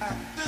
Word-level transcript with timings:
Abriu 0.00 0.40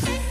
Fechou. 0.00 0.29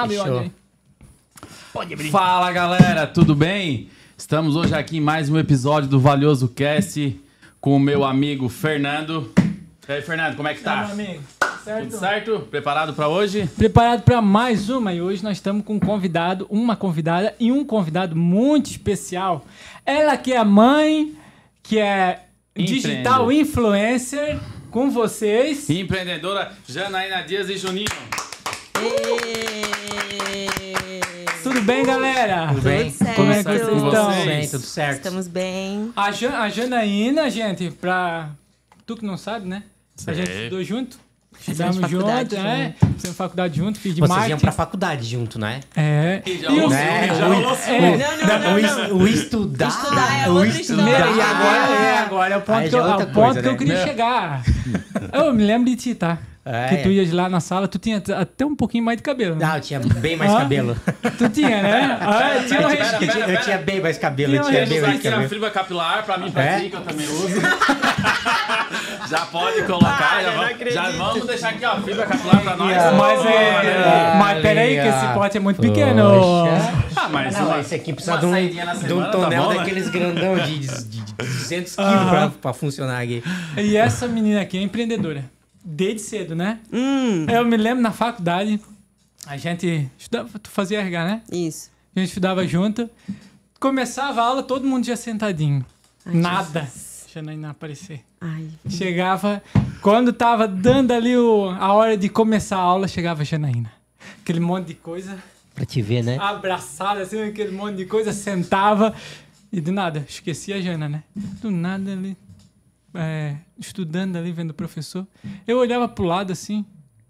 Ali. 0.00 0.52
Pode 1.72 1.92
abrir. 1.92 2.10
Fala 2.10 2.50
galera, 2.52 3.06
tudo 3.06 3.34
bem? 3.34 3.90
Estamos 4.16 4.56
hoje 4.56 4.74
aqui 4.74 4.96
em 4.96 5.00
mais 5.00 5.28
um 5.28 5.38
episódio 5.38 5.90
do 5.90 6.00
Valioso 6.00 6.48
Cast 6.48 7.20
com 7.60 7.76
o 7.76 7.78
meu 7.78 8.02
amigo 8.02 8.48
Fernando. 8.48 9.30
E 9.86 9.92
aí, 9.92 10.00
Fernando, 10.00 10.36
como 10.36 10.48
é 10.48 10.54
que 10.54 10.62
Tá, 10.62 10.84
meu 10.84 10.92
amigo. 10.92 11.22
Certo? 11.62 11.82
Tudo 11.82 11.98
certo? 11.98 12.40
Preparado 12.50 12.94
pra 12.94 13.08
hoje? 13.08 13.46
Preparado 13.58 14.02
para 14.02 14.22
mais 14.22 14.70
uma 14.70 14.94
e 14.94 15.02
hoje 15.02 15.22
nós 15.22 15.36
estamos 15.36 15.64
com 15.64 15.74
um 15.74 15.80
convidado, 15.80 16.46
uma 16.48 16.74
convidada 16.74 17.34
e 17.38 17.52
um 17.52 17.62
convidado 17.62 18.16
muito 18.16 18.70
especial. 18.70 19.44
Ela 19.84 20.16
que 20.16 20.32
é 20.32 20.42
mãe, 20.42 21.14
que 21.62 21.78
é 21.78 22.24
digital 22.56 23.30
influencer 23.30 24.40
com 24.70 24.90
vocês. 24.90 25.68
Empreendedora 25.68 26.52
Janaína 26.66 27.20
Dias 27.20 27.50
e 27.50 27.58
Juninho. 27.58 27.90
Tudo 31.42 31.60
bem, 31.62 31.84
galera? 31.84 32.48
Tudo 32.48 32.60
bem? 32.62 32.90
certo. 32.90 33.16
Como 33.16 33.32
é 33.32 33.36
que 33.38 33.42
vocês 33.44 33.60
estão? 33.62 34.12
Tudo 34.12 34.24
bem, 34.26 34.48
tudo 34.48 34.62
certo. 34.64 34.96
Estamos 34.96 35.26
bem. 35.28 35.90
A, 35.96 36.10
Jan- 36.12 36.36
a 36.38 36.48
Janaína, 36.48 37.30
gente, 37.30 37.70
pra 37.70 38.30
tu 38.86 38.96
que 38.96 39.04
não 39.04 39.16
sabe, 39.16 39.48
né? 39.48 39.62
A 40.06 40.12
gente 40.12 40.26
Sei. 40.30 40.44
estudou 40.44 40.64
junto. 40.64 40.98
Fizemos 41.32 41.76
Estudamos 41.76 41.90
junto, 41.90 42.04
faculdade 42.10 42.36
é. 42.36 42.74
Fizemos 42.96 43.16
faculdade 43.16 43.56
junto, 43.56 43.78
fiz 43.80 43.94
de 43.94 44.00
Vocês 44.00 44.10
marketing. 44.10 44.30
iam 44.30 44.38
pra 44.40 44.52
faculdade 44.52 45.06
junto, 45.06 45.38
né? 45.38 45.60
É. 45.74 46.22
E 46.26 46.38
já 46.38 46.50
o- 46.50 46.54
rolou 46.54 46.70
Né? 46.70 47.06
já 47.06 47.28
O- 47.28 47.32
rolou. 47.32 47.56
É. 47.66 47.80
Não, 47.80 48.16
não, 48.26 48.88
não, 48.90 48.96
o, 48.98 49.02
o 49.02 49.08
estudar. 49.08 49.68
Estudar 49.68 50.26
é 50.26 50.28
o 50.28 50.34
outra 50.34 50.48
estudar. 50.48 50.82
história. 50.90 51.16
E 51.16 51.20
agora 51.20 51.74
é, 51.84 51.98
agora 51.98 52.34
é 52.34 52.36
o 52.36 52.40
ponto, 52.42 52.68
que 52.68 52.74
eu, 52.74 52.86
é 52.86 52.90
é 52.90 52.94
o 52.96 53.06
ponto 53.12 53.40
que 53.40 53.46
eu 53.48 53.52
né? 53.52 53.58
queria 53.58 53.74
É. 53.74 53.86
chegar. 53.86 54.42
Eu 55.12 55.32
me 55.32 55.44
lembro 55.44 55.70
de 55.70 55.76
ti, 55.76 55.94
tá? 55.94 56.18
É, 56.42 56.68
que 56.68 56.76
tu 56.78 56.88
é. 56.88 56.92
ias 56.92 57.12
lá 57.12 57.28
na 57.28 57.38
sala, 57.38 57.68
tu 57.68 57.78
tinha 57.78 58.02
até 58.16 58.46
um 58.46 58.56
pouquinho 58.56 58.82
mais 58.82 58.96
de 58.96 59.02
cabelo. 59.02 59.36
né? 59.36 59.46
Não, 59.46 59.54
eu 59.56 59.60
tinha 59.60 59.78
bem 59.78 60.16
mais 60.16 60.32
Ah. 60.32 60.38
cabelo. 60.38 60.74
Tu 61.18 61.28
tinha, 61.28 61.62
né? 61.62 61.98
Ah, 62.00 62.42
tinha 62.46 62.60
um 62.60 62.62
Eu 62.62 62.68
resquício. 62.68 63.12
tinha, 63.12 63.26
eu 63.26 63.40
tinha 63.42 63.58
bem 63.58 63.80
mais 63.80 63.98
cabelo. 63.98 64.32
Tinha 64.32 64.42
Eu 64.42 64.46
tinha 64.50 64.66
bem 64.66 64.80
mais 64.80 65.02
cabelo. 65.02 65.28
fibra 65.28 65.50
capilar 65.50 66.02
pra 66.04 66.16
mim, 66.18 66.30
pra 66.30 66.42
É? 66.42 66.60
ti, 66.60 66.70
que 66.70 66.76
eu 66.76 66.80
também 66.80 67.06
uso. 67.06 67.28
já 69.08 69.26
pode 69.26 69.62
colocar, 69.64 69.98
Para, 69.98 70.22
já, 70.22 70.30
vamos, 70.30 70.72
já 70.74 70.90
vamos 70.90 71.26
deixar 71.26 71.48
aqui, 71.50 71.64
ó, 71.64 71.76
fibra 71.82 72.06
capilar 72.06 72.42
pra 72.42 72.56
nós. 72.56 72.76
Mas 72.96 73.26
é. 73.26 73.56
aí. 73.56 74.18
Mas 74.18 74.42
peraí, 74.42 74.80
que 74.80 74.88
esse 74.88 75.06
pote 75.14 75.36
é 75.36 75.40
muito 75.40 75.60
pequeno. 75.60 76.02
Poxa. 76.10 76.72
Ah, 76.96 77.08
mas 77.08 77.34
Não, 77.36 77.46
uma- 77.48 77.60
esse 77.60 77.74
aqui 77.74 77.92
precisa 77.92 78.16
de 78.18 78.26
um, 78.26 78.32
de 78.32 78.92
um 78.94 79.00
tá 79.02 79.08
tonel 79.10 79.48
né? 79.50 79.56
daqueles 79.58 79.88
grandão 79.88 80.36
de, 80.38 80.58
de, 80.58 81.00
de 81.00 81.12
200 81.14 81.74
quilos 81.76 81.90
Aham. 81.92 82.08
pra, 82.10 82.28
pra 82.40 82.52
funcionar 82.52 83.00
aqui. 83.02 83.22
E 83.56 83.76
essa 83.76 84.06
menina 84.08 84.40
aqui 84.40 84.58
é 84.58 84.62
empreendedora. 84.62 85.24
Desde 85.64 86.00
cedo, 86.00 86.34
né? 86.34 86.60
Hum, 86.72 87.26
Eu 87.28 87.44
me 87.44 87.56
lembro 87.56 87.82
na 87.82 87.92
faculdade, 87.92 88.60
a 89.26 89.36
gente 89.36 89.88
estudava, 89.98 90.38
tu 90.38 90.48
fazia 90.50 90.80
RH, 90.80 91.04
né? 91.04 91.22
isso. 91.30 91.70
A 91.94 92.00
gente 92.00 92.08
estudava 92.08 92.46
junto. 92.46 92.88
Começava 93.58 94.22
a 94.22 94.24
aula, 94.24 94.42
todo 94.42 94.66
mundo 94.66 94.86
já 94.86 94.96
sentadinho. 94.96 95.64
Ai, 96.06 96.14
Nada. 96.14 96.60
Jesus. 96.62 96.90
Janaína 97.12 97.50
aparecer. 97.50 98.04
Ai, 98.20 98.48
Chegava, 98.68 99.42
quando 99.82 100.12
tava 100.12 100.46
dando 100.46 100.92
ali 100.92 101.16
o, 101.16 101.50
a 101.50 101.72
hora 101.74 101.96
de 101.96 102.08
começar 102.08 102.56
a 102.56 102.60
aula, 102.60 102.86
chegava 102.86 103.22
a 103.22 103.24
Janaína. 103.24 103.70
Aquele 104.22 104.38
monte 104.40 104.68
de 104.68 104.74
coisa, 104.74 105.18
Pra 105.54 105.66
te 105.66 105.82
ver, 105.82 106.02
né? 106.04 106.16
abraçada, 106.20 107.00
assim, 107.02 107.20
aquele 107.22 107.50
monte 107.50 107.76
de 107.76 107.84
coisa, 107.86 108.12
sentava 108.12 108.94
e 109.52 109.60
do 109.60 109.72
nada, 109.72 110.06
esquecia 110.08 110.56
a 110.56 110.60
Jana, 110.60 110.88
né? 110.88 111.02
Do 111.14 111.50
nada 111.50 111.92
ali, 111.92 112.16
é, 112.94 113.36
estudando 113.58 114.16
ali, 114.16 114.32
vendo 114.32 114.50
o 114.50 114.54
professor. 114.54 115.06
Eu 115.46 115.58
olhava 115.58 115.88
pro 115.88 116.04
lado 116.04 116.32
assim, 116.32 116.64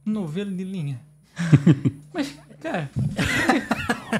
um 0.06 0.10
novelo 0.12 0.50
de 0.50 0.64
linha. 0.64 1.00
Mas, 2.12 2.34
cara, 2.60 2.90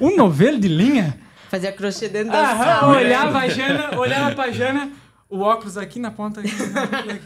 um 0.00 0.16
novelo 0.16 0.58
de 0.58 0.68
linha? 0.68 1.18
fazia 1.50 1.72
crochê 1.72 2.08
dentro 2.08 2.30
da 2.30 2.52
Aham, 2.52 2.64
sala. 2.64 2.96
olhava 2.96 3.38
a 3.38 3.48
Jana, 3.48 3.98
olhava 3.98 4.34
pra 4.36 4.52
Jana, 4.52 4.90
o 5.28 5.40
óculos 5.40 5.76
aqui 5.76 5.98
na 5.98 6.10
ponta, 6.12 6.40
aqui, 6.40 6.50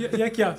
aqui, 0.07 0.17
e 0.17 0.23
aqui, 0.23 0.43
ó. 0.43 0.55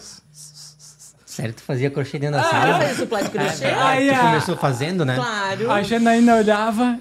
Sério, 1.25 1.53
tu 1.53 1.63
fazia 1.63 1.89
crochê 1.89 2.17
dentro 2.19 2.35
da 2.39 2.41
Ah, 2.47 2.49
sala? 2.51 2.79
fazia 2.79 2.95
suplá 2.95 3.21
de 3.23 3.29
crochê? 3.29 3.65
Aí 3.65 4.07
Tu 4.07 4.13
a, 4.13 4.19
começou 4.19 4.55
fazendo, 4.55 5.03
né? 5.03 5.15
Claro. 5.15 5.71
a 5.71 5.81
Janaína 5.81 6.35
olhava, 6.35 6.99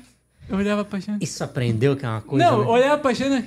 eu 0.49 0.57
olhava 0.57 0.85
pra 0.85 0.99
Jana. 0.99 1.19
Isso 1.21 1.45
aprendeu 1.45 1.95
que 1.97 2.05
é 2.05 2.09
uma 2.09 2.21
coisa. 2.23 2.45
Não, 2.51 2.61
né? 2.61 2.67
olhava 2.67 2.99
pra 2.99 3.13
Jana, 3.13 3.45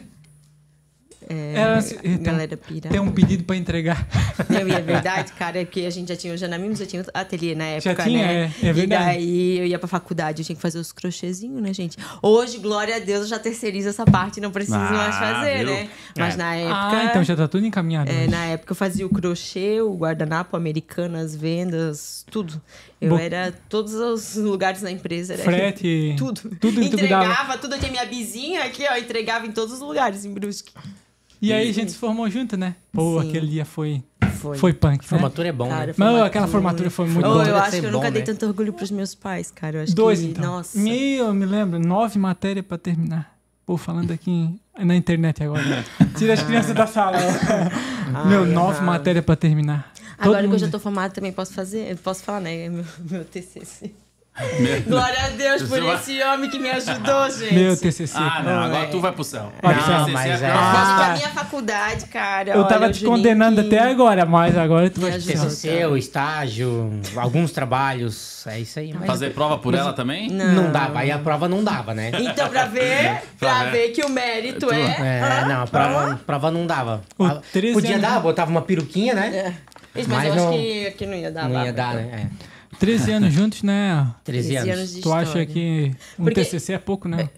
É, 1.29 1.55
Então, 2.03 2.23
galera 2.33 2.55
pira. 2.55 2.89
tem 2.89 2.99
um 2.99 3.11
pedido 3.11 3.43
pra 3.43 3.55
entregar. 3.55 4.07
Não, 4.49 4.67
e 4.67 4.71
é 4.71 4.81
verdade, 4.81 5.33
cara, 5.33 5.59
é 5.61 5.65
porque 5.65 5.81
a 5.81 5.89
gente 5.89 6.07
já 6.09 6.15
tinha 6.15 6.33
o 6.33 6.37
Janamimos, 6.37 6.79
já 6.79 6.85
tinha 6.85 7.01
o 7.01 7.05
ateliê 7.13 7.53
na 7.53 7.65
época, 7.65 8.03
tinha, 8.03 8.25
né? 8.25 8.53
é, 8.63 8.67
é 8.67 8.73
verdade. 8.73 9.03
E 9.13 9.15
daí 9.17 9.59
eu 9.59 9.65
ia 9.65 9.77
pra 9.79 9.87
faculdade, 9.87 10.41
eu 10.41 10.45
tinha 10.45 10.55
que 10.55 10.61
fazer 10.61 10.79
os 10.79 10.91
crochêzinhos, 10.91 11.61
né, 11.61 11.73
gente? 11.73 11.97
Hoje, 12.21 12.57
glória 12.59 12.95
a 12.95 12.99
Deus, 12.99 13.23
eu 13.23 13.27
já 13.27 13.39
terceirizo 13.39 13.89
essa 13.89 14.05
parte, 14.05 14.39
não 14.39 14.51
preciso 14.51 14.77
Ah, 14.77 14.91
mais 14.91 15.15
fazer, 15.17 15.57
viu? 15.57 15.67
né? 15.73 15.89
Mas 16.17 16.33
É. 16.33 16.37
na 16.37 16.55
época... 16.55 16.97
Ah, 16.97 17.05
então 17.09 17.23
já 17.23 17.35
tá 17.35 17.47
tudo 17.47 17.65
encaminhado. 17.65 18.09
É, 18.09 18.19
hoje. 18.21 18.27
na 18.29 18.45
época 18.45 18.71
eu 18.71 18.75
fazia 18.75 19.05
o 19.05 19.09
crochê, 19.09 19.81
o 19.81 19.93
guardanapo 19.95 20.55
americano, 20.55 21.17
as 21.17 21.35
vendas, 21.35 22.25
tudo. 22.31 22.61
Eu 23.01 23.09
Bom. 23.09 23.19
era 23.19 23.53
todos 23.69 23.93
os 23.93 24.35
lugares 24.37 24.81
na 24.81 24.89
empresa. 24.89 25.33
Era 25.33 25.43
Frete, 25.43 26.15
Tudo. 26.17 26.41
tudo 26.59 26.81
entregava, 26.81 27.57
tudo. 27.57 27.75
Eu 27.75 27.79
tinha 27.79 27.91
minha 27.91 28.05
vizinha 28.05 28.63
aqui, 28.63 28.83
ó, 28.89 28.95
entregava 28.97 29.45
em 29.45 29.51
todos 29.51 29.73
os 29.75 29.79
lugares 29.81 30.25
em 30.25 30.33
Brusque. 30.33 30.71
E 31.41 31.53
aí 31.53 31.69
a 31.69 31.73
gente 31.73 31.91
se 31.91 31.97
formou 31.97 32.29
junto, 32.29 32.57
né? 32.57 32.75
Pô, 32.91 33.21
Sim. 33.21 33.29
aquele 33.29 33.47
dia 33.47 33.65
foi, 33.65 34.03
Foi. 34.39 34.57
foi 34.57 34.73
punk, 34.73 35.01
né? 35.01 35.07
Formatura 35.07 35.47
é 35.47 35.51
bom, 35.51 35.69
Cara, 35.69 35.87
né? 35.87 35.93
Não, 35.97 36.23
aquela 36.23 36.47
formatura 36.47 36.89
foi 36.89 37.05
muito 37.07 37.25
Oh, 37.27 37.33
boa. 37.33 37.45
eu 37.45 37.55
acho 37.57 37.71
que 37.71 37.77
eu 37.77 37.83
bom, 37.83 37.91
nunca 37.91 38.09
dei 38.11 38.21
né? 38.21 38.25
tanto 38.25 38.45
orgulho 38.47 38.73
pros 38.73 38.89
meus 38.91 39.13
pais, 39.13 39.51
cara. 39.51 39.77
Eu 39.77 39.83
acho 39.83 39.95
Dois, 39.95 40.19
que, 40.19 40.25
então. 40.27 40.43
Nossa. 40.57 40.77
Meu, 40.79 41.25
eu 41.27 41.33
me 41.33 41.45
lembro, 41.45 41.79
nove 41.79 42.17
matérias 42.17 42.65
pra 42.65 42.77
terminar. 42.77 43.35
Pô, 43.65 43.77
falando 43.77 44.11
aqui 44.11 44.49
na 44.79 44.95
internet 44.95 45.43
agora. 45.43 45.83
Tira 46.17 46.33
as 46.33 46.41
crianças 46.41 46.73
da 46.73 46.87
sala. 46.87 47.17
Meu, 48.27 48.43
Ai, 48.43 48.49
nove 48.51 48.75
errado. 48.77 48.85
matérias 48.85 49.25
pra 49.25 49.35
terminar. 49.35 49.91
Agora 50.17 50.39
Todo 50.39 50.49
que 50.49 50.55
eu 50.55 50.59
já 50.59 50.65
mundo- 50.65 50.71
tô 50.71 50.79
formada 50.79 51.13
também 51.13 51.31
posso 51.31 51.53
fazer. 51.53 51.95
Posso 51.97 52.23
falar, 52.23 52.39
né? 52.41 52.69
Meu, 52.69 52.85
meu 53.11 53.25
TCC. 53.25 53.91
Glória 54.87 55.25
a 55.25 55.29
Deus 55.29 55.63
por 55.63 55.69
Você 55.69 55.81
vai- 55.81 55.95
esse 55.95 56.23
homem 56.23 56.49
que 56.49 56.59
me 56.59 56.69
ajudou, 56.69 57.29
gente. 57.31 57.53
Meu 57.55 57.75
TCC. 57.75 58.15
Ah, 58.15 58.43
não, 58.43 58.59
agora 58.65 58.83
é. 58.83 58.87
tu 58.87 58.99
vai 59.01 59.11
pro 59.11 59.23
céu. 59.23 59.51
Vai 59.63 59.73
céu. 59.81 59.93
é 60.07 60.11
mas 60.11 60.25
a 60.31 60.33
é- 60.33 60.37
tua 60.37 60.47
Eu 60.47 60.53
faço 60.53 60.91
Ah. 60.91 60.95
pra 60.95 61.13
minha 61.15 61.29
faculdade, 61.29 62.05
cara. 62.05 62.49
eu 62.51 62.63
tava 62.65 62.81
Olha, 62.83 62.89
o 62.89 62.93
te 62.93 63.03
condenando 63.03 63.61
que- 63.63 63.67
até 63.75 63.89
agora, 63.89 64.25
mas 64.25 64.55
agora 64.55 64.89
tu 64.91 65.01
vai 65.01 65.09
Me 65.11 65.15
pro 65.17 65.25
céu. 65.25 65.41
TCC, 65.45 65.85
o 65.87 65.97
estágio, 65.97 67.01
alguns 67.15 67.51
trabalhos, 67.51 68.45
é 68.47 68.59
isso 68.59 68.77
aí. 68.79 68.93
Mas 68.93 69.07
Fazer 69.07 69.31
prova 69.33 69.57
por 69.57 69.73
ela 69.73 69.91
também? 69.93 70.29
não. 70.29 70.71
dava, 70.71 70.99
aí 70.99 71.11
a 71.11 71.17
prova 71.17 71.47
não 71.49 71.63
dava, 71.63 71.93
né? 71.95 72.11
Então, 72.19 72.47
pra 72.49 72.65
ver, 72.65 73.21
pra 73.39 73.63
ver. 73.65 73.89
que 73.89 74.03
o 74.03 74.09
mérito 74.09 74.71
é. 74.71 74.81
É, 74.81 75.45
não, 75.47 75.63
a 75.63 75.67
prova, 75.67 76.11
a 76.13 76.15
prova 76.15 76.51
não 76.51 76.67
dava. 76.67 77.01
O 77.17 77.25
A- 77.25 77.41
13 77.51 77.73
Podia 77.73 77.95
anos- 77.95 78.01
dar, 78.01 78.19
botava 78.19 78.51
uma 78.51 78.61
peruquinha, 78.61 79.15
né? 79.15 79.27
É. 79.35 79.53
Mas, 79.95 80.07
Mas 80.07 80.25
eu 80.27 80.35
não- 80.35 80.49
acho 80.49 80.57
que, 80.59 80.91
que 80.91 81.05
não 81.07 81.15
ia 81.15 81.31
dar. 81.31 81.49
Não 81.49 81.65
ia 81.65 81.73
dar, 81.73 81.95
então. 81.95 82.05
né? 82.11 82.29
É. 82.43 82.56
13 82.79 83.11
anos 83.11 83.33
juntos, 83.33 83.63
né? 83.63 84.07
13 84.23 84.55
anos. 84.57 84.93
de 84.95 85.01
Tu 85.01 85.11
acha 85.13 85.45
que 85.45 85.91
um 86.19 86.23
Porque- 86.23 86.41
TCC 86.43 86.73
é 86.73 86.77
pouco, 86.77 87.07
né? 87.07 87.29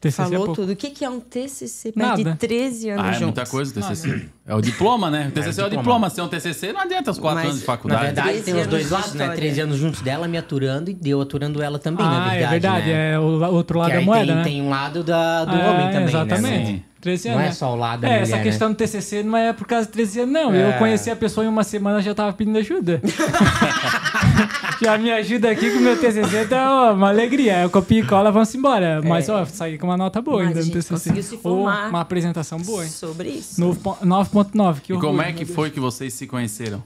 TCC 0.00 0.20
é 0.22 0.24
Falou 0.24 0.46
pouco. 0.46 0.62
tudo. 0.62 0.72
O 0.72 0.76
que, 0.76 0.90
que 0.90 1.04
é 1.04 1.08
um 1.08 1.20
TCC? 1.20 1.92
Perto 1.92 2.16
de 2.16 2.24
Nada. 2.24 2.36
13 2.36 2.90
anos 2.90 3.04
Ah, 3.04 3.08
é 3.08 3.12
juntos. 3.12 3.24
muita 3.26 3.46
coisa 3.46 3.70
o 3.70 3.74
TCC. 3.74 4.28
É 4.44 4.52
o 4.52 4.60
diploma, 4.60 5.08
né? 5.08 5.28
O 5.28 5.30
TCC 5.30 5.60
é 5.60 5.64
o 5.64 5.68
diploma. 5.68 5.82
diploma. 5.82 6.10
Se 6.10 6.18
é 6.20 6.24
um 6.24 6.28
TCC, 6.28 6.72
não 6.72 6.80
adianta 6.80 7.12
os 7.12 7.18
quatro 7.20 7.36
Mas, 7.36 7.44
anos 7.50 7.60
de 7.60 7.66
Na 7.68 7.72
faculdade. 7.72 8.04
verdade, 8.06 8.28
13 8.30 8.44
tem 8.44 8.60
os 8.60 8.66
dois 8.66 8.82
anos 8.86 8.90
lados, 8.92 9.14
né? 9.14 9.24
história. 9.26 9.36
13 9.40 9.60
anos 9.60 9.76
juntos 9.78 10.00
dela 10.02 10.26
me 10.26 10.36
aturando 10.36 10.90
e 10.90 10.94
deu 10.94 11.20
aturando 11.20 11.62
ela 11.62 11.78
também, 11.78 12.04
na 12.04 12.16
Ah, 12.16 12.30
verdade. 12.30 12.42
é 12.44 12.48
verdade. 12.48 12.86
né? 12.86 13.12
É 13.12 13.18
o 13.20 13.54
outro 13.54 13.78
lado 13.78 13.90
Que 13.92 13.96
da 13.98 14.02
moeda, 14.02 14.26
tem, 14.26 14.34
né? 14.34 14.42
tem 14.42 14.62
um 14.62 14.70
lado 14.70 15.04
da, 15.04 15.44
do 15.44 15.54
É, 15.54 15.70
homem 15.70 15.86
também, 15.92 16.08
Exatamente. 16.08 16.42
né? 16.42 16.66
Sim. 16.66 16.82
13 17.02 17.28
Não 17.28 17.34
anos. 17.34 17.44
é 17.44 17.48
né? 17.48 17.54
só 17.54 17.72
o 17.72 17.76
lado 17.76 18.00
da 18.00 18.06
É, 18.08 18.10
mulher, 18.12 18.22
essa 18.22 18.36
né? 18.36 18.42
questão 18.44 18.70
do 18.70 18.76
TCC 18.76 19.22
não 19.24 19.36
é 19.36 19.52
por 19.52 19.66
causa 19.66 19.86
de 19.86 19.92
13 19.92 20.20
anos, 20.20 20.32
não. 20.32 20.54
Eu 20.54 20.68
É. 20.68 20.78
conheci 20.78 21.10
a 21.10 21.16
pessoa 21.16 21.44
em 21.44 21.48
uma 21.48 21.64
semana 21.64 22.00
já 22.00 22.14
tava 22.14 22.32
pedindo 22.32 22.56
ajuda. 22.58 23.02
já 24.82 24.96
me 24.98 25.10
ajuda 25.10 25.50
aqui 25.50 25.70
que 25.70 25.76
o 25.76 25.80
meu 25.80 25.98
TCC 25.98 26.46
tá 26.46 26.90
ó, 26.90 26.94
uma 26.94 27.08
alegria. 27.08 27.62
Eu 27.62 27.70
copio 27.70 28.04
e 28.04 28.06
cola, 28.06 28.30
vamos 28.30 28.54
embora. 28.54 29.00
Mas, 29.02 29.28
ó, 29.28 29.44
saí 29.44 29.78
com 29.78 29.86
uma 29.88 29.96
nota 29.96 30.20
boa 30.22 30.38
Mas 30.44 30.48
ainda 30.48 30.60
a 30.60 30.64
no 30.64 30.70
TCC. 30.70 30.88
conseguiu 30.94 31.22
se 31.22 31.34
Ou 31.34 31.40
formar. 31.40 31.88
uma 31.90 32.00
apresentação 32.00 32.58
boa, 32.60 32.84
hein? 32.84 32.90
Sobre 32.90 33.28
isso. 33.30 33.60
Novo 33.60 33.80
po- 33.80 33.98
9.9, 34.04 34.80
que 34.80 34.92
E 34.92 34.98
como 34.98 35.20
é 35.22 35.26
que 35.32 35.38
meu 35.38 35.46
Deus. 35.46 35.54
foi 35.56 35.70
que 35.70 35.80
vocês 35.80 36.12
se 36.14 36.26
conheceram? 36.26 36.82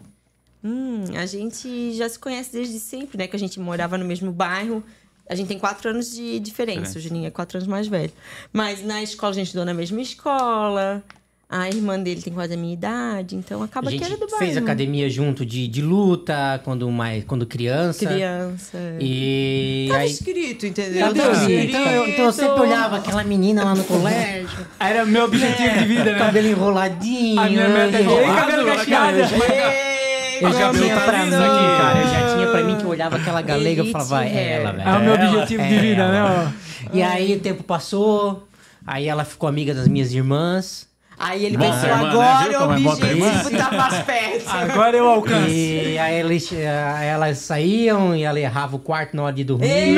Hum, 0.64 1.04
a 1.16 1.26
gente 1.26 1.92
já 1.94 2.08
se 2.08 2.18
conhece 2.18 2.52
desde 2.52 2.80
sempre, 2.80 3.18
né? 3.18 3.26
Que 3.26 3.36
a 3.36 3.38
gente 3.38 3.60
morava 3.60 3.96
no 3.96 4.04
mesmo 4.04 4.32
bairro. 4.32 4.82
A 5.28 5.34
gente 5.34 5.48
tem 5.48 5.58
quatro 5.58 5.90
anos 5.90 6.14
de 6.14 6.38
diferença. 6.38 6.98
O 6.98 7.00
Juninho 7.02 7.26
é 7.26 7.30
quatro 7.30 7.58
anos 7.58 7.66
mais 7.68 7.88
velho. 7.88 8.12
Mas 8.52 8.84
na 8.84 9.02
escola 9.02 9.32
a 9.32 9.34
gente 9.34 9.46
estudou 9.46 9.64
na 9.64 9.74
mesma 9.74 10.00
escola. 10.00 11.02
A 11.48 11.68
irmã 11.68 11.96
dele 11.96 12.20
tem 12.22 12.32
quase 12.32 12.54
a 12.54 12.56
minha 12.56 12.74
idade. 12.74 13.36
Então 13.36 13.62
acaba 13.62 13.88
A 13.88 13.92
que 13.92 14.02
era 14.02 14.14
do 14.16 14.26
bairro. 14.26 14.38
fez 14.38 14.56
academia 14.56 15.08
junto 15.08 15.46
de, 15.46 15.68
de 15.68 15.80
luta, 15.80 16.60
quando, 16.64 16.90
mais, 16.90 17.22
quando 17.24 17.46
criança. 17.46 18.04
Criança. 18.04 18.78
E 19.00 19.86
Tava 19.88 20.00
aí... 20.00 20.10
escrito, 20.10 20.66
entendeu? 20.66 21.06
Cadê 21.06 21.20
Tava 21.20 21.30
o 21.32 21.34
Juninho? 21.36 21.58
escrito. 21.60 21.76
Então, 21.78 21.92
eu, 21.92 22.08
então 22.08 22.24
eu 22.24 22.32
sempre 22.32 22.60
olhava 22.60 22.96
aquela 22.96 23.22
menina 23.22 23.62
lá 23.64 23.74
no 23.76 23.82
colégio, 23.84 24.66
Era 24.80 25.04
o 25.04 25.06
meu 25.06 25.24
objetivo 25.24 25.78
de 25.78 25.84
vida, 25.84 26.12
né? 26.12 26.18
cabelo 26.18 26.48
enroladinho. 26.48 27.40
A 27.40 27.48
minha 27.48 27.68
meta 27.68 27.96
é 27.98 28.34
cabelo 28.34 28.66
cacheado. 28.66 29.18
Eu 29.18 30.52
já 30.52 30.58
cabelo 30.60 30.88
pra 31.00 31.24
mim, 31.26 31.34
aqui. 31.34 31.80
cara. 31.80 32.00
Eu 32.00 32.08
já 32.08 32.25
tinha 32.46 32.50
pra 32.50 32.62
mim 32.62 32.76
que 32.76 32.84
eu 32.84 32.88
olhava 32.90 33.16
aquela 33.16 33.42
galega 33.42 33.82
e 33.82 33.92
falava, 33.92 34.24
é 34.24 34.52
ela, 34.52 34.72
velho. 34.72 34.88
É 34.88 34.92
o 34.92 35.00
meu 35.00 35.14
ela, 35.14 35.24
objetivo 35.26 35.62
de 35.62 35.74
é 35.74 35.78
vida, 35.78 36.08
né? 36.08 36.52
E 36.92 37.02
aí 37.02 37.34
o 37.34 37.40
tempo 37.40 37.62
passou, 37.62 38.46
aí 38.86 39.08
ela 39.08 39.24
ficou 39.24 39.48
amiga 39.48 39.74
das 39.74 39.88
minhas 39.88 40.12
irmãs. 40.12 40.86
Aí 41.18 41.46
ele 41.46 41.56
pensou, 41.56 41.88
irmã, 41.88 42.02
né? 42.02 42.08
agora 42.10 42.48
Viu 42.50 42.60
o 42.60 42.90
objetivo 42.90 43.50
tá 43.56 43.70
mais 43.72 44.02
perto. 44.04 44.50
Agora 44.50 44.96
eu 44.96 45.08
alcanço. 45.08 45.48
E 45.48 45.98
aí 45.98 46.14
eles, 46.16 46.52
eh, 46.52 47.08
elas 47.10 47.38
saíam 47.38 48.14
e 48.14 48.22
ela 48.22 48.38
errava 48.38 48.76
o 48.76 48.78
quarto 48.78 49.16
na 49.16 49.22
hora 49.22 49.32
de 49.34 49.42
dormir. 49.42 49.66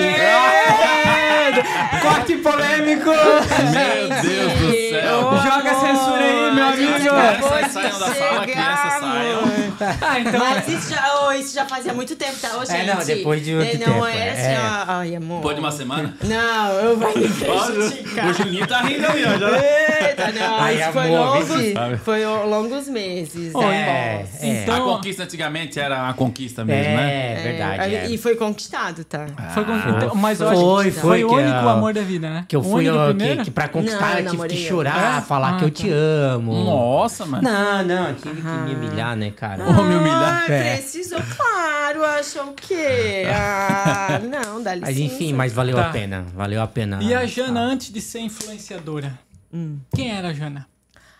Corte 2.02 2.36
polêmico! 2.36 3.10
Meu 3.10 4.08
Deus 4.22 4.52
do 4.60 4.70
céu! 4.90 5.20
Joga 5.42 5.70
a 5.70 5.74
censura 5.74 6.22
aí, 6.22 6.54
meu 6.54 6.68
amigo. 6.68 6.92
Crianças 6.98 7.72
saiam 7.72 7.98
da 7.98 8.14
sala, 8.14 8.46
crianças 8.46 8.92
saiam. 9.00 9.57
Ah, 10.00 10.20
então. 10.20 10.38
Mas 10.40 10.68
isso 10.68 10.90
já, 10.94 11.04
oh, 11.26 11.32
isso 11.32 11.54
já 11.54 11.64
fazia 11.66 11.92
muito 11.92 12.14
tempo, 12.16 12.36
tá? 12.40 12.56
Ô, 12.56 12.64
gente, 12.64 12.88
É, 12.88 12.94
não, 12.94 13.04
depois 13.04 13.44
de 13.44 13.54
muito 13.54 13.74
eh, 13.74 13.78
não 13.78 13.94
tempo, 13.94 14.06
era 14.06 14.32
assim, 14.32 14.42
é. 14.42 14.58
ó, 14.60 14.84
ai, 14.88 15.16
amor. 15.16 15.36
Depois 15.36 15.54
de 15.56 15.60
uma 15.62 15.72
semana? 15.72 16.14
Não, 16.24 16.72
eu 16.72 16.98
vou 16.98 17.08
me 17.16 17.28
prejudicar. 17.28 18.26
o 18.30 18.32
Juninho 18.34 18.66
tá 18.66 18.80
rindo 18.82 19.06
ali, 19.06 19.24
ó. 19.24 19.38
Já... 19.38 20.08
Eita, 20.08 20.32
não, 20.32 20.58
Ai, 20.60 20.80
isso 20.80 20.92
foi, 20.92 21.14
amor, 21.14 21.18
longos, 21.36 22.00
foi 22.04 22.26
longos 22.26 22.88
meses. 22.88 23.54
Oi, 23.54 23.64
É, 23.74 24.26
é. 24.40 24.62
Então- 24.62 24.76
A 24.90 24.94
conquista 24.96 25.22
antigamente 25.24 25.78
era 25.80 26.08
a 26.08 26.12
conquista 26.14 26.64
mesmo, 26.64 26.96
né? 26.96 27.32
É, 27.38 27.42
verdade. 27.42 27.94
É, 27.94 27.98
é. 28.06 28.10
E 28.10 28.18
foi 28.18 28.36
conquistado, 28.36 29.04
tá? 29.04 29.26
Foi 29.54 29.64
com- 29.64 29.76
então, 29.76 30.14
mas 30.14 30.40
eu 30.40 30.48
Foi, 30.48 30.56
acho 30.88 30.94
que 30.94 31.00
foi 31.00 31.00
foi 31.08 31.24
o 31.24 31.32
único 31.32 31.68
a- 31.68 31.72
amor 31.72 31.92
da 31.94 32.02
vida, 32.02 32.28
né? 32.30 32.44
Que 32.48 32.56
eu 32.56 32.62
fui, 32.62 32.88
único 32.88 32.96
ó, 32.96 33.08
primeiro? 33.08 33.38
que, 33.38 33.44
que 33.44 33.50
pra 33.50 33.68
conquistar 33.68 34.00
Não, 34.00 34.18
eu 34.18 34.24
eu 34.24 34.30
tive 34.30 34.48
que 34.48 34.64
eu. 34.64 34.68
chorar, 34.68 35.18
É? 35.18 35.20
falar 35.22 35.54
Ah, 35.54 35.58
que 35.58 35.64
eu 35.64 35.70
tá. 35.70 35.76
te 35.76 35.90
amo. 35.90 36.64
Nossa, 36.64 37.26
mano. 37.26 37.42
Não, 37.42 37.84
não, 37.84 38.14
tive 38.14 38.40
que 38.40 38.46
me 38.48 38.74
humilhar, 38.74 39.16
né, 39.16 39.30
cara? 39.34 39.64
Ô, 39.68 39.82
me 39.84 39.94
humilhar. 39.96 40.44
Ah, 40.48 40.52
É. 40.52 40.76
precisou, 40.76 41.20
claro, 41.36 42.04
achou 42.04 42.50
o 42.50 42.54
quê? 42.54 43.24
Ah, 43.32 44.18
não, 44.20 44.62
dá 44.62 44.74
licença. 44.74 44.92
Mas 44.92 44.98
enfim, 44.98 45.32
mas 45.32 45.52
valeu 45.52 45.76
Tá. 45.76 45.88
a 45.88 45.92
pena. 45.92 46.22
Valeu 46.34 46.60
a 46.62 46.66
pena. 46.66 46.98
E 47.02 47.14
a 47.14 47.26
Jana, 47.26 47.60
antes 47.60 47.92
de 47.92 48.00
ser 48.00 48.20
influenciadora, 48.20 49.18
quem 49.94 50.10
era 50.10 50.28
a 50.28 50.32
Jana? 50.32 50.66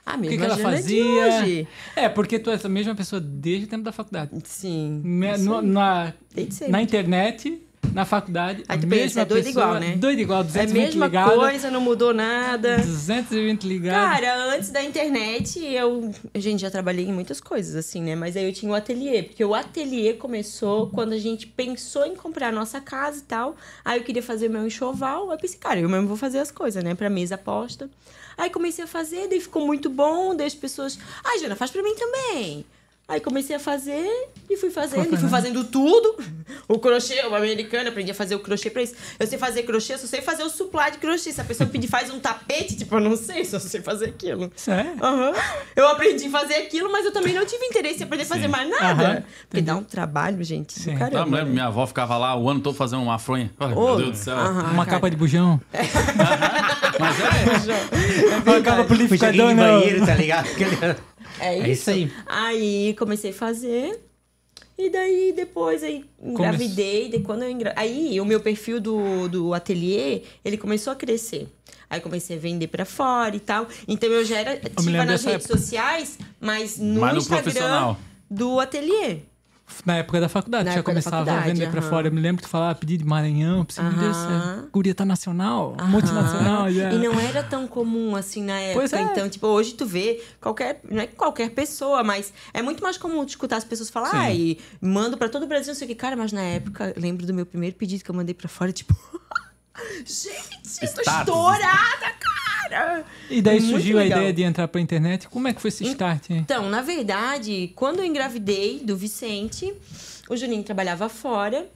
A 0.06 0.15
O 0.17 0.21
que, 0.23 0.29
mesma 0.31 0.37
que 0.39 0.45
ela 0.45 0.56
Jana 0.56 0.71
de 0.71 0.83
fazia? 0.83 1.05
hoje. 1.43 1.69
É, 1.95 2.09
porque 2.09 2.39
tu 2.39 2.50
és 2.50 2.65
a 2.65 2.69
mesma 2.69 2.95
pessoa 2.95 3.21
desde 3.21 3.67
o 3.67 3.69
tempo 3.69 3.85
da 3.85 3.93
faculdade. 3.93 4.31
Sim. 4.45 5.03
Me- 5.05 5.33
isso 5.35 5.44
no- 5.44 5.59
aí. 5.59 5.67
na, 5.67 6.12
Desde 6.35 6.55
sempre. 6.55 6.73
na 6.73 6.81
internet, 6.83 7.62
na 7.93 8.05
faculdade, 8.05 8.63
Aí 8.69 8.77
a 8.77 8.81
tu 8.81 8.87
mesma 8.87 9.05
pensa, 9.05 9.21
é 9.21 9.25
doido 9.25 9.45
pessoa, 9.45 9.65
igual, 9.65 9.81
né? 9.81 9.97
Doido 9.97 10.21
igual, 10.21 10.39
É 10.39 10.43
a 10.43 10.45
220 10.45 10.99
mesma 10.99 11.11
coisa, 11.11 11.71
não 11.71 11.81
mudou 11.81 12.13
nada. 12.15 12.77
220 12.79 13.65
ligado. 13.65 14.13
Cara, 14.13 14.55
antes 14.55 14.71
da 14.71 14.83
internet, 14.83 15.65
eu. 15.65 16.13
Gente, 16.35 16.61
já 16.61 16.71
trabalhei 16.71 17.07
em 17.07 17.13
muitas 17.13 17.41
coisas, 17.41 17.75
assim, 17.75 18.03
né? 18.03 18.15
Mas 18.15 18.37
aí 18.37 18.45
eu 18.45 18.53
tinha 18.53 18.71
o 18.71 18.75
ateliê. 18.75 19.23
Porque 19.23 19.45
o 19.45 19.55
ateliê 19.55 20.15
começou 20.15 20.89
quando 20.89 21.13
a 21.13 21.19
gente 21.19 21.47
pensou 21.47 22.05
em 22.07 22.15
comprar 22.15 22.49
a 22.49 22.53
nossa 22.53 22.81
casa 22.81 23.19
e 23.19 23.23
tal. 23.23 23.57
Aí 23.85 23.99
eu 23.99 24.05
queria 24.05 24.23
fazer 24.23 24.49
meu 24.49 24.67
enxoval. 24.67 25.31
Aí 25.31 25.37
eu 25.37 25.41
pensei, 25.41 25.59
cara, 25.59 25.81
eu 25.81 25.89
mesmo 25.89 26.07
vou 26.07 26.17
fazer 26.17 26.39
as 26.39 26.51
coisas, 26.51 26.83
né? 26.83 26.95
Pra 26.95 27.11
mesa 27.11 27.35
aposta. 27.37 27.89
Aí 28.37 28.51
comecei 28.51 28.85
a 28.85 28.89
fazer, 28.89 29.29
daí 29.29 29.41
ficou 29.41 29.67
muito 29.67 29.89
bom. 29.91 30.35
Daí 30.37 30.47
as 30.47 30.55
pessoas. 30.55 30.99
Ai, 31.25 31.39
Jana, 31.39 31.57
faz 31.57 31.71
pra 31.71 31.83
mim 31.83 31.95
também. 31.97 32.65
Aí 33.08 33.20
comecei 33.20 33.56
a 33.56 33.58
fazer 33.58 34.06
e 34.50 34.56
fui 34.58 34.69
fazendo, 34.69 35.14
e 35.14 35.16
fui 35.16 35.31
fazendo 35.31 35.64
tudo. 35.64 36.16
O 36.69 36.78
crochê, 36.78 37.25
o 37.26 37.34
americano, 37.34 37.88
aprendi 37.88 38.10
a 38.10 38.14
fazer 38.14 38.34
o 38.34 38.40
crochê 38.40 38.69
pra 38.69 38.82
isso. 38.82 38.94
Eu 39.19 39.26
sei 39.26 39.38
fazer 39.38 39.62
crochê, 39.62 39.94
eu 39.94 39.99
só 39.99 40.06
sei 40.06 40.20
fazer 40.20 40.43
o 40.43 40.50
supply 40.50 40.90
de 40.93 40.99
crochê. 40.99 41.32
Se 41.32 41.40
a 41.40 41.44
pessoa 41.44 41.66
pedir, 41.70 41.88
faz 41.88 42.10
um 42.10 42.20
tapete, 42.20 42.76
tipo, 42.76 42.94
eu 42.96 43.00
não 43.00 43.16
sei, 43.16 43.46
só 43.46 43.58
sei 43.58 43.81
fazer 43.81 44.10
aquilo. 44.10 44.52
Sério? 44.55 44.93
Aham. 45.02 45.32
Eu 45.75 45.88
aprendi 45.88 46.26
a 46.26 46.31
fazer 46.31 46.56
aquilo, 46.56 46.93
mas 46.93 47.06
eu 47.06 47.12
também 47.12 47.32
não 47.32 47.46
tive 47.46 47.64
interesse 47.64 48.00
em 48.00 48.02
aprender 48.05 48.25
a 48.25 48.26
fazer 48.26 48.46
mais 48.49 48.69
nada. 48.69 49.08
Aham, 49.08 49.25
Porque 49.49 49.62
dá 49.62 49.75
um 49.76 49.82
trabalho, 49.84 50.44
gente, 50.44 50.75
Sim. 50.75 50.93
Tá, 50.99 51.08
caramba. 51.10 51.26
me 51.31 51.37
lembro, 51.37 51.52
minha 51.55 51.66
avó 51.66 51.87
ficava 51.87 52.19
lá 52.19 52.37
o 52.37 52.46
ano 52.50 52.60
todo 52.60 52.75
fazendo 52.75 53.02
uma 53.02 53.19
fronha. 53.19 53.50
Ô, 53.58 53.66
meu 53.69 53.96
Deus 53.96 54.10
do 54.10 54.16
céu. 54.16 54.37
aham, 54.37 54.64
Uma 54.72 54.84
cara. 54.84 54.96
capa 54.99 55.08
de 55.10 55.16
bujão. 55.16 55.58
Mas 57.00 57.20
é, 57.20 58.44
Uma 58.50 58.60
capa 58.60 58.84
Puxa 58.84 58.88
purificador, 58.88 59.49
de 59.49 59.55
não. 59.55 59.81
banheiro, 59.81 60.05
tá 60.05 60.14
ligado? 60.14 60.46
É 61.40 61.56
isso. 61.56 61.67
É 61.67 61.70
isso 61.70 61.90
aí. 61.90 62.12
Aí 62.26 62.94
comecei 62.99 63.31
a 63.31 63.35
fazer. 63.35 64.00
E 64.76 64.90
daí 64.90 65.32
depois 65.35 65.82
aí 65.82 66.05
engravidei. 66.23 67.08
Daí 67.11 67.20
quando 67.20 67.43
eu 67.43 67.50
engra... 67.50 67.73
Aí 67.76 68.20
o 68.20 68.25
meu 68.25 68.40
perfil 68.40 68.81
do, 68.81 69.29
do 69.29 69.55
ateliê, 69.55 70.23
ele 70.44 70.56
começou 70.56 70.93
a 70.93 70.96
crescer. 70.96 71.49
Aí 71.90 72.00
comecei 72.00 72.37
a 72.37 72.40
vender 72.40 72.69
pra 72.69 72.85
fora 72.85 73.35
e 73.35 73.40
tal. 73.40 73.67
Então 73.87 74.08
eu 74.11 74.25
já 74.25 74.38
era 74.38 74.52
ativa 74.52 75.05
nas 75.05 75.25
redes 75.25 75.44
época. 75.46 75.58
sociais, 75.58 76.19
mas 76.40 76.79
no, 76.79 77.00
Mas 77.00 77.17
Instagram 77.17 77.96
do 78.31 78.61
ateliê. 78.61 79.20
Na 79.85 79.97
época 79.97 80.20
da 80.20 80.29
faculdade, 80.29 80.65
Na 80.65 80.75
já 80.75 80.82
começava 80.82 81.31
a 81.31 81.41
vender 81.41 81.70
pra 81.70 81.81
aham. 81.81 81.89
fora. 81.91 82.08
Eu 82.08 82.13
me 82.13 82.20
lembro 82.20 82.43
que 82.43 82.48
tu 82.48 82.51
falava 82.51 82.75
pedir 82.75 82.96
de 82.96 83.05
Maranhão. 83.05 83.65
Do 83.65 83.72
céu, 83.72 83.84
Aham. 83.84 84.69
guria 84.72 84.94
tá 84.94 85.05
nacional, 85.05 85.77
multinacional. 85.89 86.70
Já. 86.70 86.91
E 86.93 86.98
não 86.98 87.19
era 87.20 87.43
tão 87.43 87.67
comum 87.69 88.17
assim 88.17 88.43
na 88.43 88.58
época. 88.58 88.81
Pois 88.81 88.93
é. 88.93 89.03
Então, 89.03 89.29
tipo, 89.29 89.46
hoje 89.46 89.75
tu 89.75 89.87
vê 89.87 90.22
qualquer. 90.41 90.81
Não 90.91 91.01
é 91.01 91.06
qualquer 91.06 91.51
pessoa, 91.51 92.03
mas 92.03 92.32
é 92.53 92.60
muito 92.63 92.82
mais 92.82 92.96
comum 92.98 93.25
tu 93.25 93.29
escutar 93.31 93.56
as 93.56 93.65
pessoas 93.65 93.89
falar, 93.91 94.10
Sim. 94.10 94.17
ai, 94.17 94.58
mando 94.81 95.17
pra 95.17 95.29
todo 95.29 95.44
o 95.44 95.46
Brasil, 95.46 95.69
não 95.69 95.79
sei 95.79 95.87
o 95.87 95.89
que. 95.89 95.94
Cara, 95.94 96.17
mas 96.17 96.32
na 96.32 96.43
época, 96.43 96.93
eu 96.96 97.01
lembro 97.01 97.27
do 97.27 97.32
meu 97.34 97.46
primeiro 97.46 97.77
pedido 97.77 98.03
que 98.05 98.10
eu 98.10 98.15
mandei 98.15 98.34
pra 98.34 98.48
fora, 98.48 98.72
tipo. 98.72 98.94
Gente, 100.05 100.82
eu 100.82 100.93
tô 100.94 101.01
estourada, 101.03 102.01
cara! 102.19 102.47
E 103.31 103.41
daí 103.43 103.60
Muito 103.60 103.70
surgiu 103.72 103.98
a 103.98 104.03
legal. 104.03 104.19
ideia 104.19 104.32
de 104.32 104.43
entrar 104.43 104.69
pra 104.69 104.81
internet. 104.81 105.29
Como 105.29 105.48
é 105.48 105.53
que 105.53 105.60
foi 105.60 105.69
esse 105.69 105.84
start? 105.84 106.31
hein? 106.31 106.39
Então, 106.39 106.69
na 106.69 106.82
verdade, 106.82 107.72
quando 107.75 108.01
eu 108.01 108.05
engravidei 108.05 108.81
do 108.81 108.96
Vicente, 108.96 109.72
o 110.29 110.37
Juninho 110.37 110.63
trabalhava 110.63 111.08
fora. 111.08 111.69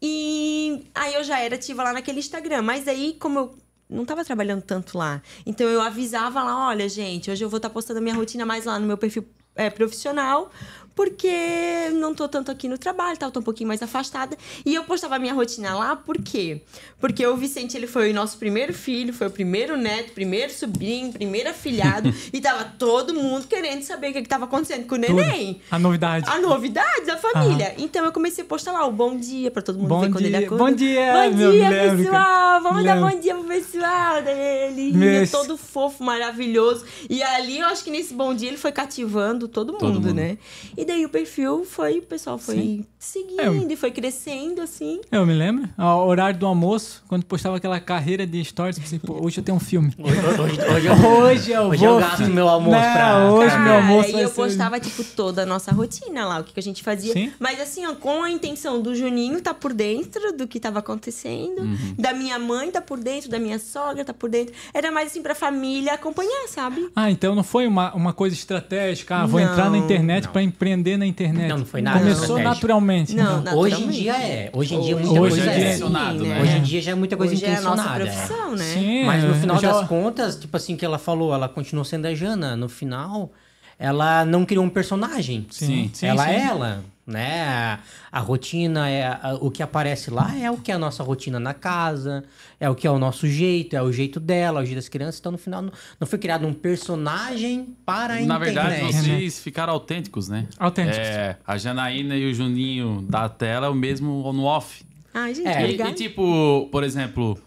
E 0.00 0.84
aí 0.94 1.14
eu 1.14 1.24
já 1.24 1.40
era 1.40 1.56
ativa 1.56 1.82
lá 1.82 1.92
naquele 1.92 2.20
Instagram. 2.20 2.62
Mas 2.62 2.86
aí, 2.86 3.16
como 3.18 3.38
eu 3.38 3.54
não 3.90 4.04
tava 4.04 4.24
trabalhando 4.24 4.62
tanto 4.62 4.96
lá, 4.96 5.22
então 5.44 5.66
eu 5.68 5.80
avisava 5.80 6.42
lá: 6.42 6.68
olha, 6.68 6.88
gente, 6.88 7.30
hoje 7.30 7.44
eu 7.44 7.48
vou 7.50 7.56
estar 7.56 7.70
postando 7.70 7.98
a 7.98 8.02
minha 8.02 8.14
rotina 8.14 8.46
mais 8.46 8.64
lá 8.64 8.78
no 8.78 8.86
meu 8.86 8.96
perfil 8.96 9.26
é, 9.56 9.68
profissional. 9.70 10.50
Porque 10.98 11.90
não 11.94 12.12
tô 12.12 12.26
tanto 12.26 12.50
aqui 12.50 12.66
no 12.66 12.76
trabalho? 12.76 13.16
Eu 13.20 13.30
tô 13.30 13.38
um 13.38 13.42
pouquinho 13.44 13.68
mais 13.68 13.80
afastada. 13.80 14.36
E 14.66 14.74
eu 14.74 14.82
postava 14.82 15.14
a 15.14 15.18
minha 15.20 15.32
rotina 15.32 15.72
lá, 15.76 15.94
por 15.94 16.20
quê? 16.20 16.60
Porque 16.98 17.24
o 17.24 17.36
Vicente, 17.36 17.76
ele 17.76 17.86
foi 17.86 18.10
o 18.10 18.14
nosso 18.14 18.36
primeiro 18.36 18.74
filho, 18.74 19.14
foi 19.14 19.28
o 19.28 19.30
primeiro 19.30 19.76
neto, 19.76 20.12
primeiro 20.12 20.52
sobrinho, 20.52 21.12
primeiro 21.12 21.50
afilhado. 21.50 22.12
e 22.34 22.40
tava 22.40 22.64
todo 22.64 23.14
mundo 23.14 23.46
querendo 23.46 23.82
saber 23.82 24.10
o 24.10 24.12
que, 24.12 24.22
que 24.22 24.28
tava 24.28 24.46
acontecendo 24.46 24.88
com 24.88 24.96
o 24.96 24.98
neném. 24.98 25.60
A 25.70 25.78
novidade. 25.78 26.28
A 26.28 26.40
novidade 26.40 27.06
da 27.06 27.16
família. 27.16 27.76
Então 27.78 28.04
eu 28.04 28.10
comecei 28.10 28.42
a 28.42 28.46
postar 28.48 28.72
lá 28.72 28.84
o 28.84 28.90
bom 28.90 29.16
dia 29.16 29.52
pra 29.52 29.62
todo 29.62 29.78
mundo 29.78 29.86
Bom 29.86 30.00
ver 30.00 30.10
quando 30.10 30.24
ele 30.24 30.36
dia. 30.36 30.46
acorda. 30.46 30.64
Bom 30.64 30.70
dia, 30.72 31.12
Bom 31.12 31.36
dia, 31.36 31.70
lembro, 31.70 32.04
pessoal. 32.04 32.60
Vamos 32.60 32.78
Me 32.78 32.84
dar 32.84 32.94
lembro. 32.96 33.10
bom 33.10 33.20
dia 33.20 33.34
pro 33.36 33.44
pessoal 33.44 34.20
dele. 34.20 34.92
Meu, 34.94 35.22
é 35.22 35.26
todo 35.28 35.56
fofo, 35.56 36.02
maravilhoso. 36.02 36.84
E 37.08 37.22
ali 37.22 37.60
eu 37.60 37.68
acho 37.68 37.84
que 37.84 37.90
nesse 37.92 38.12
bom 38.14 38.34
dia 38.34 38.48
ele 38.48 38.56
foi 38.58 38.72
cativando 38.72 39.46
todo 39.46 39.74
mundo, 39.74 40.00
mundo. 40.00 40.12
né? 40.12 40.38
E 40.76 40.87
daí 40.88 41.04
o 41.04 41.08
perfil 41.08 41.64
foi, 41.64 41.98
o 41.98 42.02
pessoal 42.02 42.38
foi 42.38 42.84
seguindo 42.98 43.70
e 43.70 43.76
foi 43.76 43.90
crescendo, 43.90 44.60
assim. 44.60 45.00
Eu 45.12 45.24
me 45.24 45.32
lembro, 45.32 45.68
ao 45.78 46.06
horário 46.08 46.38
do 46.38 46.46
almoço, 46.46 47.02
quando 47.06 47.24
postava 47.24 47.56
aquela 47.56 47.78
carreira 47.78 48.26
de 48.26 48.42
stories, 48.44 48.78
pensei, 48.78 48.98
pô, 48.98 49.24
hoje 49.24 49.38
eu 49.38 49.44
tenho 49.44 49.56
um 49.56 49.60
filme. 49.60 49.94
Hoje, 49.98 50.18
hoje, 50.18 50.60
hoje 50.60 50.86
eu, 50.88 50.94
Hoje 51.28 51.50
eu 51.52 51.62
hoje 51.62 51.80
vou. 51.84 51.94
eu 51.94 52.00
gasto 52.00 52.22
meu 52.26 52.48
almoço 52.48 52.76
Não, 52.80 52.92
pra. 52.92 53.30
hoje 53.32 53.50
pra- 53.50 53.58
meu 53.60 53.72
almoço 53.74 54.10
e 54.10 54.20
eu 54.20 54.28
ser- 54.28 54.34
postava, 54.34 54.80
tipo, 54.80 55.04
toda 55.04 55.42
a 55.42 55.46
nossa 55.46 55.70
rotina 55.72 56.26
lá, 56.26 56.40
o 56.40 56.44
que, 56.44 56.52
que 56.54 56.60
a 56.60 56.62
gente 56.62 56.82
fazia. 56.82 57.12
Sim. 57.12 57.32
Mas 57.38 57.60
assim, 57.60 57.86
ó, 57.86 57.94
com 57.94 58.22
a 58.22 58.30
intenção 58.30 58.80
do 58.82 58.94
Juninho 58.94 59.40
tá 59.40 59.52
por 59.54 59.72
dentro 59.72 60.32
do 60.32 60.48
que 60.48 60.58
tava 60.58 60.78
acontecendo, 60.80 61.60
Uhum. 61.62 61.94
da 61.98 62.12
minha 62.12 62.38
mãe 62.38 62.70
tá 62.70 62.80
por 62.80 62.98
dentro, 62.98 63.28
da 63.30 63.38
minha 63.38 63.58
sogra 63.58 64.04
tá 64.04 64.14
por 64.14 64.28
dentro. 64.30 64.54
Era 64.74 64.90
mais 64.90 65.08
assim 65.10 65.22
pra 65.22 65.34
família 65.34 65.92
acompanhar, 65.94 66.48
sabe? 66.48 66.88
Ah, 66.96 67.10
então 67.10 67.34
não 67.34 67.44
foi 67.44 67.66
uma, 67.66 67.92
uma 67.94 68.12
coisa 68.12 68.34
estratégica. 68.34 69.16
Ah, 69.16 69.26
vou 69.26 69.38
entrar 69.40 69.64
na 69.64 69.70
Não. 69.70 69.76
internet 69.76 70.28
pra 70.28 70.42
empreender 70.42 70.77
na 70.96 71.06
internet. 71.06 71.48
Não, 71.48 71.58
não 71.58 71.64
foi 71.66 71.80
nada 71.82 71.98
Começou 71.98 72.38
naturalmente. 72.38 73.14
Não, 73.14 73.42
né? 73.42 73.52
Hoje 73.54 73.74
em 73.74 73.86
naturalmente. 73.86 74.00
dia 74.00 74.12
é. 74.16 74.50
Hoje 74.52 74.74
em 74.74 74.80
dia 74.80 74.96
muita 74.96 75.20
Hoje 75.20 75.30
coisa 75.36 75.50
é 75.50 75.54
é. 75.54 75.58
direcionado, 75.58 76.18
Sim, 76.20 76.28
né? 76.28 76.42
Hoje 76.42 76.56
em 76.56 76.62
dia 76.62 76.82
já 76.82 76.90
é 76.92 76.94
muita 76.94 77.16
coisa 77.16 77.32
Hoje 77.34 77.44
é 77.44 77.56
a 77.56 77.60
nossa 77.60 77.82
intencionada. 77.82 78.04
é. 78.04 78.06
profissão, 78.12 78.56
né? 78.56 78.64
Sim, 78.64 79.04
Mas 79.04 79.24
no 79.24 79.34
final 79.34 79.58
já- 79.60 79.72
das 79.72 79.88
contas, 79.88 80.36
tipo 80.36 80.56
assim, 80.56 80.76
que 80.76 80.84
ela 80.84 80.98
falou, 80.98 81.34
ela 81.34 81.48
continuou 81.48 81.84
sendo 81.84 82.06
a 82.06 82.14
Jana. 82.14 82.56
No 82.56 82.68
final, 82.68 83.32
ela 83.78 84.24
não 84.24 84.44
criou 84.44 84.64
um 84.64 84.70
personagem. 84.70 85.46
Sim, 85.50 85.90
sim, 85.92 86.06
ela 86.06 86.24
sim. 86.24 86.30
é 86.30 86.40
ela, 86.46 86.84
né? 87.08 87.78
A, 88.12 88.20
rotina, 88.20 88.88
é 88.88 89.06
a- 89.06 89.38
o 89.40 89.50
que 89.50 89.62
aparece 89.62 90.10
lá 90.10 90.36
é 90.38 90.50
o 90.50 90.56
que 90.58 90.70
é 90.70 90.74
a 90.74 90.78
nossa 90.78 91.02
rotina 91.02 91.40
na 91.40 91.54
casa, 91.54 92.24
é 92.60 92.68
o 92.68 92.74
que 92.74 92.86
é 92.86 92.90
o 92.90 92.98
nosso 92.98 93.26
jeito, 93.26 93.74
é 93.74 93.82
o 93.82 93.90
jeito 93.90 94.20
dela, 94.20 94.60
é 94.60 94.62
o 94.62 94.66
jeito 94.66 94.76
das 94.76 94.88
crianças. 94.88 95.18
Então, 95.20 95.32
no 95.32 95.38
final, 95.38 95.62
não, 95.62 95.72
não 95.98 96.06
foi 96.06 96.18
criado 96.18 96.46
um 96.46 96.52
personagem 96.52 97.74
para 97.86 98.14
a 98.14 98.20
Na 98.20 98.38
verdade, 98.38 98.74
internet. 98.76 98.94
vocês 99.04 99.40
ficaram 99.40 99.72
autênticos, 99.72 100.28
né? 100.28 100.46
Autênticos. 100.58 100.98
É, 100.98 101.36
a 101.46 101.56
Janaína 101.56 102.16
e 102.16 102.30
o 102.30 102.34
Juninho 102.34 103.02
da 103.08 103.28
tela 103.28 103.66
é 103.66 103.70
o 103.70 103.74
mesmo 103.74 104.32
no 104.32 104.44
off. 104.44 104.84
Ai, 105.14 105.34
gente, 105.34 105.48
É, 105.48 105.70
E, 105.70 105.80
e, 105.80 105.92
tipo, 105.94 106.68
por 106.70 106.84
exemplo, 106.84 107.38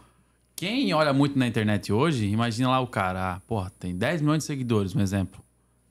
quem 0.56 0.94
olha 0.94 1.14
muito 1.14 1.38
na 1.38 1.48
internet 1.48 1.92
hoje, 1.92 2.26
imagina 2.28 2.70
lá 2.70 2.80
o 2.80 2.88
cara, 2.88 3.34
ah, 3.36 3.40
porra, 3.48 3.72
tem 3.80 3.96
10 3.96 4.22
milhões 4.22 4.40
de 4.40 4.46
seguidores, 4.46 4.96
um 4.96 5.02
exemplo. 5.02 5.42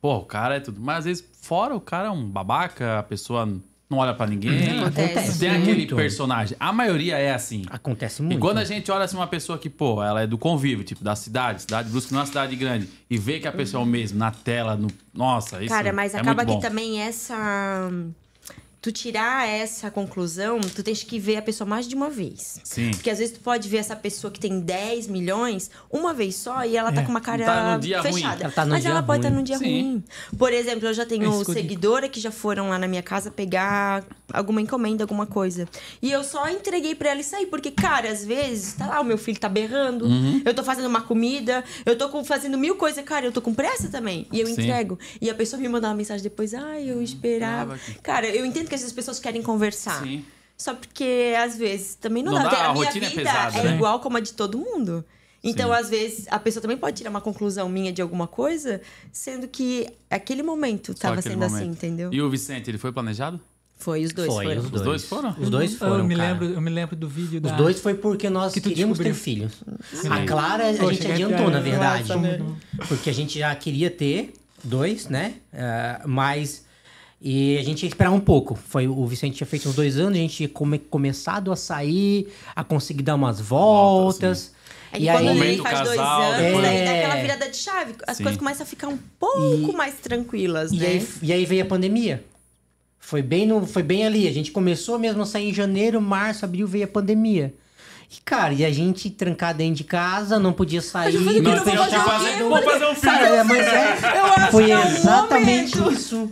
Pô, 0.01 0.17
o 0.17 0.25
cara 0.25 0.57
é 0.57 0.61
tudo. 0.61 0.81
Mas 0.81 0.99
às 0.99 1.05
vezes, 1.05 1.25
fora 1.43 1.75
o 1.75 1.81
cara 1.81 2.09
é 2.09 2.11
um 2.11 2.25
babaca, 2.29 2.99
a 2.99 3.03
pessoa 3.03 3.47
não 3.89 3.99
olha 3.99 4.15
pra 4.15 4.27
ninguém. 4.27 4.79
Acontece 4.85 5.39
Tem 5.41 5.51
aquele 5.51 5.79
muito. 5.79 5.97
personagem. 5.97 6.57
A 6.61 6.73
maioria 6.73 7.19
é 7.19 7.35
assim. 7.35 7.65
Acontece 7.69 8.23
E 8.23 8.25
muito. 8.25 8.39
quando 8.39 8.59
a 8.59 8.65
gente 8.65 8.91
olha 8.91 9.05
assim 9.05 9.17
uma 9.17 9.27
pessoa 9.27 9.59
que, 9.59 9.69
pô, 9.69 10.03
ela 10.03 10.23
é 10.23 10.27
do 10.29 10.39
convívio, 10.39 10.85
tipo, 10.85 11.03
da 11.03 11.17
cidade, 11.17 11.63
cidade 11.63 11.89
de 11.89 11.93
Brusque 11.93 12.13
não 12.13 12.21
é 12.21 12.23
uma 12.23 12.27
cidade 12.27 12.55
grande, 12.55 12.89
e 13.11 13.19
vê 13.19 13.41
que 13.41 13.49
a 13.49 13.53
pessoa 13.53 13.83
é 13.83 13.85
o 13.85 13.87
mesmo, 13.87 14.17
na 14.19 14.31
tela, 14.31 14.77
no. 14.77 14.87
Nossa, 15.13 15.61
isso 15.61 15.75
Cara, 15.75 15.93
mas 15.93 16.15
é 16.15 16.21
acaba 16.21 16.45
muito 16.45 16.61
que 16.63 16.69
também 16.69 17.01
essa. 17.03 17.91
Tu 18.83 18.91
tirar 18.91 19.47
essa 19.47 19.91
conclusão, 19.91 20.59
tu 20.59 20.83
tens 20.83 21.03
que 21.03 21.19
ver 21.19 21.37
a 21.37 21.43
pessoa 21.43 21.69
mais 21.69 21.87
de 21.87 21.95
uma 21.95 22.09
vez. 22.09 22.59
Sim. 22.65 22.93
Porque 22.93 23.11
às 23.11 23.19
vezes 23.19 23.35
tu 23.35 23.41
pode 23.41 23.69
ver 23.69 23.77
essa 23.77 23.95
pessoa 23.95 24.31
que 24.31 24.41
tem 24.41 24.59
10 24.59 25.07
milhões 25.07 25.71
uma 25.91 26.15
vez 26.15 26.37
só 26.37 26.65
e 26.65 26.79
ela 26.79 26.91
tá 26.91 27.03
É. 27.03 27.05
com 27.05 27.11
uma 27.11 27.21
cara 27.21 27.45
Tá 27.45 27.75
no 27.75 27.81
dia 27.83 28.01
ruim. 28.01 28.13
fechada. 28.15 28.45
Ela 28.45 28.53
tá 28.53 28.65
no 28.65 28.71
Mas 28.71 28.81
dia 28.83 28.91
ela 28.91 29.03
pode 29.03 29.19
estar 29.19 29.29
ruim. 29.29 29.37
num 29.37 29.43
dia 29.45 29.59
Sim. 29.59 29.65
ruim. 29.65 30.05
Por 30.39 30.51
exemplo, 30.51 30.89
eu 30.89 30.95
já 30.95 31.03
É 31.03 31.07
tenho 31.07 31.29
isso 31.29 31.41
digo. 31.41 31.53
seguidora 31.53 32.09
que 32.09 32.19
já 32.19 32.31
foram 32.31 32.71
lá 32.71 32.79
na 32.79 32.89
minha 32.89 33.03
casa 33.03 33.31
pegar 33.31 34.03
alguma 34.33 34.63
encomenda, 34.63 35.05
alguma 35.05 35.27
coisa. 35.27 35.69
E 36.01 36.11
eu 36.11 36.25
só 36.25 36.49
entreguei 36.49 36.95
pra 36.95 37.11
ela 37.11 37.21
e 37.21 37.25
saí. 37.25 37.45
Porque, 37.45 37.71
cara, 37.71 38.11
às 38.11 38.25
vezes, 38.25 38.73
tá 38.75 38.87
lá, 38.87 39.01
o 39.03 39.05
meu 39.05 39.19
filho 39.19 39.39
tá 39.39 39.49
berrando, 39.51 40.07
Uhum. 40.07 40.41
eu 40.43 40.55
tô 40.55 40.63
fazendo 40.65 40.87
uma 40.87 41.03
comida, 41.03 41.63
eu 41.85 41.99
tô 41.99 42.09
com- 42.09 42.25
fazendo 42.25 42.57
mil 42.57 42.77
coisas, 42.77 43.05
cara, 43.05 43.27
eu 43.27 43.33
tô 43.33 43.43
com 43.43 43.53
pressa 43.53 43.91
também. 43.91 44.27
E 44.33 44.41
eu 44.41 44.47
Sim. 44.47 44.53
entrego. 44.53 44.99
E 45.21 45.29
a 45.29 45.35
pessoa 45.35 45.61
me 45.61 45.69
manda 45.69 45.87
uma 45.87 45.95
mensagem 45.95 46.23
depois, 46.23 46.55
ai, 46.55 46.89
eu 46.91 47.03
esperava. 47.03 47.79
Cara, 48.03 48.27
eu 48.27 48.47
entendo 48.47 48.70
que 48.71 48.75
essas 48.77 48.93
pessoas 48.93 49.19
querem 49.21 49.43
conversar. 49.43 50.03
Sim. 50.03 50.25
Só 50.57 50.75
porque, 50.75 51.35
às 51.39 51.57
vezes, 51.57 51.95
também 51.95 52.23
não, 52.23 52.33
Não 52.33 52.43
dá. 52.43 52.49
dá, 52.51 52.57
a 52.59 52.71
a 52.71 52.73
minha 52.75 52.85
rotina 52.87 53.07
é 53.07 53.09
vida 53.09 53.23
pesada, 53.23 53.59
é 53.59 53.63
né? 53.65 53.75
igual 53.77 54.01
como 54.01 54.17
a 54.17 54.21
de 54.21 54.33
todo 54.33 54.57
mundo. 54.59 55.05
Então, 55.43 55.71
Sim. 55.71 55.75
às 55.81 55.89
vezes, 55.89 56.27
a 56.31 56.39
pessoa 56.39 56.61
também 56.61 56.77
pode 56.77 56.99
tirar 56.99 57.09
uma 57.09 57.21
conclusão 57.23 57.67
minha 57.69 57.91
de 57.93 58.03
alguma 58.03 58.27
coisa, 58.27 58.81
sendo 59.11 59.49
que 59.49 59.87
aquele 60.11 60.43
momento 60.43 60.93
Só 60.93 60.99
tava 61.09 61.21
aquele 61.21 61.35
sendo 61.35 61.45
momento. 61.49 61.63
assim, 61.63 61.71
entendeu? 61.71 62.13
E 62.13 62.21
o 62.21 62.29
Vicente, 62.29 62.71
ele 62.71 62.77
foi 62.77 62.93
planejado? 62.93 63.41
Foi, 63.79 64.05
os 64.05 64.13
dois 64.13 64.31
Foi, 64.31 64.45
foram. 64.45 64.61
os 64.61 64.67
Os 64.75 64.83
dois 64.83 65.05
foram? 65.07 65.37
Os 65.41 65.49
dois 65.49 65.75
foram, 65.77 65.99
eu 66.01 66.05
me 66.05 66.15
cara. 66.15 66.29
lembro, 66.33 66.45
eu 66.51 66.61
me 66.61 66.69
lembro 66.71 66.95
do 66.95 67.09
vídeo 67.09 67.41
Os 67.43 67.51
da 67.51 67.57
dois 67.57 67.81
foi 67.81 67.95
porque 67.95 68.29
nós 68.29 68.53
Que 68.53 68.61
queríamos 68.61 68.99
ter 68.99 69.05
descobriu. 69.15 69.49
filhos. 69.49 70.13
A 70.13 70.27
Clara, 70.27 70.69
a 70.69 70.75
Poxa, 70.75 70.93
gente 70.93 71.07
é 71.07 71.13
adiantou, 71.15 71.47
que- 71.47 71.51
na 71.53 71.59
é, 71.59 71.63
verdade. 71.63 72.01
nossa, 72.11 72.17
né? 72.21 72.39
Porque 72.87 73.09
a 73.09 73.15
gente 73.15 73.39
já 73.39 73.55
queria 73.57 73.91
ter 73.91 74.35
dois, 74.63 75.09
né? 75.09 75.37
Ah, 75.55 76.03
mas. 76.05 76.69
E 77.23 77.59
a 77.59 77.63
gente 77.63 77.83
ia 77.83 77.89
esperar 77.89 78.11
um 78.13 78.21
pouco. 78.21 78.55
Foi, 78.55 78.89
o 78.89 79.07
Vicente 79.07 79.37
tinha 79.37 79.47
feito 79.47 79.69
uns 79.69 79.75
dois 79.75 79.99
anos, 79.99 80.13
a 80.15 80.21
gente 80.23 80.35
tinha 80.37 80.49
come- 80.49 80.79
começado 80.79 81.53
a 81.53 81.57
sair, 81.57 82.29
a 82.57 82.65
conseguir 82.65 83.03
dar 83.03 83.15
umas 83.15 83.41
voltas. 83.41 84.53
É 84.93 84.97
que 84.99 85.05
e 85.05 85.07
quando 85.07 85.19
aí, 85.19 85.27
ele 85.29 85.39
Momento 85.39 85.63
faz 85.63 85.81
dois 85.83 85.99
anos, 86.01 86.37
depois- 86.39 86.63
daí 86.65 86.85
dá 86.85 86.91
É. 86.93 87.05
aquela 87.05 87.23
virada 87.23 87.49
de 87.51 87.57
chave. 87.57 87.95
As 88.07 88.17
Sim. 88.17 88.23
coisas 88.23 88.39
começam 88.39 88.63
a 88.65 88.67
ficar 88.67 88.89
um 88.89 88.99
pouco 89.19 89.71
E- 89.73 89.77
mais 89.77 89.95
tranquilas, 89.97 90.73
e, 90.73 90.77
né? 90.77 90.87
aí, 90.87 91.09
e 91.23 91.33
aí 91.33 91.45
veio 91.45 91.63
a 91.63 91.67
pandemia. 91.67 92.25
Foi 92.99 93.23
bem, 93.23 93.47
no, 93.47 93.67
foi 93.67 93.83
bem 93.83 94.07
ali. 94.07 94.27
A 94.27 94.33
gente 94.33 94.51
começou 94.51 94.99
mesmo 94.99 95.23
a 95.23 95.27
sair 95.27 95.51
em 95.51 95.55
janeiro, 95.55 96.01
março, 96.01 96.45
abril, 96.45 96.67
veio 96.67 96.85
a 96.85 96.89
pandemia. 96.89 97.53
E, 98.13 98.21
cara, 98.25 98.53
e 98.53 98.65
a 98.65 98.73
gente 98.73 99.09
trancar 99.09 99.55
dentro 99.55 99.77
de 99.77 99.85
casa, 99.85 100.37
não 100.37 100.53
podia 100.53 100.83
sair. 100.83 101.15
eu 101.15 101.21
não 101.21 101.33
"Não, 101.33 101.43
vou 101.55 101.63
podia 101.63 101.79
fazer 101.79 102.43
o 102.43 102.51
fazer- 102.51 102.85
um 102.87 102.95
filme. 102.95 103.01
Cara, 103.19 103.45
mas 103.45 103.67
é, 103.69 104.19
Eu 104.19 104.25
acho 104.27 104.51
foi 104.51 104.65
que 104.65 104.73
é 104.73 104.87
exatamente 104.87 105.79
momento. 105.79 105.93
isso. 105.95 106.31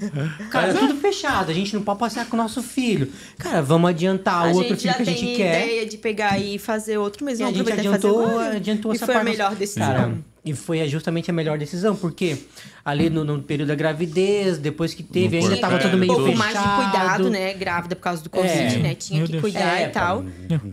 Cara, 0.51 0.75
tudo 0.75 0.97
fechado. 0.97 1.51
A 1.51 1.55
gente 1.55 1.75
não 1.75 1.83
pode 1.83 2.01
passear 2.01 2.27
com 2.27 2.37
o 2.37 2.39
nosso 2.39 2.63
filho. 2.65 3.13
Cara, 3.39 3.63
vamos 3.63 3.91
adiantar 3.91 4.47
a 4.47 4.51
o 4.51 4.55
outro 4.57 4.71
gente 4.71 4.81
filho 4.81 4.91
já 4.91 4.95
que 4.97 5.03
a 5.03 5.05
tem 5.05 5.17
gente 5.17 5.37
quer. 5.37 5.67
ideia 5.67 5.87
de 5.87 5.97
pegar 5.99 6.39
e 6.39 6.59
fazer 6.59 6.99
outro, 6.99 7.25
mas 7.25 7.39
E 7.39 7.45
a 7.45 7.47
gente 7.47 7.61
aproveitar 7.61 7.83
e 7.83 7.93
fazer 7.93 8.07
adiantou, 8.09 8.29
agora. 8.29 8.57
adiantou 8.57 8.93
E 8.93 8.97
essa 8.97 9.07
foi 9.07 9.15
a 9.15 9.19
parte. 9.19 9.31
melhor 9.31 9.55
decisão. 9.55 9.87
Cara, 9.87 10.19
e 10.45 10.55
foi 10.55 10.87
justamente 10.89 11.31
a 11.31 11.35
melhor 11.35 11.59
decisão, 11.59 11.95
porque 11.97 12.39
ali 12.85 13.11
no, 13.11 13.25
no 13.25 13.43
período 13.43 13.69
da 13.69 13.75
gravidez, 13.75 14.57
depois 14.59 14.95
que 14.95 15.03
teve, 15.03 15.39
No 15.41 15.45
ainda 15.45 15.57
tava 15.61 15.79
puerpério, 15.79 15.91
tudo 15.91 16.01
meio 16.01 16.13
um 16.13 16.15
pouco 16.17 16.31
fechado. 16.31 16.39
mais 16.39 16.59
de 16.59 16.75
cuidado, 16.93 17.31
né? 17.31 17.55
Grávida 17.55 17.97
por 17.97 18.03
causa 18.03 18.23
do 18.23 18.31
Covid, 18.31 18.53
É. 18.77 18.79
né? 18.79 18.95
Tinha 18.95 19.19
Meu 19.19 19.27
que 19.27 19.33
Deus. 19.33 19.43
cuidar 19.43 19.81
É, 19.81 19.87
e 19.87 19.89
tal. 19.91 20.25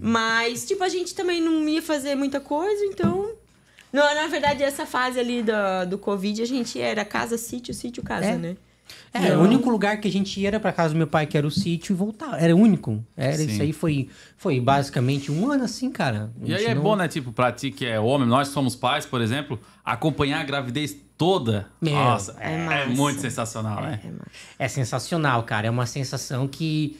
Mas, 0.01 0.65
tipo, 0.65 0.83
a 0.83 0.89
gente 0.89 1.13
também 1.15 1.41
não 1.41 1.67
ia 1.67 1.81
fazer 1.81 2.15
muita 2.15 2.39
coisa, 2.39 2.85
então. 2.85 3.31
Não, 3.91 4.03
na 4.13 4.27
verdade, 4.27 4.61
essa 4.61 4.85
fase 4.85 5.19
ali 5.19 5.41
do, 5.41 5.89
do 5.89 5.97
Covid, 5.97 6.41
a 6.41 6.45
gente 6.45 6.79
era 6.79 7.03
casa, 7.05 7.37
sítio, 7.37 7.73
sítio, 7.73 8.03
casa, 8.03 8.25
É. 8.27 8.37
né? 8.37 8.55
É, 9.13 9.35
o 9.35 9.41
único 9.41 9.69
lugar 9.69 9.99
que 9.99 10.07
a 10.07 10.11
gente 10.11 10.39
ia 10.39 10.49
era 10.49 10.59
pra 10.59 10.71
casa 10.73 10.93
do 10.93 10.97
meu 10.97 11.07
pai, 11.07 11.25
que 11.25 11.37
era 11.37 11.47
o 11.47 11.51
sítio, 11.51 11.93
e 11.93 11.95
voltava. 11.95 12.37
Era 12.37 12.55
o 12.55 12.59
único. 12.59 13.03
Era 13.15 13.35
Sim. 13.37 13.45
isso 13.47 13.61
aí, 13.61 13.71
foi, 13.73 14.09
foi 14.37 14.59
basicamente 14.59 15.31
um 15.31 15.49
ano 15.51 15.63
assim, 15.63 15.89
cara. 15.89 16.31
E 16.43 16.53
aí 16.53 16.65
é 16.65 16.75
não- 16.75 16.83
bom, 16.83 16.95
né? 16.95 17.07
Tipo, 17.07 17.31
pra 17.31 17.51
ti 17.51 17.71
que 17.71 17.85
é 17.85 17.99
homem, 17.99 18.27
nós 18.27 18.49
somos 18.49 18.75
pais, 18.75 19.05
por 19.05 19.21
exemplo, 19.21 19.59
acompanhar 19.83 20.41
a 20.41 20.43
gravidez 20.43 20.95
toda. 21.17 21.67
Meu, 21.81 21.93
Nossa, 21.95 22.35
é 22.39 22.53
é, 22.53 22.65
massa. 22.65 22.85
muito 22.89 23.21
sensacional, 23.21 23.81
né? 23.81 24.01
É 24.59 24.67
sensacional, 24.67 25.43
cara. 25.43 25.67
É 25.67 25.69
uma 25.69 25.85
sensação 25.85 26.47
que, 26.47 26.97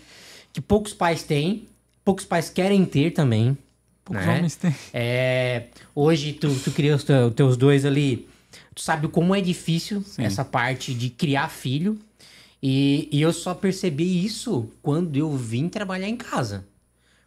que 0.53 0.61
poucos 0.61 0.93
pais 0.93 1.21
têm, 1.23 1.67
poucos 2.03 2.23
pais 2.25 2.49
querem 2.49 2.85
ter 2.85 3.11
também. 3.11 3.57
Poucos 4.05 4.25
né? 4.25 4.37
homens 4.37 4.55
têm. 4.55 4.73
É, 4.93 5.65
hoje 5.93 6.31
tu, 6.33 6.53
tu 6.63 6.71
cria 6.71 6.95
os 6.95 7.03
teu- 7.03 7.29
teus 7.31 7.57
dois 7.57 7.83
ali, 7.85 8.27
tu 8.75 8.81
sabe 8.81 9.07
como 9.07 9.33
é 9.33 9.39
difícil 9.41 10.03
essa 10.17 10.43
parte 10.45 10.93
de 10.93 11.09
criar 11.09 11.49
filho. 11.49 11.97
E, 12.61 13.07
e 13.11 13.21
eu 13.21 13.31
só 13.31 13.53
percebi 13.53 14.25
isso 14.25 14.69
quando 14.81 15.15
eu 15.15 15.35
vim 15.35 15.69
trabalhar 15.69 16.07
em 16.09 16.17
casa. 16.17 16.65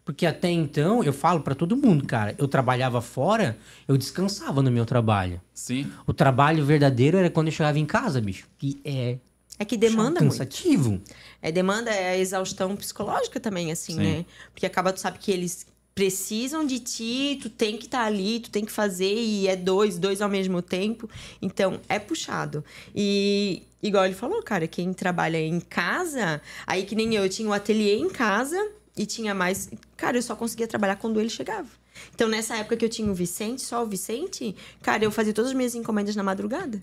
Porque 0.04 0.24
até 0.26 0.50
então, 0.50 1.04
eu 1.04 1.12
falo 1.12 1.40
pra 1.42 1.54
todo 1.54 1.76
mundo, 1.76 2.06
cara, 2.06 2.34
eu 2.38 2.48
trabalhava 2.48 3.00
fora, 3.00 3.58
eu 3.86 3.96
descansava 3.96 4.62
no 4.62 4.70
meu 4.70 4.86
trabalho. 4.86 5.40
Sim. 5.52 5.90
O 6.06 6.14
trabalho 6.14 6.64
verdadeiro 6.64 7.18
era 7.18 7.28
quando 7.30 7.48
eu 7.48 7.52
chegava 7.52 7.78
em 7.78 7.84
casa, 7.86 8.20
bicho. 8.20 8.46
Que 8.56 8.80
é 8.84 9.18
É 9.58 9.64
que 9.66 9.76
demanda 9.76 10.20
muito. 10.20 10.32
cansativo. 10.32 11.00
É 11.42 11.52
demanda, 11.52 11.90
é 11.90 12.10
a 12.12 12.18
exaustão 12.18 12.74
psicológica 12.74 13.38
também, 13.38 13.70
assim, 13.70 13.94
Sim. 13.94 14.00
né? 14.00 14.24
Porque 14.52 14.64
acaba, 14.66 14.92
tu 14.94 15.00
sabe 15.00 15.18
que 15.18 15.30
eles 15.30 15.66
precisam 15.98 16.64
de 16.64 16.78
ti, 16.78 17.40
tu 17.42 17.50
tem 17.50 17.76
que 17.76 17.86
estar 17.86 18.04
ali, 18.04 18.38
tu 18.38 18.50
tem 18.50 18.64
que 18.64 18.70
fazer, 18.70 19.12
e 19.12 19.48
é 19.48 19.56
dois, 19.56 19.98
dois 19.98 20.22
ao 20.22 20.28
mesmo 20.28 20.62
tempo. 20.62 21.10
Então, 21.42 21.80
é 21.88 21.98
puxado. 21.98 22.64
E, 22.94 23.64
igual 23.82 24.04
ele 24.04 24.14
falou, 24.14 24.40
cara, 24.40 24.68
quem 24.68 24.92
trabalha 24.92 25.38
em 25.38 25.58
casa, 25.58 26.40
aí 26.64 26.84
que 26.84 26.94
nem 26.94 27.16
eu, 27.16 27.24
eu 27.24 27.28
tinha 27.28 27.48
o 27.48 27.52
ateliê 27.52 27.96
em 27.96 28.08
casa 28.08 28.56
e 28.96 29.04
tinha 29.06 29.34
mais. 29.34 29.70
Cara, 29.96 30.16
eu 30.16 30.22
só 30.22 30.36
conseguia 30.36 30.68
trabalhar 30.68 30.94
quando 30.94 31.18
ele 31.18 31.28
chegava. 31.28 31.68
Então, 32.14 32.28
nessa 32.28 32.56
época 32.56 32.76
que 32.76 32.84
eu 32.84 32.88
tinha 32.88 33.10
o 33.10 33.14
Vicente, 33.14 33.62
só 33.62 33.82
o 33.82 33.86
Vicente, 33.88 34.54
cara, 34.80 35.02
eu 35.02 35.10
fazia 35.10 35.32
todas 35.32 35.50
as 35.50 35.56
minhas 35.56 35.74
encomendas 35.74 36.14
na 36.14 36.22
madrugada. 36.22 36.80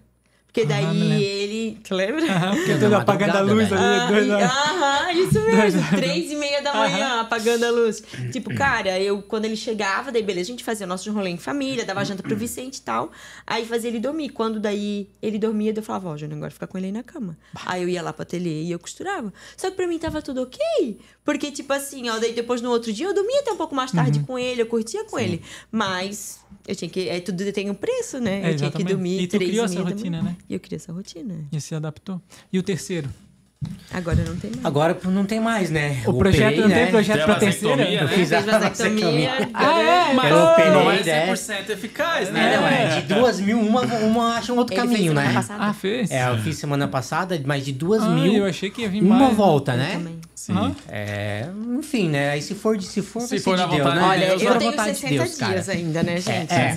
Porque 0.55 0.65
daí 0.65 0.85
lembro. 0.85 1.13
ele. 1.21 1.77
Tu 1.83 1.93
lembra? 1.93 2.23
Aham, 2.31 2.55
porque 2.55 2.73
Na 2.75 2.79
todo 2.79 2.93
apagando 2.95 3.35
a 3.35 3.41
luz 3.41 3.67
velho. 3.67 3.81
ali. 3.81 3.99
Ah, 3.99 4.07
dois 4.09 4.27
e-. 4.27 4.31
Aham, 4.31 5.11
isso 5.11 5.41
mesmo. 5.41 5.81
Três 5.89 6.31
e 6.31 6.35
meia 6.37 6.61
da 6.61 6.73
manhã, 6.73 7.19
apagando 7.21 7.65
a 7.65 7.71
luz. 7.71 8.01
Tipo, 8.31 8.55
cara, 8.55 8.97
eu, 8.97 9.21
quando 9.21 9.43
ele 9.43 9.57
chegava, 9.57 10.13
daí 10.13 10.23
beleza, 10.23 10.47
a 10.47 10.51
gente 10.53 10.63
fazia 10.63 10.85
o 10.85 10.89
nosso 10.89 11.11
rolê 11.11 11.29
em 11.31 11.37
família, 11.37 11.83
dava 11.83 12.05
janta 12.05 12.23
pro 12.23 12.37
Vicente 12.37 12.77
e 12.77 12.81
tal. 12.81 13.11
Aí 13.45 13.65
fazia 13.65 13.89
ele 13.89 13.99
dormir. 13.99 14.29
Quando 14.29 14.57
daí 14.57 15.09
ele 15.21 15.37
dormia, 15.37 15.73
eu 15.75 15.83
falava, 15.83 16.07
ó, 16.07 16.15
Júnior, 16.17 16.37
agora 16.37 16.51
fica 16.51 16.67
com 16.67 16.77
ele 16.77 16.87
aí 16.87 16.93
na 16.93 17.03
cama. 17.03 17.37
Aí 17.65 17.81
eu 17.83 17.89
ia 17.89 18.01
lá 18.01 18.13
pro 18.13 18.21
ateliê 18.23 18.63
e 18.63 18.71
eu 18.71 18.79
costurava. 18.79 19.33
Só 19.57 19.69
que 19.69 19.75
pra 19.75 19.85
mim 19.87 19.99
tava 19.99 20.21
tudo 20.21 20.41
ok. 20.43 20.97
Porque, 21.25 21.51
tipo 21.51 21.73
assim, 21.73 22.07
ó, 22.09 22.17
daí 22.17 22.31
depois 22.31 22.61
no 22.61 22.69
outro 22.71 22.93
dia 22.93 23.07
eu 23.07 23.13
dormia 23.13 23.41
até 23.41 23.51
um 23.51 23.57
pouco 23.57 23.75
mais 23.75 23.91
tarde 23.91 24.19
Uhum. 24.19 24.25
com 24.25 24.39
ele, 24.39 24.61
eu 24.61 24.67
curtia 24.67 25.03
com 25.03 25.19
ele. 25.19 25.41
Mas 25.69 26.39
eu 26.67 26.75
tinha 26.75 26.89
que. 26.89 27.09
É, 27.09 27.19
tudo 27.19 27.51
tem 27.51 27.69
um 27.69 27.75
preço, 27.75 28.19
né? 28.19 28.49
É, 28.49 28.53
eu 28.53 28.57
tinha 28.57 28.71
que 28.71 28.83
dormir 28.83 29.21
E 29.21 29.27
tu 29.27 29.37
criou 29.37 29.65
essa 29.65 29.81
rotina, 29.81 30.21
né? 30.21 30.37
E 30.49 30.53
eu 30.53 30.59
queria 30.59 30.77
essa 30.77 30.91
rotina. 30.91 31.45
E 31.51 31.61
se 31.61 31.75
adaptou. 31.75 32.21
E 32.51 32.57
o 32.57 32.63
terceiro? 32.63 33.09
Agora 33.93 34.17
não 34.25 34.35
tem 34.35 34.51
mais. 34.51 34.65
Agora 34.65 34.97
não 35.05 35.25
tem 35.25 35.39
mais, 35.39 35.69
né? 35.69 36.01
O 36.05 36.09
Eu 36.09 36.13
projeto 36.15 36.43
operei, 36.47 36.61
não 36.61 36.67
né? 36.67 36.75
tem 36.83 36.91
projeto 36.91 37.15
Tem 37.15 37.23
a 37.23 37.25
pra 37.25 37.35
terceira? 37.35 37.75
vasectomia, 37.77 38.01
Eu 38.01 38.07
né? 38.07 38.13
fiz 38.13 38.33
a 38.33 38.39
vasectomia. 38.41 39.31
Ah, 39.53 39.79
é? 39.81 40.13
Mas 40.13 40.31
Eu 40.31 40.37
operei, 40.43 40.71
não 40.71 40.91
é 40.91 41.03
né? 41.03 41.33
100% 41.33 41.69
eficaz, 41.69 42.27
É, 42.27 42.31
né? 42.31 42.57
não, 42.57 42.67
é 42.67 42.87
de 42.99 43.13
duas 43.13 43.39
mil, 43.39 43.59
uma, 43.59 43.81
uma 43.81 44.35
acha 44.37 44.51
um 44.53 44.57
outro 44.57 44.75
Ele 44.75 44.81
caminho, 44.81 45.13
né? 45.13 45.31
passada. 45.33 45.63
Ah, 45.63 45.73
fez? 45.73 46.11
É, 46.11 46.27
eu 46.29 46.37
fiz 46.39 46.57
semana 46.57 46.87
passada, 46.87 47.41
mas 47.45 47.63
de 47.63 47.71
duas 47.71 48.03
Ah, 48.03 48.09
mil, 48.09 48.33
eu 48.33 48.45
achei 48.45 48.69
que 48.69 48.81
ia 48.81 48.89
vir 48.89 49.01
uma 49.01 49.17
mais. 49.17 49.35
volta, 49.37 49.71
Eu 49.71 49.77
né? 49.77 49.91
também. 49.93 50.19
Sim. 50.35 50.53
Aham. 50.53 50.75
É, 50.89 51.47
enfim, 51.79 52.09
né? 52.09 52.31
Aí 52.31 52.41
se 52.41 52.53
for, 52.53 52.77
de- 52.77 52.85
se 52.85 53.01
for, 53.01 53.21
Se 53.21 53.39
for 53.39 53.57
na 53.57 53.65
de 53.65 53.77
Deus, 53.77 53.83
vontade 53.83 53.99
né? 53.99 54.03
de 54.05 54.09
Olha, 54.09 54.27
Deus, 54.27 54.39
Se 54.41 54.45
for 54.45 54.49
eu 54.49 54.53
na 54.53 54.59
tenho 54.59 54.71
vontade 54.71 54.91
de 54.91 54.97
60 54.99 55.23
Deus, 55.23 55.37
cara. 55.37 55.53
dias 55.53 55.69
ainda, 55.69 56.03
né, 56.03 56.17
gente? 56.19 56.53
É, 56.53 56.75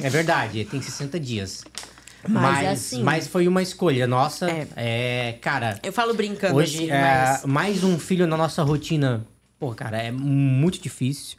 é, 0.00 0.06
é 0.06 0.10
verdade, 0.10 0.64
tem 0.64 0.80
60 0.82 1.20
dias. 1.20 1.62
Mas, 2.28 2.42
Mas, 2.42 2.66
assim- 2.68 3.02
mas 3.02 3.26
foi 3.28 3.46
uma 3.48 3.62
escolha 3.62 4.06
nossa. 4.06 4.50
É. 4.50 4.66
É, 4.76 5.32
cara, 5.40 5.78
Eu 5.82 5.92
falo 5.92 6.14
brincando 6.14 6.56
hoje 6.56 6.76
assim, 6.84 6.90
é, 6.90 7.00
mas... 7.00 7.44
mais 7.44 7.84
um 7.84 7.98
filho 7.98 8.26
na 8.26 8.36
nossa 8.36 8.62
rotina, 8.62 9.24
pô, 9.58 9.72
cara, 9.74 9.98
é 9.98 10.10
muito 10.12 10.80
difícil. 10.80 11.36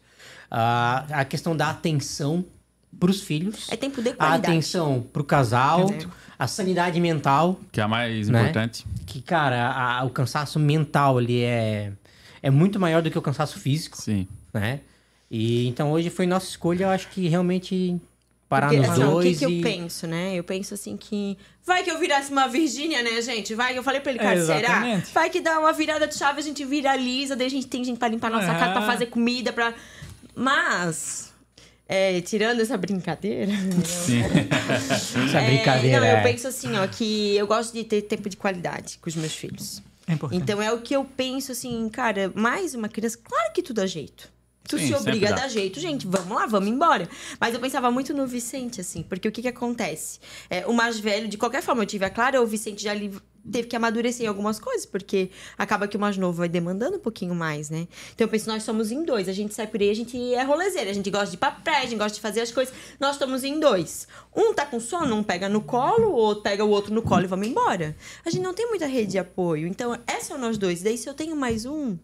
Ah, 0.49 1.05
a 1.11 1.25
questão 1.25 1.55
da 1.55 1.69
atenção 1.69 2.45
pros 2.99 3.21
filhos. 3.21 3.67
É 3.69 3.75
tempo 3.75 4.01
de 4.01 4.09
a 4.09 4.13
qualidade. 4.15 4.47
atenção 4.47 5.05
pro 5.13 5.23
casal, 5.23 5.89
É. 5.91 6.05
a 6.39 6.47
sanidade 6.47 6.99
mental, 6.99 7.59
Que 7.71 7.79
é 7.81 7.83
a 7.83 7.87
mais 7.87 8.29
Né? 8.29 8.39
importante. 8.41 8.85
que, 9.05 9.21
cara, 9.21 9.69
a- 9.71 10.03
o 10.05 10.09
cansaço 10.09 10.57
mental 10.57 11.17
ali 11.17 11.41
é, 11.43 11.91
é 12.41 12.49
muito 12.49 12.79
maior 12.79 13.01
do 13.01 13.11
que 13.11 13.17
o 13.17 13.21
cansaço 13.21 13.59
físico, 13.59 13.97
Sim. 14.01 14.27
né? 14.53 14.79
E 15.29 15.67
então 15.67 15.91
hoje 15.91 16.09
foi 16.09 16.25
nossa 16.25 16.47
escolha, 16.47 16.85
eu 16.85 16.89
acho 16.89 17.09
que 17.09 17.27
realmente 17.27 17.99
parar 18.49 18.67
Porque, 18.67 18.81
nos 18.81 18.89
assim, 18.91 19.01
dois 19.01 19.27
o 19.27 19.39
que, 19.39 19.45
que 19.45 19.51
e... 19.51 19.57
eu 19.57 19.63
penso, 19.63 20.07
né? 20.07 20.35
Eu 20.35 20.43
penso 20.43 20.73
assim 20.73 20.95
que. 20.97 21.37
Vai 21.65 21.83
que 21.83 21.91
eu 21.91 21.99
virasse 21.99 22.31
uma 22.31 22.47
Virgínia, 22.47 23.03
né, 23.03 23.21
gente? 23.21 23.53
Vai 23.53 23.73
que 23.73 23.79
eu 23.79 23.83
falei 23.83 23.99
pra 23.99 24.11
ele, 24.11 24.19
cara, 24.19 24.39
É, 24.39 24.45
será? 24.45 25.01
Vai 25.13 25.29
que 25.29 25.41
dá 25.41 25.59
uma 25.59 25.73
virada 25.73 26.07
de 26.07 26.15
chave, 26.15 26.39
a 26.39 26.43
gente 26.43 26.63
viraliza, 26.63 27.35
daí 27.35 27.47
a 27.47 27.49
gente 27.49 27.67
tem 27.67 27.83
gente 27.83 27.97
pra 27.99 28.07
limpar 28.07 28.29
nossa 28.31 28.51
É. 28.51 28.57
casa, 28.59 28.71
pra 28.71 28.81
fazer 28.83 29.07
comida, 29.07 29.51
pra. 29.51 29.73
Mas. 30.35 31.33
é, 31.89 32.21
tirando 32.21 32.59
essa 32.61 32.77
brincadeira. 32.77 33.51
Sim. 33.85 34.21
Essa 35.25 35.39
é, 35.39 35.47
brincadeira. 35.47 35.99
Não, 35.99 36.07
eu 36.07 36.17
é. 36.17 36.23
penso 36.23 36.47
assim, 36.47 36.75
ó, 36.77 36.87
que 36.87 37.35
eu 37.35 37.47
gosto 37.47 37.73
de 37.73 37.83
ter 37.83 38.01
tempo 38.03 38.29
de 38.29 38.37
qualidade 38.37 38.97
com 39.01 39.09
os 39.09 39.15
meus 39.15 39.33
filhos. 39.33 39.81
É 40.07 40.13
importante. 40.13 40.41
Então 40.41 40.61
é 40.61 40.71
o 40.71 40.79
que 40.79 40.95
eu 40.95 41.03
penso 41.03 41.51
assim, 41.51 41.89
cara, 41.89 42.31
mais 42.33 42.73
uma 42.73 42.87
criança, 42.87 43.17
claro 43.21 43.51
que 43.53 43.61
tudo 43.61 43.77
dá 43.77 43.85
jeito. 43.85 44.29
Tu 44.67 44.77
Sim, 44.77 44.87
se 44.87 44.95
obriga 44.95 45.29
a 45.29 45.31
dar 45.31 45.47
jeito, 45.47 45.79
gente, 45.79 46.05
vamos 46.05 46.35
lá, 46.37 46.45
vamos 46.45 46.69
embora. 46.69 47.07
Mas 47.39 47.53
eu 47.53 47.59
pensava 47.59 47.89
muito 47.89 48.13
no 48.13 48.27
Vicente, 48.27 48.81
assim, 48.81 49.01
porque 49.03 49.27
o 49.27 49.31
que 49.31 49.41
que 49.41 49.47
acontece? 49.47 50.19
É, 50.49 50.65
o 50.67 50.73
mais 50.73 50.99
velho, 50.99 51.27
de 51.27 51.37
qualquer 51.37 51.61
forma, 51.61 51.83
eu 51.83 51.87
tive 51.87 52.05
a 52.05 52.09
Clara, 52.09 52.41
o 52.41 52.45
Vicente 52.47 52.83
já 52.83 52.93
li- 52.93 53.11
teve 53.49 53.67
que 53.69 53.75
amadurecer 53.77 54.25
em 54.25 54.27
algumas 54.27 54.59
coisas, 54.59 54.85
porque 54.85 55.29
acaba 55.57 55.87
que 55.87 55.95
o 55.95 55.99
mais 55.99 56.17
novo 56.17 56.39
vai 56.39 56.49
demandando 56.49 56.97
um 56.97 56.99
pouquinho 56.99 57.33
mais, 57.33 57.69
né? 57.69 57.87
Então 58.13 58.25
eu 58.25 58.29
penso, 58.29 58.49
nós 58.49 58.63
somos 58.63 58.91
em 58.91 59.03
dois, 59.05 59.29
a 59.29 59.31
gente 59.31 59.53
sai 59.53 59.67
por 59.67 59.79
aí, 59.79 59.89
a 59.89 59.95
gente 59.95 60.33
é 60.33 60.43
rolezeira, 60.43 60.89
a 60.89 60.93
gente 60.93 61.09
gosta 61.09 61.27
de 61.27 61.35
ir 61.35 61.39
pra 61.39 61.51
praia, 61.51 61.83
a 61.83 61.85
gente 61.85 61.97
gosta 61.97 62.15
de 62.15 62.19
fazer 62.21 62.41
as 62.41 62.51
coisas, 62.51 62.73
nós 62.99 63.13
estamos 63.15 63.45
em 63.45 63.57
dois. 63.59 64.05
Um 64.35 64.53
tá 64.53 64.65
com 64.65 64.81
sono, 64.81 65.15
um 65.15 65.23
pega 65.23 65.47
no 65.47 65.61
colo, 65.61 66.09
o 66.09 66.15
outro 66.15 66.43
pega 66.43 66.65
o 66.65 66.69
outro 66.69 66.93
no 66.93 67.01
colo 67.01 67.23
e 67.23 67.27
vamos 67.27 67.47
embora. 67.47 67.95
A 68.25 68.29
gente 68.29 68.43
não 68.43 68.53
tem 68.53 68.67
muita 68.67 68.85
rede 68.85 69.11
de 69.11 69.17
apoio, 69.17 69.65
então 69.65 69.97
é 70.05 70.19
só 70.19 70.37
nós 70.37 70.57
dois. 70.57 70.81
Daí 70.81 70.97
se 70.97 71.07
eu 71.07 71.13
tenho 71.13 71.35
mais 71.37 71.65
um, 71.65 71.97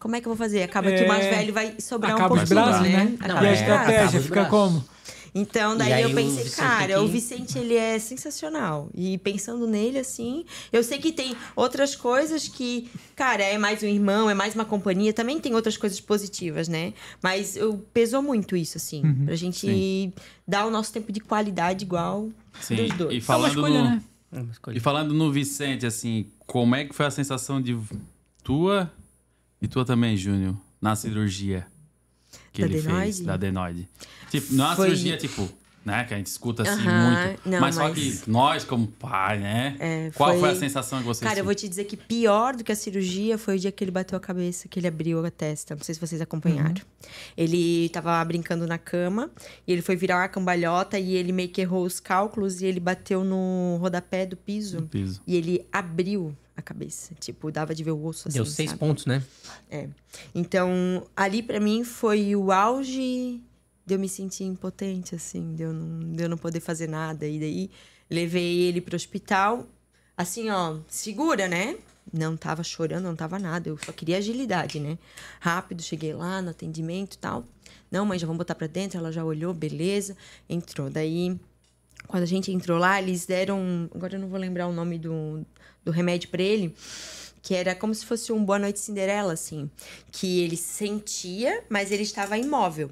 como 0.00 0.16
é 0.16 0.20
que 0.20 0.26
eu 0.26 0.34
vou 0.34 0.36
fazer? 0.36 0.62
Acaba 0.64 0.90
que 0.90 1.04
o 1.04 1.06
mais 1.08 1.24
É, 1.26 1.30
velho 1.30 1.52
vai 1.52 1.74
sobrar 1.78 2.12
Acaba 2.14 2.34
um 2.34 2.38
pouquinho, 2.38 2.60
braços, 2.60 2.82
né? 2.82 3.04
né? 3.04 3.16
Acaba 3.20 3.44
e 3.44 3.46
a 3.46 3.50
é, 3.50 3.54
estratégia 3.54 4.20
fica 4.20 4.44
como? 4.46 4.84
Então, 5.32 5.76
daí 5.76 5.92
aí 5.92 6.02
eu 6.02 6.12
pensei, 6.12 6.50
cara, 6.50 6.94
aqui- 6.96 7.04
o 7.04 7.06
Vicente, 7.06 7.56
ele 7.56 7.76
é 7.76 7.96
sensacional. 8.00 8.88
E 8.92 9.16
pensando 9.18 9.64
nele, 9.64 9.98
assim, 10.00 10.44
eu 10.72 10.82
sei 10.82 10.98
que 10.98 11.12
tem 11.12 11.36
outras 11.54 11.94
coisas 11.94 12.48
que, 12.48 12.90
cara, 13.14 13.44
é 13.44 13.56
mais 13.56 13.80
um 13.82 13.86
irmão, 13.86 14.28
é 14.28 14.34
mais 14.34 14.56
uma 14.56 14.64
companhia. 14.64 15.12
Também 15.12 15.38
tem 15.38 15.54
outras 15.54 15.76
coisas 15.76 16.00
positivas, 16.00 16.66
né? 16.66 16.92
Mas 17.22 17.54
eu, 17.54 17.74
pesou 17.94 18.20
muito 18.22 18.56
isso, 18.56 18.76
assim. 18.76 19.04
Uhum. 19.04 19.26
pra 19.26 19.36
gente 19.36 20.12
dar 20.48 20.66
o 20.66 20.70
nosso 20.70 20.92
tempo 20.92 21.12
de 21.12 21.20
qualidade 21.20 21.84
igual 21.84 22.28
Sim. 22.60 22.74
dos 22.74 22.92
dois. 22.96 23.12
E 23.12 23.16
É 23.16 23.18
uma 23.18 23.22
falando, 23.24 23.50
escolha, 23.50 23.78
no, 23.78 23.84
né? 23.90 24.02
É 24.32 24.40
uma 24.40 24.50
escolha. 24.50 24.76
e 24.76 24.80
falando 24.80 25.14
no 25.14 25.30
Vicente, 25.30 25.86
assim, 25.86 26.26
como 26.44 26.74
é 26.74 26.84
que 26.86 26.92
foi 26.92 27.06
a 27.06 27.10
sensação 27.10 27.62
de 27.62 27.78
tua 28.42 28.90
e 29.60 29.68
tua 29.68 29.84
também, 29.84 30.16
Júnior, 30.16 30.54
na 30.80 30.94
cirurgia 30.96 31.66
que 32.52 32.62
Da 32.62 32.68
ele 32.68 32.78
adenoide? 32.78 33.02
fez, 33.04 33.20
da 33.20 33.34
adenoide? 33.34 33.88
Tipo, 34.30 34.54
não 34.54 34.64
é 34.64 34.68
uma 34.68 34.76
Foi- 34.76 34.86
cirurgia, 34.86 35.16
tipo, 35.16 35.48
né, 35.84 36.04
que 36.04 36.12
a 36.14 36.16
gente 36.16 36.26
escuta 36.26 36.62
assim 36.62 36.86
Aham, 36.86 37.26
muito. 37.26 37.40
não, 37.48 37.60
mas, 37.60 37.74
só 37.74 37.88
mas- 37.88 37.94
que 38.22 38.30
nós, 38.30 38.64
como 38.64 38.86
pai, 38.86 39.38
né? 39.38 39.76
É, 39.80 40.10
qual 40.14 40.30
foi- 40.32 40.40
foi 40.40 40.50
a 40.50 40.54
sensação 40.56 40.98
que 41.00 41.04
você 41.06 41.24
Cara, 41.24 41.38
eu 41.40 41.44
vou 41.44 41.54
te 41.54 41.68
dizer 41.68 41.84
que 41.84 41.96
pior 41.96 42.54
do 42.54 42.62
que 42.62 42.70
a 42.70 42.76
cirurgia 42.76 43.38
foi 43.38 43.56
o 43.56 43.58
dia 43.58 43.72
que 43.72 43.82
ele 43.82 43.90
bateu 43.90 44.16
a 44.16 44.20
cabeça, 44.20 44.68
que 44.68 44.78
ele 44.78 44.86
abriu 44.86 45.24
a 45.24 45.30
testa. 45.30 45.74
Não 45.74 45.82
sei 45.82 45.94
se 45.94 46.00
vocês 46.00 46.20
acompanharam. 46.20 46.74
Ele 47.36 47.88
tava 47.88 48.22
brincando 48.24 48.66
na 48.66 48.78
cama 48.78 49.30
e 49.66 49.72
ele 49.72 49.82
foi 49.82 49.96
virar 49.96 50.18
uma 50.18 50.28
cambalhota 50.28 50.98
e 50.98 51.14
ele 51.14 51.32
meio 51.32 51.48
que 51.48 51.60
errou 51.60 51.84
os 51.84 51.98
cálculos 51.98 52.60
e 52.60 52.66
ele 52.66 52.80
bateu 52.80 53.24
no 53.24 53.78
rodapé 53.80 54.26
do 54.26 54.36
piso 54.36 54.82
piso? 54.82 55.22
e 55.26 55.34
ele 55.36 55.64
abriu 55.72 56.36
a 56.56 56.62
cabeça. 56.62 57.14
Tipo, 57.18 57.50
dava 57.50 57.74
de 57.74 57.82
ver 57.82 57.92
o 57.92 58.04
osso 58.04 58.28
assim. 58.28 58.36
Deu 58.36 58.46
seis 58.46 58.70
sabe? 58.70 58.80
pontos, 58.80 59.06
né? 59.06 59.22
É. 59.70 59.88
Então, 60.34 61.06
ali 61.16 61.42
pra 61.42 61.60
mim 61.60 61.84
foi 61.84 62.34
o 62.36 62.52
auge 62.52 63.40
de 63.84 63.94
eu 63.94 63.98
me 63.98 64.08
sentir 64.08 64.44
impotente, 64.44 65.14
assim, 65.14 65.54
de 65.54 65.62
eu 65.62 65.72
não, 65.72 66.12
de 66.12 66.22
eu 66.22 66.28
não 66.28 66.36
poder 66.36 66.60
fazer 66.60 66.88
nada. 66.88 67.26
E 67.26 67.38
daí 67.38 67.70
levei 68.08 68.60
ele 68.60 68.80
pro 68.80 68.96
hospital, 68.96 69.66
assim, 70.16 70.50
ó, 70.50 70.78
segura, 70.88 71.48
né? 71.48 71.76
Não 72.12 72.36
tava 72.36 72.62
chorando, 72.62 73.04
não 73.04 73.16
tava 73.16 73.38
nada. 73.38 73.68
Eu 73.68 73.78
só 73.78 73.92
queria 73.92 74.18
agilidade, 74.18 74.80
né? 74.80 74.98
Rápido, 75.38 75.82
cheguei 75.82 76.12
lá 76.12 76.42
no 76.42 76.50
atendimento 76.50 77.14
e 77.14 77.18
tal. 77.18 77.44
Não, 77.90 78.04
mãe, 78.04 78.18
já 78.18 78.26
vamos 78.26 78.38
botar 78.38 78.54
pra 78.54 78.66
dentro. 78.66 78.98
Ela 78.98 79.12
já 79.12 79.24
olhou, 79.24 79.54
beleza. 79.54 80.16
Entrou. 80.48 80.90
Daí, 80.90 81.38
quando 82.08 82.24
a 82.24 82.26
gente 82.26 82.50
entrou 82.50 82.78
lá, 82.78 83.00
eles 83.00 83.26
deram. 83.26 83.88
Agora 83.94 84.16
eu 84.16 84.20
não 84.20 84.28
vou 84.28 84.38
lembrar 84.38 84.66
o 84.66 84.72
nome 84.72 84.98
do, 84.98 85.44
do 85.84 85.90
remédio 85.90 86.28
pra 86.28 86.42
ele. 86.42 86.74
Que 87.42 87.54
era 87.54 87.74
como 87.74 87.94
se 87.94 88.04
fosse 88.04 88.32
um 88.32 88.44
Boa 88.44 88.58
Noite 88.58 88.80
Cinderela, 88.80 89.32
assim. 89.32 89.70
Que 90.12 90.40
ele 90.40 90.56
sentia, 90.56 91.64
mas 91.68 91.90
ele 91.90 92.02
estava 92.02 92.36
imóvel. 92.36 92.90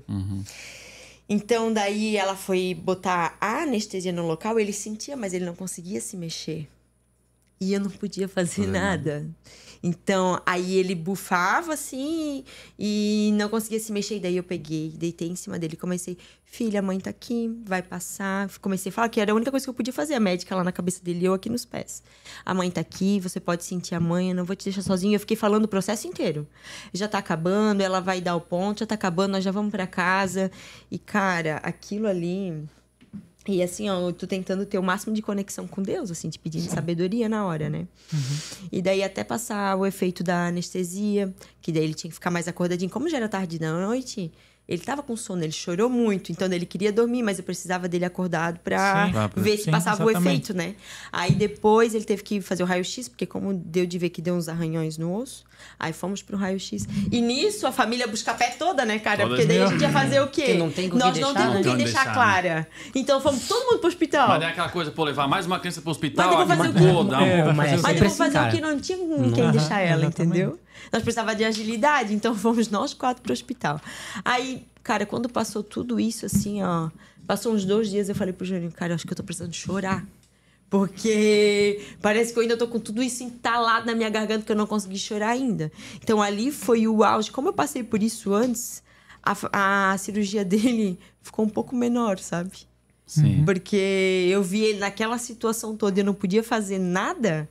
Então, 1.29 1.70
daí 1.70 2.16
ela 2.16 2.35
foi 2.35 2.74
botar 2.74 3.37
a 3.40 3.62
anestesia 3.62 4.12
no 4.12 4.27
local, 4.27 4.59
ele 4.59 4.72
sentia, 4.72 5.16
mas 5.16 5.35
ele 5.35 5.44
não 5.44 5.55
conseguia 5.55 6.01
se 6.01 6.16
mexer. 6.16 6.66
E 7.61 7.74
eu 7.74 7.81
não 7.81 7.90
podia 7.90 8.27
fazer 8.27 8.66
nada. 8.66 9.29
Então, 9.83 10.41
aí 10.45 10.75
ele 10.77 10.95
bufava 10.95 11.75
assim 11.75 12.45
e 12.79 13.31
não 13.35 13.49
conseguia 13.49 13.81
se 13.81 13.93
mexer. 13.93 14.17
E 14.17 14.21
daí 14.21 14.37
eu 14.37 14.43
peguei, 14.43 14.93
deitei 14.97 15.29
em 15.29 15.37
cima 15.37 15.59
dele, 15.59 15.77
comecei, 15.77 16.17
filha, 16.45 16.81
a 16.81 16.83
mãe 16.83 16.99
tá 16.99 17.11
aqui, 17.11 17.51
vai 17.64 17.83
passar. 17.83 18.49
Comecei 18.61 18.91
a 18.91 18.93
falar 18.93 19.09
que 19.09 19.21
era 19.21 19.33
a 19.33 19.35
única 19.35 19.51
coisa 19.51 19.64
que 19.64 19.71
eu 19.71 19.75
podia 19.75 19.93
fazer, 19.93 20.14
a 20.14 20.21
médica 20.21 20.55
lá 20.57 20.64
na 20.64 20.73
cabeça 20.73 21.03
dele 21.03 21.25
eu 21.25 21.35
aqui 21.35 21.49
nos 21.49 21.64
pés. 21.64 22.03
A 22.45 22.55
mãe 22.55 22.71
tá 22.71 22.81
aqui, 22.81 23.21
você 23.21 23.38
pode 23.38 23.64
sentir 23.64 23.95
a 23.95 24.01
mãe, 24.01 24.31
eu 24.31 24.35
não 24.35 24.45
vou 24.45 24.57
te 24.57 24.64
deixar 24.64 24.83
sozinho. 24.83 25.14
Eu 25.14 25.21
fiquei 25.21 25.37
falando 25.37 25.64
o 25.64 25.69
processo 25.69 26.07
inteiro. 26.07 26.47
Já 26.93 27.07
tá 27.09 27.19
acabando, 27.19 27.81
ela 27.81 28.01
vai 28.01 28.21
dar 28.21 28.37
o 28.37 28.41
ponto, 28.41 28.81
já 28.81 28.87
tá 28.87 28.95
acabando, 28.95 29.33
nós 29.33 29.45
já 29.45 29.51
vamos 29.51 29.71
para 29.71 29.87
casa. 29.87 30.51
E 30.91 30.99
cara, 30.99 31.57
aquilo 31.59 32.07
ali 32.07 32.67
e 33.49 33.63
assim, 33.63 33.89
ó, 33.89 34.09
eu 34.09 34.13
tô 34.13 34.27
tentando 34.27 34.67
ter 34.67 34.79
o 34.79 34.83
máximo 34.83 35.15
de 35.15 35.23
conexão 35.23 35.67
com 35.67 35.83
Deus, 35.83 36.11
assim, 36.11 36.29
te 36.29 36.39
pedindo 36.39 36.69
sabedoria 36.69 37.29
na 37.29 37.47
hora, 37.47 37.71
né? 37.71 37.89
E 38.71 38.83
daí 38.83 39.03
até 39.03 39.25
passar 39.25 39.75
o 39.77 39.87
efeito 39.87 40.23
da 40.23 40.49
anestesia, 40.49 41.35
que 41.63 41.73
daí 41.73 41.85
ele 41.85 41.95
tinha 41.95 42.11
que 42.11 42.15
ficar 42.15 42.31
mais 42.31 42.47
acordadinho. 42.47 42.91
Como 42.91 43.09
já 43.09 43.17
era 43.17 43.29
tarde 43.29 43.59
da 43.59 43.73
noite, 43.73 44.31
Ele 44.69 44.83
tava 44.83 45.03
com 45.03 45.17
sono, 45.17 45.43
ele 45.43 45.53
chorou 45.53 45.89
muito, 45.89 46.31
então 46.31 46.47
ele 46.53 46.67
queria 46.67 46.93
dormir, 46.93 47.23
mas 47.23 47.39
eu 47.39 47.45
precisava 47.45 47.89
dele 47.89 48.05
acordado. 48.05 48.59
Pra- 48.59 49.09
ver 49.35 49.57
se 49.57 49.65
sim, 49.65 49.71
passava 49.71 50.05
o 50.05 50.11
exatamente. 50.11 50.53
efeito, 50.53 50.55
né? 50.55 50.75
Aí 51.11 51.33
depois 51.33 51.95
ele 51.95 52.05
teve 52.05 52.23
que 52.23 52.41
fazer 52.43 52.63
o 52.65 52.67
raio-x, 52.67 53.09
porque 53.09 53.25
como 53.25 53.55
deu 53.55 53.87
de 53.87 53.99
ver 53.99 54.11
que 54.11 54.21
deu 54.21 54.35
uns 54.35 54.47
arranhões 54.47 54.99
no 54.99 55.17
osso, 55.17 55.45
aí 55.81 55.95
fomos 55.95 56.21
pro 56.21 56.37
raio-x. 56.37 56.87
E 57.11 57.19
nisso 57.23 57.67
a 57.67 57.73
família 57.73 58.07
busca 58.07 58.35
pé 58.35 58.51
toda, 58.59 58.85
né, 58.85 58.99
cara? 58.99 59.23
Todas 59.23 59.39
porque 59.39 59.47
daí 59.47 59.63
a 59.63 59.67
gente 59.69 59.81
ia 59.81 59.91
fazer 59.91 60.21
o 60.21 60.29
quê? 60.29 60.43
Porque 60.43 60.59
não 60.59 60.71
tem 60.71 60.91
com 60.91 60.99
Nós 60.99 61.19
não 61.19 61.33
deixar, 61.33 61.35
temos 61.35 61.55
né? 61.55 61.63
quem 61.63 61.71
Não 61.71 61.79
deixar 61.79 62.05
deixar, 62.05 62.15
Clara. 62.15 62.69
Então 62.95 63.21
fomos 63.23 63.49
todo 63.49 63.65
mundo 63.65 63.79
pro 63.79 63.89
hospital. 63.89 64.29
Mas 64.29 64.43
é 64.43 64.47
aquela 64.49 64.69
coisa, 64.69 64.91
pô, 64.91 65.03
levar 65.03 65.27
mais 65.27 65.47
uma 65.47 65.59
criança 65.59 65.81
pro 65.81 65.91
hospital. 65.93 66.27
Mas 66.27 66.41
eu 66.41 66.47
vou 66.47 66.57
fazer 66.57 66.69
o 66.69 66.75
quê? 66.75 67.25
É, 67.25 67.53
mas 67.55 67.57
fazer 67.57 67.75
é 68.05 68.07
o 68.07 68.11
fazer 68.11 68.39
o 68.39 68.51
que 68.51 68.61
não 68.61 68.79
tinha 68.79 68.99
com 68.99 69.33
quem 69.33 69.51
deixar 69.51 69.81
ela, 69.81 70.05
entendeu? 70.05 70.59
Nós 70.93 71.03
precisávamos 71.03 71.38
de 71.38 71.45
agilidade, 71.45 72.14
então 72.14 72.35
fomos 72.37 72.69
nós 72.69 72.95
quatro 72.95 73.23
pro 73.23 73.33
hospital. 73.33 73.81
Aí, 74.25 74.67
cara, 74.83 75.07
quando 75.07 75.29
passou 75.29 75.62
tudo 75.62 75.99
isso, 75.99 76.27
assim, 76.27 76.62
ó, 76.62 76.91
passou 77.27 77.53
uns 77.53 77.64
dois 77.64 77.91
dias, 77.91 78.09
eu 78.09 78.14
falei 78.14 78.33
pro 78.33 78.47
Juninho, 78.47 78.73
cara, 78.73 78.93
eu 78.93 78.95
acho 78.95 79.07
que 79.07 79.12
eu 79.12 79.17
tô 79.17 79.23
precisando 79.23 79.55
chorar. 79.55 80.07
Porque 80.71 81.81
parece 82.03 82.33
que 82.33 82.38
eu 82.38 82.43
ainda 82.43 82.57
tô 82.57 82.69
com 82.69 82.79
tudo 82.79 83.03
isso 83.03 83.23
entalado 83.25 83.87
na 83.87 83.95
minha 83.95 84.11
garganta 84.11 84.45
que 84.45 84.53
eu 84.53 84.57
não 84.57 84.67
consegui 84.67 84.99
chorar 84.99 85.31
ainda. 85.31 85.73
Então 86.03 86.21
ali 86.21 86.53
foi 86.53 86.87
o 86.87 87.03
auge. 87.03 87.31
Como 87.31 87.49
eu 87.49 87.53
passei 87.55 87.83
por 87.83 88.03
isso 88.03 88.35
antes, 88.35 88.83
a, 89.23 89.93
a 89.93 89.99
cirurgia 89.99 90.45
dele 90.45 90.99
ficou 91.23 91.45
um 91.45 91.49
pouco 91.49 91.75
menor, 91.75 92.19
sabe? 92.19 92.69
Sim. 93.07 93.43
Porque 93.47 94.29
eu 94.31 94.43
vi 94.43 94.62
ele 94.62 94.79
naquela 94.79 95.17
situação 95.17 95.75
toda 95.75 95.99
e 95.99 96.03
eu 96.03 96.05
não 96.05 96.12
podia 96.12 96.43
fazer 96.43 96.79
nada. 96.79 97.49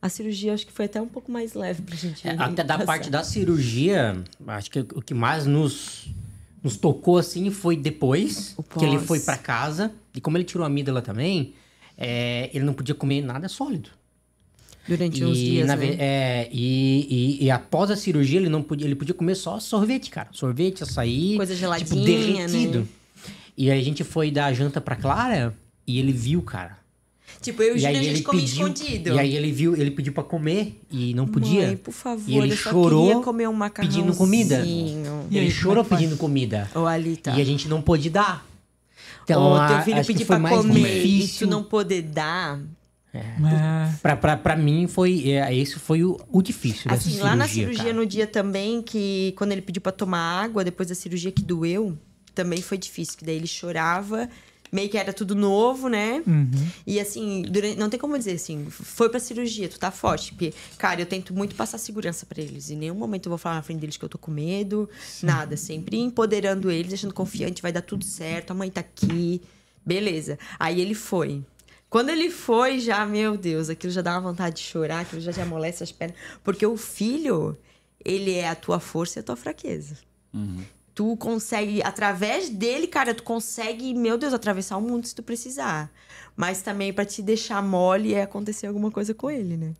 A 0.00 0.08
cirurgia 0.08 0.52
acho 0.54 0.66
que 0.66 0.72
foi 0.72 0.84
até 0.84 1.00
um 1.00 1.08
pouco 1.08 1.30
mais 1.32 1.54
leve 1.54 1.82
pra 1.82 1.96
gente. 1.96 2.26
É, 2.26 2.32
até 2.32 2.62
da 2.62 2.74
passar. 2.74 2.86
parte 2.86 3.10
da 3.10 3.24
cirurgia, 3.24 4.22
acho 4.46 4.70
que 4.70 4.80
o 4.80 5.02
que 5.02 5.14
mais 5.14 5.46
nos, 5.46 6.06
nos 6.62 6.76
tocou 6.76 7.18
assim 7.18 7.50
foi 7.50 7.76
depois 7.76 8.56
que 8.78 8.84
ele 8.84 8.98
foi 8.98 9.20
pra 9.20 9.36
casa. 9.36 9.92
E 10.14 10.20
como 10.20 10.36
ele 10.36 10.44
tirou 10.44 10.64
a 10.64 10.66
amígdala 10.66 11.02
também, 11.02 11.54
é, 11.96 12.50
ele 12.52 12.64
não 12.64 12.74
podia 12.74 12.94
comer 12.94 13.22
nada 13.22 13.48
sólido. 13.48 13.90
Durante 14.86 15.20
e, 15.20 15.24
uns 15.24 15.36
dias, 15.36 15.66
na 15.66 15.74
né? 15.74 15.96
é, 15.98 16.48
e, 16.52 17.38
e- 17.40 17.44
e 17.46 17.50
após 17.50 17.90
a 17.90 17.96
cirurgia, 17.96 18.38
ele 18.38 18.48
não 18.48 18.62
podia, 18.62 18.86
ele 18.86 18.94
podia 18.94 19.14
comer 19.14 19.34
só 19.34 19.58
sorvete, 19.58 20.10
cara. 20.10 20.28
Sorvete, 20.30 20.84
açaí. 20.84 21.36
Coisa 21.36 21.52
tipo, 21.54 21.60
geladinha, 21.60 22.46
derretido. 22.46 22.80
né? 22.80 22.86
E 23.56 23.70
aí 23.70 23.80
a 23.80 23.82
gente 23.84 24.04
foi 24.04 24.30
dar 24.30 24.52
janta 24.52 24.80
pra 24.80 24.94
Clara 24.94 25.56
e 25.86 25.98
ele 25.98 26.12
viu, 26.12 26.40
cara. 26.42 26.78
Tipo, 27.40 27.62
eu 27.62 27.76
e 27.76 27.80
o 27.80 27.82
E 27.82 27.86
a 27.86 27.92
gente 27.92 28.22
comia 28.22 28.40
pediu. 28.42 28.66
escondido. 28.68 29.14
E 29.14 29.18
aí 29.18 29.36
ele 29.36 29.52
viu, 29.52 29.76
ele 29.76 29.90
pediu 29.90 30.12
pra 30.12 30.22
comer 30.24 30.80
e 30.90 31.12
não 31.14 31.26
podia. 31.26 31.66
Mãe, 31.68 31.76
por 31.76 31.92
favor, 31.92 32.24
E 32.28 32.38
ele 32.38 32.52
eu 32.52 32.56
chorou 32.56 33.22
comer 33.22 33.48
um 33.48 33.58
pedindo 33.68 34.14
comida. 34.14 34.64
E 34.64 34.94
ele 35.30 35.40
aí, 35.46 35.50
chorou 35.50 35.84
é 35.84 35.86
pedindo 35.86 36.16
comida. 36.16 36.68
Ô, 36.74 36.86
Alita. 36.86 37.30
E 37.32 37.40
a 37.40 37.44
gente 37.44 37.68
não 37.68 37.80
pôde 37.82 38.10
dar. 38.10 38.44
Então, 39.24 39.42
Ô, 39.42 39.54
a- 39.56 39.66
teu 39.68 39.82
filho 39.82 40.04
pedir 40.06 40.24
foi 40.24 40.38
pra 40.40 40.50
comer 40.50 41.04
e 41.04 41.18
difícil. 41.18 41.46
tu 41.46 41.50
não 41.50 41.62
poder 41.62 42.02
dar. 42.02 42.60
É, 43.12 43.24
Pra, 44.02 44.16
pra, 44.16 44.36
pra 44.36 44.56
mim, 44.56 44.86
foi, 44.86 45.30
é, 45.30 45.54
esse 45.54 45.78
foi 45.78 46.04
o, 46.04 46.20
o 46.30 46.42
difícil 46.42 46.84
dessa 46.84 46.94
Assim, 46.96 47.10
cirurgia, 47.12 47.24
lá 47.30 47.36
na 47.36 47.48
cirurgia, 47.48 47.84
cara. 47.84 47.94
no 47.96 48.04
dia 48.06 48.26
também, 48.26 48.82
que 48.82 49.32
quando 49.38 49.52
ele 49.52 49.62
pediu 49.62 49.80
pra 49.80 49.90
tomar 49.90 50.18
água, 50.42 50.62
depois 50.62 50.88
da 50.88 50.94
cirurgia 50.94 51.32
que 51.32 51.42
doeu, 51.42 51.96
também 52.34 52.60
foi 52.60 52.76
difícil. 52.76 53.16
Que 53.18 53.24
daí 53.24 53.36
ele 53.36 53.46
chorava, 53.46 54.28
meio 54.72 54.88
que 54.88 54.98
era 54.98 55.12
tudo 55.12 55.34
novo, 55.34 55.88
né? 55.88 56.22
Uhum. 56.26 56.50
E 56.86 56.98
assim, 57.00 57.42
durante- 57.42 57.78
não 57.78 57.88
tem 57.88 57.98
como 58.00 58.16
dizer 58.18 58.32
assim, 58.32 58.66
foi 58.70 59.08
pra 59.08 59.20
cirurgia, 59.20 59.68
tu 59.68 59.78
tá 59.78 59.90
forte. 59.90 60.32
Porque, 60.32 60.52
cara, 60.78 61.00
eu 61.00 61.06
tento 61.06 61.32
muito 61.34 61.54
passar 61.54 61.78
segurança 61.78 62.26
pra 62.26 62.42
eles. 62.42 62.70
Em 62.70 62.76
nenhum 62.76 62.94
momento 62.94 63.26
eu 63.26 63.30
vou 63.30 63.38
falar 63.38 63.56
na 63.56 63.62
frente 63.62 63.80
deles 63.80 63.96
que 63.96 64.04
eu 64.04 64.08
tô 64.08 64.18
com 64.18 64.30
medo, 64.30 64.88
nada. 65.22 65.56
Sempre 65.56 65.98
empoderando 65.98 66.70
eles, 66.70 66.88
deixando 66.88 67.14
confiante, 67.14 67.62
vai 67.62 67.72
dar 67.72 67.82
tudo 67.82 68.04
certo, 68.04 68.50
a 68.50 68.54
mãe 68.54 68.70
tá 68.70 68.80
aqui, 68.80 69.40
beleza. 69.84 70.38
Aí 70.58 70.80
ele 70.80 70.94
foi. 70.94 71.44
Quando 71.88 72.08
ele 72.10 72.30
foi, 72.30 72.80
já, 72.80 73.06
meu 73.06 73.36
Deus, 73.36 73.68
aquilo 73.70 73.92
já 73.92 74.02
dá 74.02 74.12
uma 74.12 74.20
vontade 74.32 74.56
de 74.56 74.62
chorar, 74.62 75.00
aquilo 75.00 75.20
já 75.22 75.32
te 75.32 75.40
amolece 75.40 75.84
as 75.84 75.92
pernas. 75.92 76.16
Porque 76.42 76.66
o 76.66 76.76
filho, 76.76 77.56
ele 78.04 78.32
é 78.34 78.48
a 78.48 78.54
tua 78.56 78.80
força 78.80 79.18
e 79.18 79.20
a 79.20 79.22
tua 79.22 79.36
fraqueza. 79.36 79.96
Tu 80.96 81.14
consegue, 81.18 81.82
através 81.82 82.48
dele, 82.48 82.86
cara, 82.86 83.12
tu 83.14 83.22
consegue, 83.22 83.92
meu 83.92 84.16
Deus, 84.16 84.32
atravessar 84.32 84.78
o 84.78 84.80
mundo 84.80 85.06
se 85.06 85.14
tu 85.14 85.22
precisar. 85.22 85.92
Mas 86.34 86.62
também 86.62 86.90
pra 86.90 87.04
te 87.04 87.20
deixar 87.20 87.62
mole 87.62 88.14
é 88.14 88.22
acontecer 88.22 88.66
alguma 88.66 88.90
coisa 88.90 89.12
com 89.12 89.30
ele, 89.30 89.58
né? 89.58 89.74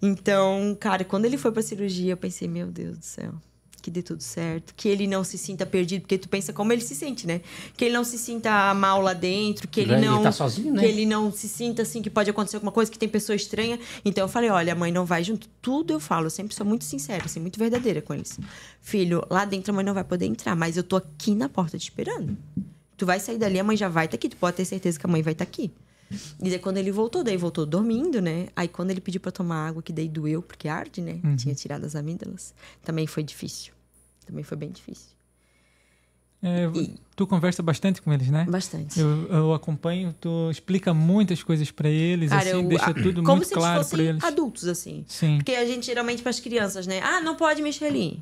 Então, 0.00 0.76
cara, 0.78 1.04
quando 1.04 1.24
ele 1.24 1.36
foi 1.36 1.50
pra 1.50 1.62
cirurgia, 1.62 2.12
eu 2.12 2.16
pensei, 2.16 2.46
meu 2.46 2.68
Deus 2.68 2.96
do 2.96 3.04
céu, 3.04 3.34
que 3.82 3.90
dê 3.90 4.00
tudo 4.00 4.22
certo, 4.22 4.72
que 4.76 4.88
ele 4.88 5.06
não 5.06 5.24
se 5.24 5.36
sinta 5.36 5.66
perdido, 5.66 6.02
porque 6.02 6.16
tu 6.16 6.28
pensa 6.28 6.52
como 6.52 6.72
ele 6.72 6.80
se 6.80 6.94
sente, 6.94 7.26
né? 7.26 7.40
Que 7.76 7.86
ele 7.86 7.94
não 7.94 8.04
se 8.04 8.16
sinta 8.16 8.72
mal 8.72 9.02
lá 9.02 9.12
dentro, 9.12 9.66
que 9.66 9.80
ele 9.80 9.94
Ele 9.94 10.06
não 10.06 10.22
tá 10.22 10.30
sozinho, 10.30 10.72
né? 10.72 10.80
que 10.80 10.86
ele 10.86 11.04
não 11.04 11.32
se 11.32 11.48
sinta 11.48 11.82
assim 11.82 12.00
que 12.00 12.08
pode 12.08 12.30
acontecer 12.30 12.56
alguma 12.56 12.70
coisa, 12.72 12.90
que 12.90 12.98
tem 12.98 13.08
pessoa 13.08 13.34
estranha. 13.34 13.78
Então 14.04 14.24
eu 14.24 14.28
falei, 14.28 14.48
olha, 14.50 14.72
a 14.72 14.76
mãe 14.76 14.92
não 14.92 15.04
vai 15.04 15.24
junto. 15.24 15.48
Tudo 15.60 15.92
eu 15.92 16.00
falo, 16.00 16.26
eu 16.26 16.30
sempre 16.30 16.54
sou 16.54 16.64
muito 16.64 16.84
sincera, 16.84 17.24
assim, 17.24 17.40
muito 17.40 17.58
verdadeira 17.58 18.00
com 18.00 18.14
eles. 18.14 18.38
Filho, 18.80 19.26
lá 19.28 19.44
dentro 19.44 19.72
a 19.72 19.74
mãe 19.74 19.84
não 19.84 19.94
vai 19.94 20.04
poder 20.04 20.26
entrar, 20.26 20.54
mas 20.54 20.76
eu 20.76 20.84
tô 20.84 20.96
aqui 20.96 21.34
na 21.34 21.48
porta 21.48 21.76
te 21.76 21.82
esperando. 21.82 22.36
Tu 22.96 23.04
vai 23.04 23.18
sair 23.18 23.38
dali, 23.38 23.58
a 23.58 23.64
mãe 23.64 23.76
já 23.76 23.88
vai 23.88 24.04
estar 24.04 24.14
aqui, 24.14 24.28
tu 24.28 24.36
pode 24.36 24.56
ter 24.56 24.64
certeza 24.64 24.98
que 24.98 25.04
a 25.06 25.08
mãe 25.10 25.22
vai 25.22 25.32
estar 25.32 25.42
aqui. 25.44 25.72
E 26.42 26.50
daí 26.50 26.58
quando 26.58 26.76
ele 26.78 26.90
voltou, 26.92 27.22
daí 27.24 27.36
voltou 27.36 27.64
dormindo, 27.66 28.20
né? 28.20 28.48
Aí 28.56 28.68
quando 28.68 28.90
ele 28.90 29.00
pediu 29.00 29.20
pra 29.20 29.30
tomar 29.32 29.68
água, 29.68 29.82
que 29.82 29.92
daí 29.92 30.08
doeu, 30.08 30.42
porque 30.42 30.68
arde, 30.68 31.00
né? 31.00 31.20
Tinha 31.36 31.54
tirado 31.54 31.84
as 31.84 31.94
amígdalas. 31.96 32.54
Também 32.84 33.06
foi 33.06 33.22
difícil. 33.22 33.72
Também 34.26 34.44
foi 34.44 34.56
bem 34.56 34.70
difícil. 34.70 35.12
É, 36.44 36.68
E- 36.74 36.96
tu 37.14 37.24
conversa 37.24 37.62
bastante 37.62 38.02
com 38.02 38.12
eles, 38.12 38.28
né? 38.28 38.44
Bastante. 38.50 38.98
Eu, 38.98 39.28
eu 39.28 39.54
acompanho, 39.54 40.12
tu 40.20 40.50
explica 40.50 40.92
muitas 40.92 41.40
coisas 41.40 41.70
pra 41.70 41.88
eles, 41.88 42.30
Cara, 42.30 42.42
assim, 42.50 42.62
eu- 42.62 42.68
deixa 42.68 42.86
a- 42.90 42.94
tudo 42.94 43.22
como 43.22 43.36
muito 43.36 43.46
se 43.48 43.54
claro 43.54 43.76
eles 43.78 43.88
pra 43.88 43.96
fossem 43.98 44.06
eles. 44.08 44.24
adultos, 44.24 44.66
assim. 44.66 45.04
Sim. 45.06 45.36
Porque 45.38 45.52
a 45.52 45.64
gente, 45.64 45.86
geralmente, 45.86 46.20
para 46.20 46.30
as 46.30 46.40
crianças, 46.40 46.84
né? 46.84 47.00
Ah, 47.00 47.20
não 47.20 47.36
pode 47.36 47.62
mexer 47.62 47.84
ali. 47.84 48.20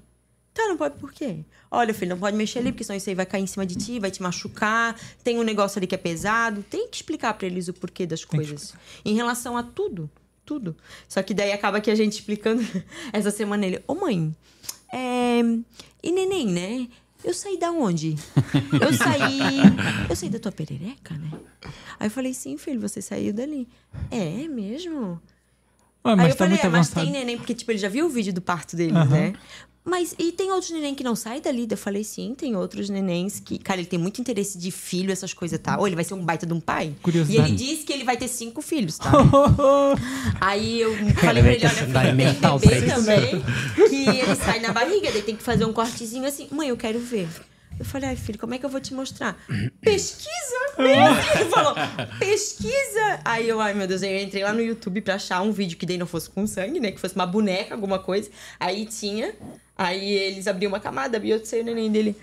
Tá, 0.61 0.69
não 0.69 0.77
pode 0.77 0.99
por 0.99 1.13
quê? 1.13 1.45
Olha, 1.71 1.95
filho, 1.95 2.11
não 2.11 2.19
pode 2.19 2.37
mexer 2.37 2.59
ali, 2.59 2.71
porque 2.73 2.85
senão 2.85 2.97
isso 2.97 3.09
aí 3.09 3.15
vai 3.15 3.25
cair 3.25 3.43
em 3.43 3.47
cima 3.47 3.65
de 3.65 3.77
ti, 3.77 3.99
vai 3.99 4.11
te 4.11 4.23
machucar. 4.23 4.99
Tem 5.25 5.39
um 5.39 5.43
negócio 5.43 5.79
ali 5.79 5.87
que 5.87 5.95
é 5.95 5.99
pesado. 5.99 6.63
Tem 6.69 6.89
que 6.89 6.97
explicar 6.97 7.33
para 7.35 7.47
eles 7.47 7.69
o 7.69 7.73
porquê 7.73 8.07
das 8.07 8.25
coisas. 8.25 8.75
Em 9.05 9.15
relação 9.15 9.57
a 9.57 9.63
tudo. 9.63 10.11
Tudo. 10.45 10.77
Só 11.09 11.23
que 11.23 11.33
daí 11.33 11.53
acaba 11.53 11.81
que 11.81 11.91
a 11.91 11.95
gente 11.95 12.15
explicando 12.15 12.63
essa 13.13 13.31
semana 13.31 13.65
ele, 13.65 13.83
ô 13.87 13.95
mãe, 13.95 14.35
é... 14.93 15.41
e 16.03 16.13
neném, 16.13 16.47
né? 16.47 16.89
Eu 17.23 17.33
saí 17.33 17.59
da 17.59 17.71
onde? 17.71 18.17
Eu 18.81 18.93
saí. 18.93 19.41
Eu 20.09 20.17
saí 20.17 20.29
da 20.29 20.39
tua 20.39 20.53
perereca, 20.53 21.15
né? 21.15 21.31
Aí 21.99 22.07
eu 22.07 22.11
falei, 22.11 22.33
sim, 22.33 22.57
filho, 22.57 22.81
você 22.81 23.01
saiu 23.01 23.33
dali. 23.33 23.69
É 24.11 24.49
mesmo? 24.49 25.21
Ué, 26.05 26.13
Aí 26.13 26.17
mas 26.17 26.27
eu 26.29 26.33
tá 26.33 26.37
falei, 26.39 26.55
muito 26.55 26.67
é, 26.67 26.69
mas 26.71 26.87
avançado. 26.89 27.05
tem 27.05 27.13
neném, 27.13 27.37
porque 27.37 27.55
tipo, 27.55 27.71
ele 27.71 27.79
já 27.79 27.89
viu 27.91 28.07
o 28.07 28.09
vídeo 28.09 28.33
do 28.33 28.41
parto 28.41 28.75
dele, 28.75 28.97
Aham. 28.97 29.05
né? 29.11 29.33
Mas 29.83 30.15
e 30.19 30.31
tem 30.31 30.53
outros 30.53 30.71
neném 30.71 30.95
que 30.95 31.03
não 31.03 31.17
saem 31.17 31.41
dali? 31.41 31.67
Eu 31.71 31.77
falei, 31.77 32.05
sim, 32.05 32.35
tem 32.37 32.55
outros 32.55 32.91
nenéns 32.91 33.41
que. 33.41 33.59
Cara, 33.59 33.81
ele 33.81 33.89
tem 33.89 33.99
muito 33.99 34.21
interesse 34.21 34.59
de 34.59 34.71
filho, 34.71 35.11
essas 35.11 35.33
coisas, 35.33 35.59
tá? 35.59 35.79
Ou 35.79 35.87
ele 35.87 35.97
vai 35.97 36.05
ser 36.05 36.15
um 36.15 36.25
baita 36.25 36.47
de 36.47 36.53
um 36.53 36.61
pai. 36.61 36.95
Curiosidade. 37.03 37.49
E 37.49 37.53
ele 37.53 37.57
diz 37.57 37.85
que 37.85 37.93
ele 37.93 38.05
vai 38.05 38.17
ter 38.17 38.29
cinco 38.29 38.61
filhos, 38.61 38.99
tá? 38.99 39.11
Aí 40.41 40.81
eu 40.81 40.95
falei 41.15 41.43
pra 41.43 41.53
ele, 41.53 41.67
olha, 41.67 41.75
filho, 41.75 42.15
mental 42.15 42.59
bebê 42.59 42.77
ele. 42.77 42.87
também, 42.87 43.43
que 43.89 44.09
ele 44.09 44.37
sai 44.37 44.61
na 44.61 44.73
barriga, 44.73 45.11
daí 45.11 45.23
tem 45.23 45.35
que 45.35 45.43
fazer 45.43 45.65
um 45.65 45.73
cortezinho 45.73 46.27
assim. 46.27 46.47
Mãe, 46.51 46.69
eu 46.69 46.77
quero 46.77 46.99
ver. 46.99 47.29
Eu 47.81 47.85
falei, 47.87 48.11
ai, 48.11 48.17
filho, 48.17 48.39
como 48.39 48.53
é 48.53 48.59
que 48.59 48.67
eu 48.67 48.69
vou 48.69 48.79
te 48.79 48.93
mostrar? 48.93 49.43
Pesquisa! 49.81 50.31
Ele 50.77 51.49
falou, 51.49 51.75
pesquisa! 52.19 53.21
Aí 53.25 53.49
eu, 53.49 53.59
ai, 53.59 53.73
meu 53.73 53.87
Deus, 53.87 54.03
eu 54.03 54.19
entrei 54.19 54.45
lá 54.45 54.53
no 54.53 54.61
YouTube 54.61 55.01
pra 55.01 55.15
achar 55.15 55.41
um 55.41 55.51
vídeo 55.51 55.79
que 55.79 55.87
daí 55.87 55.97
não 55.97 56.07
fosse 56.07 56.29
com 56.29 56.47
sangue, 56.47 56.79
né? 56.79 56.93
Que 56.93 57.01
fosse 57.01 57.15
uma 57.15 57.25
boneca, 57.25 57.75
alguma 57.75 57.99
coisa. 57.99 58.31
Aí 58.59 58.85
tinha. 58.85 59.35
Aí 59.81 60.13
eles 60.13 60.47
abriam 60.47 60.71
uma 60.71 60.79
camada, 60.79 61.17
abriu 61.17 61.33
outro 61.33 61.49
saiu 61.49 61.63
o 61.63 61.65
neném 61.65 61.91
dele. 61.91 62.15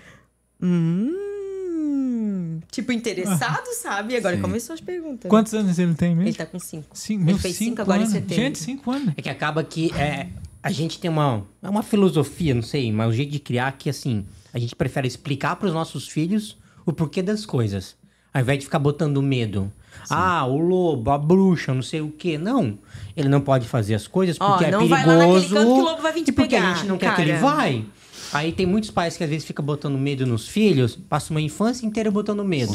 Hum. 0.62 2.60
Tipo, 2.70 2.92
interessado, 2.92 3.66
sabe? 3.74 4.14
E 4.14 4.16
agora 4.16 4.36
Sim. 4.36 4.42
começou 4.42 4.74
as 4.74 4.80
perguntas. 4.80 5.28
Quantos 5.28 5.52
anos 5.54 5.76
ele 5.76 5.92
tem 5.94 6.10
mesmo? 6.10 6.28
Ele 6.28 6.36
tá 6.36 6.46
com 6.46 6.60
cinco. 6.60 6.96
Cinco, 6.96 7.28
ele 7.28 7.36
fez 7.36 7.56
cinco 7.56 7.70
cinco 7.70 7.82
agora 7.82 7.98
anos. 7.98 8.10
em 8.10 8.12
setembro. 8.14 8.44
Gente, 8.44 8.58
cinco 8.60 8.92
anos. 8.92 9.12
É 9.16 9.22
que 9.22 9.28
acaba 9.28 9.64
que 9.64 9.92
é, 9.94 10.28
a 10.62 10.70
gente 10.70 11.00
tem 11.00 11.10
uma, 11.10 11.44
é 11.60 11.68
uma 11.68 11.82
filosofia, 11.82 12.54
não 12.54 12.62
sei, 12.62 12.92
mas 12.92 13.08
um 13.08 13.12
jeito 13.12 13.32
de 13.32 13.40
criar 13.40 13.72
que, 13.72 13.90
assim, 13.90 14.24
a 14.54 14.58
gente 14.60 14.76
prefere 14.76 15.08
explicar 15.08 15.56
para 15.56 15.66
os 15.66 15.74
nossos 15.74 16.06
filhos 16.06 16.56
o 16.86 16.92
porquê 16.92 17.22
das 17.22 17.44
coisas. 17.44 17.96
Ao 18.32 18.40
invés 18.40 18.60
de 18.60 18.66
ficar 18.66 18.78
botando 18.78 19.20
medo. 19.20 19.72
Ah, 20.10 20.46
o 20.46 20.58
lobo, 20.58 21.10
a 21.10 21.18
bruxa, 21.18 21.74
não 21.74 21.82
sei 21.82 22.00
o 22.00 22.10
quê. 22.10 22.38
Não. 22.38 22.78
Ele 23.16 23.28
não 23.28 23.40
pode 23.40 23.66
fazer 23.66 23.94
as 23.94 24.06
coisas 24.06 24.38
porque 24.38 24.64
é 24.64 24.70
não 24.70 24.80
perigoso. 24.80 25.04
vai 25.04 25.06
lá 25.06 25.26
naquele 25.26 25.48
canto 25.48 25.74
que 25.74 25.80
o 25.80 25.84
lobo 25.84 26.02
vai 26.02 26.12
vir 26.12 26.22
te 26.24 26.28
e 26.28 26.32
porque 26.32 26.56
pegar, 26.56 26.70
a 26.70 26.74
gente 26.74 26.86
não 26.86 26.98
quer 26.98 27.14
que 27.14 27.22
ele 27.22 27.32
cara. 27.32 27.46
vai. 27.46 27.84
Aí 28.32 28.52
tem 28.52 28.66
muitos 28.66 28.90
pais 28.90 29.16
que 29.16 29.24
às 29.24 29.30
vezes 29.30 29.46
ficam 29.46 29.64
botando 29.64 29.96
medo 29.96 30.26
nos 30.26 30.46
filhos, 30.48 30.94
passa 30.94 31.32
uma 31.32 31.40
infância 31.40 31.86
inteira 31.86 32.10
botando 32.10 32.44
medo. 32.44 32.72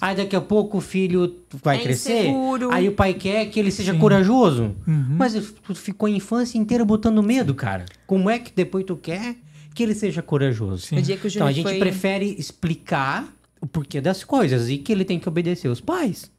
Aí 0.00 0.14
daqui 0.16 0.36
a 0.36 0.40
pouco 0.40 0.78
o 0.78 0.80
filho 0.80 1.34
vai 1.62 1.78
É 1.78 1.82
crescer, 1.82 2.20
inseguro. 2.20 2.70
aí 2.70 2.88
o 2.88 2.92
pai 2.92 3.14
quer 3.14 3.46
que 3.46 3.58
ele 3.58 3.72
seja 3.72 3.92
corajoso. 3.94 4.74
Uhum. 4.86 5.16
Mas 5.18 5.34
tu 5.64 5.74
ficou 5.74 6.06
a 6.06 6.10
infância 6.10 6.58
inteira 6.58 6.84
botando 6.84 7.22
medo, 7.22 7.54
cara. 7.54 7.86
Como 8.06 8.30
é 8.30 8.38
que 8.38 8.52
depois 8.54 8.84
tu 8.84 8.96
quer 8.96 9.36
que 9.74 9.82
ele 9.82 9.94
seja 9.94 10.22
corajoso. 10.22 10.86
Sim. 10.86 10.96
Então 11.24 11.46
a 11.46 11.52
gente 11.52 11.64
foi... 11.68 11.78
prefere 11.78 12.36
explicar 12.38 13.26
o 13.60 13.66
porquê 13.66 14.00
das 14.00 14.22
coisas 14.22 14.68
e 14.70 14.78
que 14.78 14.92
ele 14.92 15.04
tem 15.04 15.18
que 15.18 15.28
obedecer 15.28 15.68
os 15.68 15.80
pais. 15.80 16.30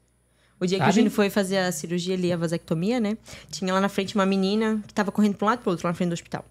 O 0.66 0.68
dia 0.68 0.78
que 0.80 0.84
Sabe? 0.86 0.92
o 0.92 0.96
Júnior 0.96 1.12
foi 1.14 1.30
fazer 1.30 1.58
a 1.60 1.72
cirurgia 1.72 2.16
ali, 2.16 2.32
a 2.34 2.38
vasectomia, 2.38 3.00
né? 3.00 3.18
Tinha 3.52 3.74
lá 3.74 3.80
na 3.80 3.88
frente 3.90 4.16
uma 4.16 4.26
menina 4.26 4.84
que 4.88 4.94
tava 4.94 5.12
correndo 5.12 5.36
pra 5.36 5.46
um 5.46 5.50
lado 5.50 5.60
e 5.60 5.62
pro 5.62 5.72
outro, 5.72 5.86
lá 5.86 5.92
na 5.92 5.96
frente 5.96 6.10
do 6.10 6.14
hospital. 6.14 6.44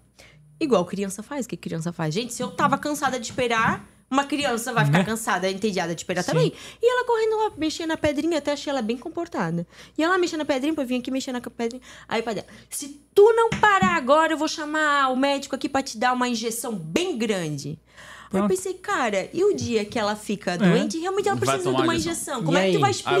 Igual 0.59 0.85
criança 0.85 1.21
faz, 1.21 1.45
o 1.45 1.49
que 1.49 1.57
criança 1.57 1.91
faz? 1.91 2.13
Gente, 2.13 2.33
se 2.33 2.41
eu 2.41 2.49
tava 2.49 2.77
cansada 2.77 3.19
de 3.19 3.25
esperar, 3.25 3.85
uma 4.09 4.23
criança 4.23 4.71
vai 4.71 4.85
ficar 4.85 4.99
Né? 4.99 5.03
cansada, 5.03 5.49
entediada 5.51 5.93
de 5.93 5.99
esperar 6.01 6.23
Sim. 6.23 6.31
também. 6.31 6.53
E 6.81 6.89
ela 6.91 7.05
correndo 7.05 7.37
lá, 7.37 7.51
mexendo 7.57 7.89
na 7.89 7.97
pedrinha, 7.97 8.37
até 8.37 8.53
achei 8.53 8.71
ela 8.71 8.81
bem 8.81 8.95
comportada. 8.97 9.67
E 9.97 10.03
ela 10.03 10.17
mexendo 10.17 10.39
na 10.39 10.45
pedrinha, 10.45 10.71
depois 10.71 10.87
vinha 10.87 10.99
aqui 11.01 11.11
mexendo 11.11 11.35
na 11.35 11.41
pedrinha. 11.41 11.81
Aí 12.07 12.21
o 12.21 12.23
pai 12.23 12.35
dela, 12.35 12.47
se 12.69 13.01
tu 13.13 13.33
não 13.35 13.49
parar 13.49 13.95
agora, 13.97 14.31
eu 14.33 14.37
vou 14.37 14.47
chamar 14.47 15.11
o 15.11 15.17
médico 15.17 15.55
aqui 15.55 15.67
pra 15.67 15.83
te 15.83 15.97
dar 15.97 16.13
uma 16.13 16.29
injeção 16.29 16.73
bem 16.73 17.17
grande. 17.17 17.77
Aí 18.25 18.39
eu 18.39 18.39
Pronto. 18.39 18.49
pensei, 18.49 18.73
cara, 18.73 19.29
e 19.33 19.43
o 19.43 19.55
dia 19.55 19.85
que 19.85 19.97
ela 19.99 20.15
fica 20.15 20.57
doente, 20.57 20.97
realmente 20.99 21.29
ela 21.29 21.37
precisa 21.37 21.63
de 21.63 21.69
uma 21.69 21.95
injeção. 21.95 21.95
injeção. 22.39 22.43
Como 22.43 22.57
E 22.57 22.61
é 22.61 22.65
que 22.65 22.71
tu 22.73 22.77
Ah, 22.77 22.81
vai 22.81 22.91
explicar 22.91 23.11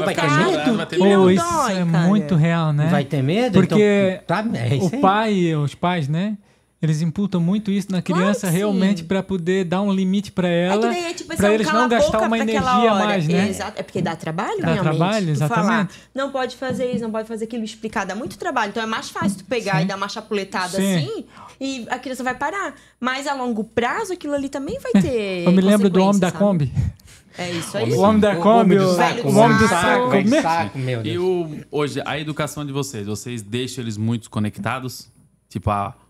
medo? 0.45 0.77
Vai 0.77 0.85
ter 0.85 0.95
que 0.97 1.03
medo. 1.03 1.15
não 1.15 1.21
Pô, 1.21 1.23
dói, 1.25 1.33
isso 1.35 1.69
é 1.69 1.85
cara? 1.91 2.07
muito 2.07 2.35
real, 2.35 2.73
né? 2.73 2.87
Vai 2.89 3.05
ter 3.05 3.21
medo? 3.21 3.53
Porque 3.59 4.19
então, 4.23 4.43
tá, 4.43 4.59
é 4.59 4.75
o 4.75 4.99
pai, 5.01 5.55
os 5.55 5.75
pais, 5.75 6.07
né? 6.07 6.37
Eles 6.85 7.01
imputam 7.01 7.41
muito 7.41 7.71
isso 7.71 7.91
na 7.91 8.01
Claro 8.01 8.21
criança 8.21 8.49
sim. 8.49 8.57
realmente 8.57 9.03
pra 9.03 9.21
poder 9.21 9.65
dar 9.65 9.81
um 9.81 9.91
limite 9.91 10.31
pra 10.31 10.47
É 10.47 10.67
ela, 10.67 10.81
que 10.87 10.93
daí 10.93 11.03
é 11.05 11.13
tipo 11.13 11.33
assim, 11.33 11.41
para 11.41 11.49
um 11.49 11.53
eles 11.53 11.67
cala 11.67 11.79
não 11.79 11.85
a 11.85 11.89
gastar 11.89 12.11
boca 12.11 12.17
uma 12.27 12.35
pra 12.37 12.43
aquela 12.45 12.71
energia 12.79 12.93
mais, 13.05 13.27
né? 13.27 13.49
Exato. 13.49 13.79
É 13.79 13.83
porque 13.83 14.01
dá 14.01 14.15
trabalho, 14.15 14.61
Dá 14.61 14.73
realmente. 14.73 14.83
trabalho, 14.97 15.33
Tu 15.33 15.39
falar, 15.39 15.55
exatamente. 15.61 15.93
não 16.13 16.31
pode 16.31 16.55
fazer 16.55 16.91
isso, 16.91 17.03
não 17.03 17.11
pode 17.11 17.27
fazer 17.27 17.45
aquilo, 17.45 17.63
explicar. 17.63 18.05
Dá 18.05 18.15
muito 18.15 18.37
trabalho. 18.37 18.69
Então 18.69 18.81
é 18.83 18.85
mais 18.85 19.09
fácil 19.09 19.39
tu 19.39 19.45
pegar 19.45 19.77
Sim. 19.77 19.81
e 19.83 19.85
dar 19.85 19.95
uma 19.97 20.07
chapuletada 20.09 20.77
Sim. 20.77 20.95
assim 20.95 21.25
e 21.59 21.85
a 21.89 21.97
criança 21.99 22.23
vai 22.23 22.35
parar. 22.35 22.75
Mas 22.99 23.27
a 23.27 23.33
longo 23.33 23.63
prazo 23.63 24.13
aquilo 24.13 24.33
ali 24.33 24.47
também 24.49 24.79
vai 24.79 25.01
ter 25.01 25.43
Eu 25.45 25.51
me 25.51 25.61
lembro 25.61 25.89
do 25.89 25.99
homem 26.01 26.19
da 26.19 26.31
consequência, 26.31 26.67
Kombi. 26.71 26.71
sabe? 26.75 27.05
É 27.37 27.51
isso 27.51 27.77
aí. 27.77 27.91
O 27.91 27.99
homem 27.99 28.19
da 28.21 28.31
O 28.31 28.41
Kombi, 28.41 28.75
homem 28.75 28.77
do 28.77 28.85
o 28.85 28.95
saco, 28.95 29.27
o 29.27 29.35
homem 29.35 29.57
do 29.57 29.67
saco, 29.67 30.09
Meu- 30.29 30.41
saco, 30.41 30.77
meu 30.79 30.99
E 31.01 31.03
Deus. 31.03 31.23
o, 31.23 31.49
hoje, 31.69 32.01
a 32.05 32.17
educação 32.17 32.65
de 32.65 32.71
vocês, 32.71 33.05
vocês 33.07 33.41
deixam 33.41 33.83
eles 33.83 33.97
muito 33.97 34.29
conectados? 34.29 35.11
Tipo, 35.49 35.69
a, 35.69 35.89
o 35.89 36.04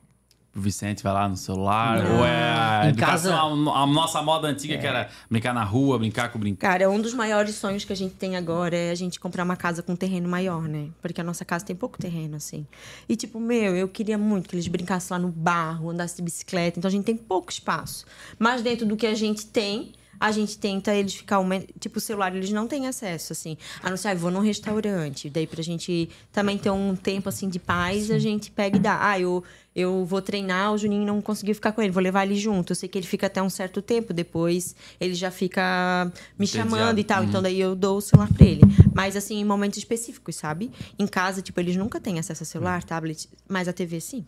Vicente 0.61 1.03
vai 1.03 1.11
lá 1.13 1.27
no 1.27 1.35
celular? 1.35 1.97
Ou 2.05 2.25
é 2.25 2.43
a 2.53 2.89
educação, 2.89 3.31
casa- 3.31 3.71
a, 3.71 3.83
a 3.83 3.85
nossa 3.85 4.21
moda 4.21 4.47
antiga, 4.47 4.77
que 4.77 4.87
era 4.87 5.09
brincar 5.29 5.53
na 5.53 5.63
rua, 5.63 5.99
brincar 5.99 6.31
com 6.31 6.39
brincar? 6.39 6.69
Cara, 6.71 6.89
um 6.89 7.01
dos 7.01 7.13
maiores 7.13 7.55
sonhos 7.55 7.83
que 7.83 7.91
a 7.91 7.95
gente 7.95 8.15
tem 8.15 8.37
agora 8.37 8.75
é 8.75 8.89
a 8.91 8.95
gente 8.95 9.19
comprar 9.19 9.43
uma 9.43 9.57
casa 9.57 9.83
com 9.83 9.91
um 9.91 9.95
terreno 9.95 10.29
maior, 10.29 10.61
né? 10.63 10.87
Porque 11.01 11.19
a 11.19 11.23
nossa 11.23 11.43
casa 11.43 11.65
tem 11.65 11.75
pouco 11.75 11.97
terreno, 11.97 12.37
assim. 12.37 12.65
E, 13.09 13.15
tipo, 13.15 13.39
meu, 13.39 13.75
eu 13.75 13.87
queria 13.89 14.17
muito 14.17 14.47
que 14.47 14.55
eles 14.55 14.67
brincassem 14.67 15.15
lá 15.15 15.19
no 15.19 15.27
barro, 15.27 15.89
andassem 15.89 16.17
de 16.17 16.21
bicicleta. 16.23 16.79
Então, 16.79 16.87
a 16.87 16.91
gente 16.91 17.03
tem 17.03 17.17
pouco 17.17 17.51
espaço. 17.51 18.05
Mas 18.39 18.61
dentro 18.61 18.85
do 18.85 18.95
que 18.95 19.07
a 19.07 19.13
gente 19.13 19.45
tem, 19.47 19.91
a 20.17 20.31
gente 20.31 20.57
tenta 20.57 20.95
eles 20.95 21.15
ficar... 21.15 21.39
Uma... 21.39 21.59
Tipo, 21.77 21.97
o 21.97 22.01
celular, 22.01 22.33
eles 22.33 22.49
não 22.51 22.65
têm 22.65 22.87
acesso, 22.87 23.33
assim. 23.33 23.57
A 23.83 23.89
não 23.89 23.97
ser, 23.97 24.07
ah, 24.07 24.15
vou 24.15 24.31
num 24.31 24.39
restaurante. 24.39 25.29
Daí, 25.29 25.45
pra 25.45 25.61
gente 25.61 26.09
também 26.31 26.57
ter 26.57 26.69
um 26.69 26.95
tempo, 26.95 27.27
assim, 27.27 27.49
de 27.49 27.59
paz, 27.59 28.09
a 28.09 28.17
gente 28.19 28.49
pega 28.51 28.77
e 28.77 28.79
dá. 28.79 28.97
Ah, 29.01 29.19
eu... 29.19 29.43
Eu 29.75 30.05
vou 30.05 30.21
treinar, 30.21 30.71
o 30.71 30.77
Juninho 30.77 31.05
não 31.05 31.21
conseguiu 31.21 31.53
ficar 31.53 31.73
com 31.73 31.81
ele, 31.81 31.91
vou 31.91 32.01
levar 32.01 32.25
ele 32.25 32.35
junto. 32.37 32.71
Eu 32.71 32.75
sei 32.77 32.87
que 32.87 32.97
ele 32.97 33.05
fica 33.05 33.27
até 33.27 33.41
um 33.41 33.49
certo 33.49 33.81
tempo, 33.81 34.13
depois 34.13 34.73
ele 35.01 35.13
já 35.13 35.29
fica 35.29 36.09
me 36.39 36.45
Entediado. 36.45 36.69
chamando 36.69 36.97
e 36.99 37.03
tal. 37.03 37.23
Então 37.25 37.41
daí 37.41 37.59
eu 37.59 37.75
dou 37.75 37.97
o 37.97 38.01
celular 38.01 38.29
pra 38.33 38.45
ele. 38.45 38.61
Mas 38.93 39.17
assim, 39.17 39.35
em 39.39 39.43
momentos 39.43 39.77
específicos, 39.77 40.37
sabe? 40.37 40.71
Em 40.97 41.05
casa, 41.05 41.41
tipo, 41.41 41.59
eles 41.59 41.75
nunca 41.75 41.99
têm 41.99 42.17
acesso 42.19 42.43
a 42.43 42.45
celular, 42.45 42.83
tablet, 42.83 43.27
mas 43.49 43.67
a 43.67 43.73
TV 43.73 43.99
sim. 43.99 44.25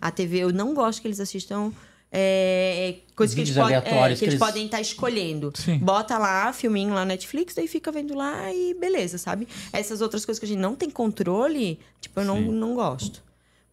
A 0.00 0.10
TV 0.10 0.38
eu 0.38 0.50
não 0.52 0.72
gosto 0.72 1.02
que 1.02 1.08
eles 1.08 1.20
assistam. 1.20 1.70
É, 2.10 2.94
coisas 3.14 3.34
que 3.34 3.40
eles, 3.42 3.54
é, 3.56 3.80
que 3.82 3.90
que 3.90 3.94
eles 3.98 4.22
eles- 4.22 4.38
podem 4.38 4.64
estar 4.64 4.80
escolhendo. 4.80 5.52
Sim. 5.54 5.76
Bota 5.78 6.16
lá, 6.16 6.50
filminho 6.52 6.90
lá 6.90 7.00
na 7.00 7.06
Netflix, 7.06 7.54
daí 7.54 7.68
fica 7.68 7.92
vendo 7.92 8.14
lá 8.14 8.50
e 8.54 8.72
beleza, 8.74 9.18
sabe? 9.18 9.46
Essas 9.72 10.00
outras 10.00 10.24
coisas 10.24 10.38
que 10.38 10.46
a 10.46 10.48
gente 10.48 10.60
não 10.60 10.74
tem 10.74 10.88
controle, 10.88 11.78
tipo, 12.00 12.20
eu 12.20 12.24
não, 12.24 12.38
Sim. 12.38 12.52
não 12.52 12.74
gosto. 12.74 13.22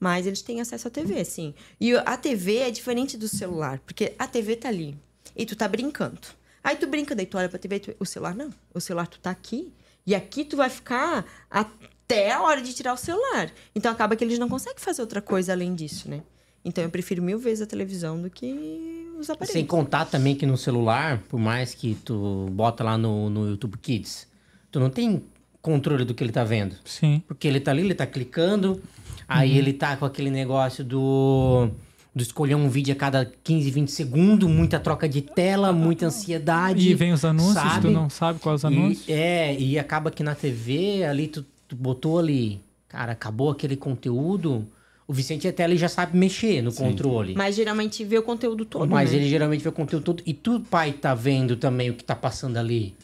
Mas 0.03 0.27
eles 0.27 0.41
têm 0.41 0.59
acesso 0.59 0.89
à 0.89 0.91
TV, 0.91 1.23
sim. 1.23 1.53
E 1.79 1.95
a 1.95 2.17
TV 2.17 2.57
é 2.57 2.69
diferente 2.69 3.15
do 3.17 3.25
celular, 3.25 3.79
porque 3.85 4.13
a 4.19 4.27
TV 4.27 4.57
tá 4.57 4.67
ali 4.67 4.97
e 5.33 5.45
tu 5.45 5.55
tá 5.55 5.65
brincando. 5.65 6.19
Aí 6.61 6.75
tu 6.75 6.85
brinca, 6.87 7.15
daí 7.15 7.25
tu 7.25 7.37
olha 7.37 7.47
pra 7.47 7.57
TV, 7.57 7.79
tu... 7.79 7.95
o 7.97 8.05
celular 8.05 8.35
não. 8.35 8.49
O 8.73 8.81
celular 8.81 9.07
tu 9.07 9.17
tá 9.17 9.29
aqui 9.29 9.71
e 10.05 10.13
aqui 10.13 10.43
tu 10.43 10.57
vai 10.57 10.69
ficar 10.69 11.25
até 11.49 12.33
a 12.33 12.41
hora 12.41 12.61
de 12.61 12.73
tirar 12.73 12.91
o 12.91 12.97
celular. 12.97 13.49
Então 13.73 13.89
acaba 13.89 14.13
que 14.17 14.25
eles 14.25 14.37
não 14.37 14.49
conseguem 14.49 14.77
fazer 14.77 15.01
outra 15.01 15.21
coisa 15.21 15.53
além 15.53 15.73
disso, 15.73 16.09
né? 16.09 16.21
Então 16.65 16.83
eu 16.83 16.89
prefiro 16.89 17.23
mil 17.23 17.39
vezes 17.39 17.61
a 17.61 17.65
televisão 17.65 18.21
do 18.21 18.29
que 18.29 19.09
os 19.17 19.29
aparelhos. 19.29 19.53
Sem 19.53 19.65
contar 19.65 20.03
também 20.03 20.35
que 20.35 20.45
no 20.45 20.57
celular, 20.57 21.23
por 21.29 21.39
mais 21.39 21.73
que 21.73 21.95
tu 22.03 22.49
bota 22.51 22.83
lá 22.83 22.97
no, 22.97 23.29
no 23.29 23.47
YouTube 23.51 23.77
Kids, 23.77 24.27
tu 24.69 24.81
não 24.81 24.89
tem 24.89 25.23
controle 25.61 26.03
do 26.03 26.13
que 26.13 26.21
ele 26.21 26.33
tá 26.33 26.43
vendo. 26.43 26.75
Sim. 26.83 27.23
Porque 27.25 27.47
ele 27.47 27.61
tá 27.61 27.71
ali, 27.71 27.83
ele 27.83 27.95
tá 27.95 28.05
clicando, 28.05 28.83
aí 29.27 29.51
Uhum. 29.51 29.57
ele 29.57 29.73
tá 29.73 29.95
com 29.97 30.05
aquele 30.05 30.29
negócio 30.29 30.83
do, 30.83 31.69
do 32.15 32.21
escolher 32.23 32.55
um 32.55 32.69
vídeo 32.69 32.93
a 32.93 32.95
cada 32.95 33.25
15, 33.43 33.71
20 33.71 33.91
segundos, 33.91 34.49
muita 34.49 34.79
troca 34.79 35.07
de 35.09 35.21
tela, 35.21 35.71
muita 35.73 36.07
ansiedade. 36.07 36.89
E 36.89 36.93
vem 36.93 37.11
os 37.13 37.23
anúncios, 37.25 37.53
sabe? 37.53 37.87
tu 37.87 37.91
não 37.91 38.09
sabe 38.09 38.39
quais 38.39 38.63
os 38.63 38.71
E- 38.71 38.73
anúncios. 38.75 39.09
é, 39.09 39.57
e 39.59 39.77
acaba 39.79 40.09
que 40.11 40.23
na 40.23 40.35
TV, 40.35 41.03
ali, 41.03 41.27
tu, 41.27 41.45
tu 41.67 41.75
botou 41.75 42.19
ali, 42.19 42.59
cara, 42.87 43.11
acabou 43.13 43.49
aquele 43.51 43.75
conteúdo, 43.75 44.67
o 45.07 45.13
Vicente 45.13 45.47
até 45.47 45.63
ali 45.65 45.75
já 45.77 45.89
sabe 45.89 46.17
mexer 46.17 46.61
no 46.61 46.71
controle. 46.73 47.33
Mas 47.35 47.55
geralmente 47.55 48.05
vê 48.05 48.17
o 48.17 48.23
conteúdo 48.23 48.63
todo, 48.63 48.89
Mas 48.89 49.11
né? 49.11 49.17
ele 49.17 49.27
geralmente 49.29 49.61
vê 49.61 49.69
o 49.69 49.73
conteúdo 49.73 50.03
todo. 50.03 50.23
E 50.25 50.33
tu, 50.33 50.61
pai, 50.61 50.93
tá 50.93 51.13
vendo 51.13 51.57
também 51.57 51.89
o 51.89 51.93
que 51.93 52.03
tá 52.03 52.15
passando 52.15 52.55
ali. 52.57 52.95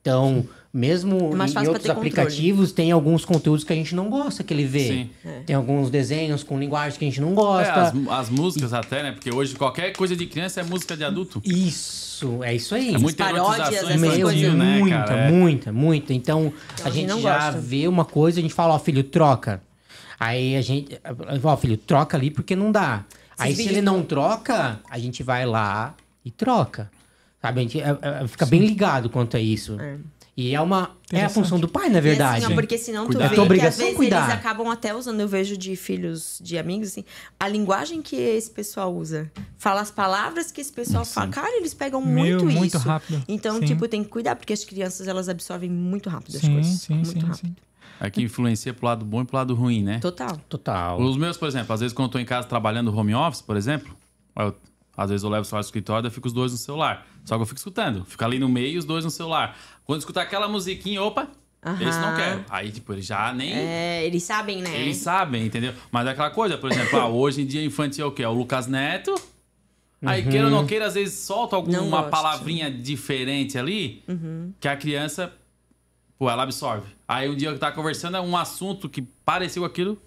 Então, 0.00 0.44
mesmo 0.72 1.16
É 1.16 1.18
em 1.18 1.20
outros 1.20 1.54
ter 1.56 1.64
controle. 1.64 1.90
aplicativos, 1.90 2.70
tem 2.72 2.92
alguns 2.92 3.24
conteúdos 3.24 3.64
que 3.64 3.72
a 3.72 3.76
gente 3.76 3.94
não 3.94 4.08
gosta 4.08 4.44
que 4.44 4.54
ele 4.54 4.64
vê. 4.64 4.88
Sim. 4.88 5.10
Tem 5.44 5.56
alguns 5.56 5.90
desenhos 5.90 6.42
com 6.44 6.58
linguagem 6.58 6.98
que 6.98 7.04
a 7.04 7.08
gente 7.08 7.20
não 7.20 7.32
É, 7.32 7.34
gosta. 7.34 7.82
as, 7.82 7.92
as 8.08 8.30
músicas 8.30 8.72
até, 8.72 9.02
né? 9.02 9.12
Porque 9.12 9.32
hoje 9.34 9.54
qualquer 9.56 9.92
coisa 9.96 10.14
de 10.14 10.26
criança 10.26 10.60
é 10.60 10.62
música 10.64 10.96
de 10.96 11.02
adulto. 11.02 11.42
Isso, 11.44 12.42
é 12.44 12.54
isso 12.54 12.74
aí. 12.74 12.94
É 12.94 12.98
muita 12.98 13.24
paródias, 13.24 13.68
essas 13.72 14.00
Meu, 14.00 14.22
coisas. 14.22 14.54
né, 14.54 14.78
muita, 14.78 14.96
cara? 14.98 15.14
É. 15.22 15.30
muita, 15.30 15.72
muita. 15.72 16.14
Então, 16.14 16.52
a 16.84 16.84
gente 16.84 16.94
gente 17.00 17.08
não 17.08 17.20
já 17.20 17.46
gosta. 17.46 17.60
vê 17.60 17.88
uma 17.88 18.04
coisa, 18.04 18.38
a 18.38 18.42
gente 18.42 18.54
fala, 18.54 18.74
ó, 18.74 18.78
filho, 18.78 19.02
troca. 19.02 19.60
Aí 20.20 20.54
a 20.56 20.60
gente, 20.62 21.00
ó, 21.42 21.56
filho, 21.56 21.76
troca 21.78 22.16
ali 22.16 22.30
porque 22.30 22.54
não 22.54 22.70
dá. 22.70 23.04
Aí 23.38 23.56
se 23.56 23.66
ele 23.66 23.80
não 23.80 24.02
troca, 24.02 24.78
a 24.88 24.98
gente 24.98 25.22
vai 25.22 25.46
lá 25.46 25.94
e 26.24 26.30
troca. 26.30 26.90
Sabe? 27.40 27.58
A 27.60 27.62
gente 27.62 27.80
é- 27.80 27.98
é- 28.22 28.28
fica 28.28 28.44
bem 28.44 28.60
ligado 28.60 29.08
quanto 29.08 29.34
a 29.36 29.40
isso. 29.40 29.78
E 30.40 30.54
é 30.54 30.60
uma. 30.60 30.96
É 31.12 31.24
a 31.24 31.28
função 31.28 31.58
do 31.58 31.66
pai, 31.68 31.88
na 31.90 31.98
E 31.98 32.00
verdade. 32.00 32.44
assim, 32.44 32.52
ó, 32.52 32.56
porque 32.56 32.78
senão 32.78 33.04
tu 33.04 33.08
Cuidar. 33.12 33.28
vê 33.28 33.34
É 33.34 33.36
tua 33.36 33.36
que 33.36 33.40
às 33.40 33.46
obrigação 33.46 33.84
vezes 33.84 33.96
cuidar. 33.96 34.22
eles 34.24 34.34
acabam 34.34 34.68
até 34.70 34.94
usando, 34.94 35.20
eu 35.20 35.28
vejo 35.28 35.56
de 35.56 35.74
filhos 35.76 36.38
de 36.42 36.56
amigos, 36.56 36.88
assim, 36.88 37.04
a 37.38 37.48
linguagem 37.48 38.00
que 38.00 38.16
esse 38.16 38.50
pessoal 38.50 38.94
usa. 38.94 39.30
Fala 39.58 39.80
as 39.80 39.90
palavras 39.90 40.50
que 40.52 40.60
esse 40.60 40.72
pessoal 40.72 41.04
fala. 41.04 41.28
Cara, 41.28 41.56
eles 41.56 41.74
pegam 41.74 42.00
Meu, 42.00 42.38
muito, 42.40 42.44
muito 42.46 42.76
isso. 42.76 42.88
rápido. 42.88 43.22
Então, 43.28 43.58
Sim. 43.58 43.64
tipo, 43.66 43.86
tem 43.88 44.02
que 44.04 44.08
cuidar, 44.10 44.36
porque 44.36 44.52
as 44.52 44.64
crianças, 44.64 45.08
elas 45.08 45.28
absorvem 45.28 45.68
muito 45.68 46.08
rápido 46.08 46.36
as 46.36 46.42
Sim, 46.42 46.52
coisas. 46.54 46.72
sim, 46.80 46.94
muito 46.94 47.10
sim, 47.10 47.18
rápido. 47.18 47.36
sim. 47.48 47.56
É 48.00 48.08
que 48.08 48.22
influencia 48.22 48.72
pro 48.72 48.86
lado 48.86 49.04
bom 49.04 49.20
e 49.20 49.24
pro 49.26 49.36
lado 49.36 49.54
ruim, 49.54 49.82
né? 49.82 49.98
Total. 49.98 50.38
Total. 50.48 50.98
Os 51.00 51.16
meus, 51.18 51.36
por 51.36 51.46
exemplo, 51.48 51.72
às 51.74 51.80
vezes 51.80 51.92
quando 51.92 52.06
eu 52.08 52.12
tô 52.12 52.18
em 52.18 52.24
casa 52.24 52.46
trabalhando 52.48 52.96
home 52.96 53.14
office, 53.14 53.42
por 53.42 53.56
exemplo, 53.58 53.94
eu- 54.38 54.54
às 55.02 55.08
vezes 55.08 55.24
eu 55.24 55.30
levo 55.30 55.42
o 55.42 55.44
celular 55.44 55.62
do 55.62 55.64
escritório 55.64 56.06
e 56.08 56.10
fico 56.10 56.26
os 56.26 56.32
dois 56.34 56.52
no 56.52 56.58
celular. 56.58 57.06
Só 57.24 57.36
que 57.36 57.42
eu 57.42 57.46
fico 57.46 57.56
escutando. 57.58 58.04
Fica 58.04 58.26
ali 58.26 58.38
no 58.38 58.48
meio 58.48 58.78
os 58.78 58.84
dois 58.84 59.02
no 59.02 59.10
celular. 59.10 59.56
Quando 59.84 60.00
escutar 60.00 60.22
aquela 60.22 60.46
musiquinha, 60.46 61.02
opa, 61.02 61.26
esse 61.80 61.98
não 61.98 62.14
quero. 62.16 62.44
Aí, 62.50 62.70
tipo, 62.70 62.92
eles 62.92 63.06
já 63.06 63.32
nem. 63.32 63.52
É, 63.52 64.04
eles 64.06 64.22
sabem, 64.22 64.60
né? 64.60 64.78
Eles 64.78 64.98
sabem, 64.98 65.46
entendeu? 65.46 65.72
Mas 65.90 66.06
é 66.06 66.10
aquela 66.10 66.28
coisa, 66.30 66.58
por 66.58 66.70
exemplo, 66.70 66.98
ah, 67.00 67.08
hoje 67.08 67.40
em 67.42 67.46
dia 67.46 67.64
infantil 67.64 68.04
é 68.04 68.08
o 68.08 68.12
quê? 68.12 68.22
É 68.22 68.28
o 68.28 68.32
Lucas 68.32 68.66
Neto. 68.66 69.14
Aí, 70.04 70.22
queira 70.22 70.46
ou 70.46 70.50
não 70.50 70.66
queira, 70.66 70.86
às 70.86 70.94
vezes 70.94 71.18
solta 71.18 71.56
Uhum. 71.56 71.76
Alguma 71.76 72.02
palavrinha 72.04 72.70
diferente 72.70 73.58
ali 73.58 74.02
Uhum. 74.08 74.52
que 74.60 74.66
a 74.68 74.76
criança, 74.76 75.32
pô, 76.18 76.28
ela 76.30 76.42
absorve. 76.42 76.86
Aí 77.08 77.28
um 77.28 77.36
dia 77.36 77.52
que 77.52 77.58
tá 77.58 77.70
conversando 77.72 78.16
é 78.16 78.20
um 78.20 78.36
assunto 78.36 78.88
que 78.88 79.02
pareceu 79.02 79.64
aquilo, 79.64 79.98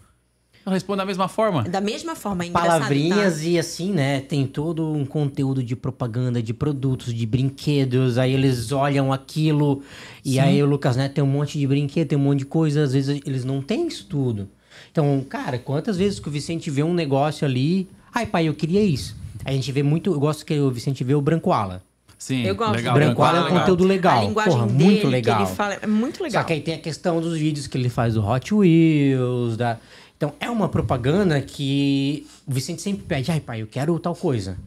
ela 0.65 0.75
responde 0.75 0.99
da 0.99 1.05
mesma 1.05 1.27
forma. 1.27 1.63
Da 1.63 1.81
mesma 1.81 2.15
forma, 2.15 2.45
é 2.45 2.49
Palavrinhas 2.49 3.39
tá? 3.39 3.43
e 3.43 3.59
assim, 3.59 3.91
né? 3.91 4.21
Tem 4.21 4.47
todo 4.47 4.91
um 4.93 5.05
conteúdo 5.05 5.61
de 5.61 5.75
propaganda, 5.75 6.41
de 6.41 6.53
produtos, 6.53 7.13
de 7.13 7.25
brinquedos. 7.25 8.17
Aí 8.17 8.33
eles 8.33 8.71
olham 8.71 9.11
aquilo. 9.11 9.81
E 10.23 10.39
aí 10.39 10.63
o 10.63 10.65
Lucas 10.65 10.95
Neto 10.95 11.15
tem 11.15 11.23
um 11.23 11.27
monte 11.27 11.59
de 11.59 11.67
brinquedo, 11.67 12.07
tem 12.07 12.17
um 12.17 12.21
monte 12.21 12.39
de 12.39 12.45
coisa. 12.45 12.83
Às 12.83 12.93
vezes 12.93 13.21
eles 13.25 13.43
não 13.43 13.61
têm 13.61 13.87
isso 13.87 14.05
tudo. 14.07 14.47
Então, 14.89 15.25
cara, 15.27 15.57
quantas 15.57 15.97
vezes 15.97 16.19
que 16.19 16.29
o 16.29 16.31
Vicente 16.31 16.69
vê 16.69 16.81
um 16.81 16.93
negócio 16.93 17.45
ali. 17.45 17.89
Ai, 18.13 18.25
pai, 18.25 18.47
eu 18.47 18.53
queria 18.53 18.81
isso. 18.81 19.17
A 19.43 19.51
gente 19.51 19.69
vê 19.71 19.83
muito. 19.83 20.13
Eu 20.13 20.19
gosto 20.19 20.45
que 20.45 20.57
o 20.57 20.71
Vicente 20.71 21.03
vê 21.03 21.13
o 21.13 21.21
Brancoala. 21.21 21.81
Sim, 22.23 22.43
Eu 22.43 22.55
gosto. 22.55 22.75
legal. 22.75 22.93
Brancoala 22.93 23.39
é 23.39 23.41
um 23.41 23.59
conteúdo 23.59 23.83
legal. 23.83 24.19
A 24.19 24.23
linguagem 24.23 24.53
Porra, 24.53 24.67
dele, 24.67 24.83
muito 24.85 25.01
que 25.01 25.07
legal. 25.07 25.41
ele 25.41 25.49
fala, 25.51 25.73
é 25.81 25.87
muito 25.87 26.23
legal. 26.23 26.41
Só 26.41 26.47
que 26.47 26.53
aí 26.53 26.61
tem 26.61 26.75
a 26.75 26.77
questão 26.77 27.19
dos 27.19 27.37
vídeos 27.37 27.67
que 27.67 27.77
ele 27.77 27.89
faz 27.89 28.13
do 28.13 28.25
Hot 28.25 28.53
Wheels, 28.53 29.57
da... 29.57 29.77
Então, 30.23 30.33
é 30.39 30.49
uma 30.49 30.69
propaganda 30.69 31.41
que 31.41 32.25
o 32.47 32.53
Vicente 32.53 32.81
sempre 32.81 33.03
pede, 33.03 33.29
ai 33.29 33.41
pai, 33.41 33.61
eu 33.61 33.67
quero 33.67 33.99
tal 33.99 34.15
coisa. 34.15 34.57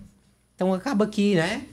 Então 0.55 0.75
acaba 0.75 1.07
que, 1.07 1.35
né? 1.35 1.65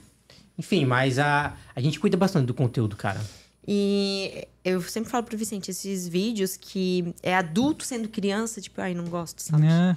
Enfim, 0.58 0.86
mas 0.86 1.18
a, 1.18 1.54
a 1.76 1.80
gente 1.82 2.00
cuida 2.00 2.16
bastante 2.16 2.46
do 2.46 2.54
conteúdo, 2.54 2.96
cara. 2.96 3.20
E 3.68 4.48
eu 4.64 4.80
sempre 4.80 5.10
falo 5.10 5.24
pro 5.24 5.36
Vicente, 5.36 5.70
esses 5.70 6.08
vídeos 6.08 6.56
que 6.56 7.14
é 7.22 7.34
adulto 7.34 7.84
sendo 7.84 8.08
criança, 8.08 8.58
tipo, 8.58 8.80
ai, 8.80 8.94
não 8.94 9.04
gosto, 9.04 9.40
sabe? 9.40 9.66
É, 9.66 9.94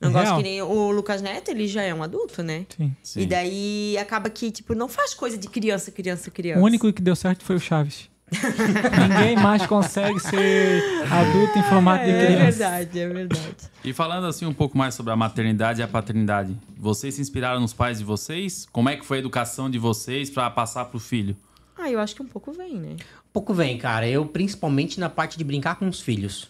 Não 0.00 0.10
gosto 0.10 0.36
que 0.36 0.42
nem 0.42 0.62
o 0.62 0.90
Lucas 0.90 1.20
Neto, 1.20 1.50
ele 1.50 1.68
já 1.68 1.82
é 1.82 1.92
um 1.92 2.02
adulto, 2.02 2.42
né? 2.42 2.64
sim. 2.74 2.96
Sim. 3.02 3.20
E 3.20 3.26
daí 3.26 3.98
acaba 3.98 4.30
que, 4.30 4.50
tipo, 4.50 4.74
não 4.74 4.88
faz 4.88 5.12
coisa 5.12 5.36
de 5.36 5.48
criança, 5.48 5.90
criança, 5.90 6.30
criança. 6.30 6.60
O 6.62 6.64
único 6.64 6.90
que 6.90 7.02
deu 7.02 7.14
certo 7.14 7.44
foi 7.44 7.56
o 7.56 7.60
Chaves. 7.60 8.08
Ninguém 9.08 9.36
mais 9.36 9.66
consegue 9.66 10.20
ser 10.20 10.82
adulto 11.10 11.58
em 11.58 11.62
formato 11.64 12.04
de 12.04 12.10
É, 12.10 12.22
é 12.22 12.26
criança. 12.26 12.44
verdade, 12.58 12.98
é 13.00 13.08
verdade. 13.08 13.56
E 13.84 13.92
falando 13.92 14.26
assim 14.26 14.44
um 14.46 14.52
pouco 14.52 14.76
mais 14.76 14.94
sobre 14.94 15.12
a 15.12 15.16
maternidade 15.16 15.80
e 15.80 15.82
a 15.82 15.88
paternidade, 15.88 16.56
vocês 16.76 17.14
se 17.14 17.20
inspiraram 17.20 17.60
nos 17.60 17.72
pais 17.72 17.98
de 17.98 18.04
vocês? 18.04 18.66
Como 18.70 18.88
é 18.88 18.96
que 18.96 19.04
foi 19.06 19.18
a 19.18 19.20
educação 19.20 19.70
de 19.70 19.78
vocês 19.78 20.28
pra 20.30 20.50
passar 20.50 20.84
pro 20.86 20.98
filho? 20.98 21.36
Ah, 21.76 21.90
eu 21.90 22.00
acho 22.00 22.14
que 22.14 22.22
um 22.22 22.26
pouco 22.26 22.52
vem, 22.52 22.74
né? 22.74 22.96
Um 22.98 23.32
pouco 23.32 23.54
vem, 23.54 23.78
cara. 23.78 24.06
Eu, 24.08 24.26
principalmente 24.26 24.98
na 25.00 25.08
parte 25.08 25.38
de 25.38 25.44
brincar 25.44 25.76
com 25.76 25.88
os 25.88 26.00
filhos. 26.00 26.48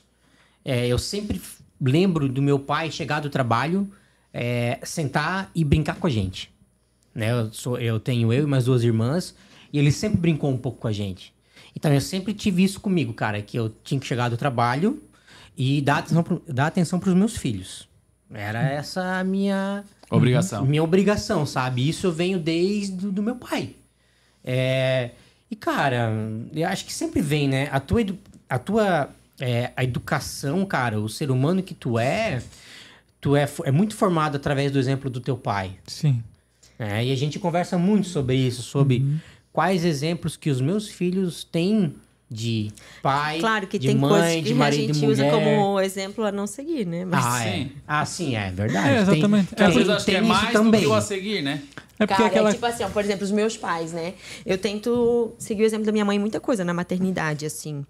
É, 0.65 0.87
eu 0.87 0.99
sempre 0.99 1.41
lembro 1.81 2.29
do 2.29 2.43
meu 2.43 2.59
pai 2.59 2.91
chegar 2.91 3.21
do 3.21 3.29
trabalho, 3.31 3.89
é, 4.33 4.79
sentar 4.83 5.51
e 5.55 5.65
brincar 5.65 5.97
com 5.97 6.07
a 6.07 6.11
gente. 6.11 6.51
Né? 7.15 7.31
Eu, 7.31 7.53
sou, 7.53 7.79
eu 7.79 8.01
tenho 8.01 8.33
eu 8.33 8.45
e 8.45 8.47
mais 8.47 8.65
duas 8.65 8.83
irmãs, 8.83 9.35
e 9.73 9.79
ele 9.79 9.93
sempre 9.93 10.19
brincou 10.19 10.51
um 10.51 10.57
pouco 10.59 10.79
com 10.81 10.89
a 10.89 10.93
gente. 10.93 11.33
Então 11.79 11.93
eu 11.95 12.01
sempre 12.01 12.35
tive 12.35 12.65
isso 12.65 12.81
comigo, 12.81 13.13
cara, 13.13 13.41
que 13.41 13.57
eu 13.57 13.69
tinha 13.85 14.01
que 14.01 14.07
chegar 14.07 14.29
do 14.29 14.37
trabalho 14.37 15.01
e 15.57 15.81
dar 15.81 15.99
atenção, 15.99 16.25
pro, 16.25 16.43
dar 16.49 16.67
atenção 16.67 16.99
pros 16.99 17.15
meus 17.15 17.37
filhos. 17.37 17.89
Era 18.35 18.61
essa 18.69 19.21
a 19.21 19.23
minha 19.25 19.85
Obrigação. 20.11 20.67
minha 20.67 20.83
obrigação, 20.83 21.47
sabe? 21.47 21.89
Isso 21.89 22.05
eu 22.07 22.13
venho 22.13 22.39
desde 22.41 22.97
do, 22.97 23.13
do 23.13 23.23
meu 23.23 23.37
pai. 23.37 23.77
É, 24.45 25.11
e, 25.51 25.55
cara, 25.57 26.11
eu 26.53 26.67
acho 26.69 26.85
que 26.85 26.93
sempre 26.93 27.21
vem, 27.23 27.47
né? 27.49 27.69
A 27.71 27.79
tua, 27.81 28.01
edu- 28.01 28.19
a 28.51 28.59
tua 28.59 29.11
é, 29.41 29.71
a 29.77 29.85
educação, 29.85 30.67
cara, 30.67 30.99
o 31.01 31.09
ser 31.09 31.31
humano 31.31 31.63
que 31.63 31.75
tu 31.75 31.97
é, 31.99 32.43
tu 33.21 33.37
é, 33.37 33.49
é 33.65 33.71
muito 33.71 33.95
formado 33.95 34.37
através 34.37 34.73
do 34.73 34.79
exemplo 34.81 35.09
do 35.09 35.21
teu 35.21 35.37
pai. 35.37 35.77
Sim. 35.87 36.23
né? 36.77 37.05
E 37.07 37.13
a 37.13 37.17
gente 37.17 37.39
conversa 37.39 37.79
muito 37.79 38.09
sobre 38.09 38.35
isso, 38.37 38.63
sobre 38.63 39.05
quais 39.53 39.85
exemplos 39.85 40.37
que 40.37 40.51
os 40.51 40.61
meus 40.61 40.89
filhos 40.89 41.45
têm 41.45 41.95
de 42.31 42.71
pai, 43.03 43.39
Claro 43.41 43.67
que 43.67 43.79
de 43.79 43.87
tem 43.87 43.97
mãe, 43.97 44.11
coisas 44.11 44.35
de 44.37 44.43
que 44.43 44.53
a 44.53 44.55
marido 44.55 44.93
gente 44.95 45.07
mulher. 45.07 45.13
usa 45.13 45.31
como 45.31 45.81
exemplo 45.81 46.25
a 46.25 46.31
não 46.31 46.47
seguir, 46.47 46.87
né? 46.87 47.05
Mas 47.07 47.25
Ah, 47.25 47.45
é. 47.47 47.53
Sim. 47.53 47.73
Ah, 47.87 48.05
sim, 48.05 48.37
é 48.37 48.51
verdade. 48.51 48.89
É, 48.89 49.01
exatamente. 49.01 49.47
Tem, 49.49 49.57
Que 49.57 49.65
às 49.65 49.75
tem- 49.75 49.85
que 49.85 49.91
é 49.93 49.97
tem 50.05 50.21
isso 50.21 50.29
mais 50.29 50.47
do 50.49 50.53
também. 50.53 50.81
que 50.83 50.87
o 50.87 50.93
a 50.95 51.01
seguir, 51.01 51.41
né? 51.43 51.63
É 52.01 52.07
porque 52.07 52.15
Cara, 52.15 52.27
aquela. 52.27 52.51
é 52.51 52.53
tipo 52.53 52.67
assim, 52.67 52.85
ó, 52.85 52.89
por 52.91 53.03
exemplo, 53.03 53.25
os 53.25 53.31
meus 53.33 53.57
pais, 53.57 53.93
né? 53.93 54.13
Eu 54.47 54.59
tento 54.59 55.33
seguir 55.39 55.63
o 55.63 55.67
exemplo 55.67 55.87
da 55.87 55.91
minha 55.91 56.05
mãe 56.05 56.17
em 56.17 56.21
muita 56.21 56.39
coisa 56.39 56.65
na 56.65 56.75
maternidade, 56.75 57.47
assim. 57.47 57.85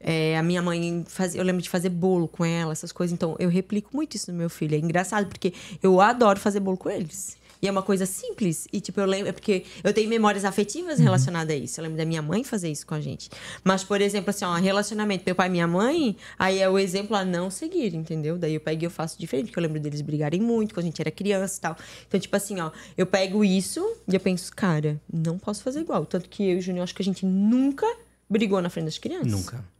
É, 0.00 0.36
a 0.36 0.42
minha 0.42 0.60
mãe 0.60 1.04
fazia, 1.08 1.40
eu 1.40 1.44
lembro 1.44 1.62
de 1.62 1.70
fazer 1.70 1.88
bolo 1.88 2.26
com 2.28 2.44
ela, 2.44 2.72
essas 2.72 2.90
coisas. 2.92 3.12
Então, 3.14 3.36
eu 3.38 3.48
replico 3.48 3.90
muito 3.94 4.16
isso 4.16 4.30
no 4.32 4.36
meu 4.36 4.50
filho. 4.50 4.74
É 4.74 4.78
engraçado, 4.78 5.26
porque 5.28 5.54
eu 5.82 6.00
adoro 6.00 6.38
fazer 6.40 6.58
bolo 6.60 6.76
com 6.76 6.90
eles. 6.90 7.36
E 7.60 7.68
é 7.68 7.70
uma 7.70 7.82
coisa 7.82 8.06
simples. 8.06 8.66
E, 8.72 8.80
tipo, 8.80 9.00
eu 9.00 9.06
lembro. 9.06 9.28
É 9.28 9.32
porque 9.32 9.64
eu 9.82 9.92
tenho 9.92 10.08
memórias 10.08 10.44
afetivas 10.44 10.98
relacionadas 10.98 11.54
a 11.54 11.58
isso. 11.58 11.80
Eu 11.80 11.84
lembro 11.84 11.98
da 11.98 12.04
minha 12.04 12.22
mãe 12.22 12.44
fazer 12.44 12.70
isso 12.70 12.86
com 12.86 12.94
a 12.94 13.00
gente. 13.00 13.28
Mas, 13.62 13.84
por 13.84 14.00
exemplo, 14.00 14.30
assim, 14.30 14.44
ó, 14.44 14.54
relacionamento 14.54 15.24
meu 15.26 15.34
pai 15.34 15.48
e 15.48 15.50
minha 15.50 15.66
mãe, 15.66 16.16
aí 16.38 16.58
é 16.58 16.68
o 16.68 16.78
exemplo 16.78 17.16
a 17.16 17.24
não 17.24 17.50
seguir, 17.50 17.94
entendeu? 17.94 18.38
Daí 18.38 18.54
eu 18.54 18.60
pego 18.60 18.82
e 18.82 18.86
eu 18.86 18.90
faço 18.90 19.18
diferente, 19.18 19.46
porque 19.46 19.58
eu 19.58 19.62
lembro 19.62 19.80
deles 19.80 20.00
brigarem 20.00 20.40
muito 20.40 20.74
quando 20.74 20.84
a 20.84 20.88
gente 20.88 21.00
era 21.00 21.10
criança 21.10 21.58
e 21.58 21.60
tal. 21.60 21.76
Então, 22.06 22.20
tipo 22.20 22.36
assim, 22.36 22.60
ó, 22.60 22.70
eu 22.96 23.06
pego 23.06 23.44
isso 23.44 23.80
e 24.08 24.14
eu 24.14 24.20
penso, 24.20 24.54
cara, 24.54 25.00
não 25.12 25.38
posso 25.38 25.62
fazer 25.62 25.80
igual. 25.80 26.04
Tanto 26.06 26.28
que 26.28 26.42
eu 26.44 26.56
e 26.56 26.58
o 26.58 26.60
Júnior, 26.60 26.84
acho 26.84 26.94
que 26.94 27.02
a 27.02 27.04
gente 27.04 27.24
nunca 27.24 27.86
brigou 28.28 28.60
na 28.60 28.70
frente 28.70 28.86
das 28.86 28.98
crianças. 28.98 29.30
Nunca. 29.30 29.73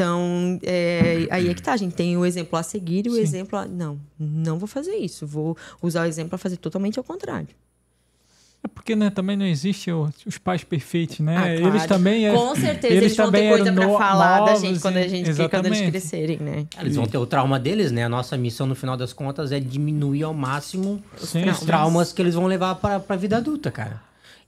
Então, 0.00 0.58
é, 0.62 1.28
aí 1.30 1.50
é 1.50 1.52
que 1.54 1.60
tá, 1.62 1.74
a 1.74 1.76
gente 1.76 1.94
tem 1.94 2.16
o 2.16 2.24
exemplo 2.24 2.58
a 2.58 2.62
seguir 2.62 3.06
e 3.06 3.10
o 3.10 3.18
exemplo 3.18 3.58
a. 3.58 3.66
Não, 3.66 4.00
não 4.18 4.58
vou 4.58 4.66
fazer 4.66 4.96
isso. 4.96 5.26
Vou 5.26 5.54
usar 5.82 6.04
o 6.04 6.06
exemplo 6.06 6.34
a 6.36 6.38
fazer 6.38 6.56
totalmente 6.56 6.98
ao 6.98 7.04
contrário. 7.04 7.48
É 8.64 8.68
porque 8.68 8.96
né, 8.96 9.10
também 9.10 9.36
não 9.36 9.44
existe 9.44 9.90
o- 9.92 10.08
os 10.26 10.38
pais 10.38 10.64
perfeitos, 10.64 11.20
né? 11.20 11.36
Ah, 11.36 11.58
claro. 11.60 11.76
Eles 11.76 11.86
também 11.86 12.26
é, 12.28 12.32
Com 12.34 12.54
certeza 12.54 12.94
eles, 12.94 13.14
vão 13.14 13.30
ter 13.30 13.48
coisa 13.48 13.70
no- 13.72 13.98
falar 13.98 14.40
da 14.40 14.54
gente 14.54 14.80
quando, 14.80 14.96
a 14.96 15.06
gente, 15.06 15.48
quando 15.48 15.66
eles 15.66 15.80
crescerem, 15.90 16.38
né? 16.38 16.66
Eles 16.78 16.96
vão 16.96 17.06
ter 17.06 17.18
o 17.18 17.26
trauma 17.26 17.58
deles, 17.60 17.92
né? 17.92 18.04
A 18.04 18.08
nossa 18.08 18.38
missão, 18.38 18.66
no 18.66 18.74
final 18.74 18.96
das 18.96 19.12
contas, 19.12 19.52
é 19.52 19.60
diminuir 19.60 20.22
ao 20.22 20.32
máximo 20.32 21.02
Sim, 21.18 21.48
os 21.48 21.58
sim. 21.58 21.66
traumas 21.66 22.10
que 22.12 22.20
eles 22.22 22.34
vão 22.34 22.46
levar 22.46 22.74
pra, 22.76 23.00
pra 23.00 23.16
vida 23.16 23.36
adulta, 23.36 23.70
cara. 23.70 24.00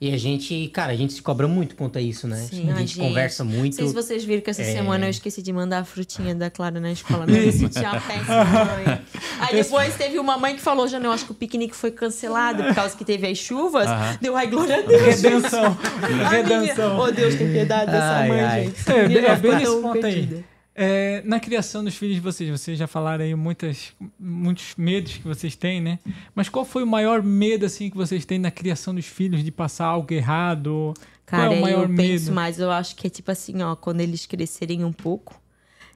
E 0.05 0.13
a 0.13 0.17
gente, 0.19 0.67
cara, 0.75 0.91
a 0.91 0.97
gente 0.97 1.13
se 1.13 1.23
cobra 1.23 1.47
muito 1.47 1.77
quanto 1.77 1.97
a 1.97 2.01
isso, 2.01 2.27
né? 2.27 2.35
Sim, 2.51 2.69
a 2.69 2.73
ai, 2.75 2.79
gente 2.81 2.99
conversa 2.99 3.45
Não 3.45 3.53
muito. 3.53 3.77
sei 3.77 3.87
se 3.87 3.95
vocês 3.95 4.25
viram 4.25 4.43
que 4.43 4.51
essa 4.51 4.61
É. 4.63 4.73
semana 4.73 5.07
eu 5.07 5.11
esqueci 5.11 5.41
de 5.41 5.53
mandar 5.53 5.79
a 5.79 5.85
frutinha 5.85 6.35
da 6.35 6.51
Clara 6.51 6.81
na 6.81 6.91
escola. 6.91 7.25
Não, 7.25 7.33
me 7.33 7.53
senti 7.53 7.79
uma 7.79 8.01
péssima 8.01 8.45
mãe. 8.45 9.01
Aí 9.39 9.55
depois 9.63 9.95
teve 9.95 10.19
uma 10.19 10.37
mãe 10.37 10.57
que 10.57 10.61
falou, 10.61 10.89
já 10.89 10.99
não, 10.99 11.13
acho 11.13 11.25
que 11.25 11.31
o 11.31 11.35
piquenique 11.37 11.77
foi 11.77 11.93
cancelado 11.93 12.65
por 12.65 12.75
causa 12.75 12.97
que 12.97 13.05
teve 13.05 13.29
as 13.29 13.39
chuvas. 13.39 13.87
Deu, 14.21 14.37
ai, 14.37 14.49
glória 14.49 14.79
a 14.79 14.83
Deus. 14.83 15.23
Redenção. 15.23 15.79
A 16.25 16.29
Redenção. 16.31 16.95
minha- 16.95 17.01
Oh, 17.01 17.13
Deus, 17.13 17.37
tem 17.37 17.53
piedade 17.53 17.93
dessa 17.93 18.05
Ai, 18.13 18.29
mãe, 18.29 18.41
ai. 18.41 18.65
gente. 18.65 18.91
É, 18.91 19.25
é 19.31 19.37
bem 19.37 19.55
nesse 19.55 19.77
ponto 19.81 20.05
aí. 20.05 20.45
É, 20.75 21.23
na 21.25 21.39
criação 21.39 21.85
dos 21.85 21.95
filhos 21.95 22.15
de 22.15 22.21
vocês, 22.21 22.49
vocês 22.49 22.79
já 22.79 22.87
falaram 22.87 23.25
aí 23.25 23.35
muitas, 23.35 23.93
muitos 24.19 24.75
medos 24.77 25.19
que 25.19 25.25
vocês 25.25 25.55
têm, 25.55 25.83
né? 25.83 25.99
Mas 26.35 26.49
qual 26.49 26.65
foi 26.65 26.83
o 26.83 26.87
maior 26.87 27.23
medo 27.23 27.67
assim 27.67 27.91
que 27.91 27.97
vocês 27.97 28.25
têm 28.25 28.39
na 28.39 28.51
criação 28.51 28.95
dos 28.95 29.07
filhos 29.07 29.45
de 29.45 29.51
passar 29.51 29.87
algo 29.87 30.13
errado? 30.13 30.95
Cara, 31.27 31.49
qual 31.49 31.53
é 31.53 31.59
o 31.59 31.61
maior 31.61 31.83
eu 31.83 31.89
medo? 31.89 31.97
penso 31.97 32.33
mais, 32.33 32.59
eu 32.59 32.71
acho 32.71 32.97
que 32.97 33.07
é 33.07 33.11
tipo 33.11 33.31
assim, 33.31 33.63
ó, 33.63 33.77
quando 33.77 34.01
eles 34.01 34.25
crescerem 34.25 34.83
um 34.83 34.93
pouco, 34.93 35.39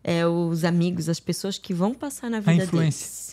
é 0.05 0.27
os 0.27 0.63
amigos, 0.63 1.09
as 1.09 1.19
pessoas 1.19 1.57
que 1.57 1.73
vão 1.73 1.95
passar 1.95 2.31
na 2.31 2.41
vida 2.41 2.65
influência. 2.65 3.07
deles. 3.07 3.27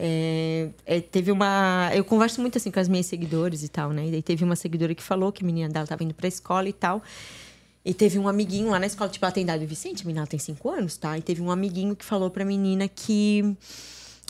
É, 0.00 0.68
é, 0.86 1.00
teve 1.00 1.32
uma. 1.32 1.90
Eu 1.92 2.04
converso 2.04 2.40
muito 2.40 2.56
assim 2.56 2.70
com 2.70 2.78
as 2.78 2.88
minhas 2.88 3.06
seguidores 3.06 3.64
e 3.64 3.68
tal, 3.68 3.90
né? 3.90 4.06
E 4.06 4.10
daí 4.12 4.22
teve 4.22 4.44
uma 4.44 4.54
seguidora 4.54 4.94
que 4.94 5.02
falou 5.02 5.32
que 5.32 5.42
a 5.42 5.46
menina 5.46 5.68
dela 5.68 5.86
tava 5.86 6.04
indo 6.04 6.14
pra 6.14 6.28
escola 6.28 6.68
e 6.68 6.72
tal. 6.72 7.02
E 7.88 7.94
teve 7.94 8.18
um 8.18 8.28
amiguinho 8.28 8.68
lá 8.68 8.78
na 8.78 8.84
escola, 8.84 9.08
tipo, 9.08 9.24
ela 9.24 9.32
tem 9.32 9.44
idade 9.44 9.64
do 9.64 9.66
Vicente, 9.66 10.02
a 10.02 10.06
menina 10.06 10.26
tem 10.26 10.38
cinco 10.38 10.68
anos, 10.68 10.98
tá? 10.98 11.16
E 11.16 11.22
teve 11.22 11.40
um 11.40 11.50
amiguinho 11.50 11.96
que 11.96 12.04
falou 12.04 12.28
pra 12.28 12.44
menina 12.44 12.86
que 12.86 13.56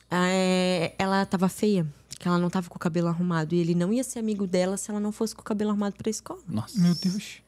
é, 0.08 0.92
ela 0.96 1.26
tava 1.26 1.48
feia, 1.48 1.84
que 2.20 2.28
ela 2.28 2.38
não 2.38 2.48
tava 2.48 2.68
com 2.68 2.76
o 2.76 2.78
cabelo 2.78 3.08
arrumado. 3.08 3.56
E 3.56 3.58
ele 3.58 3.74
não 3.74 3.92
ia 3.92 4.04
ser 4.04 4.20
amigo 4.20 4.46
dela 4.46 4.76
se 4.76 4.92
ela 4.92 5.00
não 5.00 5.10
fosse 5.10 5.34
com 5.34 5.40
o 5.40 5.44
cabelo 5.44 5.70
arrumado 5.70 5.96
pra 5.96 6.08
escola. 6.08 6.38
Nossa. 6.46 6.78
Meu 6.78 6.94
Deus. 6.94 7.42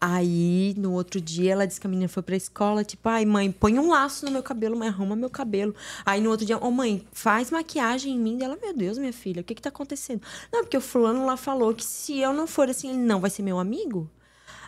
Aí, 0.00 0.74
no 0.78 0.92
outro 0.92 1.20
dia, 1.20 1.52
ela 1.52 1.66
disse 1.66 1.78
que 1.78 1.86
a 1.86 1.90
menina 1.90 2.08
foi 2.08 2.22
pra 2.22 2.36
escola, 2.36 2.82
tipo, 2.82 3.06
ai, 3.06 3.26
mãe, 3.26 3.52
põe 3.52 3.78
um 3.78 3.90
laço 3.90 4.24
no 4.24 4.32
meu 4.32 4.42
cabelo, 4.42 4.78
mãe, 4.78 4.88
arruma 4.88 5.14
meu 5.14 5.28
cabelo. 5.28 5.74
Aí, 6.06 6.22
no 6.22 6.30
outro 6.30 6.46
dia, 6.46 6.56
ô, 6.56 6.70
mãe, 6.70 7.06
faz 7.12 7.50
maquiagem 7.50 8.14
em 8.14 8.18
mim. 8.18 8.38
Ela, 8.42 8.56
meu 8.56 8.74
Deus, 8.74 8.96
minha 8.96 9.12
filha, 9.12 9.42
o 9.42 9.44
que 9.44 9.54
que 9.54 9.60
tá 9.60 9.68
acontecendo? 9.68 10.22
Não, 10.50 10.62
porque 10.62 10.76
o 10.78 10.80
fulano 10.80 11.26
lá 11.26 11.36
falou 11.36 11.74
que 11.74 11.84
se 11.84 12.18
eu 12.18 12.32
não 12.32 12.46
for 12.46 12.70
assim, 12.70 12.88
ele 12.88 13.00
não 13.00 13.20
vai 13.20 13.28
ser 13.28 13.42
meu 13.42 13.58
amigo. 13.58 14.10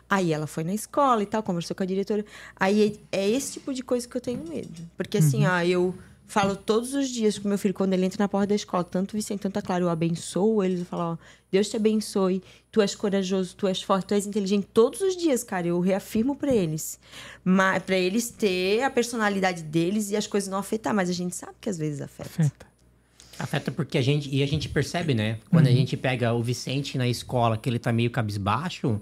Aí 0.09 0.33
ela 0.33 0.47
foi 0.47 0.63
na 0.63 0.73
escola 0.73 1.23
e 1.23 1.27
tal, 1.27 1.43
conversou 1.43 1.77
com 1.77 1.83
a 1.83 1.87
diretora. 1.87 2.25
Aí 2.59 2.99
é 3.13 3.19
é 3.19 3.29
esse 3.29 3.55
tipo 3.55 3.75
de 3.75 3.83
coisa 3.83 4.07
que 4.09 4.17
eu 4.17 4.21
tenho 4.21 4.47
medo. 4.49 4.89
Porque 4.97 5.19
assim, 5.19 5.47
ó, 5.47 5.61
eu 5.63 5.95
falo 6.27 6.57
todos 6.57 6.95
os 6.95 7.09
dias 7.09 7.39
com 7.39 7.49
meu 7.49 7.59
filho, 7.59 7.75
quando 7.75 7.93
ele 7.93 8.05
entra 8.05 8.23
na 8.23 8.29
porta 8.29 8.49
da 8.49 8.55
escola, 8.55 8.85
tanto 8.85 9.13
o 9.13 9.17
Vicente, 9.17 9.41
tanto 9.41 9.59
a 9.59 9.63
Clara, 9.63 9.83
eu 9.83 9.89
abençoo 9.89 10.63
eles, 10.63 10.81
eu 10.81 10.87
falo, 10.87 11.13
ó, 11.13 11.17
Deus 11.51 11.69
te 11.69 11.77
abençoe, 11.77 12.43
tu 12.71 12.81
és 12.81 12.95
corajoso, 12.95 13.55
tu 13.57 13.67
és 13.67 13.81
forte, 13.83 14.07
tu 14.07 14.15
és 14.15 14.27
inteligente. 14.27 14.69
Todos 14.73 15.01
os 15.01 15.17
dias, 15.17 15.43
cara, 15.43 15.67
eu 15.67 15.81
reafirmo 15.81 16.37
pra 16.37 16.55
eles. 16.55 16.99
Mas 17.45 17.83
para 17.83 17.97
eles 17.97 18.29
ter 18.31 18.83
a 18.83 18.91
personalidade 18.91 19.63
deles 19.63 20.11
e 20.11 20.17
as 20.17 20.27
coisas 20.27 20.49
não 20.49 20.59
afetar, 20.59 20.95
mas 20.95 21.09
a 21.09 21.13
gente 21.13 21.35
sabe 21.35 21.55
que 21.61 21.69
às 21.69 21.79
vezes 21.79 22.01
afeta. 22.01 22.29
Afeta. 22.29 22.67
Afeta 23.39 23.71
porque 23.71 23.99
a 23.99 24.03
gente. 24.03 24.35
E 24.35 24.43
a 24.43 24.47
gente 24.47 24.69
percebe, 24.69 25.15
né? 25.15 25.39
Quando 25.51 25.67
a 25.67 25.71
gente 25.71 25.97
pega 25.97 26.33
o 26.33 26.43
Vicente 26.43 26.97
na 26.97 27.07
escola, 27.07 27.59
que 27.59 27.69
ele 27.69 27.79
tá 27.79 27.93
meio 27.93 28.11
cabisbaixo, 28.11 29.01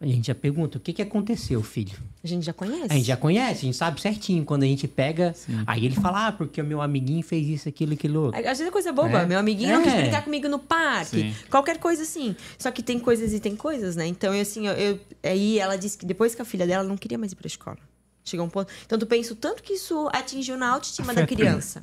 a 0.00 0.06
gente 0.06 0.26
já 0.26 0.34
pergunta: 0.34 0.78
o 0.78 0.80
que 0.80 0.92
que 0.92 1.02
aconteceu, 1.02 1.62
filho? 1.62 1.96
A 2.22 2.26
gente 2.26 2.44
já 2.44 2.52
conhece. 2.52 2.86
A 2.90 2.94
gente 2.94 3.06
já 3.06 3.16
conhece, 3.16 3.58
a 3.58 3.62
gente 3.62 3.76
sabe 3.76 4.00
certinho. 4.00 4.44
Quando 4.44 4.62
a 4.62 4.66
gente 4.66 4.86
pega, 4.88 5.34
aí 5.66 5.84
ele 5.84 5.94
fala: 5.94 6.28
ah, 6.28 6.32
porque 6.32 6.60
o 6.60 6.64
meu 6.64 6.80
amiguinho 6.80 7.22
fez 7.22 7.46
isso, 7.48 7.68
aquilo, 7.68 7.92
aquilo. 7.94 8.30
Às 8.34 8.42
vezes 8.42 8.66
é 8.66 8.70
coisa 8.70 8.92
boba. 8.92 9.20
É. 9.22 9.26
Meu 9.26 9.38
amiguinho 9.38 9.72
não 9.74 9.82
quis 9.82 9.92
É. 9.92 10.00
brincar 10.02 10.22
comigo 10.24 10.48
no 10.48 10.58
parque. 10.58 11.20
Sim. 11.20 11.34
Qualquer 11.50 11.78
coisa 11.78 12.02
assim. 12.02 12.34
Só 12.58 12.70
que 12.70 12.82
tem 12.82 12.98
coisas 12.98 13.32
e 13.32 13.40
tem 13.40 13.54
coisas, 13.56 13.96
né? 13.96 14.06
Então, 14.06 14.34
eu, 14.34 14.42
assim, 14.42 14.66
eu, 14.66 14.74
eu- 14.74 15.00
aí 15.22 15.58
ela 15.58 15.76
disse 15.76 15.96
que 15.98 16.06
depois 16.06 16.34
que 16.34 16.42
a 16.42 16.44
filha 16.44 16.66
dela 16.66 16.84
não 16.84 16.96
queria 16.96 17.18
mais 17.18 17.32
ir 17.32 17.36
pra 17.36 17.46
escola. 17.46 17.78
Chegou 18.22 18.44
um 18.46 18.50
ponto. 18.50 18.70
Então, 18.84 18.98
tu 18.98 19.06
pensa 19.06 19.32
o 19.32 19.36
tanto 19.36 19.62
que 19.62 19.72
isso 19.72 20.08
atingiu 20.12 20.56
na 20.56 20.68
autoestima 20.70 21.14
da 21.14 21.22
Afeta. 21.24 21.34
criança. 21.34 21.80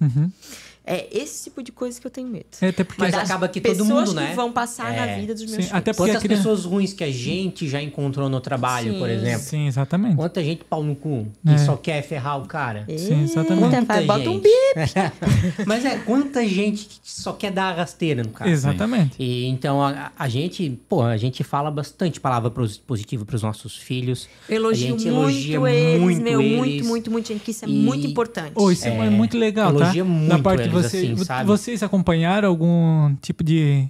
É 0.90 1.06
esse 1.12 1.44
tipo 1.44 1.62
de 1.62 1.70
coisa 1.72 2.00
que 2.00 2.08
eu 2.08 2.12
tenho 2.12 2.30
medo. 2.30 2.46
É, 2.62 2.70
até 2.70 2.84
porque 2.86 3.02
Mas 3.02 3.14
acaba 3.14 3.48
que 3.50 3.60
todo 3.60 3.84
mundo, 3.84 4.14
né? 4.14 4.30
que 4.30 4.36
vão 4.38 4.54
passar 4.54 4.94
na 4.94 5.06
É. 5.06 5.20
vida 5.20 5.34
dos 5.34 5.44
meus 5.44 5.52
Sim, 5.56 5.62
filhos. 5.64 5.74
até 5.74 5.92
porque 5.92 6.14
Quantas 6.14 6.28
pessoas 6.28 6.64
ruins 6.64 6.94
que 6.94 7.04
a 7.04 7.12
gente 7.12 7.68
já 7.68 7.82
encontrou 7.82 8.30
no 8.30 8.40
trabalho, 8.40 8.94
Sim. 8.94 9.00
por 9.00 9.10
exemplo. 9.10 9.42
Sim, 9.42 9.68
exatamente. 9.68 10.16
Quanta 10.16 10.42
gente 10.42 10.64
pau 10.64 10.82
no 10.82 10.96
cu 10.96 11.28
que 11.46 11.52
É. 11.54 11.58
só 11.58 11.76
quer 11.76 12.02
ferrar 12.04 12.42
o 12.42 12.46
cara. 12.46 12.86
Sim, 12.98 13.24
exatamente. 13.24 13.60
Quanta 13.70 13.82
vai, 13.82 14.06
bota 14.06 14.30
um 14.30 14.34
gente. 14.36 14.44
bip. 14.44 15.66
Mas 15.68 15.84
é, 15.86 15.98
quanta 15.98 16.48
gente 16.48 16.86
que 16.86 17.00
só 17.04 17.34
quer 17.34 17.52
dar 17.52 17.74
a 17.74 17.76
rasteira 17.76 18.24
no 18.24 18.30
cara. 18.30 18.50
Exatamente. 18.50 19.16
E 19.20 19.46
então 19.48 19.82
a, 19.84 20.12
a 20.18 20.30
gente, 20.30 20.70
pô, 20.88 21.02
a 21.04 21.18
gente 21.18 21.44
fala 21.44 21.70
bastante 21.70 22.20
palavra 22.20 22.50
positiva 22.86 23.26
pros 23.26 23.44
nossos 23.44 23.76
filhos. 23.76 24.30
Elogio 24.50 24.96
a 24.96 24.98
gente 24.98 25.10
muito 25.12 25.18
elogia 25.18 25.70
eles, 25.70 26.02
muito 26.02 26.22
meu, 26.22 26.42
eles. 26.42 26.58
muito, 26.58 26.86
muito, 26.86 27.12
muito, 27.12 27.28
gente, 27.28 27.42
que 27.44 27.52
isso 27.52 27.66
é 27.66 27.68
E- 27.68 27.72
muito 27.74 28.08
importante. 28.08 28.52
Oh, 28.56 28.72
isso 28.72 28.88
é, 28.88 28.96
É, 28.96 29.10
muito 29.10 29.38
legal, 29.38 29.74
tá? 29.74 29.80
elogia 29.84 30.04
da 30.04 30.10
muito 30.10 30.44
parte 30.44 30.70
vocês. 30.84 31.12
assim, 31.14 31.26
sabe? 31.26 31.48
Vocês 31.48 31.84
acompanharam 31.84 32.48
algum 32.50 33.16
tipo 33.22 33.44
de 33.44 33.88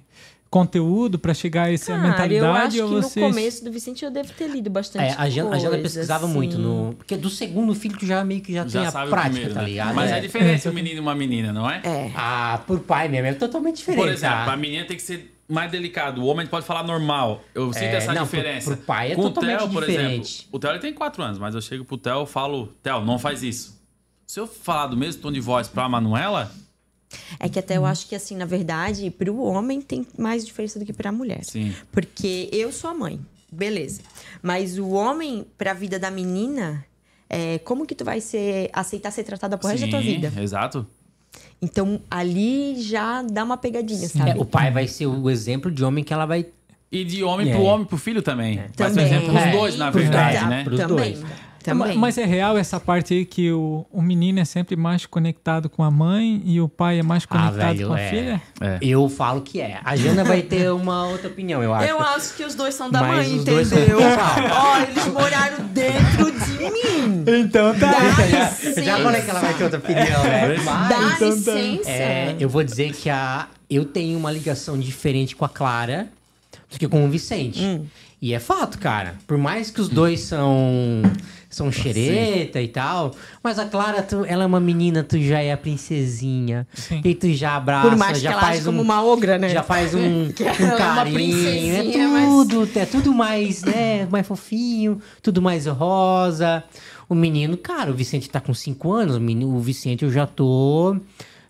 conteúdo 0.49 1.19
pra 1.19 1.33
chegar 1.33 1.63
a 1.63 1.73
essa 1.73 1.87
Cara, 1.93 2.07
mentalidade? 2.07 2.37
eu 2.37 2.53
acho 2.53 2.75
que 2.77 2.81
ou 2.81 2.89
no 2.89 3.01
vocês... 3.01 3.25
começo 3.25 3.63
do 3.65 3.71
Vicente 3.71 4.05
eu 4.05 4.09
devo 4.11 4.31
ter 4.33 4.47
lido 4.49 4.69
bastante 4.69 5.03
É, 5.11 5.15
a 5.17 5.29
Jana, 5.29 5.55
a 5.55 5.59
Jana 5.59 5.69
coisa, 5.71 5.83
pesquisava 5.83 6.25
assim. 6.25 6.33
muito 6.33 6.57
no. 6.57 6.93
Porque 6.97 7.17
do 7.17 7.29
segundo 7.29 7.75
filho 7.75 7.97
tu 7.97 8.05
já 8.05 8.23
meio 8.23 8.41
que 8.41 8.53
já, 8.53 8.61
tem 8.63 8.71
Já 8.71 8.87
a 8.87 8.91
sabe 8.91 9.07
o 9.07 9.09
prática, 9.09 9.29
primeiro, 9.31 9.53
tá 9.53 9.61
né? 9.61 9.67
ligado? 9.67 9.93
Mas 9.95 10.11
é, 10.11 10.17
É. 10.17 10.21
diferente 10.21 10.69
um 10.69 10.73
menino 10.73 10.95
e 10.97 10.99
uma 10.99 11.13
menina, 11.15 11.51
não 11.51 11.69
é? 11.69 11.81
É. 11.83 12.11
Ah, 12.15 12.61
por 12.65 12.79
pai 12.79 13.09
mesmo, 13.09 13.27
é 13.27 13.33
totalmente 13.33 13.77
diferente. 13.77 14.01
Por 14.01 14.09
exemplo, 14.09 14.35
tá? 14.45 14.53
a 14.53 14.57
menina 14.57 14.85
tem 14.85 14.95
que 14.95 15.03
ser 15.03 15.33
mais 15.49 15.69
delicado. 15.69 16.21
O 16.21 16.25
homem 16.27 16.47
pode 16.47 16.65
falar 16.65 16.83
normal. 16.83 17.43
Eu 17.53 17.71
sinto 17.73 17.83
É, 17.83 17.95
essa 17.97 18.13
não, 18.13 18.25
pro- 18.25 18.37
diferença. 18.37 18.71
pro 18.71 18.85
pai 18.85 19.11
é 19.11 19.15
Com 19.15 19.23
totalmente 19.23 19.55
o 19.55 19.59
Theo, 19.59 19.69
por 19.69 19.85
diferente. 19.85 20.33
exemplo. 20.39 20.49
O 20.53 20.59
Theo 20.59 20.69
ele 20.71 20.79
tem 20.79 20.93
4 20.93 21.23
anos, 21.23 21.37
mas 21.39 21.55
eu 21.55 21.61
chego 21.61 21.83
pro 21.83 21.97
Theo 21.97 22.23
e 22.23 22.25
falo: 22.27 22.67
Theo, 22.81 23.01
não 23.03 23.19
faz 23.19 23.43
isso. 23.43 23.77
Se 24.25 24.39
eu 24.39 24.47
falar 24.47 24.87
do 24.87 24.95
mesmo 24.97 25.21
tom 25.21 25.31
de 25.31 25.39
voz 25.41 25.67
pra 25.69 25.87
Manuela, 25.87 26.51
É 27.39 27.47
que 27.49 27.59
até 27.59 27.77
eu 27.77 27.85
acho 27.85 28.07
que, 28.07 28.15
assim, 28.15 28.35
na 28.35 28.45
verdade, 28.45 29.09
pro 29.11 29.37
homem 29.41 29.81
tem 29.81 30.05
mais 30.17 30.45
diferença 30.45 30.79
do 30.79 30.85
que 30.85 30.93
pra 30.93 31.11
mulher. 31.11 31.43
Sim. 31.43 31.73
Porque 31.91 32.49
eu 32.51 32.71
sou 32.71 32.89
a 32.89 32.93
mãe, 32.93 33.19
beleza. 33.51 34.01
Mas 34.41 34.77
o 34.77 34.89
homem, 34.89 35.45
pra 35.57 35.73
vida 35.73 35.97
da 35.99 36.09
menina, 36.11 36.85
é, 37.29 37.59
como 37.59 37.85
que 37.85 37.93
tu 37.95 38.03
vai 38.05 38.21
ser, 38.21 38.69
aceitar 38.73 39.11
ser 39.11 39.23
tratada 39.23 39.57
por 39.57 39.69
resto 39.69 39.85
da 39.85 39.89
tua 39.91 40.01
sim, 40.01 40.15
vida? 40.19 40.31
Exato. 40.41 40.85
Então, 41.61 41.99
ali 42.09 42.81
já 42.81 43.21
dá 43.23 43.43
uma 43.43 43.57
pegadinha, 43.57 44.07
sabe? 44.07 44.31
É, 44.31 44.35
o 44.35 44.45
pai 44.45 44.71
vai 44.71 44.87
ser 44.87 45.07
o 45.07 45.29
exemplo 45.29 45.71
de 45.71 45.83
homem 45.83 46.03
que 46.03 46.13
ela 46.13 46.25
vai. 46.25 46.45
E 46.91 47.03
de 47.03 47.21
homem 47.23 47.49
É. 47.49 47.53
pro 47.53 47.63
homem, 47.63 47.85
pro 47.85 47.97
filho 47.97 48.21
também. 48.21 48.55
Vai 48.57 48.67
ser 48.67 48.73
Também. 48.75 49.05
exemplo 49.07 49.29
pros 49.33 49.41
É. 49.43 49.51
dois, 49.51 49.77
na 49.77 49.89
verdade, 49.89 50.37
dois. 50.37 50.49
né? 50.49 50.63
Pros 50.63 50.79
também. 50.79 50.95
dois. 51.13 51.25
Também. 51.71 51.97
Mas 51.97 52.17
é 52.17 52.25
real 52.25 52.57
essa 52.57 52.79
parte 52.79 53.13
aí 53.13 53.25
que 53.25 53.51
o, 53.51 53.85
o 53.91 54.01
menino 54.01 54.39
é 54.39 54.45
sempre 54.45 54.75
mais 54.75 55.05
conectado 55.05 55.69
com 55.69 55.83
a 55.83 55.91
mãe 55.91 56.41
e 56.45 56.61
o 56.61 56.67
pai 56.69 56.99
é 56.99 57.03
mais 57.03 57.25
conectado 57.25 57.61
Ah, 57.61 57.73
velho, 57.73 57.87
com 57.87 57.93
a 57.93 57.99
é. 57.99 58.09
filha? 58.09 58.41
É. 58.61 58.77
Eu 58.81 59.09
falo 59.09 59.41
que 59.41 59.59
é. 59.59 59.79
A 59.83 59.95
Jana 59.95 60.23
vai 60.23 60.41
ter 60.41 60.71
uma 60.71 61.07
outra 61.07 61.27
opinião, 61.27 61.61
eu 61.61 61.73
acho. 61.73 61.89
Eu 61.89 61.99
acho 61.99 62.35
que 62.35 62.43
os 62.43 62.55
dois 62.55 62.73
são 62.75 62.89
da 62.89 63.01
Mas 63.01 63.27
mãe, 63.27 63.37
entendeu? 63.37 63.99
Ó, 64.53 64.77
eles 64.81 65.07
moraram 65.07 65.65
dentro 65.67 66.31
de 66.31 66.57
mim. 66.71 67.23
Então 67.41 67.77
tá. 67.77 67.91
Eu 68.75 68.83
já 68.83 68.97
falei 68.99 69.21
que 69.21 69.29
ela 69.29 69.39
vai 69.39 69.53
ter 69.53 69.63
outra 69.63 69.79
opinião, 69.79 70.23
né? 70.23 70.55
Mas, 70.63 70.89
Dá 70.89 70.97
Então 71.15 71.43
tá. 71.43 71.51
licença. 71.53 71.89
é, 71.89 72.35
eu 72.39 72.47
vou 72.49 72.63
dizer 72.63 72.93
que 72.93 73.09
a, 73.09 73.47
eu 73.69 73.85
tenho 73.85 74.17
uma 74.17 74.31
ligação 74.31 74.79
diferente 74.79 75.35
com 75.35 75.43
a 75.45 75.49
Clara 75.49 76.07
do 76.71 76.77
que 76.79 76.87
com 76.87 77.05
o 77.05 77.09
Vicente. 77.09 77.61
Hum. 77.63 77.85
E 78.21 78.33
é 78.33 78.39
fato, 78.39 78.79
cara. 78.79 79.15
Por 79.27 79.37
mais 79.37 79.69
que 79.69 79.79
os 79.79 79.87
dois 79.89 80.21
são 80.21 81.03
são 81.57 81.71
xereta 81.71 82.61
e 82.61 82.67
tal, 82.67 83.11
mas 83.43 83.57
a 83.57 83.65
Clara, 83.65 84.01
tu- 84.03 84.23
ela 84.25 84.43
é 84.43 84.45
uma 84.45 84.59
menina, 84.59 85.03
tu 85.03 85.19
já 85.19 85.41
é 85.41 85.51
a 85.51 85.57
princesinha. 85.57 86.67
Sim. 86.73 87.01
E 87.03 87.15
tu 87.15 87.31
já 87.33 87.55
abraça, 87.55 87.89
Por 87.89 87.97
mais 87.97 88.17
que 88.17 88.23
já 88.23 88.31
ela 88.33 88.41
faz 88.41 88.55
age 88.57 88.65
como 88.65 88.77
um, 88.79 88.81
uma 88.83 89.03
ogra, 89.03 89.37
né? 89.37 89.49
já 89.49 89.63
faz 89.63 89.93
um, 89.95 89.99
um 90.27 90.33
é 90.39 90.65
uma 90.65 90.77
carinho, 90.77 91.07
é 91.07 91.13
princesinha, 91.13 92.07
mas- 92.07 92.29
tudo, 92.29 92.69
é 92.75 92.85
tudo 92.85 93.13
mais, 93.13 93.63
né, 93.63 94.07
mais 94.11 94.27
fofinho, 94.27 95.01
tudo 95.21 95.41
mais 95.41 95.65
rosa. 95.65 96.63
O 97.09 97.15
menino, 97.15 97.57
cara, 97.57 97.89
o 97.89 97.93
Vicente 97.93 98.29
tá 98.29 98.39
com 98.39 98.53
5 98.53 98.91
anos, 98.91 99.15
o, 99.15 99.19
menino, 99.19 99.55
o 99.55 99.59
Vicente 99.59 100.03
eu 100.03 100.11
já 100.11 100.27
tô, 100.27 100.97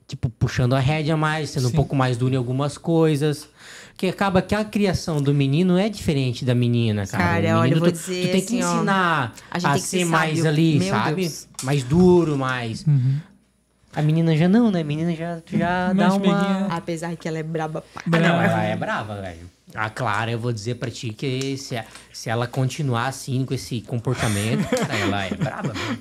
tipo, 0.07 0.29
puxando 0.29 0.73
a 0.73 0.79
rédea 0.79 1.17
mais, 1.17 1.49
sendo 1.49 1.67
um 1.67 1.71
Sim. 1.71 1.75
pouco 1.75 1.95
mais 1.95 2.15
duro 2.15 2.33
em 2.33 2.37
algumas 2.37 2.77
coisas. 2.77 3.49
Que 3.97 4.07
acaba 4.09 4.43
que 4.43 4.53
a 4.53 4.63
criação 4.63 5.19
do 5.19 5.33
menino 5.33 5.75
é 5.75 5.89
diferente 5.89 6.45
da 6.45 6.53
menina, 6.53 7.07
cara. 7.07 7.23
Cara, 7.23 7.35
menino, 7.41 7.57
olha, 7.59 7.73
eu 7.73 7.79
vou 7.79 7.91
tu, 7.91 7.93
dizer 7.93 8.27
tu 8.27 8.31
tem 8.31 8.41
que 8.41 8.45
assim, 8.45 8.63
ó, 8.63 8.75
ensinar 8.75 9.33
a 9.49 9.57
a, 9.57 9.73
que 9.73 9.79
ser 9.79 9.97
ser 9.99 10.05
mais 10.05 10.45
ali, 10.45 10.77
Meu 10.77 10.89
sabe? 10.89 11.21
Deus. 11.23 11.47
Mais 11.63 11.83
duro, 11.83 12.37
mais... 12.37 12.85
A 13.95 14.01
menina 14.03 14.37
já 14.37 14.47
não, 14.47 14.69
né? 14.69 14.81
A 14.81 14.83
menina 14.83 15.15
já, 15.15 15.41
já 15.51 15.91
dá 15.93 16.13
uma... 16.13 16.67
Apesar 16.67 17.15
que 17.15 17.27
ela 17.27 17.39
é 17.39 17.43
braba 17.43 17.83
pra 18.07 18.19
Ah, 18.19 18.21
não, 18.21 18.39
ela 18.39 18.63
é 18.63 18.75
brava, 18.75 19.19
velho. 19.19 19.49
A 19.73 19.89
Clara, 19.89 20.29
eu 20.29 20.37
vou 20.39 20.53
dizer 20.53 20.75
pra 20.75 20.91
ti 20.91 21.09
que 21.09 21.57
se, 21.57 21.83
se 22.13 22.29
ela 22.29 22.45
continuar 22.45 23.07
assim 23.07 23.43
com 23.45 23.53
esse 23.55 23.81
comportamento, 23.81 24.67
ela 25.01 25.25
é 25.25 25.33
braba. 25.33 25.73
velho. 25.73 25.99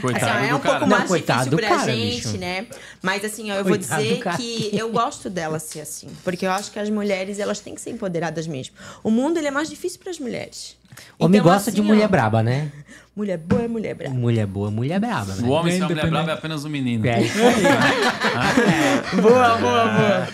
Coitado 0.00 0.24
Assim, 0.26 0.46
ó, 0.46 0.50
é 0.50 0.54
um 0.54 0.58
cara. 0.60 0.78
pouco 0.78 0.90
Não, 0.90 0.98
mais 0.98 1.08
coitado 1.08 1.50
difícil 1.50 1.68
pra 1.68 1.76
cara, 1.78 1.92
gente, 1.92 2.14
bicho. 2.28 2.38
né? 2.38 2.66
Mas 3.02 3.24
assim, 3.24 3.50
ó, 3.50 3.54
eu 3.54 3.64
vou 3.64 3.72
Coitado 3.78 4.02
do 4.02 4.08
dizer 4.08 4.36
que 4.36 4.70
eu 4.76 4.90
gosto 4.90 5.28
dela 5.30 5.58
ser 5.58 5.80
assim. 5.80 6.08
Porque 6.24 6.46
eu 6.46 6.50
acho 6.50 6.70
que 6.70 6.78
as 6.78 6.88
mulheres, 6.90 7.38
elas 7.38 7.60
têm 7.60 7.74
que 7.74 7.80
ser 7.80 7.90
empoderadas 7.90 8.46
mesmo. 8.46 8.74
O 9.02 9.10
mundo, 9.10 9.38
ele 9.38 9.46
é 9.48 9.50
mais 9.50 9.68
difícil 9.68 9.98
pras 10.00 10.18
mulheres. 10.18 10.76
Homem 11.18 11.40
Então, 11.40 11.52
gosta 11.52 11.70
de 11.70 11.80
assim, 11.80 11.86
mulher 11.86 12.06
ó, 12.06 12.08
braba, 12.08 12.42
né? 12.42 12.72
Mulher 13.14 13.36
boa 13.38 13.62
é 13.62 13.68
mulher 13.68 13.94
braba. 13.94 14.14
Mulher 14.14 14.46
boa, 14.46 14.70
mulher 14.70 15.00
braba, 15.00 15.32
O 15.34 15.42
né? 15.42 15.48
homem, 15.48 15.62
Bem 15.64 15.72
se 15.72 15.82
é 15.82 15.86
uma 15.86 15.88
mulher 15.94 16.10
brava, 16.10 16.30
é 16.30 16.34
apenas 16.34 16.64
um 16.64 16.68
menino. 16.68 17.06
É 17.06 17.20
isso 17.22 17.38
aí. 17.38 17.54
Boa, 19.22 19.56
boa, 19.58 19.88
boa. 19.88 20.28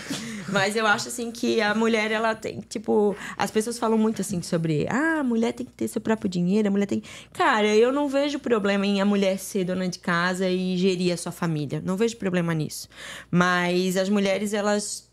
Mas 0.49 0.75
eu 0.75 0.85
acho 0.85 1.07
assim 1.07 1.31
que 1.31 1.61
a 1.61 1.73
mulher, 1.73 2.11
ela 2.11 2.35
tem, 2.35 2.61
tipo, 2.61 3.15
as 3.37 3.51
pessoas 3.51 3.77
falam 3.77 3.97
muito 3.97 4.21
assim 4.21 4.41
sobre, 4.41 4.87
ah, 4.89 5.19
a 5.19 5.23
mulher 5.23 5.53
tem 5.53 5.65
que 5.65 5.71
ter 5.71 5.87
seu 5.87 6.01
próprio 6.01 6.29
dinheiro, 6.29 6.67
a 6.67 6.71
mulher 6.71 6.85
tem. 6.85 7.01
Cara, 7.33 7.67
eu 7.75 7.91
não 7.91 8.07
vejo 8.07 8.39
problema 8.39 8.85
em 8.85 9.01
a 9.01 9.05
mulher 9.05 9.37
ser 9.39 9.63
dona 9.63 9.87
de 9.87 9.99
casa 9.99 10.49
e 10.49 10.77
gerir 10.77 11.13
a 11.13 11.17
sua 11.17 11.31
família. 11.31 11.81
Não 11.83 11.97
vejo 11.97 12.17
problema 12.17 12.53
nisso. 12.53 12.87
Mas 13.31 13.97
as 13.97 14.09
mulheres, 14.09 14.53
elas 14.53 15.05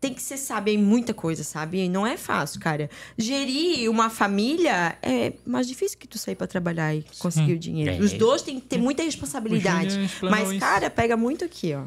têm 0.00 0.14
que 0.14 0.22
ser 0.22 0.38
em 0.66 0.78
muita 0.78 1.12
coisa, 1.12 1.42
sabe? 1.42 1.84
E 1.84 1.88
Não 1.88 2.06
é 2.06 2.16
fácil, 2.16 2.60
cara. 2.60 2.88
Gerir 3.16 3.90
uma 3.90 4.08
família 4.08 4.96
é 5.02 5.32
mais 5.44 5.66
difícil 5.66 5.98
que 5.98 6.06
tu 6.06 6.18
sair 6.18 6.34
pra 6.34 6.46
trabalhar 6.46 6.94
e 6.94 7.04
conseguir 7.18 7.54
o 7.54 7.58
dinheiro. 7.58 7.90
É. 7.90 7.98
Os 7.98 8.12
dois 8.12 8.42
têm 8.42 8.60
que 8.60 8.66
ter 8.66 8.78
muita 8.78 9.02
responsabilidade. 9.02 9.98
Mas, 10.22 10.58
cara, 10.58 10.88
pega 10.88 11.16
muito 11.16 11.44
aqui, 11.44 11.74
ó. 11.74 11.84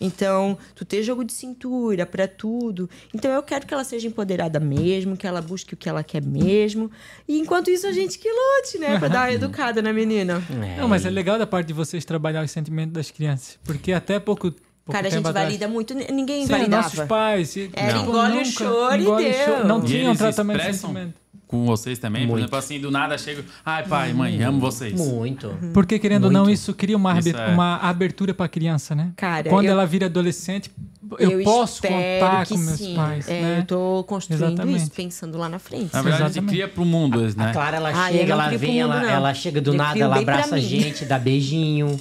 Então, 0.00 0.56
tu 0.74 0.84
ter 0.84 1.02
jogo 1.02 1.24
de 1.24 1.32
cintura 1.32 2.06
pra 2.06 2.28
tudo. 2.28 2.88
Então, 3.12 3.30
eu 3.32 3.42
quero 3.42 3.66
que 3.66 3.74
ela 3.74 3.84
seja 3.84 4.06
empoderada 4.06 4.60
mesmo, 4.60 5.16
que 5.16 5.26
ela 5.26 5.42
busque 5.42 5.74
o 5.74 5.76
que 5.76 5.88
ela 5.88 6.02
quer 6.04 6.22
mesmo. 6.22 6.90
E 7.26 7.38
enquanto 7.38 7.70
isso, 7.70 7.86
a 7.86 7.92
gente 7.92 8.18
que 8.18 8.28
lute, 8.28 8.78
né? 8.78 8.98
Pra 8.98 9.08
dar 9.08 9.20
uma 9.20 9.32
educada 9.32 9.82
na 9.82 9.92
menina. 9.92 10.42
É, 10.76 10.80
Não, 10.80 10.88
mas 10.88 11.04
é 11.04 11.10
legal 11.10 11.38
da 11.38 11.46
parte 11.46 11.66
de 11.68 11.72
vocês 11.72 12.04
trabalhar 12.04 12.44
os 12.44 12.50
sentimentos 12.50 12.92
das 12.92 13.10
crianças. 13.10 13.58
Porque 13.64 13.92
até 13.92 14.18
pouco, 14.20 14.50
pouco 14.52 14.92
Cara, 14.92 15.08
a 15.08 15.10
gente 15.10 15.26
atrás... 15.26 15.46
valida 15.46 15.66
muito. 15.68 15.94
Ninguém 15.94 16.42
Sim, 16.42 16.52
validava. 16.52 16.82
nossos 16.84 17.00
pais. 17.06 17.56
Era 17.72 17.98
tipo, 17.98 18.10
engole 18.10 18.38
o 18.38 18.44
choro 18.44 19.02
e 19.02 19.04
deu. 19.04 19.44
choro. 19.44 19.66
Não 19.66 19.82
E 19.82 19.86
tinha 19.86 20.10
um 20.10 20.16
tratamento 20.16 20.60
de 20.60 20.74
sentimento. 20.74 21.14
Com 21.48 21.64
vocês 21.64 21.98
também? 21.98 22.22
Por 22.22 22.28
Muito. 22.32 22.42
exemplo, 22.42 22.58
assim, 22.58 22.78
do 22.78 22.90
nada 22.90 23.16
chega. 23.18 23.42
Ai, 23.64 23.82
pai, 23.84 24.12
mãe, 24.12 24.40
amo 24.44 24.60
vocês. 24.60 24.92
Muito. 25.00 25.50
Porque, 25.72 25.98
querendo 25.98 26.24
ou 26.26 26.30
não, 26.30 26.48
isso 26.48 26.72
cria 26.74 26.96
uma, 26.96 27.18
Isso 27.18 27.34
é. 27.36 27.46
uma 27.48 27.78
abertura 27.78 28.32
pra 28.34 28.46
criança, 28.46 28.94
né? 28.94 29.10
Cara, 29.16 29.48
Quando 29.48 29.64
eu- 29.66 29.72
ela 29.72 29.86
vira 29.86 30.06
adolescente, 30.06 30.70
eu, 31.18 31.42
posso 31.42 31.76
espero 31.76 31.94
contar 32.20 32.46
que 32.46 32.52
com 32.54 32.60
meus 32.60 32.78
sim. 32.78 32.94
pais, 32.94 33.26
É, 33.28 33.40
né? 33.40 33.58
Eu 33.60 33.64
tô 33.64 34.04
construindo 34.06 34.44
Exatamente. 34.44 34.82
isso, 34.82 34.90
pensando 34.90 35.38
lá 35.38 35.48
na 35.48 35.58
frente. 35.58 35.92
Na 35.92 36.02
verdade, 36.02 36.22
a 36.22 36.26
gente 36.26 36.36
Exatamente. 36.36 36.50
cria 36.54 36.68
pro 36.68 36.84
mundo, 36.84 37.20
né? 37.34 37.48
A 37.48 37.52
Clara, 37.52 37.76
ela 37.78 37.88
Ah, 37.94 38.12
eu 38.12 38.18
chega, 38.18 38.32
ela 38.34 38.48
vem, 38.50 38.70
mundo, 38.82 38.92
ela, 38.92 39.00
não. 39.00 39.08
ela 39.08 39.34
chega 39.34 39.60
do 39.60 39.70
Eu 39.70 39.74
nada, 39.74 39.98
ela 39.98 40.18
abraça 40.18 40.54
a 40.56 40.60
gente, 40.60 41.04
dá 41.06 41.18
beijinho. 41.18 41.98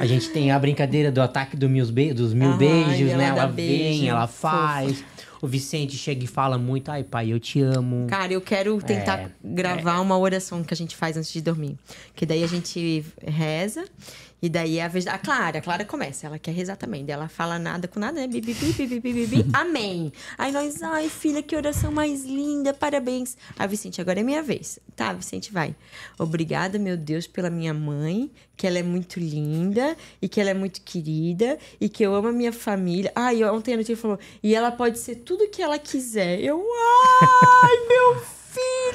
A 0.00 0.06
gente 0.06 0.30
tem 0.30 0.50
a 0.50 0.58
brincadeira 0.58 1.12
do 1.12 1.22
ataque 1.22 1.56
do 1.56 1.68
mil 1.68 1.86
be- 1.86 2.12
dos 2.12 2.34
mil 2.34 2.48
Aham, 2.48 2.58
beijos, 2.58 3.08
ela 3.10 3.16
né? 3.18 3.28
Ela 3.28 3.46
beijo, 3.46 4.00
vem, 4.00 4.08
ela 4.08 4.26
fofo. 4.26 4.40
faz. 4.56 5.04
O 5.42 5.46
Vicente 5.48 5.96
chega 5.98 6.22
e 6.24 6.26
fala 6.28 6.56
muito, 6.56 6.88
ai 6.88 7.02
pai, 7.02 7.32
eu 7.32 7.40
te 7.40 7.60
amo. 7.60 8.06
Cara, 8.08 8.32
eu 8.32 8.40
quero 8.40 8.80
tentar 8.80 9.18
É, 9.18 9.30
gravar 9.42 9.98
uma 10.00 10.16
oração 10.16 10.62
que 10.62 10.72
a 10.72 10.76
gente 10.76 10.94
faz 10.96 11.16
antes 11.16 11.32
de 11.32 11.42
dormir. 11.42 11.76
Que 12.14 12.24
daí 12.24 12.44
a 12.44 12.46
gente 12.46 13.04
reza. 13.26 13.84
E 14.42 14.48
daí 14.48 14.78
é 14.78 14.84
a 14.84 14.88
vez. 14.88 15.06
A 15.06 15.18
Clara, 15.18 15.58
a 15.58 15.62
Clara 15.62 15.84
começa, 15.84 16.26
ela 16.26 16.36
quer 16.36 16.50
rezar 16.50 16.76
também. 16.76 17.04
Daí 17.04 17.14
ela 17.14 17.28
fala 17.28 17.60
nada 17.60 17.86
com 17.86 18.00
nada, 18.00 18.20
né? 18.20 18.26
Bi, 18.26 18.40
bi, 18.40 18.52
bi, 18.52 18.72
bi, 18.72 18.86
bi, 18.86 19.00
bi, 19.00 19.12
bi, 19.12 19.26
bi. 19.26 19.46
Amém. 19.54 20.12
Aí 20.36 20.50
nós, 20.50 20.82
ai, 20.82 21.08
filha, 21.08 21.40
que 21.42 21.54
oração 21.54 21.92
mais 21.92 22.24
linda, 22.24 22.74
parabéns. 22.74 23.36
Aí, 23.56 23.68
Vicente, 23.68 24.00
agora 24.00 24.18
é 24.18 24.22
minha 24.24 24.42
vez. 24.42 24.80
Tá, 24.96 25.12
Vicente, 25.12 25.52
vai. 25.52 25.76
Obrigada, 26.18 26.76
meu 26.76 26.96
Deus, 26.96 27.28
pela 27.28 27.48
minha 27.48 27.72
mãe, 27.72 28.32
que 28.56 28.66
ela 28.66 28.78
é 28.78 28.82
muito 28.82 29.20
linda 29.20 29.96
e 30.20 30.28
que 30.28 30.40
ela 30.40 30.50
é 30.50 30.54
muito 30.54 30.80
querida 30.82 31.56
e 31.80 31.88
que 31.88 32.04
eu 32.04 32.12
amo 32.12 32.28
a 32.28 32.32
minha 32.32 32.52
família. 32.52 33.12
Ai, 33.14 33.44
ontem 33.44 33.74
a 33.74 33.76
notícia 33.76 33.96
falou, 33.96 34.18
e 34.42 34.56
ela 34.56 34.72
pode 34.72 34.98
ser 34.98 35.16
tudo 35.16 35.48
que 35.48 35.62
ela 35.62 35.78
quiser. 35.78 36.40
Eu, 36.40 36.60
ai, 37.62 37.86
meu 37.86 38.20
filho, 38.20 38.41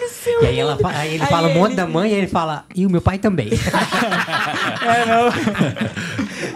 seu 0.09 0.43
E 0.43 0.45
aí, 0.47 0.59
ela, 0.59 0.77
aí 0.83 1.13
ele 1.15 1.23
Aí 1.23 1.29
fala 1.29 1.47
um 1.47 1.53
monte 1.53 1.69
ele- 1.69 1.75
da 1.75 1.87
mãe 1.87 2.11
e 2.11 2.13
ele 2.13 2.27
fala, 2.27 2.65
e 2.75 2.85
o 2.85 2.89
meu 2.89 3.01
pai 3.01 3.17
também. 3.17 3.49
É, 4.87 5.05
não. 5.05 5.29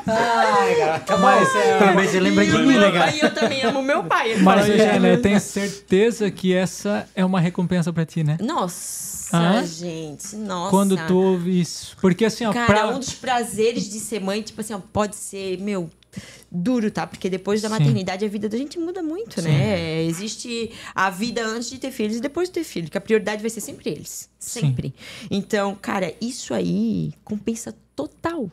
Ai, 0.08 0.76
cara, 0.76 1.00
tá 1.00 1.18
bom. 1.18 1.28
Pelo 1.80 1.96
menos 1.96 2.12
você 2.12 2.20
lembra 2.20 2.46
de 2.46 2.56
E 2.56 2.58
mim, 2.60 2.78
né, 2.78 2.92
cara? 2.92 3.12
pai, 3.12 3.20
eu 3.22 3.34
também 3.34 3.62
amo 3.64 3.82
meu 3.82 4.04
pai. 4.04 4.32
Ele 4.32 4.44
Mas, 4.44 4.68
Eugênia, 4.70 5.08
eu 5.10 5.22
tenho 5.22 5.40
certeza 5.40 6.30
que 6.32 6.54
essa 6.54 7.08
é 7.16 7.24
uma 7.26 7.40
recompensa 7.40 7.92
pra 7.92 8.06
ti, 8.06 8.24
né? 8.24 8.38
Nossa, 8.42 9.38
Hã? 9.38 9.66
gente, 9.66 10.36
nossa. 10.36 10.70
Quando 10.70 10.98
tu 11.08 11.18
ouve 11.18 11.60
isso. 11.60 11.96
Porque 12.02 12.26
assim, 12.26 12.46
ó, 12.46 12.54
Cara, 12.54 12.66
pra... 12.68 12.88
um 12.88 13.00
dos 13.00 13.14
prazeres 13.14 13.90
de 13.90 14.00
ser 14.00 14.20
mãe, 14.22 14.42
tipo 14.42 14.62
assim, 14.62 14.74
ó, 14.74 14.80
pode 14.92 15.16
ser, 15.16 15.58
meu, 15.60 15.90
duro, 16.52 16.92
tá? 16.92 17.08
Porque 17.08 17.30
depois 17.30 17.62
da 17.62 17.70
Sim. 17.70 17.76
maternidade 17.80 18.26
a 18.26 18.28
vida 18.28 18.48
da 18.50 18.58
gente 18.58 18.78
muda 18.80 19.02
muito, 19.02 19.42
né? 19.42 20.04
Existe 20.04 20.72
a 20.94 21.10
vida 21.10 21.46
antes 21.46 21.70
de 21.70 21.78
ter 21.78 21.92
filhos 21.92 22.18
e 22.18 22.22
depois 22.22 22.50
de 22.50 22.54
ter 22.54 22.64
filho, 22.64 22.90
que 22.90 22.98
a 22.98 23.02
prioridade 23.02 23.42
vai 23.42 23.50
ser 23.50 23.62
sempre 23.62 23.90
eles. 23.90 24.30
Sempre. 24.40 24.94
Então, 25.30 25.76
cara, 25.82 26.14
isso 26.22 26.54
aí 26.54 27.14
compensa 27.24 27.76
total. 27.96 28.50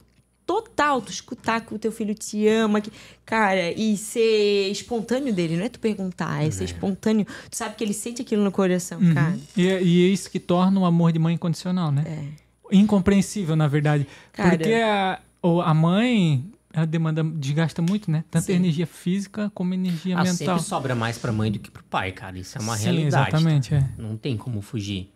Total, 0.46 1.02
tu 1.02 1.10
escutar 1.12 1.60
que 1.60 1.74
o 1.74 1.78
teu 1.78 1.92
filho 1.92 2.14
te 2.14 2.46
ama, 2.48 2.80
que, 2.80 2.90
cara, 3.26 3.70
e 3.70 3.98
ser 3.98 4.70
espontâneo 4.70 5.30
dele, 5.34 5.58
não 5.58 5.64
é 5.66 5.68
tu 5.68 5.78
perguntar, 5.78 6.42
é 6.42 6.50
ser 6.50 6.64
espontâneo. 6.64 7.26
Tu 7.50 7.54
sabe 7.56 7.74
que 7.74 7.84
ele 7.84 7.92
sente 7.92 8.22
aquilo 8.22 8.42
no 8.42 8.50
coração, 8.50 8.98
Uhum. 8.98 9.12
cara. 9.12 9.38
E, 9.54 9.68
é- 9.68 9.82
e 9.82 10.04
é 10.04 10.08
isso 10.08 10.30
que 10.30 10.40
torna 10.40 10.80
o 10.80 10.86
amor 10.86 11.12
de 11.12 11.18
mãe 11.18 11.34
incondicional, 11.34 11.92
né? 11.92 12.02
É. 12.06 12.76
Incompreensível, 12.76 13.56
na 13.56 13.68
verdade. 13.68 14.06
Cara. 14.32 14.56
Porque 14.56 14.72
a, 14.72 15.20
a 15.64 15.74
mãe, 15.74 16.44
ela 16.78 16.86
demanda, 16.86 17.22
desgasta 17.24 17.82
muito, 17.82 18.10
né? 18.10 18.24
Tanto 18.30 18.46
Sim. 18.46 18.54
energia 18.54 18.86
física 18.86 19.50
como 19.54 19.74
energia 19.74 20.14
Ah, 20.16 20.18
mental. 20.24 20.34
sempre 20.36 20.62
sobra 20.62 20.94
mais 20.94 21.18
pra 21.18 21.32
mãe 21.32 21.50
do 21.52 21.58
que 21.58 21.70
pro 21.70 21.82
pai, 21.84 22.12
cara. 22.12 22.38
Isso 22.38 22.56
é 22.56 22.60
uma 22.60 22.76
Sim, 22.76 22.84
realidade. 22.84 23.28
exatamente, 23.30 23.74
é. 23.74 23.88
Não 23.98 24.16
tem 24.16 24.36
como 24.36 24.60
fugir. 24.62 25.12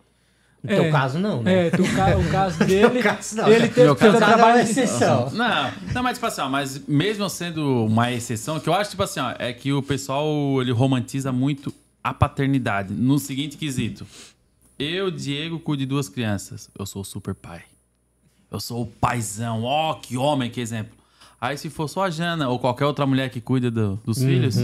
No 0.63 0.71
É. 0.71 0.75
teu 0.81 0.91
caso, 0.91 1.19
não, 1.19 1.43
né? 1.43 1.67
É, 1.67 1.69
tu, 1.71 1.81
o 1.83 2.29
caso 2.31 2.59
dele, 2.65 3.03
caso 3.03 3.35
não, 3.35 3.49
ele 3.49 3.67
teve 3.67 3.83
Meu 3.83 3.95
que 3.97 4.05
é 4.05 4.11
trabalho 4.13 4.63
de... 4.63 4.71
exceção. 4.71 5.29
Não, 5.31 5.71
não, 5.93 6.03
mas 6.03 6.13
tipo 6.17 6.25
assim, 6.25 6.39
ó, 6.41 6.47
mas 6.49 6.87
mesmo 6.87 7.29
sendo 7.29 7.85
uma 7.85 8.09
exceção, 8.13 8.59
que 8.61 8.69
eu 8.69 8.73
acho, 8.73 8.91
tipo 8.91 9.03
assim, 9.03 9.19
ó, 9.19 9.33
é 9.37 9.51
que 9.51 9.73
o 9.73 9.81
pessoal, 9.83 10.61
ele 10.61 10.71
romantiza 10.71 11.33
muito 11.33 11.73
a 12.01 12.13
paternidade. 12.13 12.93
No 12.93 13.19
seguinte 13.19 13.57
quesito. 13.57 14.07
Eu, 14.79 15.11
Diego, 15.11 15.59
cuido 15.59 15.81
de 15.81 15.85
duas 15.85 16.07
crianças. 16.09 16.69
Eu 16.77 16.85
sou 16.85 17.01
o 17.01 17.05
super 17.05 17.35
pai. 17.35 17.61
Eu 18.49 18.59
sou 18.59 18.83
o 18.83 18.87
paizão. 18.87 19.63
Ó, 19.63 19.95
que 19.95 20.15
homem, 20.17 20.49
que 20.49 20.61
exemplo. 20.61 20.93
Aí 21.45 21.57
se 21.57 21.69
for 21.69 21.89
só 21.89 22.03
a 22.05 22.09
Jana 22.09 22.47
ou 22.47 22.57
qualquer 22.57 22.85
outra 22.85 23.05
mulher 23.05 23.29
que 23.29 23.41
cuida 23.41 23.69
do- 23.69 23.99
dos 24.05 24.17
filhos, 24.19 24.55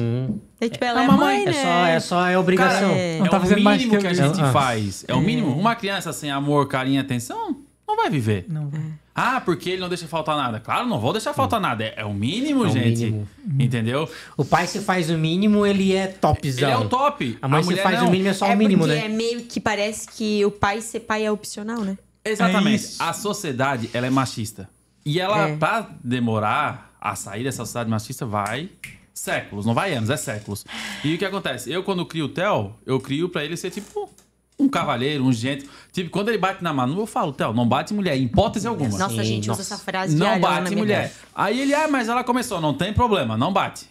E, 0.61 0.69
tipo, 0.69 0.85
ela 0.85 1.01
É 1.01 1.03
é, 1.03 1.07
mãe, 1.07 1.17
mãe, 1.17 1.45
né? 1.45 1.51
É 1.51 1.53
só, 1.53 1.85
é 1.87 1.99
só 1.99 2.27
é 2.27 2.37
obrigação. 2.37 2.87
Cara, 2.89 2.97
É. 2.97 3.19
Não 3.19 3.25
é 3.25 3.29
tá 3.29 3.37
o 3.37 3.41
fazendo 3.41 3.61
mais 3.61 3.77
mínimo 3.81 3.97
que 3.97 4.01
que, 4.01 4.07
eu- 4.07 4.11
a 4.11 4.27
gente 4.27 4.41
Ah. 4.41 4.51
faz. 4.53 5.03
É 5.07 5.13
o 5.13 5.19
mínimo. 5.19 5.49
Uma 5.57 5.75
criança 5.75 6.13
sem 6.13 6.31
amor, 6.31 6.67
carinho 6.69 6.95
e 6.95 6.99
atenção, 6.99 7.57
não 7.85 7.97
vai 7.97 8.09
viver. 8.09 8.45
Não 8.47 8.69
vai. 8.69 8.81
Ah, 9.13 9.41
porque 9.41 9.71
ele 9.71 9.81
não 9.81 9.89
deixa 9.89 10.07
faltar 10.07 10.37
nada. 10.37 10.61
Claro, 10.61 10.87
não 10.87 10.97
vou 11.01 11.11
deixar 11.11 11.33
faltar 11.33 11.59
nada. 11.59 11.83
É, 11.83 11.95
é 11.97 12.05
o 12.05 12.13
mínimo, 12.13 12.63
É 12.63 12.67
o 12.69 12.71
gente. 12.71 13.03
mínimo. 13.07 13.27
Entendeu? 13.59 14.09
O 14.37 14.45
pai 14.45 14.65
se 14.65 14.79
faz 14.79 15.09
o 15.09 15.17
mínimo, 15.17 15.65
ele 15.65 15.93
é 15.93 16.07
topzão. 16.07 16.69
Ele 16.69 16.71
é 16.71 16.77
o 16.77 16.87
top. 16.87 17.37
A 17.41 17.47
mãe 17.49 17.61
se 17.61 17.69
mulher 17.69 17.83
faz 17.83 17.99
não. 17.99 18.07
o 18.07 18.11
mínimo, 18.11 18.29
é 18.29 18.33
só 18.33 18.45
é 18.47 18.55
o 18.55 18.57
mínimo, 18.57 18.83
porque 18.85 18.95
né? 18.95 19.05
é 19.05 19.09
meio 19.09 19.41
que 19.41 19.59
parece 19.59 20.07
que 20.07 20.45
o 20.45 20.51
pai 20.51 20.79
ser 20.79 21.01
pai 21.01 21.25
é 21.25 21.31
opcional, 21.31 21.81
né? 21.81 21.97
Exatamente. 22.23 22.69
É 22.71 22.75
isso. 22.75 23.03
a 23.03 23.11
sociedade, 23.11 23.89
ela 23.93 24.07
é 24.07 24.09
machista. 24.09 24.69
E 25.05 25.19
ela, 25.19 25.49
É. 25.49 25.57
pra 25.57 25.89
demorar 26.03 26.93
a 27.01 27.15
sair 27.15 27.43
dessa 27.43 27.57
sociedade 27.65 27.89
machista, 27.89 28.25
vai 28.25 28.69
séculos. 29.13 29.65
Não 29.65 29.73
vai 29.73 29.93
anos, 29.93 30.09
é 30.09 30.17
séculos. 30.17 30.65
E 31.03 31.15
o 31.15 31.17
que 31.17 31.25
acontece? 31.25 31.71
Eu, 31.71 31.83
quando 31.83 32.05
crio 32.05 32.25
o 32.25 32.29
Theo, 32.29 32.73
eu 32.85 32.99
crio 32.99 33.27
pra 33.29 33.43
ele 33.43 33.57
ser 33.57 33.69
tipo 33.71 34.09
um 34.57 34.67
cavalheiro, 34.67 35.23
um 35.23 35.31
gente. 35.31 35.69
Tipo, 35.93 36.09
quando 36.09 36.27
ele 36.29 36.37
bate 36.37 36.61
na 36.63 36.73
Manu, 36.73 36.99
eu 36.99 37.05
falo, 37.05 37.31
Theo, 37.31 37.53
não 37.53 37.65
bate 37.67 37.93
mulher, 37.93 38.17
em 38.17 38.23
hipótese 38.23 38.67
alguma. 38.67 38.89
Nossa, 38.89 39.05
a 39.05 39.09
Sim, 39.09 39.23
gente 39.23 39.47
nossa. 39.47 39.61
usa 39.61 39.73
essa 39.75 39.83
frase 39.83 40.15
Não 40.17 40.37
bate 40.39 40.75
mulher. 40.75 41.13
Aí 41.33 41.61
ele, 41.61 41.73
ah, 41.73 41.87
mas 41.87 42.09
ela 42.09 42.23
começou, 42.25 42.59
não 42.59 42.73
tem 42.73 42.93
problema, 42.93 43.37
não 43.37 43.53
bate. 43.53 43.85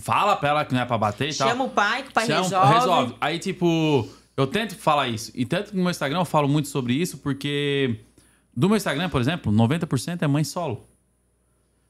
Fala 0.00 0.36
pra 0.36 0.48
ela 0.50 0.64
que 0.64 0.72
não 0.74 0.80
é 0.80 0.84
pra 0.84 0.96
bater 0.96 1.30
e 1.30 1.34
tal. 1.34 1.48
Chama 1.48 1.64
o 1.64 1.70
pai, 1.70 2.02
que 2.04 2.10
o 2.10 2.12
pai 2.12 2.26
Chama- 2.26 2.72
resolve. 2.72 3.14
Aí, 3.20 3.38
tipo, 3.40 4.08
eu 4.36 4.46
tento 4.46 4.76
falar 4.76 5.08
isso. 5.08 5.32
E 5.34 5.44
tanto 5.44 5.70
que 5.70 5.76
no 5.76 5.82
meu 5.82 5.90
Instagram 5.90 6.20
eu 6.20 6.24
falo 6.24 6.48
muito 6.48 6.68
sobre 6.68 6.92
isso, 6.94 7.18
porque 7.18 7.98
do 8.56 8.68
meu 8.68 8.76
Instagram, 8.76 9.08
por 9.10 9.20
exemplo, 9.20 9.52
90% 9.52 10.22
é 10.22 10.26
mãe 10.26 10.42
solo. 10.44 10.84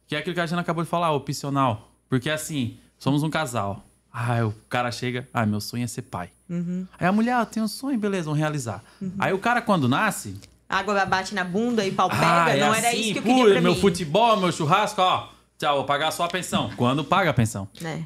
Que 0.06 0.16
é 0.16 0.18
aquilo 0.18 0.34
que 0.34 0.40
a 0.40 0.46
Jana 0.46 0.62
acabou 0.62 0.82
de 0.84 0.90
falar, 0.90 1.12
opcional. 1.12 1.90
Porque 2.08 2.28
assim, 2.30 2.76
somos 2.98 3.22
um 3.22 3.30
casal. 3.30 3.84
Aí 4.12 4.42
o 4.42 4.52
cara 4.68 4.90
chega, 4.90 5.28
ah, 5.32 5.44
meu 5.44 5.60
sonho 5.60 5.84
é 5.84 5.86
ser 5.86 6.02
pai. 6.02 6.30
Uhum. 6.48 6.86
Aí 6.98 7.06
a 7.06 7.12
mulher, 7.12 7.34
ah, 7.34 7.44
tem 7.44 7.62
um 7.62 7.68
sonho, 7.68 7.98
beleza, 7.98 8.24
vamos 8.24 8.38
realizar. 8.38 8.82
Aí 9.18 9.32
o 9.32 9.38
cara, 9.38 9.60
quando 9.60 9.88
nasce, 9.88 10.36
A 10.68 10.78
água 10.78 11.04
bate 11.04 11.34
na 11.34 11.44
bunda 11.44 11.84
e 11.84 11.92
pau 11.92 12.08
pega. 12.08 12.44
ah, 12.44 12.50
é 12.50 12.60
não 12.60 12.74
era 12.74 12.88
assim, 12.88 13.00
isso 13.00 13.12
que 13.12 13.18
eu 13.18 13.22
queria 13.22 13.52
pra 13.52 13.60
meu 13.60 13.74
mim. 13.74 13.80
futebol, 13.80 14.36
meu 14.38 14.50
churrasco, 14.50 15.00
ó. 15.02 15.28
Tchau, 15.58 15.76
vou 15.76 15.84
pagar 15.84 16.10
só 16.12 16.24
a 16.24 16.28
pensão. 16.28 16.70
Quando 16.76 17.04
paga 17.04 17.30
a 17.30 17.34
pensão. 17.34 17.68
É. 17.82 18.02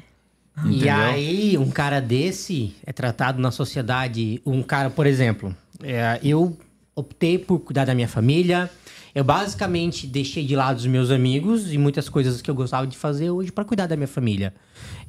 E 0.65 0.75
Entendeu? 0.77 0.95
aí, 0.95 1.57
um 1.57 1.71
cara 1.71 2.01
desse 2.01 2.75
é 2.85 2.91
tratado 2.91 3.41
na 3.41 3.51
sociedade. 3.51 4.41
Um 4.45 4.61
cara, 4.61 4.89
por 4.89 5.07
exemplo, 5.07 5.55
é, 5.81 6.19
eu 6.23 6.57
optei 7.01 7.37
por 7.37 7.59
cuidar 7.59 7.85
da 7.85 7.93
minha 7.93 8.07
família. 8.07 8.69
Eu 9.13 9.23
basicamente 9.25 10.07
deixei 10.07 10.45
de 10.45 10.55
lado 10.55 10.77
os 10.77 10.85
meus 10.85 11.11
amigos 11.11 11.73
e 11.73 11.77
muitas 11.77 12.07
coisas 12.07 12.41
que 12.41 12.49
eu 12.49 12.55
gostava 12.55 12.87
de 12.87 12.97
fazer 12.97 13.29
hoje 13.29 13.51
para 13.51 13.65
cuidar 13.65 13.85
da 13.87 13.95
minha 13.97 14.07
família. 14.07 14.53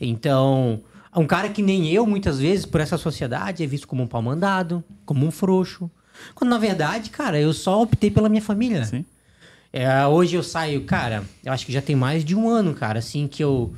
Então, 0.01 0.80
um 1.14 1.24
cara 1.26 1.49
que 1.49 1.62
nem 1.62 1.88
eu, 1.93 2.05
muitas 2.07 2.40
vezes, 2.40 2.66
por 2.66 2.80
essa 2.80 2.99
sociedade, 2.99 3.62
é 3.62 3.66
visto 3.66 3.86
como 3.86 4.03
um 4.03 4.07
pau 4.07 4.20
mandado, 4.20 4.82
como 5.07 5.24
um 5.24 5.30
frouxo. 5.30 5.90
Quando 6.34 6.51
na 6.51 6.59
verdade, 6.59 7.11
cara, 7.11 7.38
eu 7.38 7.53
só 7.53 7.80
optei 7.82 8.11
pela 8.11 8.28
minha 8.28 8.43
família. 8.43 8.84
Sim. 8.84 9.05
É, 9.72 10.05
hoje 10.07 10.36
eu 10.36 10.43
saio, 10.43 10.82
cara, 10.84 11.22
eu 11.45 11.53
acho 11.53 11.64
que 11.64 11.72
já 11.72 11.80
tem 11.80 11.97
mais 11.97 12.24
de 12.24 12.34
um 12.34 12.49
ano, 12.49 12.74
cara, 12.74 12.99
assim, 12.99 13.26
que 13.28 13.43
eu. 13.43 13.72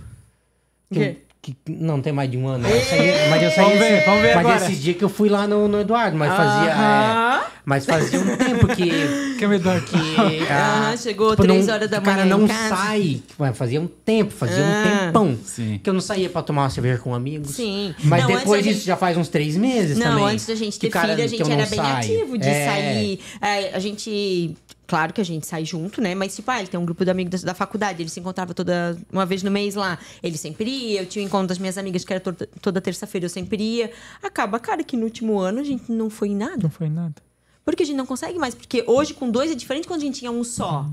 que 0.90 0.98
eu- 0.98 1.16
que- 1.42 1.54
não 1.68 2.00
tem 2.00 2.10
mais 2.12 2.30
de 2.30 2.38
um 2.38 2.48
ano. 2.48 2.66
Eu 2.66 2.80
saí- 2.80 3.28
mas 3.30 3.42
eu 3.42 3.50
saí. 3.50 3.64
Vamos 3.66 3.78
ver, 3.78 4.04
vamos 4.06 4.22
ver 4.22 4.34
mas 4.34 4.46
agora. 4.46 4.64
esses 4.64 4.82
dias 4.82 4.96
que 4.96 5.04
eu 5.04 5.10
fui 5.10 5.28
lá 5.28 5.46
no, 5.46 5.68
no 5.68 5.78
Eduardo, 5.80 6.16
mas 6.16 6.32
fazia. 6.34 6.72
Aham. 6.74 7.23
é, 7.23 7.23
mas 7.64 7.86
fazia 7.86 8.20
um 8.20 8.36
tempo 8.36 8.66
que. 8.68 8.84
Que 9.34 9.46
é 9.46 9.48
melhor 9.48 9.80
que... 9.84 9.96
ah, 10.48 10.90
Aham, 10.90 10.96
chegou 10.96 11.34
três 11.34 11.68
horas 11.68 11.90
da 11.90 11.98
O 11.98 12.02
cara 12.02 12.18
manhã 12.24 12.26
em 12.36 12.38
não 12.38 12.46
casa. 12.46 12.68
sai. 12.76 13.20
Fazia 13.52 13.80
um 13.80 13.88
tempo, 13.88 14.30
fazia 14.32 14.58
Ah. 14.64 14.68
um 14.68 15.06
tempão. 15.06 15.38
Sim. 15.44 15.80
Que 15.82 15.90
eu 15.90 15.94
não 15.94 16.00
saía 16.00 16.30
pra 16.30 16.40
tomar 16.40 16.62
uma 16.62 16.70
cerveja 16.70 16.98
com 16.98 17.12
amigos. 17.12 17.50
Sim. 17.56 17.92
Mas 18.04 18.22
Não, 18.22 18.28
depois 18.30 18.62
disso 18.62 18.76
gente- 18.78 18.86
já 18.86 18.96
faz 18.96 19.16
uns 19.18 19.26
três 19.28 19.56
meses 19.56 19.98
Não, 19.98 20.06
também. 20.06 20.24
antes 20.26 20.46
da 20.46 20.54
gente 20.54 20.78
ter 20.78 20.88
cara- 20.88 21.08
filho, 21.08 21.24
a 21.24 21.26
gente 21.26 21.42
não 21.42 21.50
era 21.50 21.66
bem 21.66 21.78
saio. 21.80 21.96
ativo 21.96 22.38
de 22.38 22.46
É. 22.48 22.64
sair. 22.64 23.20
é, 23.42 23.74
a 23.74 23.78
gente. 23.80 24.56
Claro 24.86 25.12
que 25.12 25.20
a 25.20 25.24
gente 25.24 25.44
sai 25.48 25.64
junto, 25.64 26.00
né? 26.00 26.14
Mas, 26.14 26.36
tipo, 26.36 26.48
ah, 26.52 26.60
ele 26.60 26.68
tem 26.68 26.78
um 26.78 26.84
grupo 26.84 27.04
de 27.04 27.10
amigos 27.10 27.42
da, 27.42 27.48
da 27.48 27.54
faculdade, 27.54 28.00
ele 28.02 28.08
se 28.10 28.20
encontrava 28.20 28.54
toda 28.54 28.96
uma 29.12 29.26
vez 29.26 29.42
no 29.42 29.50
mês 29.50 29.74
lá. 29.74 29.98
Ele 30.22 30.38
sempre 30.38 30.70
ia, 30.70 31.00
eu 31.02 31.06
tinha 31.06 31.24
o 31.24 31.26
encontro 31.26 31.48
das 31.48 31.58
minhas 31.58 31.76
amigas, 31.76 32.04
que 32.04 32.12
era 32.12 32.20
toda, 32.20 32.48
toda 32.62 32.80
terça-feira, 32.80 33.24
eu 33.24 33.30
sempre 33.30 33.60
ia. 33.60 33.90
Acaba, 34.22 34.60
cara, 34.60 34.84
que 34.84 34.96
no 34.96 35.04
último 35.06 35.40
ano 35.40 35.58
a 35.60 35.64
gente 35.64 35.90
não 35.90 36.08
foi 36.08 36.28
em 36.28 36.36
nada. 36.36 36.58
Não 36.62 36.70
foi 36.70 36.88
nada. 36.88 37.14
Porque 37.64 37.82
a 37.82 37.86
gente 37.86 37.96
não 37.96 38.04
consegue 38.06 38.38
mais. 38.38 38.54
Porque 38.54 38.84
hoje, 38.86 39.14
com 39.14 39.30
dois, 39.30 39.50
é 39.50 39.54
diferente 39.54 39.88
quando 39.88 40.00
a 40.00 40.04
gente 40.04 40.18
tinha 40.18 40.30
um 40.30 40.44
só. 40.44 40.84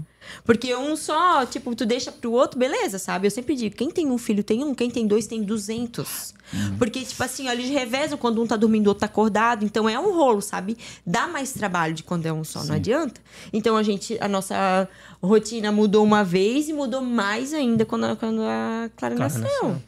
Porque 0.45 0.73
um 0.75 0.95
só, 0.95 1.45
tipo, 1.45 1.75
tu 1.75 1.85
deixa 1.85 2.11
pro 2.11 2.31
outro, 2.31 2.57
beleza, 2.57 2.97
sabe? 2.97 3.27
Eu 3.27 3.31
sempre 3.31 3.55
digo, 3.55 3.75
quem 3.75 3.89
tem 3.91 4.07
um 4.09 4.17
filho 4.17 4.41
tem 4.43 4.63
um, 4.63 4.73
quem 4.73 4.89
tem 4.89 5.05
dois 5.05 5.27
tem 5.27 5.43
duzentos. 5.43 6.33
Porque, 6.77 7.01
tipo 7.01 7.21
assim, 7.23 7.47
ó, 7.49 7.51
eles 7.51 7.69
revezam 7.69 8.17
quando 8.17 8.41
um 8.41 8.47
tá 8.47 8.55
dormindo, 8.55 8.87
o 8.87 8.89
outro 8.91 9.01
tá 9.01 9.05
acordado. 9.07 9.65
Então 9.65 9.89
é 9.89 9.99
um 9.99 10.13
rolo, 10.13 10.41
sabe? 10.41 10.77
Dá 11.05 11.27
mais 11.27 11.51
trabalho 11.51 11.93
de 11.93 12.03
quando 12.03 12.25
é 12.25 12.31
um 12.31 12.43
só, 12.43 12.59
não 12.63 12.75
adianta. 12.75 13.19
Então 13.51 13.75
a 13.75 13.83
gente, 13.83 14.17
a 14.21 14.27
nossa 14.29 14.87
rotina 15.21 15.71
mudou 15.71 16.03
uma 16.05 16.23
vez 16.23 16.69
e 16.69 16.73
mudou 16.73 17.01
mais 17.01 17.53
ainda 17.53 17.83
quando, 17.85 18.05
a- 18.05 18.15
quando 18.15 18.41
a 18.43 18.89
Clara, 18.95 19.15
Clara 19.15 19.29
nasceu. 19.33 19.41
nasceu. 19.41 19.81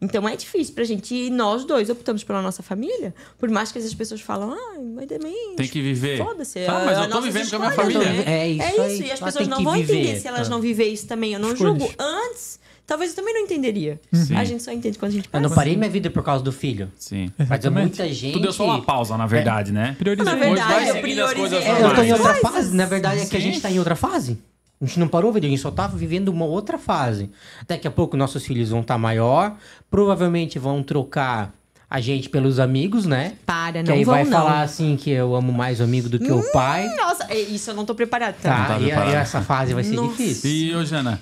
Então 0.00 0.28
é 0.28 0.36
difícil 0.36 0.74
pra 0.74 0.84
gente. 0.84 1.14
E 1.14 1.30
nós 1.30 1.64
dois 1.64 1.88
optamos 1.88 2.22
pela 2.22 2.42
nossa 2.42 2.62
família. 2.62 3.14
Por 3.38 3.48
mais 3.50 3.72
que 3.72 3.78
as 3.78 3.94
pessoas 3.94 4.20
falam, 4.20 4.52
ah, 4.52 4.78
mas 4.94 5.06
também. 5.06 5.54
Tem 5.56 5.66
que 5.68 5.80
viver. 5.80 6.18
Foda-se. 6.18 6.64
Tá, 6.64 6.82
a- 6.82 6.84
mas 6.84 6.98
eu 6.98 7.08
tô 7.10 7.20
vivendo 7.22 7.48
com 7.50 7.56
a 7.56 7.58
minha 7.60 7.70
família. 7.72 8.04
né? 8.12 8.24
É 8.26 8.48
isso 8.48 8.62
É 8.62 8.70
isso. 8.72 8.80
aí. 9.02 9.08
E 9.08 9.12
as 9.12 9.20
pessoas 9.20 9.48
não 9.48 9.62
vão 9.64 9.72
viver. 9.74 9.94
entender 10.00 10.20
se 10.20 10.28
elas 10.28 10.46
Ah. 10.46 10.50
não 10.50 10.60
viver 10.60 10.86
isso 10.88 11.06
também. 11.06 11.32
Eu 11.32 11.40
não 11.40 11.52
Escolhas. 11.52 11.78
julgo. 11.78 11.94
Antes, 11.98 12.60
talvez 12.86 13.10
eu 13.12 13.16
também 13.16 13.32
não 13.34 13.40
entenderia. 13.40 13.98
A 14.36 14.44
gente 14.44 14.62
só 14.62 14.70
entende 14.70 14.98
quando 14.98 15.12
a 15.12 15.14
gente 15.14 15.26
Eu 15.26 15.30
passa. 15.30 15.48
não 15.48 15.54
parei 15.54 15.76
minha 15.76 15.88
vida 15.90 16.10
por 16.10 16.22
causa 16.22 16.44
do 16.44 16.52
filho. 16.52 16.92
Sim. 16.98 17.30
Mas 17.38 17.48
é 17.50 17.54
Exatamente. 17.54 17.82
muita 17.98 18.12
gente. 18.12 18.32
Tu 18.34 18.40
deu 18.40 18.52
só 18.52 18.64
uma 18.66 18.82
pausa, 18.82 19.16
na 19.16 19.26
verdade, 19.26 19.72
né? 19.72 19.96
Priorizei. 19.98 20.30
Na 20.32 20.38
verdade, 20.38 20.68
vai 20.72 20.90
eu 20.90 20.94
seguindo 20.94 21.24
as 21.24 21.32
coisas 21.32 21.58
priorizei. 21.58 21.84
É, 21.84 21.90
eu 21.90 21.94
tô 21.94 22.02
em 22.02 22.12
outra 22.12 22.34
fase. 22.34 22.76
Na 22.76 22.84
verdade, 22.86 23.20
é 23.22 23.26
que 23.26 23.36
a 23.36 23.40
Sim. 23.40 23.46
gente 23.46 23.60
tá 23.62 23.70
em 23.70 23.78
outra 23.78 23.96
fase. 23.96 24.38
A 24.80 24.84
gente 24.84 24.98
não 25.00 25.08
parou, 25.08 25.32
velho. 25.32 25.46
A 25.46 25.48
gente 25.48 25.60
só 25.60 25.70
tá 25.70 25.86
vivendo 25.86 26.28
uma 26.28 26.44
outra 26.44 26.76
fase. 26.78 27.30
Daqui 27.66 27.88
a 27.88 27.90
pouco 27.90 28.16
nossos 28.16 28.44
filhos 28.44 28.68
vão 28.70 28.80
estar 28.80 28.98
maior. 28.98 29.56
Provavelmente 29.90 30.58
vão 30.58 30.82
trocar 30.82 31.54
a 31.88 32.00
gente 32.00 32.28
pelos 32.28 32.58
amigos, 32.58 33.06
né? 33.06 33.36
Para, 33.46 33.82
que 33.82 33.88
não 33.88 33.94
aí 33.96 34.04
vão, 34.04 34.14
vai 34.14 34.24
não. 34.24 34.32
falar 34.32 34.62
assim 34.62 34.96
que 34.96 35.10
eu 35.10 35.34
amo 35.34 35.52
mais 35.52 35.80
o 35.80 35.84
amigo 35.84 36.08
do 36.08 36.18
que 36.18 36.30
o 36.30 36.42
pai. 36.52 36.86
Nossa, 36.96 37.24
é, 37.32 37.38
isso 37.38 37.70
eu 37.70 37.74
não 37.74 37.86
tô 37.86 37.94
preparado. 37.94 38.34
Tá, 38.42 38.50
Tá? 38.50 38.66
tá 38.74 38.80
e, 38.80 38.84
preparado. 38.86 39.10
e 39.12 39.14
essa 39.14 39.40
fase 39.40 39.72
vai 39.72 39.84
ser 39.84 39.94
Nossa. 39.94 40.10
difícil. 40.10 40.50
E, 40.50 40.74
ô, 40.74 40.84
Jana, 40.84 41.12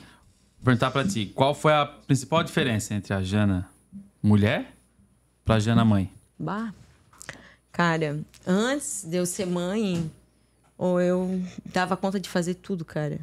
vou 0.59 0.65
perguntar 0.65 0.91
pra 0.91 1.05
ti, 1.07 1.27
qual 1.35 1.55
foi 1.55 1.73
a 1.75 1.85
principal 1.87 2.43
diferença 2.43 2.95
entre 2.95 3.13
a 3.15 3.23
Jana 3.23 3.69
mulher 4.23 4.73
pra 5.45 5.61
Jana 5.61 5.85
mãe? 5.85 6.11
Bah. 6.39 6.73
Cara, 7.71 8.19
antes 8.47 9.05
de 9.07 9.17
eu 9.17 9.27
ser 9.27 9.47
mãe, 9.47 10.11
ou 10.77 11.01
eu 11.01 11.41
dava 11.73 11.97
conta 11.97 12.19
de 12.21 12.29
fazer 12.29 12.55
tudo, 12.55 12.85
cara. 12.85 13.21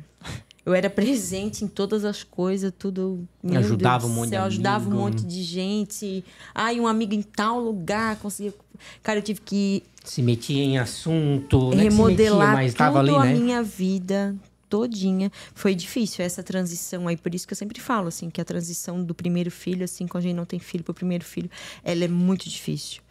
Eu 0.65 0.73
era 0.75 0.89
presente 0.91 1.65
em 1.65 1.67
todas 1.67 2.05
as 2.05 2.23
coisas, 2.23 2.71
tudo. 2.77 3.27
meu 3.41 3.59
Ajudava 3.59 4.05
Deus 4.05 4.11
um 4.11 4.15
monte 4.15 4.25
de 4.25 4.29
céu, 4.35 4.43
Ajudava 4.43 4.83
um 4.85 4.87
amigo. 4.91 5.01
monte 5.03 5.25
de 5.25 5.41
gente. 5.43 6.23
Ai, 6.53 6.79
um 6.79 6.85
amigo 6.87 7.13
em 7.15 7.21
tal 7.23 7.59
lugar, 7.59 8.17
conseguia. 8.17 8.53
Cara, 9.01 9.17
eu 9.19 9.23
tive 9.23 9.41
que 9.41 9.83
Se 10.05 10.21
metia 10.21 10.63
em 10.63 10.77
assunto, 10.77 11.71
é 11.73 11.77
se 11.77 11.81
remodelar 11.83 12.49
metia, 12.49 12.63
mas 12.63 12.73
tava 12.75 12.99
tudo 13.03 13.17
ali, 13.17 13.29
a 13.29 13.33
né? 13.33 13.39
minha 13.39 13.63
vida 13.63 14.35
todinha. 14.69 15.31
Foi 15.53 15.73
difícil 15.75 16.23
essa 16.23 16.41
transição 16.43 17.07
aí, 17.07 17.17
por 17.17 17.33
isso 17.35 17.45
que 17.47 17.53
eu 17.53 17.57
sempre 17.57 17.79
falo 17.81 18.07
assim, 18.07 18.29
que 18.29 18.39
a 18.39 18.45
transição 18.45 19.03
do 19.03 19.13
primeiro 19.15 19.51
filho 19.51 19.83
assim, 19.83 20.07
quando 20.07 20.23
a 20.23 20.27
gente 20.27 20.35
não 20.35 20.45
tem 20.45 20.59
filho 20.59 20.83
pro 20.83 20.93
primeiro 20.93 21.25
filho, 21.25 21.49
ela 21.83 22.05
é 22.05 22.07
muito 22.07 22.47
difícil. 22.47 23.01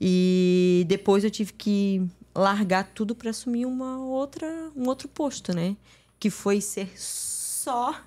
E 0.00 0.84
depois 0.88 1.24
eu 1.24 1.30
tive 1.30 1.52
que 1.54 2.02
largar 2.38 2.84
tudo 2.94 3.14
para 3.14 3.30
assumir 3.30 3.66
uma 3.66 3.98
outra, 3.98 4.46
um 4.76 4.86
outro 4.86 5.08
posto, 5.08 5.54
né? 5.54 5.76
Que 6.18 6.30
foi 6.30 6.60
ser 6.60 6.90
só 6.96 8.00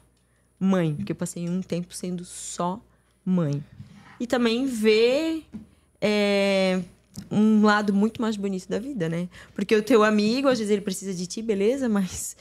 mãe, 0.60 0.96
porque 0.96 1.12
eu 1.12 1.16
passei 1.16 1.50
um 1.50 1.62
tempo 1.62 1.94
sendo 1.94 2.24
só 2.24 2.80
mãe. 3.26 3.64
E 4.20 4.28
também 4.28 4.66
ver 4.66 5.46
é, 6.00 6.82
um 7.30 7.64
lado 7.64 7.94
muito 7.94 8.22
mais 8.22 8.36
bonito 8.38 8.68
da 8.70 8.80
vida, 8.80 9.08
né? 9.10 9.28
Porque 9.54 9.76
o 9.76 9.82
teu 9.84 10.04
amigo, 10.04 10.48
às 10.48 10.58
vezes 10.60 10.72
ele 10.72 10.82
precisa 10.82 11.14
de 11.14 11.26
ti, 11.28 11.42
beleza, 11.42 11.88
mas 11.90 12.36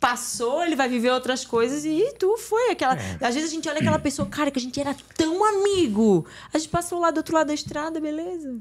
passou, 0.00 0.64
ele 0.64 0.76
vai 0.76 0.88
viver 0.88 1.10
outras 1.10 1.44
coisas 1.44 1.84
e 1.84 2.14
tu 2.18 2.36
foi 2.38 2.70
aquela. 2.70 2.94
É. 2.96 3.18
Às 3.20 3.34
vezes 3.34 3.50
a 3.50 3.54
gente 3.54 3.68
olha 3.68 3.78
aquela 3.78 3.98
pessoa, 3.98 4.26
cara, 4.28 4.50
que 4.50 4.58
a 4.58 4.62
gente 4.62 4.78
era 4.80 4.94
tão 5.16 5.44
amigo. 5.44 6.24
A 6.52 6.58
gente 6.58 6.68
passou 6.70 6.98
lá 7.00 7.10
do 7.10 7.18
outro 7.18 7.34
lado 7.34 7.48
da 7.48 7.54
estrada, 7.54 8.00
beleza. 8.00 8.56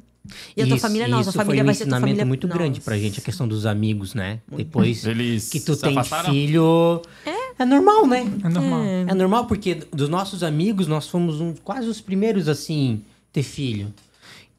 E 0.56 0.62
a 0.62 0.68
tua 0.68 0.76
Isso- 0.76 0.86
família 0.86 1.08
não, 1.08 1.20
a 1.20 1.24
família 1.24 1.46
foi 1.46 1.62
um 1.62 1.66
vai 1.66 1.74
ser 1.74 1.80
tua 1.80 1.88
ensinamento 1.88 2.08
família 2.08 2.26
muito 2.26 2.48
grande 2.48 2.80
Nossa. 2.80 2.82
pra 2.82 2.98
gente, 2.98 3.20
a 3.20 3.24
questão 3.24 3.48
dos 3.48 3.66
amigos, 3.66 4.14
né? 4.14 4.40
Depois 4.52 5.04
Eles 5.06 5.50
que 5.50 5.60
tu 5.60 5.76
tem 5.76 5.98
afastaram? 5.98 6.32
filho. 6.32 7.02
É. 7.26 7.66
normal, 7.66 8.06
né? 8.08 8.20
É 8.44 8.50
normal. 8.50 8.84
É 8.84 9.14
normal 9.16 9.46
porque 9.48 9.76
dos 9.92 10.10
nossos 10.10 10.44
amigos 10.44 10.86
nós 10.88 11.08
fomos 11.08 11.42
um- 11.42 11.56
quase 11.64 11.88
os 11.88 12.00
primeiros 12.02 12.48
assim 12.48 13.04
ter 13.34 13.42
filho. 13.44 13.92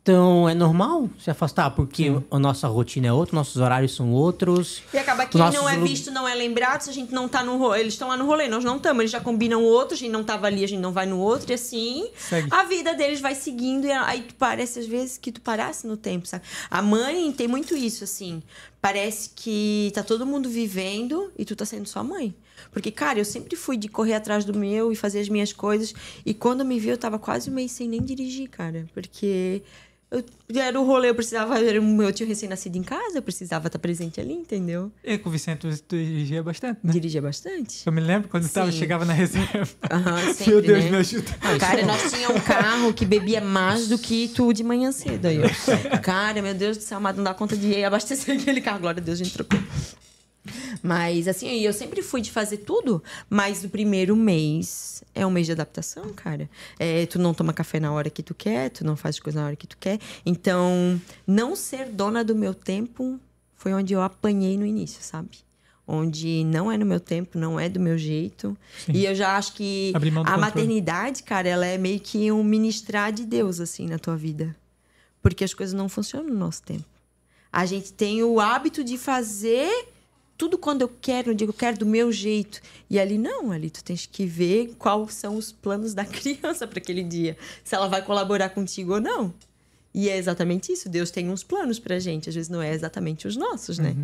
Então 0.03 0.49
é 0.49 0.55
normal 0.55 1.09
se 1.17 1.31
afastar 1.31 1.71
porque 1.71 2.13
a 2.29 2.39
nossa 2.39 2.67
rotina 2.67 3.07
é 3.07 3.13
outra, 3.13 3.37
nossos 3.37 3.59
horários 3.59 3.95
são 3.95 4.11
outros. 4.13 4.83
E 4.93 4.99
acaba 4.99 5.27
que 5.27 5.39
Nossos 5.39 5.55
não 5.55 5.69
é 5.69 5.79
visto, 5.79 6.11
não 6.11 6.27
é 6.27 6.35
lembrado, 6.35 6.81
se 6.81 6.91
a 6.91 6.93
gente 6.93 7.13
não 7.13 7.29
tá 7.29 7.45
no 7.45 7.57
rolê. 7.57 7.81
Eles 7.81 7.93
estão 7.93 8.09
lá 8.09 8.17
no 8.17 8.27
rolê, 8.27 8.49
nós 8.49 8.65
não 8.65 8.79
estamos. 8.79 9.01
Eles 9.01 9.13
já 9.13 9.21
combinam 9.21 9.63
outro, 9.63 9.95
a 9.95 9.97
gente 9.97 10.11
não 10.11 10.25
tava 10.25 10.49
ali, 10.49 10.65
a 10.65 10.67
gente 10.67 10.81
não 10.81 10.91
vai 10.91 11.07
no 11.07 11.19
outro, 11.19 11.53
e 11.53 11.55
assim 11.55 12.11
Segue. 12.17 12.49
a 12.51 12.65
vida 12.65 12.95
deles 12.95 13.21
vai 13.21 13.37
seguindo. 13.37 13.87
E 13.87 13.93
aí 13.93 14.23
tu 14.23 14.35
parece, 14.35 14.81
às 14.81 14.87
vezes, 14.87 15.17
que 15.19 15.31
tu 15.31 15.41
parasse 15.41 15.87
no 15.87 15.97
tempo, 15.97 16.27
sabe? 16.27 16.43
A 16.69 16.83
mãe 16.83 17.31
tem 17.31 17.47
muito 17.47 17.77
isso, 17.77 18.03
assim. 18.03 18.43
Parece 18.81 19.31
que 19.37 19.93
tá 19.95 20.03
todo 20.03 20.27
mundo 20.27 20.49
vivendo 20.49 21.31
e 21.39 21.45
tu 21.45 21.55
tá 21.55 21.65
sendo 21.65 21.87
só 21.87 22.03
mãe. 22.03 22.35
Porque, 22.73 22.91
cara, 22.91 23.21
eu 23.21 23.25
sempre 23.25 23.55
fui 23.55 23.77
de 23.77 23.89
correr 23.89 24.15
atrás 24.15 24.45
do 24.45 24.53
meu 24.53 24.91
e 24.91 24.97
fazer 24.97 25.21
as 25.21 25.29
minhas 25.29 25.53
coisas. 25.53 25.95
E 26.27 26.35
quando 26.35 26.65
me 26.65 26.81
vi, 26.81 26.89
eu 26.89 26.99
tava 26.99 27.21
quase 27.21 27.51
um 27.51 27.55
mês 27.55 27.71
sem 27.71 27.89
nem 27.89 28.03
dirigir, 28.03 28.49
cara. 28.49 28.87
Porque. 28.93 29.63
Eu, 30.13 30.23
era 30.61 30.79
o 30.79 30.85
rolê, 30.85 31.09
eu 31.09 31.15
precisava. 31.15 31.59
Era 31.59 31.81
o 31.81 31.85
meu 31.85 32.13
tio 32.13 32.27
recém-nascido 32.27 32.77
em 32.77 32.83
casa, 32.83 33.17
eu 33.17 33.23
precisava 33.23 33.69
estar 33.69 33.79
presente 33.79 34.21
ali, 34.21 34.35
entendeu? 34.35 34.93
E 35.03 35.17
com 35.17 35.31
o 35.31 35.33
Vicente 35.33 35.61
tu 35.89 35.97
dirigia 35.97 36.43
bastante, 36.43 36.81
né? 36.85 36.93
Dirigia 36.93 37.23
bastante. 37.23 37.83
Eu 37.87 37.93
me 37.93 38.01
lembro 38.01 38.29
quando 38.29 38.45
eu 38.45 38.51
tava, 38.51 38.71
chegava 38.71 39.07
na 39.07 39.15
reserva. 39.15 39.71
Aham, 39.91 40.35
sempre, 40.35 40.53
Meu 40.53 40.63
Deus, 40.63 40.85
né? 40.85 40.91
me 40.91 40.97
ajuda. 40.99 41.31
Cara, 41.59 41.87
nós 41.87 42.13
tínhamos 42.13 42.37
um 42.37 42.45
carro 42.45 42.93
que 42.93 43.07
bebia 43.07 43.41
mais 43.41 43.89
do 43.89 43.97
que 43.97 44.29
tu 44.29 44.53
de 44.53 44.63
manhã 44.63 44.93
cedo. 44.93 45.27
Aí, 45.27 45.41
ó. 45.41 45.99
Cara, 46.03 46.43
meu 46.43 46.53
Deus 46.55 46.77
do 46.77 46.83
céu, 46.83 47.01
mas 47.01 47.17
não 47.17 47.25
dá 47.25 47.33
conta 47.33 47.57
de 47.57 47.83
abastecer 47.83 48.39
aquele 48.39 48.61
carro. 48.61 48.81
Glória 48.81 49.01
a 49.01 49.05
Deus, 49.05 49.19
a 49.19 49.25
gente 49.25 49.33
trocou. 49.33 49.59
Mas, 50.83 51.29
assim, 51.29 51.49
eu 51.61 51.73
sempre 51.73 52.03
fui 52.03 52.21
de 52.21 52.31
fazer 52.31 52.59
tudo, 52.59 53.03
mas 53.31 53.63
o 53.65 53.69
primeiro 53.69 54.17
mês 54.17 55.05
é 55.15 55.27
um 55.27 55.31
mês 55.31 55.47
de 55.47 55.53
adaptação, 55.53 56.13
cara. 56.13 56.51
É, 56.79 57.07
tu 57.07 57.19
não 57.19 57.33
toma 57.33 57.53
café 57.53 57.79
na 57.79 57.93
hora 57.93 58.11
que 58.11 58.23
tu 58.23 58.35
quer, 58.35 58.71
tu 58.71 58.85
não 58.85 58.97
faz 58.97 59.21
coisa 59.21 59.41
na 59.41 59.47
hora 59.47 59.57
que 59.57 59.67
tu 59.67 59.77
quer. 59.79 59.99
Então, 60.27 61.01
não 61.27 61.55
ser 61.55 61.87
dona 61.87 62.25
do 62.25 62.35
meu 62.35 62.55
tempo 62.55 63.21
foi 63.55 63.73
onde 63.73 63.95
eu 63.95 64.03
apanhei 64.03 64.59
no 64.59 64.67
início, 64.67 65.03
sabe? 65.03 65.31
Onde 65.87 66.43
não 66.45 66.71
é 66.71 66.77
no 66.77 66.87
meu 66.87 66.99
tempo, 66.99 67.39
não 67.39 67.59
é 67.59 67.69
do 67.69 67.79
meu 67.79 67.97
jeito. 67.97 68.57
Sim. 68.85 68.93
E 68.93 69.05
eu 69.05 69.15
já 69.15 69.37
acho 69.37 69.53
que 69.55 69.93
a 69.95 70.01
controle. 70.01 70.41
maternidade, 70.41 71.23
cara, 71.23 71.49
ela 71.49 71.67
é 71.67 71.79
meio 71.79 72.01
que 72.01 72.33
um 72.33 72.43
ministrar 72.43 73.13
de 73.13 73.25
Deus, 73.25 73.61
assim, 73.61 73.87
na 73.87 73.99
tua 73.99 74.17
vida. 74.17 74.57
Porque 75.21 75.45
as 75.45 75.55
coisas 75.55 75.73
não 75.73 75.89
funcionam 75.89 76.29
no 76.29 76.39
nosso 76.39 76.63
tempo. 76.63 76.85
A 77.53 77.67
gente 77.67 77.93
tem 77.93 78.23
o 78.23 78.41
hábito 78.41 78.83
de 78.83 78.97
fazer 78.97 79.92
tudo 80.37 80.59
quando 80.59 80.83
eu 80.83 80.89
quero, 81.01 81.35
dia 81.35 81.47
que 81.47 81.51
eu 81.51 81.57
quero, 81.57 81.79
do 81.79 81.87
meu 81.87 82.11
jeito. 82.11 82.61
E 82.91 82.99
ali 82.99 83.17
não, 83.19 83.53
ali 83.53 83.71
tu 83.71 83.83
tens 83.85 84.07
que 84.07 84.27
ver 84.27 84.75
quais 84.79 85.15
são 85.15 85.37
os 85.37 85.53
planos 85.53 85.95
da 85.95 86.05
criança 86.07 86.67
para 86.67 86.79
aquele 86.79 87.03
dia. 87.03 87.37
Se 87.65 87.75
ela 87.75 87.89
vai 87.89 88.03
colaborar 88.03 88.49
contigo 88.51 88.95
ou 88.95 89.01
não. 89.01 89.33
E 89.95 90.09
é 90.09 90.17
exatamente 90.17 90.73
isso. 90.73 90.89
Deus 90.89 91.11
tem 91.11 91.29
uns 91.29 91.45
planos 91.45 91.79
pra 91.79 91.99
gente, 91.99 92.29
às 92.29 92.35
vezes 92.35 92.49
não 92.49 92.63
é 92.63 92.73
exatamente 92.73 93.29
os 93.29 93.37
nossos, 93.37 93.79
né? 93.79 93.95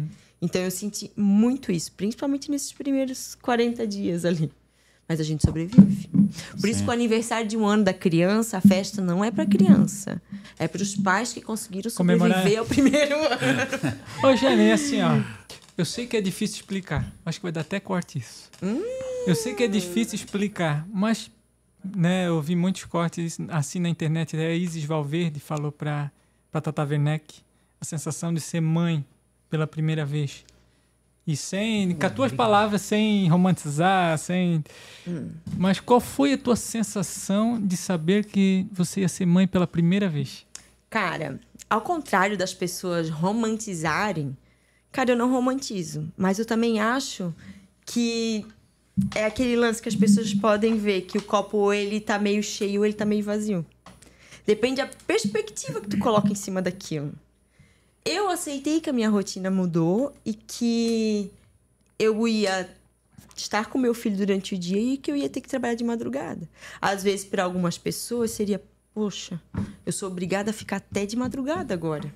Então 0.41 0.61
eu 0.61 0.71
senti 0.71 1.11
muito 1.17 1.73
isso, 1.73 1.91
principalmente 1.93 2.51
nesses 2.51 2.73
primeiros 2.73 3.35
40 3.37 3.87
dias 3.87 4.25
ali. 4.25 4.53
Mas 5.09 5.19
a 5.21 5.23
gente 5.25 5.43
sobrevive. 5.45 6.11
Por 6.61 6.69
isso 6.69 6.83
que 6.85 6.89
o 6.91 6.93
aniversário 6.93 7.49
de 7.49 7.57
um 7.57 7.65
ano 7.67 7.83
da 7.83 7.95
criança, 7.95 8.59
a 8.59 8.61
festa 8.61 9.01
não 9.01 9.25
é 9.25 9.31
pra 9.31 9.47
criança. 9.47 10.21
É 10.59 10.69
para 10.69 10.83
os 10.83 10.95
pais 10.95 11.33
que 11.33 11.41
conseguiram 11.41 11.91
Comemorar. 11.93 12.37
sobreviver 12.37 12.59
ao 12.61 12.67
primeiro 12.67 13.17
ano. 13.17 13.99
Ô, 14.23 14.37
Jane, 14.37 14.65
é 14.65 14.73
assim, 14.75 15.01
ó. 15.01 15.19
Eu 15.79 15.85
sei 15.85 16.09
que 16.09 16.17
é 16.17 16.21
difícil 16.21 16.57
explicar. 16.57 17.09
Acho 17.25 17.39
que 17.39 17.45
vai 17.45 17.53
dar 17.53 17.61
até 17.61 17.79
corte 17.79 18.19
isso. 18.19 18.51
Eu 19.25 19.37
sei 19.37 19.55
que 19.55 19.63
é 19.63 19.69
difícil 19.69 20.17
explicar, 20.17 20.85
mas 20.93 21.31
né, 21.85 22.27
eu 22.27 22.43
vi 22.43 22.57
muitos 22.57 22.85
cortes 22.85 23.39
assim 23.49 23.79
na 23.79 23.89
internet. 23.89 24.37
A 24.37 24.53
Isis 24.55 24.83
Valverde 24.83 25.39
falou 25.39 25.71
pra 25.71 26.11
Tata 26.51 26.83
Werneck 26.83 27.43
a 27.81 27.85
sensação 27.85 28.35
de 28.35 28.41
ser 28.41 28.61
mãe 28.61 29.07
pela 29.49 29.69
primeira 29.69 30.05
vez. 30.05 30.45
E 31.25 31.37
sem, 31.37 31.95
com 31.95 32.07
as 32.07 32.13
tuas 32.13 32.33
palavras, 32.33 32.83
sem 32.83 33.29
romantizar, 33.29 34.19
sem. 34.19 34.65
Mas 35.57 35.79
qual 35.79 36.01
foi 36.01 36.33
a 36.33 36.39
tua 36.39 36.57
sensação 36.57 37.61
de 37.65 37.77
saber 37.77 38.25
que 38.25 38.67
você 38.73 39.03
ia 39.03 39.09
ser 39.09 39.27
mãe 39.27 39.47
pela 39.47 39.67
primeira 39.67 40.09
vez? 40.09 40.45
Cara, 40.91 41.39
ao 41.71 41.83
contrário 41.83 42.37
das 42.37 42.53
pessoas 42.53 43.11
romantizarem, 43.11 44.37
cara, 44.93 45.13
eu 45.13 45.17
não 45.17 45.31
romantizo. 45.31 46.11
Mas 46.17 46.39
eu 46.39 46.45
também 46.45 46.81
acho 46.81 47.35
que 47.85 48.47
é 49.15 49.25
aquele 49.25 49.57
lance 49.57 49.81
que 49.81 49.89
as 49.89 49.95
pessoas 49.95 50.35
podem 50.35 50.77
ver 50.77 51.03
que 51.03 51.19
o 51.19 51.23
copo 51.23 51.73
ele 51.73 52.01
tá 52.01 52.19
meio 52.19 52.43
cheio 52.43 52.85
ele 52.85 52.95
tá 52.95 53.05
meio 53.05 53.25
vazio. 53.25 53.65
Depende 54.47 54.77
da 54.77 54.87
perspectiva 55.07 55.81
que 55.81 55.89
tu 55.89 55.99
coloca 55.99 56.33
em 56.33 56.35
cima 56.35 56.63
daquilo. 56.63 57.13
Eu 58.05 58.31
aceitei 58.31 58.81
que 58.81 58.89
a 58.89 58.93
minha 58.93 59.11
rotina 59.11 59.51
mudou 59.51 60.15
e 60.25 60.33
que 60.33 61.31
eu 61.99 62.27
ia 62.27 62.69
estar 63.37 63.67
com 63.67 63.79
meu 63.79 63.93
filho 63.93 64.17
durante 64.17 64.55
o 64.55 64.59
dia 64.59 64.81
e 64.81 64.97
que 64.97 65.11
eu 65.11 65.17
ia 65.17 65.29
ter 65.29 65.43
que 65.43 65.49
trabalhar 65.49 65.75
de 65.75 65.85
madrugada. 65.85 66.49
Às 66.81 67.03
vezes, 67.03 67.27
para 67.27 67.45
algumas 67.45 67.77
pessoas, 67.77 68.31
seria, 68.31 68.63
poxa, 68.95 69.41
eu 69.85 69.93
sou 69.93 70.11
obrigada 70.11 70.51
a 70.51 70.55
ficar 70.55 70.77
até 70.77 71.05
de 71.05 71.17
madrugada 71.17 71.75
agora. 71.75 72.13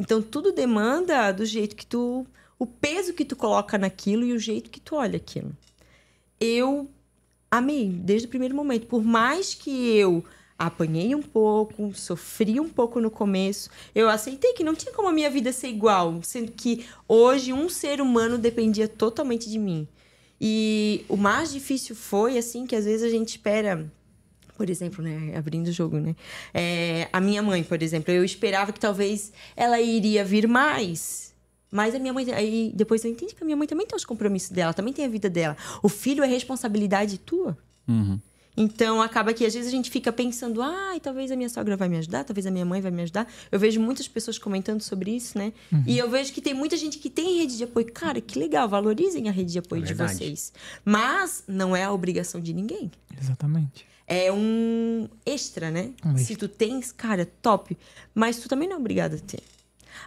Então, 0.00 0.22
tudo 0.22 0.50
demanda 0.50 1.30
do 1.30 1.44
jeito 1.44 1.76
que 1.76 1.84
tu. 1.84 2.26
o 2.58 2.64
peso 2.64 3.12
que 3.12 3.22
tu 3.22 3.36
coloca 3.36 3.76
naquilo 3.76 4.24
e 4.24 4.32
o 4.32 4.38
jeito 4.38 4.70
que 4.70 4.80
tu 4.80 4.96
olha 4.96 5.18
aquilo. 5.18 5.54
Eu 6.40 6.90
amei 7.50 7.90
desde 7.90 8.26
o 8.26 8.30
primeiro 8.30 8.54
momento. 8.54 8.86
Por 8.86 9.04
mais 9.04 9.52
que 9.52 9.70
eu 9.70 10.24
apanhei 10.58 11.14
um 11.14 11.20
pouco, 11.20 11.92
sofri 11.94 12.58
um 12.58 12.68
pouco 12.68 12.98
no 12.98 13.10
começo, 13.10 13.68
eu 13.94 14.08
aceitei 14.08 14.54
que 14.54 14.64
não 14.64 14.74
tinha 14.74 14.92
como 14.94 15.08
a 15.08 15.12
minha 15.12 15.28
vida 15.28 15.52
ser 15.52 15.68
igual, 15.68 16.22
sendo 16.22 16.52
que 16.52 16.86
hoje 17.06 17.52
um 17.52 17.68
ser 17.68 18.00
humano 18.00 18.38
dependia 18.38 18.88
totalmente 18.88 19.50
de 19.50 19.58
mim. 19.58 19.86
E 20.40 21.04
o 21.10 21.16
mais 21.16 21.52
difícil 21.52 21.94
foi, 21.94 22.38
assim, 22.38 22.66
que 22.66 22.74
às 22.74 22.86
vezes 22.86 23.02
a 23.02 23.10
gente 23.10 23.28
espera 23.28 23.92
por 24.60 24.68
exemplo, 24.68 25.02
né, 25.02 25.34
abrindo 25.34 25.68
o 25.68 25.72
jogo, 25.72 25.98
né? 25.98 26.14
É, 26.52 27.08
a 27.10 27.18
minha 27.18 27.42
mãe, 27.42 27.64
por 27.64 27.82
exemplo, 27.82 28.12
eu 28.12 28.22
esperava 28.22 28.74
que 28.74 28.78
talvez 28.78 29.32
ela 29.56 29.80
iria 29.80 30.22
vir 30.22 30.46
mais. 30.46 31.32
Mas 31.70 31.94
a 31.94 31.98
minha 31.98 32.12
mãe, 32.12 32.30
aí 32.30 32.70
depois 32.76 33.02
eu 33.02 33.10
entendi 33.10 33.34
que 33.34 33.42
a 33.42 33.46
minha 33.46 33.56
mãe 33.56 33.66
também 33.66 33.86
tem 33.86 33.96
os 33.96 34.04
compromissos 34.04 34.50
dela, 34.50 34.74
também 34.74 34.92
tem 34.92 35.06
a 35.06 35.08
vida 35.08 35.30
dela. 35.30 35.56
O 35.82 35.88
filho 35.88 36.22
é 36.22 36.26
responsabilidade 36.26 37.16
tua. 37.16 37.56
Uhum. 37.88 38.20
Então 38.54 39.00
acaba 39.00 39.32
que 39.32 39.46
às 39.46 39.54
vezes 39.54 39.68
a 39.68 39.74
gente 39.74 39.90
fica 39.90 40.12
pensando, 40.12 40.60
ah, 40.60 40.92
talvez 41.00 41.30
a 41.30 41.36
minha 41.36 41.48
sogra 41.48 41.74
vai 41.74 41.88
me 41.88 41.96
ajudar, 41.96 42.22
talvez 42.24 42.46
a 42.46 42.50
minha 42.50 42.66
mãe 42.66 42.82
vai 42.82 42.90
me 42.90 43.00
ajudar. 43.00 43.26
Eu 43.50 43.58
vejo 43.58 43.80
muitas 43.80 44.06
pessoas 44.08 44.38
comentando 44.38 44.82
sobre 44.82 45.10
isso, 45.10 45.38
né? 45.38 45.54
E 45.86 45.96
eu 45.96 46.10
vejo 46.10 46.34
que 46.34 46.42
tem 46.42 46.52
muita 46.52 46.76
gente 46.76 46.98
que 46.98 47.08
tem 47.08 47.38
rede 47.38 47.56
de 47.56 47.64
apoio. 47.64 47.90
Cara, 47.90 48.20
que 48.20 48.38
legal, 48.38 48.68
valorizem 48.68 49.26
a 49.26 49.32
rede 49.32 49.52
de 49.52 49.58
apoio 49.58 49.84
É 49.84 49.86
de 49.86 49.94
vocês. 49.94 50.52
Mas 50.84 51.44
não 51.48 51.74
é 51.74 51.84
a 51.84 51.92
obrigação 51.92 52.42
de 52.42 52.52
ninguém 52.52 52.90
Exatamente. 53.18 53.88
É 54.10 54.32
um 54.32 55.08
extra, 55.24 55.70
né? 55.70 55.92
Um 56.04 56.18
Se 56.18 56.34
tu 56.34 56.48
tens, 56.48 56.90
cara, 56.90 57.24
top. 57.40 57.78
Mas 58.12 58.38
tu 58.38 58.48
também 58.48 58.68
não 58.68 58.76
é 58.76 58.80
obrigado 58.80 59.14
a 59.14 59.18
ter. 59.18 59.40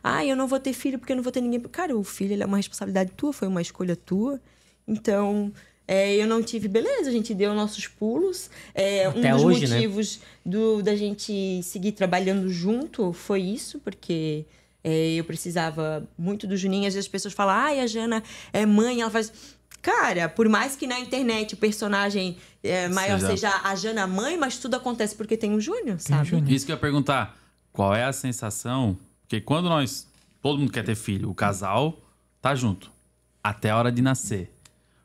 Ah, 0.03 0.25
eu 0.25 0.35
não 0.35 0.45
vou 0.45 0.59
ter 0.59 0.73
filho 0.73 0.99
porque 0.99 1.13
eu 1.13 1.15
não 1.15 1.23
vou 1.23 1.31
ter 1.31 1.39
ninguém. 1.39 1.61
Cara, 1.61 1.97
o 1.97 2.03
filho 2.03 2.33
ele 2.33 2.43
é 2.43 2.45
uma 2.45 2.57
responsabilidade 2.57 3.11
tua, 3.15 3.31
foi 3.31 3.47
uma 3.47 3.61
escolha 3.61 3.95
tua. 3.95 4.41
Então, 4.85 5.53
é, 5.87 6.15
eu 6.15 6.27
não 6.27 6.43
tive, 6.43 6.67
beleza, 6.67 7.09
a 7.09 7.13
gente 7.13 7.33
deu 7.33 7.53
nossos 7.53 7.87
pulos. 7.87 8.49
É, 8.75 9.07
um 9.07 9.21
dos 9.21 9.43
hoje, 9.43 9.67
né? 9.67 9.75
motivos 9.75 10.19
do, 10.45 10.81
da 10.81 10.97
gente 10.97 11.63
seguir 11.63 11.93
trabalhando 11.93 12.49
junto 12.49 13.13
foi 13.13 13.41
isso, 13.41 13.79
porque 13.79 14.45
é, 14.83 15.13
eu 15.13 15.23
precisava 15.23 16.05
muito 16.17 16.45
do 16.45 16.57
Juninho. 16.57 16.87
Às 16.87 16.93
vezes 16.93 17.07
as 17.07 17.11
pessoas 17.11 17.33
falam, 17.33 17.55
ai, 17.55 17.79
a 17.79 17.87
Jana 17.87 18.21
é 18.51 18.65
mãe, 18.65 18.99
ela 18.99 19.09
faz. 19.09 19.31
Cara, 19.83 20.29
por 20.29 20.47
mais 20.47 20.77
que 20.77 20.87
na 20.87 20.97
internet 20.97 21.55
o 21.55 21.57
personagem 21.57 22.37
é, 22.63 22.87
maior 22.87 23.19
Seja- 23.19 23.27
seja 23.31 23.61
a 23.65 23.75
Jana 23.75 24.07
mãe, 24.07 24.37
mas 24.37 24.57
tudo 24.57 24.75
acontece 24.77 25.13
porque 25.13 25.35
tem 25.35 25.51
um 25.51 25.59
Júnior, 25.59 25.99
sabe? 25.99 26.25
Júnior. 26.29 26.49
Isso 26.49 26.65
que 26.65 26.71
eu 26.71 26.75
ia 26.75 26.79
perguntar. 26.79 27.37
Qual 27.73 27.93
é 27.93 28.05
a 28.05 28.13
sensação? 28.13 28.97
Porque 29.21 29.39
quando 29.41 29.67
nós. 29.69 30.07
Todo 30.41 30.57
mundo 30.59 30.71
quer 30.71 30.83
ter 30.83 30.95
filho, 30.95 31.29
o 31.29 31.35
casal 31.35 32.01
tá 32.41 32.55
junto. 32.55 32.91
Até 33.43 33.69
a 33.71 33.77
hora 33.77 33.91
de 33.91 34.01
nascer. 34.01 34.51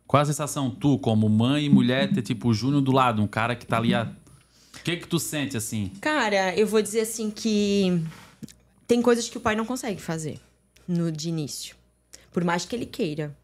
Qual 0.06 0.20
é 0.20 0.22
a 0.22 0.26
sensação, 0.26 0.70
tu, 0.70 0.98
como 0.98 1.28
mãe 1.28 1.66
e 1.66 1.68
mulher, 1.68 2.12
ter 2.12 2.22
tipo 2.22 2.48
o 2.48 2.54
Júnior 2.54 2.80
do 2.80 2.92
lado, 2.92 3.20
um 3.22 3.26
cara 3.26 3.54
que 3.54 3.66
tá 3.66 3.76
ali. 3.78 3.94
A... 3.94 4.04
O 4.04 4.82
que 4.82 4.96
que 4.96 5.06
tu 5.08 5.18
sente 5.18 5.56
assim? 5.56 5.92
Cara, 6.00 6.56
eu 6.56 6.66
vou 6.66 6.80
dizer 6.80 7.00
assim 7.00 7.30
que 7.30 8.00
tem 8.86 9.02
coisas 9.02 9.28
que 9.28 9.36
o 9.36 9.40
pai 9.40 9.54
não 9.54 9.64
consegue 9.66 10.00
fazer 10.00 10.40
no 10.86 11.10
de 11.12 11.28
início. 11.28 11.76
Por 12.32 12.42
mais 12.44 12.64
que 12.64 12.74
ele 12.74 12.86
queira. 12.86 13.36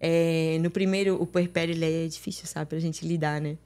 É, 0.00 0.58
no 0.62 0.70
primeiro, 0.70 1.20
o 1.20 1.26
puerpério 1.26 1.74
ele 1.74 1.84
é 1.84 2.06
difícil, 2.08 2.46
sabe, 2.46 2.70
pra 2.70 2.78
gente 2.78 3.06
lidar, 3.06 3.40
né? 3.40 3.56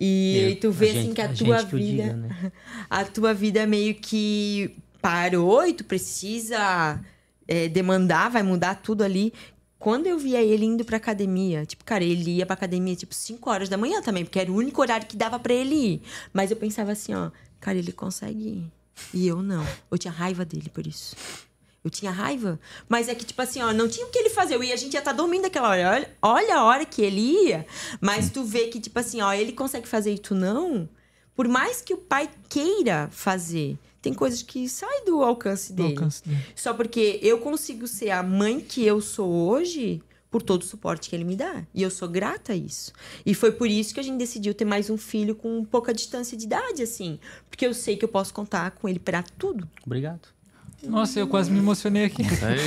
E 0.00 0.38
Eu- 0.52 0.56
tu 0.60 0.70
vê 0.72 0.86
a 0.86 0.90
assim 0.92 1.02
gente- 1.02 1.14
que 1.14 1.20
a, 1.20 1.24
a 1.26 1.32
tua 1.34 1.62
vida. 1.62 2.02
diga, 2.02 2.12
né? 2.16 2.52
A 2.88 3.04
tua 3.04 3.34
vida 3.34 3.66
meio 3.66 3.94
que 3.94 4.74
parou 5.00 5.66
e 5.66 5.74
tu 5.74 5.84
precisa 5.84 6.98
é, 7.46 7.68
demandar, 7.68 8.30
vai 8.30 8.42
mudar 8.42 8.76
tudo 8.76 9.02
ali. 9.04 9.32
Quando 9.78 10.06
eu 10.06 10.16
via 10.18 10.40
ele 10.40 10.64
indo 10.64 10.84
pra 10.84 10.96
academia, 10.96 11.66
tipo, 11.66 11.84
cara, 11.84 12.02
ele 12.04 12.36
ia 12.36 12.46
pra 12.46 12.54
academia 12.54 12.94
tipo 12.96 13.12
5 13.14 13.50
horas 13.50 13.68
da 13.68 13.76
manhã 13.76 14.00
também, 14.00 14.24
porque 14.24 14.38
era 14.38 14.50
o 14.50 14.54
único 14.56 14.80
horário 14.80 15.06
que 15.06 15.16
dava 15.16 15.38
pra 15.40 15.52
ele 15.52 15.74
ir. 15.74 16.02
Mas 16.32 16.50
eu 16.52 16.56
pensava 16.56 16.92
assim, 16.92 17.12
ó, 17.14 17.30
cara, 17.60 17.76
ele 17.76 17.90
consegue 17.92 18.42
ir. 18.48 18.72
E 19.12 19.26
eu 19.26 19.42
não. 19.42 19.66
Eu 19.90 19.98
tinha 19.98 20.12
raiva 20.12 20.44
dele 20.44 20.70
por 20.72 20.86
isso. 20.86 21.16
Eu 21.84 21.90
tinha 21.90 22.10
raiva. 22.12 22.60
Mas 22.88 23.08
é 23.08 23.14
que, 23.14 23.24
tipo 23.24 23.42
assim, 23.42 23.60
ó, 23.60 23.72
não 23.72 23.88
tinha 23.88 24.06
o 24.06 24.10
que 24.10 24.18
ele 24.18 24.30
fazer. 24.30 24.54
Eu 24.54 24.62
ia, 24.62 24.72
a 24.72 24.76
gente 24.76 24.92
ia 24.94 25.00
estar 25.00 25.12
dormindo 25.12 25.46
aquela 25.46 25.68
hora. 25.70 25.88
Olha, 25.90 26.08
olha 26.22 26.56
a 26.56 26.64
hora 26.64 26.84
que 26.84 27.02
ele 27.02 27.20
ia. 27.20 27.66
Mas 28.00 28.30
tu 28.30 28.44
vê 28.44 28.68
que, 28.68 28.78
tipo 28.80 28.98
assim, 28.98 29.20
ó, 29.20 29.32
ele 29.32 29.52
consegue 29.52 29.88
fazer 29.88 30.14
e 30.14 30.18
tu 30.18 30.34
não. 30.34 30.88
Por 31.34 31.48
mais 31.48 31.80
que 31.80 31.92
o 31.92 31.96
pai 31.98 32.30
queira 32.48 33.08
fazer, 33.10 33.76
tem 34.00 34.12
coisas 34.14 34.42
que 34.42 34.68
saem 34.68 35.04
do 35.06 35.22
alcance 35.24 35.72
Do 35.72 35.82
dele. 35.82 35.94
alcance 35.94 36.22
dele. 36.24 36.40
Só 36.54 36.72
porque 36.72 37.18
eu 37.22 37.38
consigo 37.38 37.86
ser 37.88 38.10
a 38.10 38.22
mãe 38.22 38.60
que 38.60 38.84
eu 38.84 39.00
sou 39.00 39.28
hoje 39.30 40.00
por 40.30 40.40
todo 40.40 40.62
o 40.62 40.64
suporte 40.64 41.10
que 41.10 41.16
ele 41.16 41.24
me 41.24 41.34
dá. 41.36 41.64
E 41.74 41.82
eu 41.82 41.90
sou 41.90 42.08
grata 42.08 42.52
a 42.52 42.56
isso. 42.56 42.92
E 43.26 43.34
foi 43.34 43.50
por 43.50 43.68
isso 43.68 43.92
que 43.92 44.00
a 44.00 44.02
gente 44.02 44.18
decidiu 44.18 44.54
ter 44.54 44.64
mais 44.64 44.88
um 44.88 44.96
filho 44.96 45.34
com 45.34 45.64
pouca 45.64 45.92
distância 45.92 46.36
de 46.36 46.44
idade, 46.44 46.82
assim. 46.82 47.18
Porque 47.50 47.66
eu 47.66 47.74
sei 47.74 47.96
que 47.96 48.04
eu 48.04 48.08
posso 48.08 48.32
contar 48.32 48.70
com 48.70 48.88
ele 48.88 48.98
pra 48.98 49.22
tudo. 49.22 49.68
Obrigado. 49.84 50.28
Nossa, 50.86 51.20
eu 51.20 51.26
quase 51.28 51.50
me 51.50 51.58
emocionei 51.58 52.04
aqui. 52.04 52.22
Isso 52.22 52.44
aí. 52.44 52.58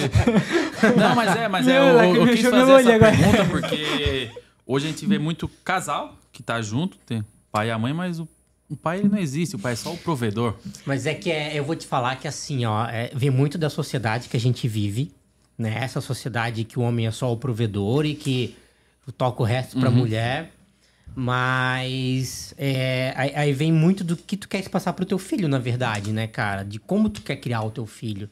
Não, 0.97 1.15
mas 1.15 1.35
é, 1.35 1.47
mas 1.47 1.67
é. 1.67 1.77
Eu, 1.77 1.83
eu, 1.83 1.95
lágrima 1.95 2.27
quis 2.27 2.41
fazer 2.41 2.71
essa 2.71 2.95
agora. 2.95 3.11
pergunta 3.11 3.45
porque 3.45 4.31
hoje 4.65 4.87
a 4.87 4.89
gente 4.89 5.05
vê 5.05 5.19
muito 5.19 5.47
casal 5.63 6.17
que 6.31 6.41
tá 6.41 6.61
junto, 6.61 6.97
tem 7.05 7.23
pai 7.51 7.69
e 7.69 7.71
a 7.71 7.77
mãe, 7.77 7.93
mas 7.93 8.19
o, 8.19 8.27
o 8.69 8.75
pai 8.75 8.99
ele 8.99 9.09
não 9.09 9.17
existe, 9.17 9.55
o 9.55 9.59
pai 9.59 9.73
é 9.73 9.75
só 9.75 9.93
o 9.93 9.97
provedor. 9.97 10.55
Mas 10.85 11.05
é 11.05 11.13
que 11.13 11.31
é, 11.31 11.57
eu 11.57 11.63
vou 11.63 11.75
te 11.75 11.87
falar 11.87 12.15
que 12.17 12.27
assim, 12.27 12.65
ó, 12.65 12.85
é, 12.87 13.11
vem 13.13 13.29
muito 13.29 13.57
da 13.57 13.69
sociedade 13.69 14.27
que 14.29 14.37
a 14.37 14.39
gente 14.39 14.67
vive, 14.67 15.11
né? 15.57 15.77
Essa 15.81 16.01
sociedade 16.01 16.63
que 16.63 16.79
o 16.79 16.81
homem 16.81 17.07
é 17.07 17.11
só 17.11 17.31
o 17.31 17.37
provedor 17.37 18.05
e 18.05 18.15
que 18.15 18.55
toca 19.17 19.41
o 19.41 19.45
resto 19.45 19.79
pra 19.79 19.89
mulher. 19.91 20.51
Mas 21.15 22.53
é, 22.57 23.13
aí, 23.15 23.53
vem 23.53 23.71
muito 23.71 24.03
do 24.03 24.17
que 24.17 24.35
tu 24.35 24.49
queres 24.49 24.67
passar 24.67 24.91
pro 24.91 25.05
teu 25.05 25.17
filho, 25.17 25.47
na 25.47 25.57
verdade, 25.57 26.11
né, 26.11 26.27
cara? 26.27 26.63
De 26.63 26.77
como 26.77 27.09
tu 27.09 27.21
quer 27.21 27.37
criar 27.37 27.61
o 27.61 27.71
teu 27.71 27.85
filho. 27.85 28.29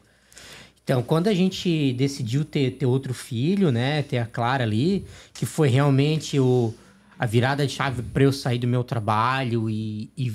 Então, 0.84 1.02
quando 1.02 1.28
a 1.28 1.34
gente 1.34 1.94
decidiu 1.94 2.44
ter, 2.44 2.72
ter 2.72 2.84
outro 2.84 3.14
filho, 3.14 3.72
né, 3.72 4.02
ter 4.02 4.18
a 4.18 4.26
Clara 4.26 4.64
ali, 4.64 5.06
que 5.32 5.46
foi 5.46 5.70
realmente 5.70 6.38
o, 6.38 6.74
a 7.18 7.24
virada 7.24 7.66
de 7.66 7.72
chave 7.72 8.02
para 8.02 8.24
eu 8.24 8.32
sair 8.32 8.58
do 8.58 8.66
meu 8.66 8.84
trabalho 8.84 9.70
e, 9.70 10.10
e, 10.14 10.30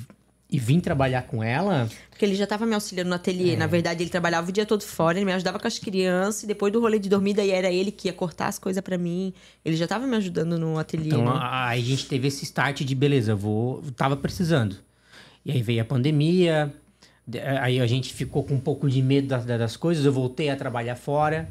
e 0.52 0.58
vim 0.58 0.80
trabalhar 0.80 1.22
com 1.28 1.44
ela, 1.44 1.88
Porque 2.10 2.26
ele 2.26 2.34
já 2.34 2.46
estava 2.46 2.66
me 2.66 2.74
auxiliando 2.74 3.10
no 3.10 3.16
ateliê. 3.16 3.54
É. 3.54 3.56
Na 3.56 3.68
verdade, 3.68 4.02
ele 4.02 4.10
trabalhava 4.10 4.50
o 4.50 4.52
dia 4.52 4.66
todo 4.66 4.82
fora, 4.82 5.18
ele 5.18 5.26
me 5.26 5.32
ajudava 5.34 5.60
com 5.60 5.68
as 5.68 5.78
crianças. 5.78 6.42
E 6.44 6.48
depois 6.48 6.74
do 6.74 6.82
rolê 6.82 6.98
de 6.98 7.08
dormida, 7.08 7.46
era 7.46 7.70
ele 7.72 7.92
que 7.92 8.08
ia 8.08 8.14
cortar 8.14 8.48
as 8.48 8.58
coisas 8.58 8.84
pra 8.84 8.98
mim. 8.98 9.32
Ele 9.64 9.76
já 9.76 9.84
estava 9.86 10.08
me 10.08 10.16
ajudando 10.18 10.58
no 10.58 10.80
ateliê. 10.80 11.08
Então 11.10 11.24
né? 11.24 11.40
aí 11.40 11.80
a 11.82 11.86
gente 11.86 12.08
teve 12.08 12.28
esse 12.28 12.44
start 12.46 12.82
de 12.82 12.96
beleza, 12.96 13.36
vou, 13.36 13.84
tava 13.96 14.18
precisando. 14.18 14.76
E 15.46 15.52
aí 15.52 15.62
veio 15.62 15.82
a 15.84 15.86
pandemia, 15.86 16.74
de- 17.28 17.40
aí 17.40 17.80
a 17.80 17.86
gente 17.86 18.12
ficou 18.12 18.44
com 18.44 18.56
um 18.56 18.60
pouco 18.60 18.90
de 18.90 19.02
medo 19.04 19.28
das, 19.28 19.46
das 19.46 19.78
coisas, 19.78 20.04
eu 20.04 20.12
voltei 20.12 20.50
a 20.50 20.56
trabalhar 20.56 20.96
fora, 20.96 21.48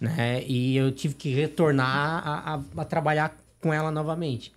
né? 0.00 0.42
E 0.46 0.74
eu 0.76 0.90
tive 0.90 1.14
que 1.14 1.28
retornar 1.34 2.26
a, 2.26 2.54
a- 2.54 2.60
a 2.78 2.84
trabalhar 2.86 3.36
com 3.60 3.70
ela 3.72 3.90
novamente. 3.90 4.50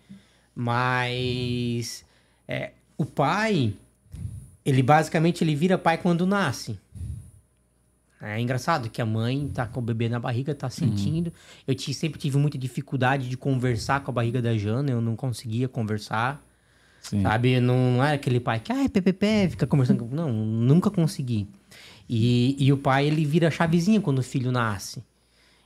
Mas 0.55 2.05
é, 2.47 2.71
o 2.97 3.05
pai, 3.05 3.73
ele 4.65 4.81
basicamente 4.83 5.43
ele 5.43 5.55
vira 5.55 5.77
pai 5.77 5.97
quando 5.97 6.25
nasce. 6.25 6.79
É 8.21 8.39
engraçado 8.39 8.89
que 8.89 9.01
a 9.01 9.05
mãe 9.05 9.49
tá 9.53 9.65
com 9.65 9.81
o 9.81 9.83
bebê 9.83 10.07
na 10.07 10.17
barriga, 10.17 10.55
tá 10.55 10.69
sentindo. 10.69 11.31
Eu 11.67 11.75
ti- 11.75 11.93
sempre 11.93 12.17
tive 12.17 12.37
muita 12.37 12.57
dificuldade 12.57 13.27
de 13.27 13.35
conversar 13.35 14.01
com 14.01 14.11
a 14.11 14.13
barriga 14.13 14.41
da 14.41 14.57
Jana, 14.57 14.91
eu 14.91 15.01
não 15.01 15.13
conseguia 15.15 15.67
conversar. 15.67 16.41
Sim. 17.01 17.21
Sabe? 17.21 17.59
Não, 17.59 17.97
não 17.97 18.03
era 18.03 18.15
aquele 18.15 18.39
pai 18.39 18.61
que, 18.61 18.71
ai, 18.71 18.87
pepepe, 18.87 19.49
fica 19.49 19.67
conversando. 19.67 20.05
com-" 20.05 20.15
Não, 20.15 20.31
nunca 20.31 20.89
consegui. 20.89 21.47
E, 22.09 22.55
e 22.57 22.71
o 22.71 22.77
pai, 22.77 23.07
ele 23.07 23.25
vira 23.25 23.51
chavezinha 23.51 23.99
quando 23.99 24.19
o 24.19 24.23
filho 24.23 24.53
nasce. 24.53 25.03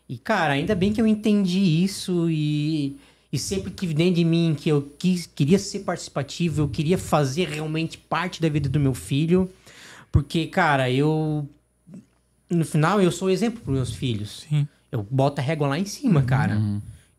E, 0.09 0.17
cara, 0.17 0.53
ainda 0.53 0.73
bem 0.73 0.91
que 0.91 0.99
eu 0.99 1.05
entendi 1.05 1.59
isso 1.59 2.27
e, 2.27 2.97
e 3.31 3.37
sempre 3.37 3.71
que 3.71 3.87
dentro 3.87 4.15
de 4.15 4.23
mim 4.25 4.55
que 4.57 4.69
eu 4.69 4.93
quis, 4.97 5.25
queria 5.25 5.59
ser 5.59 5.79
participativo, 5.79 6.61
eu 6.61 6.67
queria 6.69 6.97
fazer 6.97 7.49
realmente 7.49 7.97
parte 7.97 8.41
da 8.41 8.47
vida 8.49 8.69
do 8.69 8.79
meu 8.79 8.93
filho. 8.93 9.49
Porque, 10.11 10.47
cara, 10.47 10.89
eu. 10.89 11.47
No 12.49 12.63
final, 12.63 13.01
eu 13.01 13.11
sou 13.11 13.29
exemplo 13.29 13.59
para 13.61 13.73
meus 13.73 13.93
filhos. 13.93 14.45
Sim. 14.49 14.67
Eu 14.91 15.05
boto 15.09 15.41
a 15.41 15.43
régua 15.43 15.67
lá 15.67 15.77
em 15.77 15.85
cima, 15.85 16.21
cara. 16.21 16.61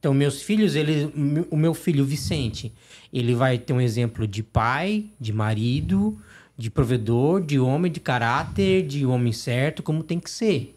Então, 0.01 0.15
meus 0.15 0.41
filhos, 0.41 0.75
ele, 0.75 1.13
o 1.15 1.19
meu- 1.19 1.49
o 1.51 1.57
meu 1.57 1.75
filho 1.75 2.05
Vicente, 2.05 2.73
ele 3.13 3.35
vai 3.35 3.59
ter 3.59 3.73
um 3.75 3.81
exemplo 3.81 4.27
de 4.27 4.43
pai, 4.43 5.07
de 5.21 5.33
marido, 5.33 6.17
de 6.57 6.71
provedor, 6.71 7.43
de 7.43 7.59
homem 7.59 7.93
de 7.93 8.01
caráter, 8.01 8.87
de 8.87 9.05
homem 9.05 9.33
certo, 9.33 9.83
como 9.83 10.03
tem 10.03 10.19
que 10.19 10.31
ser. 10.31 10.75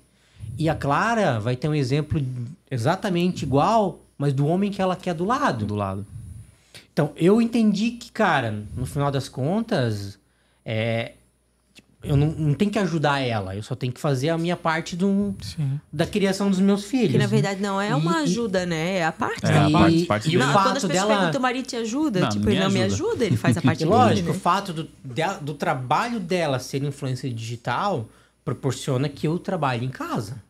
E 0.57 0.67
a 0.67 0.75
Clara 0.75 1.39
vai 1.39 1.55
ter 1.55 1.69
um 1.69 1.73
exemplo 1.75 2.21
exatamente 2.69 3.43
igual, 3.43 4.03
mas 4.21 4.33
do 4.33 4.45
homem 4.45 4.69
que 4.71 4.81
ela 4.81 4.95
quer 4.95 5.13
do 5.15 5.25
lado. 5.25 5.65
Do 5.65 5.75
lado. 5.75 6.05
Então, 6.93 7.11
eu 7.15 7.41
entendi 7.41 7.91
que, 7.91 8.11
cara, 8.11 8.63
no 8.75 8.85
final 8.85 9.09
das 9.11 9.27
contas, 9.27 10.19
é, 10.65 11.13
eu 12.03 12.15
não, 12.17 12.27
não 12.27 12.53
tenho 12.53 12.69
que 12.69 12.77
ajudar 12.79 13.19
ela, 13.19 13.55
eu 13.55 13.63
só 13.63 13.75
tenho 13.75 13.91
que 13.93 13.99
fazer 13.99 14.29
a 14.29 14.37
minha 14.37 14.57
parte 14.57 14.95
do, 14.95 15.33
Sim. 15.41 15.79
da 15.91 16.05
criação 16.05 16.49
dos 16.49 16.59
meus 16.59 16.83
filhos. 16.85 17.11
Que 17.13 17.17
na 17.17 17.27
verdade 17.27 17.61
não 17.61 17.79
é 17.81 17.95
uma 17.95 18.19
E- 18.19 18.23
ajuda, 18.23 18.65
né? 18.65 18.97
É 18.97 19.05
a 19.05 19.11
parte 19.11 19.45
É, 19.45 19.51
dele. 19.51 19.59
a 19.65 19.69
E- 19.69 19.71
parte, 19.73 20.05
parte 20.05 20.25
e 20.25 20.27
o 20.29 20.31
dele. 20.31 20.43
Não, 20.43 20.53
fato 20.53 20.63
quando 20.65 20.77
as 20.77 20.81
pessoas 20.83 20.93
dela- 20.97 21.07
perguntam, 21.07 21.31
teu 21.31 21.41
marido 21.41 21.65
te 21.67 21.75
ajuda? 21.77 22.19
Não, 22.21 22.29
tipo, 22.29 22.49
ele 22.49 22.59
não 22.59 22.69
me 22.71 22.81
ajuda. 22.83 23.05
ajuda, 23.09 23.25
ele 23.25 23.37
faz 23.37 23.57
a 23.57 23.61
parte 23.63 23.81
E 23.81 23.85
dele. 23.85 23.95
lógico, 23.97 24.29
né? 24.29 24.35
o 24.35 24.39
fato 24.39 24.73
do, 24.73 24.89
do 25.41 25.53
trabalho 25.53 26.19
dela 26.19 26.59
ser 26.59 26.83
influência 26.83 27.29
digital 27.33 28.07
proporciona 28.45 29.07
que 29.07 29.27
eu 29.27 29.39
trabalhe 29.39 29.85
em 29.85 29.89
casa. 29.89 30.41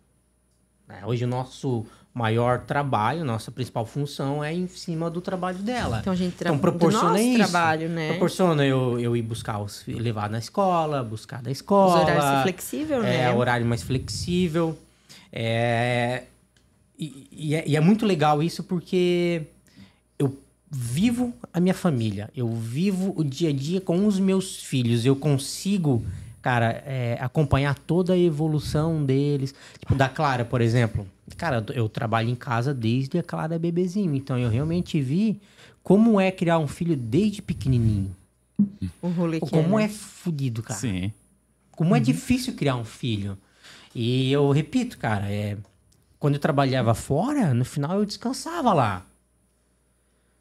É, 0.89 1.05
Hoje 1.05 1.24
o 1.24 1.28
nosso 1.28 1.86
maior 2.14 2.59
trabalho, 2.62 3.24
nossa 3.24 3.49
principal 3.51 3.86
função 3.86 4.43
é 4.43 4.53
em 4.53 4.68
cima 4.68 5.09
do 5.09 5.22
trabalho 5.22 5.59
dela. 5.59 5.99
Então 6.01 6.12
a 6.12 6.16
gente 6.16 6.34
Então, 6.36 6.57
trabalha 6.57 6.62
proporciona 6.62 7.05
do 7.07 7.14
nosso 7.14 7.24
isso. 7.24 7.38
trabalho, 7.38 7.89
né? 7.89 8.07
Proporciona 8.09 8.66
eu, 8.66 8.99
eu 8.99 9.16
ir 9.16 9.22
buscar 9.22 9.59
os 9.59 9.84
levar 9.88 10.30
na 10.30 10.38
escola, 10.38 11.03
buscar 11.03 11.41
da 11.41 11.49
Os 11.49 11.57
escola. 11.57 12.01
horários 12.01 12.26
ser 12.26 12.41
flexível, 12.43 13.01
né? 13.01 13.24
É, 13.24 13.34
horário 13.34 13.66
mais 13.66 13.82
flexível. 13.82 14.78
É, 15.32 16.24
e, 16.99 17.28
e 17.32 17.55
é, 17.55 17.64
e 17.68 17.76
é 17.78 17.80
muito 17.80 18.05
legal 18.05 18.43
isso 18.43 18.64
porque 18.64 19.43
eu 20.20 20.38
vivo 20.70 21.34
a 21.53 21.59
minha 21.59 21.74
família, 21.74 22.30
eu 22.36 22.49
vivo 22.49 23.14
o 23.16 23.24
dia 23.24 23.49
a 23.49 23.53
dia 23.53 23.80
com 23.80 24.05
os 24.05 24.20
meus 24.20 24.57
filhos, 24.57 25.05
eu 25.05 25.16
consigo, 25.16 26.05
cara, 26.41 26.84
é, 26.86 27.18
acompanhar 27.22 27.74
toda 27.80 28.12
a 28.14 28.18
evolução 28.18 29.03
deles. 29.05 29.55
Tipo, 29.80 29.95
da 29.95 30.09
Clara, 30.09 30.43
por 30.43 30.59
exemplo. 30.59 31.07
Cara, 31.36 31.63
eu, 31.73 31.89
trabalho 31.89 32.29
em 32.29 32.36
casa 32.36 32.73
desde 32.73 33.17
a 33.17 33.23
Clara 33.23 33.57
bebezinho, 33.57 34.13
então 34.15 34.38
eu 34.38 34.49
realmente 34.49 35.01
vi 35.01 35.41
como 35.84 36.19
é 36.19 36.32
criar 36.32 36.59
um 36.59 36.67
filho 36.67 36.95
desde 36.95 37.41
pequenininho. 37.41 38.15
O 39.01 39.09
rolê 39.09 39.39
que 39.39 39.49
Como 39.49 39.79
é, 39.79 39.86
é 39.86 39.88
né? 39.88 39.93
fudido, 39.93 40.61
cara. 40.61 40.79
Sim. 40.79 41.11
Como 41.71 41.95
é 41.95 41.99
difícil 41.99 42.53
criar 42.53 42.75
um 42.75 42.86
filho. 42.86 43.38
E 43.93 44.32
eu 44.32 44.51
repito, 44.51 44.97
cara, 44.97 45.32
é, 45.32 45.57
quando 46.19 46.36
eu 46.36 46.39
trabalhava 46.39 46.93
fora, 46.93 47.53
no 47.53 47.65
final 47.65 47.97
eu 47.97 48.05
descansava 48.05 48.73
lá. 48.73 49.05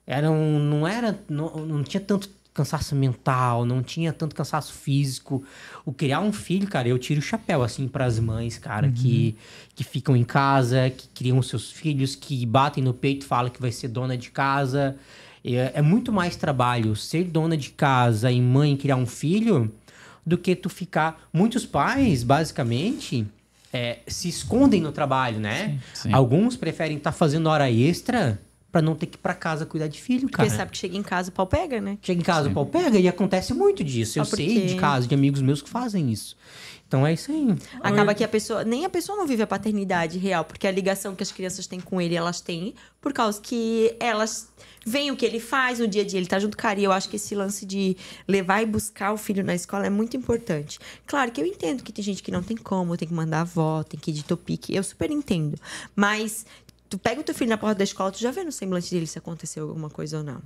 Era 0.07 0.31
um, 0.31 0.59
não 0.59 0.87
era, 0.87 1.19
não, 1.29 1.67
não 1.67 1.83
tinha 1.83 2.01
tanto 2.01 2.29
cansaço 2.61 2.95
mental, 2.95 3.65
não 3.65 3.83
tinha 3.83 4.13
tanto 4.13 4.35
cansaço 4.35 4.75
físico. 4.75 5.43
O 5.85 5.93
criar 5.95 6.21
um 6.21 6.31
filho, 6.31 6.69
cara, 6.69 6.87
eu 6.87 6.99
tiro 6.99 7.21
o 7.21 7.23
chapéu 7.23 7.63
assim 7.63 7.89
para 7.89 8.05
as 8.05 8.19
mães, 8.19 8.59
cara, 8.59 8.87
uhum. 8.87 8.93
que 8.93 9.37
que 9.75 9.83
ficam 9.83 10.15
em 10.15 10.25
casa, 10.25 10.91
que 10.91 11.09
criam 11.09 11.41
seus 11.41 11.71
filhos, 11.71 12.15
que 12.15 12.45
batem 12.45 12.85
no 12.85 12.93
peito, 12.93 13.25
falam 13.25 13.51
que 13.51 13.61
vai 13.61 13.73
ser 13.73 13.89
dona 13.89 14.17
de 14.17 14.31
casa. 14.31 14.97
É, 15.43 15.73
é 15.77 15.83
muito 15.83 16.13
mais 16.13 16.37
trabalho 16.37 16.95
ser 16.95 17.25
dona 17.25 17.57
de 17.57 17.71
casa 17.71 18.31
e 18.31 18.43
mãe 18.43 18.77
criar 18.77 18.97
um 18.97 19.07
filho 19.07 19.73
do 20.27 20.37
que 20.37 20.55
tu 20.55 20.69
ficar. 20.69 21.29
Muitos 21.33 21.65
pais, 21.65 22.23
basicamente, 22.23 23.27
é, 23.73 24.01
se 24.07 24.29
escondem 24.29 24.83
no 24.83 24.93
trabalho, 24.93 25.41
né? 25.41 25.79
Sim, 25.95 26.09
sim. 26.09 26.13
Alguns 26.13 26.57
preferem 26.57 26.99
estar 26.99 27.13
tá 27.13 27.17
fazendo 27.17 27.49
hora 27.49 27.71
extra 27.71 28.39
para 28.71 28.83
não 28.83 28.95
ter 28.95 29.07
que 29.07 29.17
ir 29.17 29.21
pra 29.21 29.35
casa 29.35 29.67
cuidar 29.67 29.89
de 29.89 30.01
filho, 30.01 30.23
porque 30.23 30.37
cara. 30.37 30.49
Porque 30.49 30.59
sabe 30.59 30.71
que 30.71 30.79
chega 30.79 30.97
em 30.97 31.03
casa 31.03 31.31
o 31.31 31.33
pau 31.33 31.47
pega, 31.47 31.81
né? 31.81 31.99
Chega 32.03 32.21
em 32.21 32.25
casa 32.25 32.45
Sim. 32.45 32.51
o 32.53 32.55
pau 32.55 32.67
pega 32.67 32.99
e 32.99 33.09
acontece 33.09 33.53
muito 33.53 33.83
disso. 33.83 34.19
Eu 34.19 34.25
porque... 34.25 34.45
sei 34.45 34.67
de 34.67 34.75
casos 34.77 35.09
de 35.09 35.15
amigos 35.15 35.43
meus 35.43 35.61
que 35.61 35.69
fazem 35.69 36.11
isso. 36.11 36.37
Então 36.91 37.07
é 37.07 37.13
isso 37.13 37.31
aí. 37.31 37.57
Acaba 37.81 38.13
que 38.15 38.25
a 38.25 38.29
pessoa, 38.29 38.65
nem 38.65 38.85
a 38.85 38.91
pessoa 38.91 39.17
não 39.17 39.25
vive 39.25 39.45
a 39.45 39.47
paternidade 39.47 40.19
real, 40.19 40.45
porque 40.45 40.67
a 40.67 40.73
ligação 40.73 41.15
que 41.15 41.23
as 41.23 41.31
crianças 41.31 41.65
têm 41.69 41.79
com 41.79 42.01
ele, 42.01 42.17
elas 42.17 42.41
têm, 42.41 42.75
por 43.01 43.13
causa 43.13 43.41
que 43.41 43.95
elas 44.01 44.49
veem 44.85 45.13
o 45.13 45.17
que 45.17 45.25
ele 45.25 45.39
faz 45.39 45.79
no 45.79 45.87
dia 45.87 46.03
a 46.03 46.05
dia, 46.05 46.19
ele 46.19 46.27
tá 46.27 46.41
junto 46.41 46.57
com 46.57 46.67
a 46.67 46.75
E 46.75 46.83
eu 46.83 46.91
acho 46.91 47.09
que 47.09 47.15
esse 47.15 47.33
lance 47.33 47.65
de 47.65 47.97
levar 48.27 48.61
e 48.63 48.67
buscar 48.67 49.13
o 49.13 49.17
filho 49.17 49.45
na 49.45 49.55
escola 49.55 49.87
é 49.87 49.91
muito 49.91 50.17
importante. 50.17 50.81
Claro 51.07 51.31
que 51.31 51.41
eu 51.41 51.47
entendo 51.47 51.85
que 51.85 51.93
tem 51.93 52.03
gente 52.05 52.25
que 52.25 52.33
não 52.33 52.43
tem 52.43 52.57
como, 52.57 52.97
tem 52.97 53.07
que 53.07 53.15
mandar 53.15 53.39
a 53.39 53.43
avó, 53.43 53.85
tem 53.85 54.01
que 54.01 54.11
ir 54.11 54.15
de 54.15 54.25
topique, 54.25 54.75
eu 54.75 54.83
super 54.83 55.13
entendo. 55.13 55.57
Mas 55.95 56.45
tu 56.91 56.99
pega 56.99 57.21
o 57.21 57.25
teu 57.25 57.35
filho 57.35 57.49
na 57.49 57.57
porta 57.57 57.77
da 57.77 57.85
escola, 57.85 58.11
tu 58.11 58.19
já 58.19 58.31
vê 58.31 58.45
no 58.45 58.53
semblante 58.53 58.91
dele 58.91 59.07
se 59.07 59.17
aconteceu 59.17 59.67
alguma 59.67 59.89
coisa 59.89 60.19
ou 60.19 60.25
não. 60.25 60.43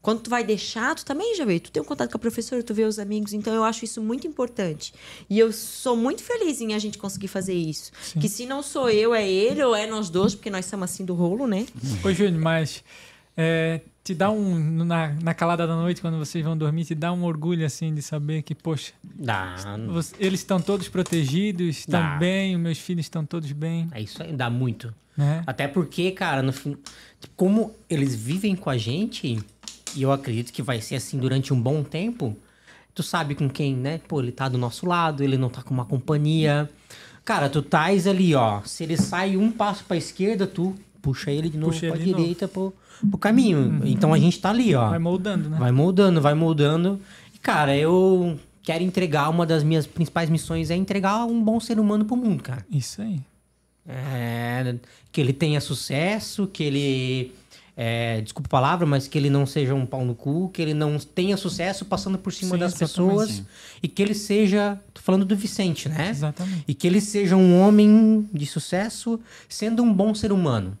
Quando 0.00 0.20
tu 0.22 0.30
vai 0.30 0.42
deixar, 0.42 0.94
tu 0.94 1.04
também 1.04 1.36
já 1.36 1.44
vê. 1.44 1.60
Tu 1.60 1.70
tem 1.70 1.82
um 1.82 1.84
contato 1.84 2.10
com 2.10 2.16
a 2.16 2.20
professora, 2.20 2.62
tu 2.62 2.72
vê 2.72 2.84
os 2.84 2.98
amigos. 2.98 3.34
Então, 3.34 3.52
eu 3.52 3.62
acho 3.62 3.84
isso 3.84 4.00
muito 4.00 4.26
importante. 4.26 4.94
E 5.28 5.38
eu 5.38 5.52
sou 5.52 5.94
muito 5.94 6.22
feliz 6.22 6.58
em 6.62 6.72
a 6.72 6.78
gente 6.78 6.96
conseguir 6.96 7.28
fazer 7.28 7.52
isso. 7.52 7.92
Sim. 8.00 8.18
Que 8.18 8.26
se 8.26 8.46
não 8.46 8.62
sou 8.62 8.88
eu, 8.88 9.14
é 9.14 9.28
ele 9.28 9.62
ou 9.62 9.76
é 9.76 9.86
nós 9.86 10.08
dois, 10.08 10.34
porque 10.34 10.48
nós 10.48 10.64
somos 10.64 10.90
assim 10.90 11.04
do 11.04 11.12
rolo, 11.12 11.46
né? 11.46 11.66
Ô, 12.02 12.10
Júnior, 12.12 12.40
mas 12.40 12.82
é, 13.36 13.82
te 14.02 14.14
dá 14.14 14.30
um. 14.30 14.58
Na, 14.84 15.08
na 15.22 15.34
calada 15.34 15.66
da 15.66 15.74
noite, 15.74 16.00
quando 16.00 16.18
vocês 16.18 16.44
vão 16.44 16.56
dormir, 16.56 16.84
te 16.84 16.94
dá 16.94 17.12
um 17.12 17.24
orgulho, 17.24 17.64
assim, 17.64 17.94
de 17.94 18.02
saber 18.02 18.42
que, 18.42 18.54
poxa. 18.54 18.92
Dá. 19.02 19.56
Eles 20.18 20.40
estão 20.40 20.60
todos 20.60 20.88
protegidos, 20.88 21.78
estão 21.78 22.00
dá. 22.00 22.16
bem, 22.16 22.56
os 22.56 22.62
meus 22.62 22.78
filhos 22.78 23.06
estão 23.06 23.24
todos 23.24 23.50
bem. 23.52 23.88
É 23.92 24.00
isso 24.00 24.22
aí, 24.22 24.32
dá 24.32 24.48
muito. 24.48 24.92
Né? 25.16 25.42
Até 25.46 25.68
porque, 25.68 26.12
cara, 26.12 26.42
no 26.42 26.52
fim, 26.52 26.76
como 27.36 27.74
eles 27.88 28.14
vivem 28.14 28.56
com 28.56 28.70
a 28.70 28.78
gente, 28.78 29.38
e 29.94 30.02
eu 30.02 30.10
acredito 30.12 30.52
que 30.52 30.62
vai 30.62 30.80
ser 30.80 30.96
assim 30.96 31.18
durante 31.18 31.52
um 31.52 31.60
bom 31.60 31.82
tempo, 31.82 32.36
tu 32.94 33.02
sabe 33.02 33.34
com 33.34 33.48
quem, 33.48 33.76
né? 33.76 34.00
Pô, 34.08 34.20
ele 34.20 34.32
tá 34.32 34.48
do 34.48 34.56
nosso 34.56 34.86
lado, 34.86 35.22
ele 35.22 35.36
não 35.36 35.50
tá 35.50 35.62
com 35.62 35.74
uma 35.74 35.84
companhia. 35.84 36.70
Cara, 37.24 37.48
tu 37.50 37.60
tais 37.60 38.06
ali, 38.06 38.34
ó. 38.34 38.62
Se 38.62 38.82
ele 38.82 38.96
sai 38.96 39.36
um 39.36 39.52
passo 39.52 39.84
pra 39.84 39.96
esquerda, 39.96 40.46
tu 40.46 40.74
puxa 41.00 41.30
ele 41.30 41.48
de 41.48 41.58
novo 41.58 41.72
puxa 41.72 41.88
pra 41.88 41.96
direita 41.96 42.46
pro, 42.46 42.72
pro 43.08 43.18
caminho. 43.18 43.58
Uhum. 43.58 43.80
Então 43.84 44.12
a 44.12 44.18
gente 44.18 44.38
tá 44.38 44.50
ali, 44.50 44.74
ó. 44.74 44.90
Vai 44.90 44.98
moldando, 44.98 45.48
né? 45.48 45.58
Vai 45.58 45.72
moldando, 45.72 46.20
vai 46.20 46.34
moldando. 46.34 47.00
E, 47.34 47.38
cara, 47.38 47.76
eu 47.76 48.38
quero 48.62 48.84
entregar 48.84 49.28
uma 49.28 49.46
das 49.46 49.62
minhas 49.62 49.86
principais 49.86 50.28
missões 50.28 50.70
é 50.70 50.76
entregar 50.76 51.24
um 51.24 51.42
bom 51.42 51.58
ser 51.58 51.78
humano 51.80 52.04
pro 52.04 52.16
mundo, 52.16 52.42
cara. 52.42 52.64
Isso 52.70 53.02
aí. 53.02 53.20
É, 53.86 54.76
que 55.10 55.20
ele 55.20 55.32
tenha 55.32 55.60
sucesso, 55.60 56.46
que 56.46 56.62
ele. 56.62 57.32
É, 57.76 58.20
desculpa 58.20 58.46
a 58.46 58.50
palavra, 58.50 58.86
mas 58.86 59.08
que 59.08 59.16
ele 59.16 59.30
não 59.30 59.46
seja 59.46 59.74
um 59.74 59.86
pau 59.86 60.04
no 60.04 60.14
cu, 60.14 60.50
que 60.50 60.60
ele 60.60 60.74
não 60.74 60.98
tenha 60.98 61.36
sucesso 61.36 61.84
passando 61.86 62.18
por 62.18 62.30
cima 62.30 62.56
sim, 62.56 62.58
das 62.58 62.74
pessoas 62.74 63.30
sim. 63.30 63.46
e 63.82 63.88
que 63.88 64.02
ele 64.02 64.14
seja. 64.14 64.78
Tô 64.92 65.00
falando 65.00 65.24
do 65.24 65.34
Vicente, 65.34 65.88
né? 65.88 66.10
Exatamente. 66.10 66.64
E 66.68 66.74
que 66.74 66.86
ele 66.86 67.00
seja 67.00 67.36
um 67.36 67.58
homem 67.58 68.28
de 68.32 68.44
sucesso, 68.44 69.18
sendo 69.48 69.82
um 69.82 69.92
bom 69.92 70.14
ser 70.14 70.30
humano. 70.30 70.76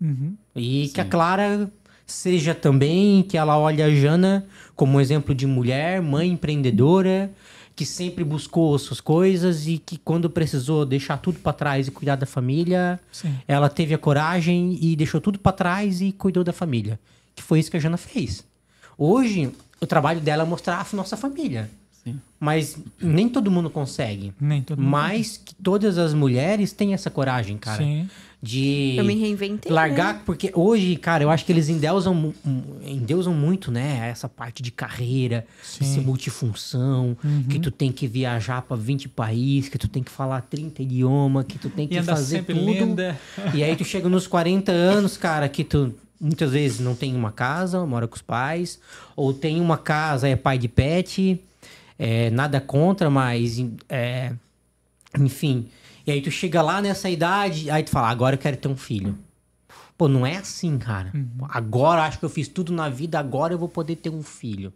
Uhum. 0.00 0.34
E 0.56 0.86
sim. 0.86 0.92
que 0.94 1.00
a 1.00 1.04
Clara 1.04 1.70
seja 2.06 2.54
também, 2.54 3.22
que 3.22 3.36
ela 3.36 3.58
olhe 3.58 3.82
a 3.82 3.90
Jana 3.94 4.46
como 4.74 4.96
um 4.96 5.00
exemplo 5.00 5.34
de 5.34 5.46
mulher, 5.46 6.00
mãe 6.00 6.30
empreendedora, 6.30 7.30
que 7.76 7.84
sempre 7.84 8.24
buscou 8.24 8.78
suas 8.78 9.00
coisas 9.00 9.66
e 9.66 9.78
que 9.78 9.96
quando 9.96 10.28
precisou 10.28 10.84
deixar 10.84 11.18
tudo 11.18 11.38
para 11.38 11.52
trás 11.52 11.88
e 11.88 11.90
cuidar 11.90 12.16
da 12.16 12.26
família, 12.26 13.00
Sim. 13.12 13.34
ela 13.46 13.68
teve 13.68 13.94
a 13.94 13.98
coragem 13.98 14.78
e 14.80 14.96
deixou 14.96 15.20
tudo 15.20 15.38
para 15.38 15.52
trás 15.52 16.00
e 16.00 16.12
cuidou 16.12 16.44
da 16.44 16.52
família. 16.52 16.98
Que 17.34 17.42
foi 17.42 17.58
isso 17.58 17.70
que 17.70 17.76
a 17.76 17.80
Jana 17.80 17.96
fez. 17.96 18.44
Hoje, 18.98 19.50
o 19.80 19.86
trabalho 19.86 20.20
dela 20.20 20.42
é 20.42 20.46
mostrar 20.46 20.86
a 20.92 20.96
nossa 20.96 21.16
família. 21.16 21.70
Sim. 22.04 22.20
Mas 22.38 22.78
nem 23.00 23.28
todo 23.28 23.50
mundo 23.50 23.70
consegue. 23.70 24.32
Nem 24.40 24.62
todo 24.62 24.78
mundo. 24.78 24.90
Mas 24.90 25.36
que 25.36 25.54
todas 25.54 25.98
as 25.98 26.12
mulheres 26.12 26.72
têm 26.72 26.92
essa 26.94 27.10
coragem, 27.10 27.56
cara. 27.56 27.82
Sim 27.82 28.08
de 28.42 28.94
eu 28.96 29.04
me 29.04 29.14
reinventei, 29.14 29.70
largar, 29.70 30.14
né? 30.14 30.20
porque 30.24 30.50
hoje, 30.54 30.96
cara, 30.96 31.22
eu 31.22 31.30
acho 31.30 31.44
que 31.44 31.52
eles 31.52 31.68
endeusam, 31.68 32.32
endeusam 32.82 33.34
muito, 33.34 33.70
né, 33.70 34.08
essa 34.08 34.30
parte 34.30 34.62
de 34.62 34.70
carreira, 34.70 35.46
Sim. 35.62 35.84
ser 35.84 36.00
multifunção, 36.00 37.16
uhum. 37.22 37.44
que 37.44 37.58
tu 37.58 37.70
tem 37.70 37.92
que 37.92 38.06
viajar 38.06 38.62
para 38.62 38.76
20 38.76 39.10
países, 39.10 39.68
que 39.68 39.76
tu 39.76 39.88
tem 39.88 40.02
que 40.02 40.10
falar 40.10 40.40
30 40.42 40.82
idiomas, 40.82 41.44
que 41.46 41.58
tu 41.58 41.68
tem 41.68 41.86
que 41.86 42.02
fazer 42.02 42.42
tudo. 42.44 42.58
Linda. 42.58 43.18
E 43.52 43.62
aí 43.62 43.76
tu 43.76 43.84
chega 43.84 44.08
nos 44.08 44.26
40 44.26 44.72
anos, 44.72 45.18
cara, 45.18 45.46
que 45.46 45.62
tu 45.62 45.94
muitas 46.18 46.52
vezes 46.52 46.80
não 46.80 46.94
tem 46.94 47.14
uma 47.14 47.32
casa, 47.32 47.84
mora 47.84 48.08
com 48.08 48.16
os 48.16 48.22
pais, 48.22 48.78
ou 49.16 49.34
tem 49.34 49.60
uma 49.60 49.76
casa, 49.76 50.28
é 50.28 50.36
pai 50.36 50.56
de 50.56 50.68
pet, 50.68 51.40
é, 51.98 52.30
nada 52.30 52.60
contra, 52.60 53.10
mas 53.10 53.62
é, 53.88 54.32
enfim, 55.18 55.66
e 56.10 56.14
aí 56.14 56.20
tu 56.20 56.30
chega 56.30 56.60
lá 56.60 56.82
nessa 56.82 57.08
idade, 57.08 57.70
aí 57.70 57.84
tu 57.84 57.90
fala, 57.90 58.08
agora 58.08 58.34
eu 58.34 58.38
quero 58.38 58.56
ter 58.56 58.66
um 58.66 58.76
filho. 58.76 59.16
Pô, 59.96 60.08
não 60.08 60.26
é 60.26 60.38
assim, 60.38 60.76
cara. 60.76 61.12
Uhum. 61.14 61.46
Agora 61.48 62.02
acho 62.02 62.18
que 62.18 62.24
eu 62.24 62.28
fiz 62.28 62.48
tudo 62.48 62.72
na 62.72 62.88
vida, 62.88 63.16
agora 63.16 63.54
eu 63.54 63.58
vou 63.58 63.68
poder 63.68 63.94
ter 63.94 64.10
um 64.10 64.20
filho. 64.20 64.72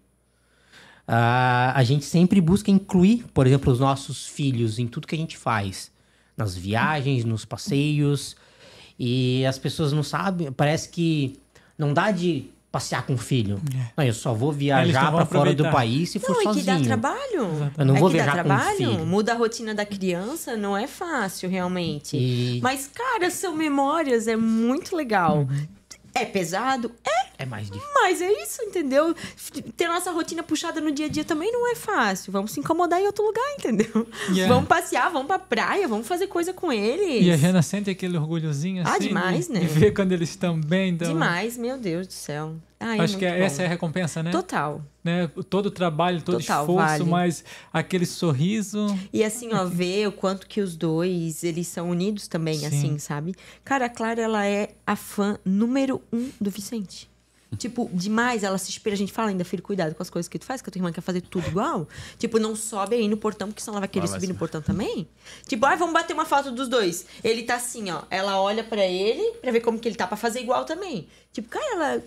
Uh, 1.08 1.74
a 1.74 1.82
gente 1.82 2.04
sempre 2.04 2.40
busca 2.40 2.70
incluir, 2.70 3.24
por 3.34 3.48
exemplo, 3.48 3.72
os 3.72 3.80
nossos 3.80 4.28
filhos 4.28 4.78
em 4.78 4.86
tudo 4.86 5.08
que 5.08 5.14
a 5.16 5.18
gente 5.18 5.36
faz. 5.36 5.90
Nas 6.36 6.56
viagens, 6.56 7.24
nos 7.24 7.44
passeios. 7.44 8.36
E 8.96 9.44
as 9.44 9.58
pessoas 9.58 9.92
não 9.92 10.04
sabem, 10.04 10.52
parece 10.52 10.88
que 10.88 11.36
não 11.76 11.92
dá 11.92 12.12
de 12.12 12.48
passear 12.74 13.06
com 13.06 13.14
o 13.14 13.16
filho. 13.16 13.60
É. 13.72 13.92
Não, 13.96 14.04
eu 14.04 14.12
só 14.12 14.34
vou 14.34 14.50
viajar 14.50 15.12
para 15.12 15.24
fora 15.24 15.54
do 15.54 15.70
país 15.70 16.10
se 16.10 16.18
não, 16.18 16.26
for 16.26 16.42
sozinho. 16.42 16.66
Não, 16.66 16.74
e 16.74 16.82
que 16.82 16.88
dá 16.88 16.96
trabalho. 16.96 17.70
Eu 17.78 17.84
não 17.84 17.96
é 17.96 18.00
vou 18.00 18.08
que 18.08 18.16
viajar 18.16 18.34
dá 18.34 18.42
trabalho. 18.42 18.76
com 18.76 18.76
filho. 18.76 19.06
Muda 19.06 19.32
a 19.32 19.36
rotina 19.36 19.72
da 19.72 19.86
criança, 19.86 20.56
não 20.56 20.76
é 20.76 20.88
fácil, 20.88 21.48
realmente. 21.48 22.16
E... 22.16 22.58
Mas, 22.60 22.90
cara, 22.92 23.30
são 23.30 23.54
memórias, 23.54 24.26
é 24.26 24.34
muito 24.34 24.96
legal. 24.96 25.46
Uhum. 25.48 25.66
É 26.14 26.24
pesado? 26.24 26.92
É. 27.04 27.24
É 27.36 27.44
mais 27.44 27.66
difícil. 27.66 27.90
Mas 27.94 28.22
é 28.22 28.30
isso, 28.42 28.62
entendeu? 28.62 29.14
Ter 29.76 29.88
nossa 29.88 30.12
rotina 30.12 30.42
puxada 30.42 30.80
no 30.80 30.92
dia 30.92 31.06
a 31.06 31.08
dia 31.08 31.24
também 31.24 31.50
não 31.50 31.70
é 31.70 31.74
fácil. 31.74 32.32
Vamos 32.32 32.52
se 32.52 32.60
incomodar 32.60 33.00
em 33.00 33.06
outro 33.06 33.24
lugar, 33.24 33.44
entendeu? 33.58 34.06
Yeah. 34.28 34.52
Vamos 34.52 34.68
passear, 34.68 35.10
vamos 35.10 35.26
pra 35.26 35.38
praia, 35.38 35.88
vamos 35.88 36.06
fazer 36.06 36.28
coisa 36.28 36.52
com 36.52 36.72
eles. 36.72 37.26
E 37.26 37.30
a 37.30 37.36
Jana 37.36 37.60
sente 37.62 37.90
aquele 37.90 38.16
orgulhozinho 38.16 38.82
ah, 38.86 38.90
assim. 38.90 39.06
Ah, 39.06 39.08
demais, 39.08 39.46
de, 39.48 39.52
né? 39.52 39.60
De 39.60 39.66
ver 39.66 39.92
quando 39.92 40.12
eles 40.12 40.30
estão 40.30 40.60
bem. 40.60 40.90
Então... 40.90 41.08
Demais, 41.08 41.56
meu 41.56 41.76
Deus 41.76 42.06
do 42.06 42.12
céu. 42.12 42.54
Ai, 42.86 43.00
Acho 43.00 43.16
é 43.16 43.18
que 43.18 43.24
essa 43.24 43.62
é 43.62 43.64
a 43.64 43.68
recompensa, 43.68 44.22
né? 44.22 44.30
Total. 44.30 44.82
Né? 45.02 45.30
Todo 45.48 45.66
o 45.66 45.70
trabalho, 45.70 46.20
todo 46.20 46.38
Total, 46.38 46.64
esforço, 46.64 46.86
vale. 46.86 47.04
mas 47.04 47.42
aquele 47.72 48.04
sorriso. 48.04 48.86
E 49.10 49.24
assim, 49.24 49.54
ó, 49.54 49.64
ver 49.66 50.06
o 50.08 50.12
quanto 50.12 50.46
que 50.46 50.60
os 50.60 50.76
dois, 50.76 51.42
eles 51.42 51.66
são 51.66 51.88
unidos 51.88 52.28
também, 52.28 52.58
Sim. 52.58 52.66
assim, 52.66 52.98
sabe? 52.98 53.34
Cara, 53.64 53.86
a 53.86 53.88
Clara, 53.88 54.20
ela 54.20 54.46
é 54.46 54.74
a 54.86 54.94
fã 54.96 55.38
número 55.46 56.02
um 56.12 56.30
do 56.38 56.50
Vicente. 56.50 57.08
Tipo, 57.56 57.88
demais, 57.90 58.42
ela 58.42 58.58
se 58.58 58.68
espera. 58.68 58.92
A 58.92 58.98
gente 58.98 59.12
fala 59.12 59.30
ainda, 59.30 59.44
filho, 59.46 59.62
cuidado 59.62 59.94
com 59.94 60.02
as 60.02 60.10
coisas 60.10 60.28
que 60.28 60.38
tu 60.38 60.44
faz, 60.44 60.60
que 60.60 60.68
a 60.68 60.72
tua 60.72 60.78
irmã 60.78 60.92
quer 60.92 61.00
fazer 61.00 61.22
tudo 61.22 61.46
igual. 61.48 61.88
Tipo, 62.18 62.38
não 62.38 62.54
sobe 62.54 62.96
aí 62.96 63.08
no 63.08 63.16
portão, 63.16 63.48
porque 63.48 63.62
senão 63.62 63.74
ela 63.74 63.80
vai 63.80 63.88
querer 63.88 64.06
vai 64.08 64.20
subir 64.20 64.30
no 64.30 64.38
portão 64.38 64.60
também. 64.60 65.08
Tipo, 65.46 65.64
ah, 65.64 65.74
vamos 65.74 65.94
bater 65.94 66.12
uma 66.12 66.26
foto 66.26 66.50
dos 66.50 66.68
dois. 66.68 67.06
Ele 67.22 67.44
tá 67.44 67.54
assim, 67.54 67.90
ó. 67.90 68.02
Ela 68.10 68.40
olha 68.42 68.62
para 68.62 68.84
ele 68.84 69.38
pra 69.40 69.52
ver 69.52 69.60
como 69.60 69.78
que 69.78 69.88
ele 69.88 69.96
tá 69.96 70.06
pra 70.06 70.16
fazer 70.16 70.40
igual 70.40 70.64
também. 70.64 71.08
Tipo, 71.32 71.48
cara, 71.48 71.74
ela 71.74 72.02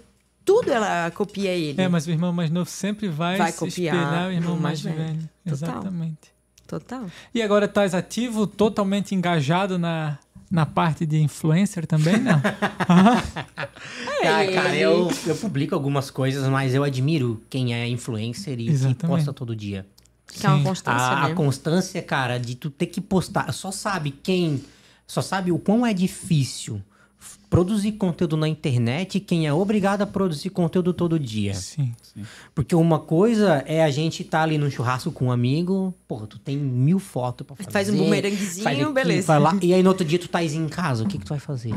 tudo 0.47 0.71
ela 0.71 1.11
copia 1.11 1.51
ele. 1.51 1.79
É, 1.79 1.89
mas 1.89 2.07
o 2.07 2.09
irmão 2.09 2.31
mais 2.31 2.49
novo 2.49 2.69
sempre 2.69 3.09
vai, 3.09 3.37
vai 3.37 3.51
copiar 3.51 3.93
espelhar 3.93 4.29
o 4.29 4.31
irmão 4.31 4.57
mais, 4.57 4.81
mais 4.81 4.95
velho. 4.95 5.07
velho. 5.09 5.29
Total. 5.43 5.53
Exatamente. 5.53 6.37
Total. 6.65 7.05
E 7.33 7.41
agora 7.41 7.65
estás 7.65 7.93
ativo, 7.93 8.47
totalmente 8.47 9.13
engajado 9.13 9.77
na, 9.77 10.17
na 10.49 10.65
parte 10.65 11.05
de 11.05 11.21
influencer 11.21 11.85
também, 11.85 12.17
não? 12.17 12.39
ah, 12.87 13.21
cara, 14.53 14.73
eu, 14.77 15.11
eu 15.25 15.35
publico 15.35 15.75
algumas 15.75 16.09
coisas, 16.09 16.47
mas 16.47 16.73
eu 16.73 16.83
admiro 16.83 17.43
quem 17.49 17.73
é 17.73 17.85
influencer 17.85 18.57
e 18.57 18.69
Exatamente. 18.69 18.99
que 18.99 19.07
posta 19.07 19.33
todo 19.33 19.53
dia. 19.53 19.85
Que 20.27 20.45
é 20.45 20.49
uma 20.49 20.63
constância, 20.63 21.05
A, 21.05 21.25
a 21.25 21.29
né? 21.29 21.35
constância, 21.35 22.01
cara, 22.01 22.37
de 22.37 22.55
tu 22.55 22.69
ter 22.69 22.85
que 22.85 23.01
postar. 23.01 23.51
Só 23.51 23.69
sabe 23.69 24.11
quem. 24.11 24.63
Só 25.05 25.21
sabe 25.21 25.51
o 25.51 25.59
quão 25.59 25.85
é 25.85 25.93
difícil 25.93 26.81
produzir 27.49 27.93
conteúdo 27.93 28.35
na 28.35 28.47
internet 28.47 29.19
quem 29.19 29.47
é 29.47 29.53
obrigado 29.53 30.01
a 30.01 30.07
produzir 30.07 30.49
conteúdo 30.49 30.93
todo 30.93 31.17
dia. 31.19 31.53
Sim. 31.53 31.93
Porque 32.53 32.75
uma 32.75 32.99
coisa 32.99 33.63
é 33.65 33.83
a 33.83 33.89
gente 33.89 34.21
estar 34.21 34.43
ali 34.43 34.57
no 34.57 34.69
churrasco 34.69 35.11
com 35.11 35.25
um 35.25 35.31
amigo, 35.31 35.93
porra, 36.07 36.27
tu 36.27 36.37
tem 36.39 36.57
mil 36.57 36.99
fotos 36.99 37.45
pra 37.47 37.55
fazer. 37.55 37.71
Faz 37.71 37.89
um 37.89 37.97
bumeranguezinho, 37.97 38.63
faz 38.63 38.81
aqui, 38.81 38.91
beleza. 38.91 39.37
Lá, 39.37 39.57
e 39.61 39.73
aí 39.73 39.81
no 39.81 39.89
outro 39.89 40.05
dia 40.05 40.19
tu 40.19 40.27
tá 40.27 40.43
em 40.43 40.67
casa, 40.67 41.03
o 41.03 41.07
que 41.07 41.17
que 41.17 41.25
tu 41.25 41.29
vai 41.29 41.39
fazer? 41.39 41.73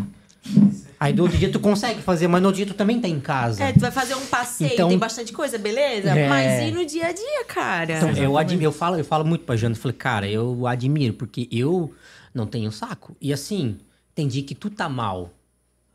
Aí 0.99 1.13
no 1.13 1.23
outro 1.23 1.39
dia 1.39 1.51
tu 1.51 1.61
consegue 1.61 2.01
fazer, 2.03 2.27
mas 2.27 2.41
no 2.43 2.49
outro 2.49 2.57
dia 2.57 2.67
tu 2.67 2.75
também 2.77 3.01
tá 3.01 3.09
em 3.09 3.21
casa. 3.21 3.63
É, 3.63 3.73
tu 3.73 3.81
vai 3.81 3.91
fazer 3.91 4.15
um 4.15 4.27
passeio, 4.27 4.73
Então- 4.73 4.89
tem 4.89 4.99
bastante 4.99 5.33
coisa, 5.33 5.57
beleza? 5.59 6.11
É. 6.11 6.29
Mas 6.29 6.69
e 6.69 6.71
no 6.73 6.85
dia 6.85 7.07
a 7.07 7.13
dia, 7.13 7.45
cara? 7.47 7.97
Então, 7.99 8.11
eu, 8.11 8.37
admiro, 8.37 8.65
eu, 8.65 8.73
falo, 8.73 8.97
eu 8.97 9.05
falo 9.05 9.25
muito 9.25 9.45
pra 9.45 9.57
Jana, 9.57 9.75
eu 9.75 9.79
falei, 9.81 9.97
cara, 9.97 10.29
eu 10.29 10.67
admiro, 10.67 11.15
porque 11.15 11.49
eu 11.53 11.93
não 12.35 12.47
tenho 12.47 12.71
saco. 12.73 13.15
E 13.21 13.33
assim, 13.33 13.79
tem 14.15 14.27
dia 14.29 14.43
que 14.43 14.55
tu 14.55 14.69
tá 14.71 14.89
mal, 14.89 15.31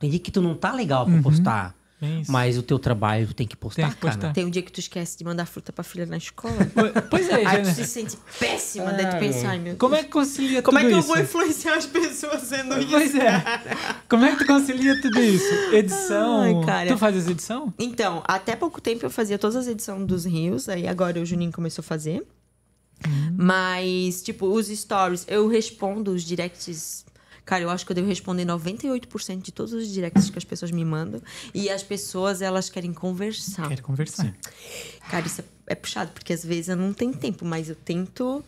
tem 0.06 0.10
dia 0.12 0.20
que 0.20 0.32
tu 0.32 0.42
não 0.42 0.56
tá 0.56 0.72
legal 0.72 1.06
pra 1.06 1.22
postar, 1.22 1.76
Bem 2.02 2.22
isso. 2.22 2.32
mas 2.32 2.58
o 2.58 2.62
teu 2.62 2.78
trabalho 2.78 3.26
tu 3.28 3.34
tem 3.34 3.48
que 3.48 3.56
postar, 3.56 3.84
Tem 3.84 3.92
que 3.92 3.98
postar. 3.98 4.20
cara. 4.20 4.34
Tem 4.34 4.46
um 4.46 4.50
dia 4.50 4.62
que 4.62 4.72
tu 4.72 4.80
esquece 4.80 5.18
de 5.18 5.24
mandar 5.24 5.46
fruta 5.46 5.72
pra 5.72 5.84
filha 5.84 6.06
na 6.06 6.18
escola. 6.18 6.56
Pois 7.10 7.30
é, 7.30 7.46
Aí 7.46 7.62
tu 7.64 7.70
se 7.74 7.86
sente 7.88 8.18
péssima, 8.40 8.92
daí 8.92 9.06
tu 9.10 9.18
pensa, 9.18 9.48
ai 9.48 9.60
meu 9.60 9.76
Como 9.78 9.96
é 9.96 10.04
que 10.04 10.10
concilia 10.10 10.62
Como 10.62 10.78
é 10.78 10.82
tudo 10.82 10.90
que 10.90 10.96
eu 10.96 11.00
isso? 11.00 11.08
vou 11.08 11.18
influenciar 11.20 11.76
as 11.78 11.86
pessoas 11.86 12.42
sendo 12.42 12.78
isso? 12.80 12.90
Pois 12.90 13.16
é. 13.16 13.44
Como 14.10 14.26
é 14.26 14.32
que 14.36 14.38
tu 14.40 14.46
concilia 14.46 15.02
tudo 15.02 15.20
isso? 15.22 15.54
Edição. 15.74 16.42
Ai, 16.42 16.66
cara. 16.66 16.90
Tu 16.92 16.98
fazes 16.98 17.28
edição? 17.28 17.74
Então, 17.80 18.22
até 18.28 18.56
pouco 18.56 18.82
tempo 18.82 19.06
eu 19.06 19.10
fazia 19.10 19.38
todas 19.40 19.56
as 19.56 19.68
edições 19.68 20.06
dos 20.06 20.26
rios, 20.26 20.68
aí 20.70 20.88
agora 20.88 21.20
o 21.22 21.26
Juninho 21.26 21.52
começou 21.52 21.82
a 21.82 21.86
fazer. 21.86 22.26
Mas, 23.38 24.22
tipo, 24.22 24.48
os 24.48 24.68
stories, 24.68 25.26
eu 25.28 25.48
respondo 25.48 26.12
os 26.12 26.24
directs. 26.24 27.05
Cara, 27.46 27.64
eu 27.64 27.70
acho 27.70 27.86
que 27.86 27.92
eu 27.92 27.96
devo 27.96 28.08
responder 28.08 28.44
98% 28.46 29.42
de 29.42 29.52
todos 29.52 29.72
os 29.72 29.88
directs 29.88 30.30
que 30.32 30.38
as 30.38 30.44
pessoas 30.44 30.72
me 30.72 30.84
mandam. 30.84 31.22
E 31.54 31.70
as 31.70 31.84
pessoas, 31.84 32.42
elas 32.42 32.70
querem 32.70 32.92
conversar. 32.92 33.70
Quero 33.70 33.84
conversar. 33.84 34.36
Cara, 35.10 35.26
isso 35.28 35.42
é, 35.42 35.44
é 35.68 35.76
puxado, 35.76 36.12
porque 36.12 36.34
às 36.34 36.44
vezes 36.44 36.70
eu 36.70 36.76
não 36.76 36.92
tenho 36.92 37.16
tempo, 37.16 37.46
mas 37.46 37.70
eu 37.70 37.76
tento 37.76 38.44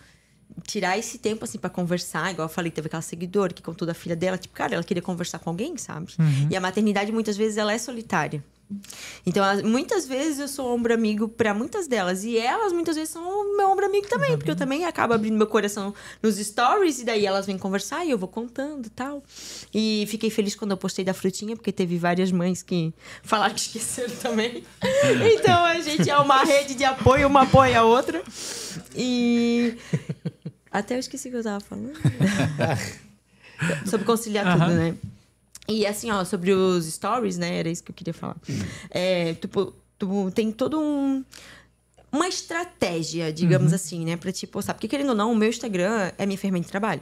tirar 0.64 0.98
esse 0.98 1.20
tempo, 1.20 1.46
assim, 1.46 1.60
pra 1.60 1.70
conversar. 1.70 2.32
Igual 2.32 2.48
eu 2.48 2.54
falei, 2.54 2.72
teve 2.72 2.88
aquela 2.88 3.04
seguidora 3.04 3.54
que 3.54 3.62
contou 3.62 3.86
da 3.86 3.94
filha 3.94 4.16
dela. 4.16 4.38
Tipo, 4.38 4.56
cara, 4.56 4.74
ela 4.74 4.84
queria 4.84 5.04
conversar 5.04 5.38
com 5.40 5.52
alguém, 5.52 5.78
sabe? 5.78 6.14
E 6.50 6.56
a 6.56 6.60
maternidade, 6.60 7.12
muitas 7.12 7.38
vezes, 7.38 7.58
ela 7.58 7.72
é 7.72 7.78
solitária. 7.78 8.44
Então, 9.26 9.44
as- 9.44 9.62
muitas 9.62 10.06
vezes 10.06 10.40
eu 10.40 10.48
sou 10.48 10.74
ombro 10.74 10.94
amigo 10.94 11.28
pra 11.30 11.54
muitas 11.54 11.88
delas. 11.88 12.24
E 12.24 12.38
elas, 12.38 12.74
muitas 12.74 12.96
vezes, 12.96 13.12
são 13.14 13.24
o 13.24 13.56
meu 13.58 13.70
ombro 13.70 13.86
amigo 13.86 14.08
também. 14.08 14.36
Porque 14.38 14.52
eu 14.52 14.56
também 14.56 14.84
acabo 14.86 15.14
abrindo 15.14 15.38
meu 15.38 15.48
coração 15.48 15.94
nos 16.22 16.36
stories. 16.38 17.00
E 17.00 17.06
daí 17.06 17.26
elas 17.26 17.46
vêm 17.46 17.58
conversar 17.58 18.04
e 18.06 18.12
eu 18.12 18.18
vou 18.18 18.28
contando 18.28 18.86
e 18.86 18.90
tal. 18.90 19.24
E 19.74 20.06
fiquei 20.10 20.30
feliz 20.30 20.56
quando 20.56 20.72
eu 20.72 20.78
postei 20.78 21.06
da 21.06 21.14
frutinha. 21.14 21.56
Porque 21.56 21.72
teve 21.72 21.98
várias 21.98 22.32
mães 22.32 22.62
que 22.62 22.94
falaram 23.24 23.54
que 23.56 23.62
esqueceram 23.62 24.16
também. 24.18 24.64
então, 25.38 25.64
a 25.64 25.80
gente 25.80 26.10
é 26.10 26.18
uma 26.18 26.44
rede 26.44 26.76
de 26.76 26.84
apoio. 26.84 27.28
Uma 27.28 27.44
apoia 27.44 27.80
a 27.80 27.84
outra. 27.84 28.22
E... 28.96 29.78
Até 30.72 30.96
eu 30.96 31.00
esqueci 31.00 31.30
o 31.30 31.32
que 31.32 31.38
eu 31.38 31.44
tava 31.44 31.60
falando. 31.62 31.94
Sobre 33.90 34.06
conciliar 34.06 34.52
tudo, 34.54 34.64
Aham. 34.66 34.76
né? 34.76 34.96
E 35.68 35.86
assim, 35.86 36.10
ó, 36.12 36.24
sobre 36.24 36.52
os 36.54 36.86
stories, 36.86 37.38
né? 37.38 37.60
Era 37.60 37.70
isso 37.70 37.84
que 37.84 37.92
eu 37.92 37.96
queria 37.96 38.14
falar. 38.14 38.38
É, 38.90 39.34
tipo, 39.34 39.74
tu 39.98 40.32
tem 40.32 40.52
todo 40.52 40.80
um. 40.80 41.24
Uma 42.10 42.30
estratégia, 42.30 43.34
digamos 43.34 43.74
assim, 43.74 44.06
né? 44.06 44.16
Pra 44.16 44.32
te 44.32 44.48
postar. 44.48 44.74
Porque, 44.74 44.88
querendo 44.88 45.10
ou 45.10 45.16
não, 45.16 45.34
o 45.34 45.36
meu 45.36 45.50
Instagram 45.50 46.10
é 46.18 46.26
minha 46.26 46.38
ferramenta 46.38 46.66
de 46.66 46.72
trabalho. 46.72 47.02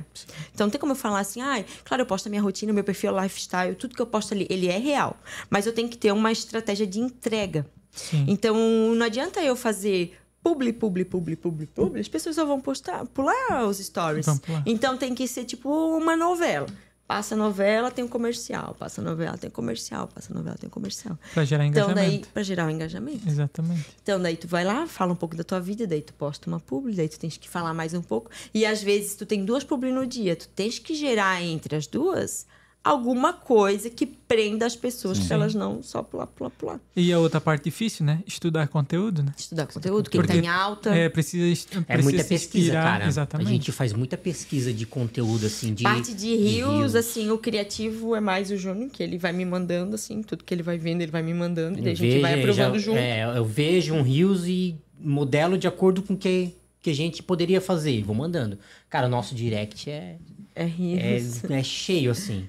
Então, 0.51 0.65
não 0.65 0.71
tem 0.71 0.79
como 0.81 0.93
eu 0.93 0.95
falar 0.95 1.19
assim, 1.19 1.41
ai, 1.41 1.63
claro, 1.83 2.01
eu 2.01 2.07
posto 2.07 2.25
a 2.25 2.29
minha 2.29 2.41
rotina, 2.41 2.73
meu 2.73 2.83
perfil 2.83 3.15
lifestyle, 3.21 3.75
tudo 3.75 3.93
que 3.95 4.01
eu 4.01 4.07
posto 4.07 4.33
ali, 4.33 4.47
ele 4.49 4.67
é 4.67 4.79
real. 4.79 5.15
Mas 5.47 5.67
eu 5.67 5.73
tenho 5.73 5.87
que 5.87 5.95
ter 5.95 6.11
uma 6.11 6.31
estratégia 6.31 6.87
de 6.87 6.99
entrega. 6.99 7.67
Sim. 7.91 8.25
Então, 8.27 8.55
não 8.95 9.05
adianta 9.05 9.41
eu 9.41 9.55
fazer 9.55 10.17
publi, 10.41 10.73
publi, 10.73 11.05
publi, 11.05 11.35
publi, 11.35 11.67
publi. 11.67 12.01
As 12.01 12.07
pessoas 12.07 12.35
só 12.35 12.43
vão 12.43 12.59
postar, 12.59 13.05
pular 13.05 13.63
os 13.67 13.77
stories. 13.77 14.25
Pular. 14.39 14.63
Então, 14.65 14.97
tem 14.97 15.13
que 15.13 15.27
ser 15.27 15.45
tipo 15.45 15.69
uma 15.95 16.17
novela. 16.17 16.65
Passa 17.07 17.35
novela, 17.35 17.91
tem 17.91 18.03
um 18.03 18.07
comercial. 18.07 18.75
Passa 18.79 18.99
novela, 19.01 19.37
tem 19.37 19.47
um 19.47 19.51
comercial. 19.51 20.07
Passa 20.07 20.33
novela, 20.33 20.57
tem 20.57 20.67
um 20.67 20.71
comercial. 20.71 21.17
Pra 21.35 21.45
gerar 21.45 21.65
Então, 21.65 21.87
daí, 21.93 22.05
engajamento. 22.05 22.27
pra 22.29 22.41
gerar 22.43 22.65
o 22.65 22.69
engajamento. 22.71 23.27
Exatamente. 23.29 23.85
Então, 24.01 24.19
daí 24.19 24.35
tu 24.35 24.47
vai 24.47 24.63
lá, 24.63 24.87
fala 24.87 25.13
um 25.13 25.15
pouco 25.15 25.35
da 25.35 25.43
tua 25.43 25.59
vida, 25.59 25.85
daí 25.85 26.01
tu 26.01 26.13
posta 26.15 26.49
uma 26.49 26.59
publi, 26.59 26.95
daí 26.95 27.07
tu 27.07 27.19
tens 27.19 27.37
que 27.37 27.47
falar 27.47 27.73
mais 27.75 27.93
um 27.93 28.01
pouco. 28.01 28.31
E 28.53 28.65
às 28.65 28.81
vezes 28.81 29.15
tu 29.15 29.25
tem 29.25 29.45
duas 29.45 29.63
publi 29.63 29.91
no 29.91 30.05
dia, 30.07 30.35
tu 30.35 30.47
tens 30.49 30.79
que 30.79 30.95
gerar 30.95 31.43
entre 31.43 31.75
as 31.75 31.85
duas 31.85 32.47
alguma 32.85 33.33
coisa 33.33 33.89
que 33.89 34.05
prenda 34.05 34.65
as 34.65 34.75
pessoas 34.75 35.19
pra 35.19 35.35
elas 35.35 35.55
não 35.55 35.81
só 35.81 36.03
pular, 36.03 36.27
pular, 36.27 36.49
pular. 36.51 36.79
E 36.95 37.11
a 37.11 37.17
outra 37.19 37.41
parte 37.41 37.63
difícil, 37.63 38.05
né? 38.05 38.21
Estudar 38.27 38.67
conteúdo, 38.67 39.23
né? 39.23 39.33
Estudar 39.37 39.65
conteúdo, 39.65 40.09
quem 40.09 40.21
tá 40.21 40.27
Porque 40.27 40.39
em 40.39 40.47
alta. 40.47 40.93
É, 40.95 41.09
precisa, 41.09 41.43
É 41.43 41.81
precisa 41.83 42.03
muita 42.03 42.23
se 42.23 42.29
pesquisa, 42.29 42.65
inspirar. 42.65 42.83
cara. 42.83 43.07
Exatamente. 43.07 43.47
A 43.47 43.51
gente 43.51 43.71
faz 43.71 43.91
muita 43.91 44.15
pesquisa 44.17 44.71
de 44.71 44.85
conteúdo, 44.85 45.45
assim, 45.47 45.73
de. 45.73 45.83
Parte 45.83 46.13
de 46.13 46.35
rios, 46.35 46.93
assim, 46.95 47.29
o 47.31 47.37
criativo 47.39 48.15
é 48.15 48.19
mais 48.19 48.51
o 48.51 48.57
Júnior, 48.57 48.89
que 48.91 49.01
ele 49.01 49.17
vai 49.17 49.33
me 49.33 49.43
mandando, 49.45 49.95
assim, 49.95 50.21
tudo 50.21 50.43
que 50.43 50.53
ele 50.53 50.63
vai 50.63 50.77
vendo, 50.77 51.01
ele 51.01 51.11
vai 51.11 51.23
me 51.23 51.33
mandando, 51.33 51.79
e 51.79 51.81
daí 51.81 51.93
a 51.93 51.95
gente 51.95 52.19
vai 52.21 52.39
aprovando 52.39 52.73
já- 52.75 52.85
junto. 52.85 52.97
É, 52.97 53.37
eu 53.37 53.45
vejo 53.45 53.93
um 53.95 54.01
rios 54.03 54.47
e 54.47 54.75
modelo 54.99 55.57
de 55.57 55.67
acordo 55.67 56.01
com 56.03 56.13
o 56.13 56.17
que, 56.17 56.55
que 56.81 56.89
a 56.91 56.95
gente 56.95 57.23
poderia 57.23 57.59
fazer. 57.59 58.03
Vou 58.03 58.15
mandando. 58.15 58.59
Cara, 58.89 59.07
o 59.07 59.09
nosso 59.09 59.33
direct 59.33 59.89
é, 59.89 60.17
É 60.53 60.63
rios. 60.65 61.43
é, 61.49 61.59
é 61.59 61.63
cheio, 61.63 62.11
assim. 62.11 62.47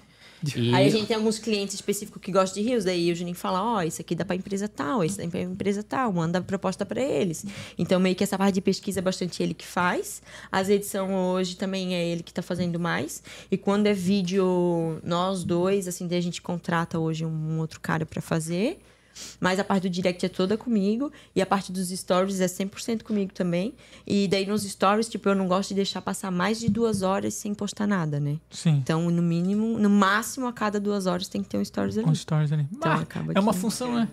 Aí 0.74 0.86
a 0.86 0.90
gente 0.90 1.06
tem 1.06 1.16
alguns 1.16 1.38
clientes 1.38 1.74
específicos 1.74 2.20
que 2.20 2.30
gostam 2.30 2.62
de 2.62 2.68
rios, 2.68 2.84
daí 2.84 3.10
o 3.10 3.16
Juninho 3.16 3.36
fala, 3.36 3.62
ó, 3.62 3.82
isso 3.82 4.00
aqui 4.00 4.14
dá 4.14 4.24
pra 4.24 4.36
empresa 4.36 4.68
tal, 4.68 5.04
isso 5.04 5.18
dá 5.18 5.26
pra 5.26 5.40
empresa 5.40 5.82
tal, 5.82 6.12
manda 6.12 6.40
proposta 6.40 6.84
pra 6.84 7.00
eles. 7.00 7.44
Então, 7.78 7.98
meio 7.98 8.14
que 8.14 8.22
essa 8.22 8.36
parte 8.36 8.54
de 8.54 8.60
pesquisa 8.60 9.00
é 9.00 9.02
bastante 9.02 9.42
ele 9.42 9.54
que 9.54 9.66
faz. 9.66 10.22
As 10.50 10.68
edições 10.68 11.10
hoje 11.10 11.56
também 11.56 11.94
é 11.94 12.06
ele 12.06 12.22
que 12.22 12.32
tá 12.32 12.42
fazendo 12.42 12.78
mais. 12.78 13.22
E 13.50 13.56
quando 13.56 13.86
é 13.86 13.94
vídeo, 13.94 15.00
nós 15.02 15.44
dois, 15.44 15.88
assim, 15.88 16.06
daí 16.06 16.18
a 16.18 16.22
gente 16.22 16.42
contrata 16.42 16.98
hoje 16.98 17.24
um 17.24 17.58
outro 17.58 17.80
cara 17.80 18.04
pra 18.04 18.20
fazer. 18.20 18.78
Mas 19.40 19.58
a 19.58 19.64
parte 19.64 19.82
do 19.84 19.90
direct 19.90 20.24
é 20.24 20.28
toda 20.28 20.56
comigo. 20.56 21.10
E 21.34 21.40
a 21.42 21.46
parte 21.46 21.72
dos 21.72 21.88
stories 21.88 22.40
é 22.40 22.46
100% 22.48 23.02
comigo 23.04 23.32
também. 23.32 23.74
E 24.06 24.26
daí 24.28 24.46
nos 24.46 24.62
stories, 24.64 25.08
tipo, 25.08 25.28
eu 25.28 25.34
não 25.34 25.46
gosto 25.48 25.70
de 25.70 25.76
deixar 25.76 26.00
passar 26.02 26.30
mais 26.30 26.58
de 26.58 26.68
duas 26.70 27.02
horas 27.02 27.34
sem 27.34 27.54
postar 27.54 27.86
nada, 27.86 28.18
né? 28.20 28.38
Sim. 28.50 28.76
Então, 28.82 29.10
no 29.10 29.22
mínimo, 29.22 29.78
no 29.78 29.90
máximo, 29.90 30.46
a 30.46 30.52
cada 30.52 30.78
duas 30.80 31.06
horas 31.06 31.28
tem 31.28 31.42
que 31.42 31.48
ter 31.48 31.58
um 31.58 31.64
stories 31.64 31.96
ali. 31.98 32.06
Com 32.06 32.14
stories 32.14 32.52
ali. 32.52 32.66
Então, 32.72 32.92
Ah, 32.92 33.00
acaba 33.00 33.32
é 33.34 33.40
uma 33.40 33.52
que- 33.52 33.58
função, 33.58 33.94
né? 33.94 34.08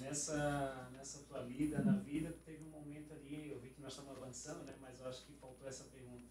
Nessa, 0.00 0.88
nessa 0.96 1.18
tua 1.28 1.40
lida 1.56 1.78
na 1.78 1.98
vida, 2.12 2.34
teve 2.44 2.62
um 2.64 2.70
momento 2.70 3.12
ali, 3.12 3.48
eu 3.50 3.58
vi 3.60 3.68
que 3.70 3.80
nós 3.82 3.92
estamos 3.92 4.10
avançando, 4.12 4.64
né? 4.66 4.72
Mas 4.80 4.98
eu 5.00 5.06
acho 5.08 5.20
que 5.24 5.32
faltou 5.40 5.68
essa 5.68 5.84
pergunta. 5.84 6.24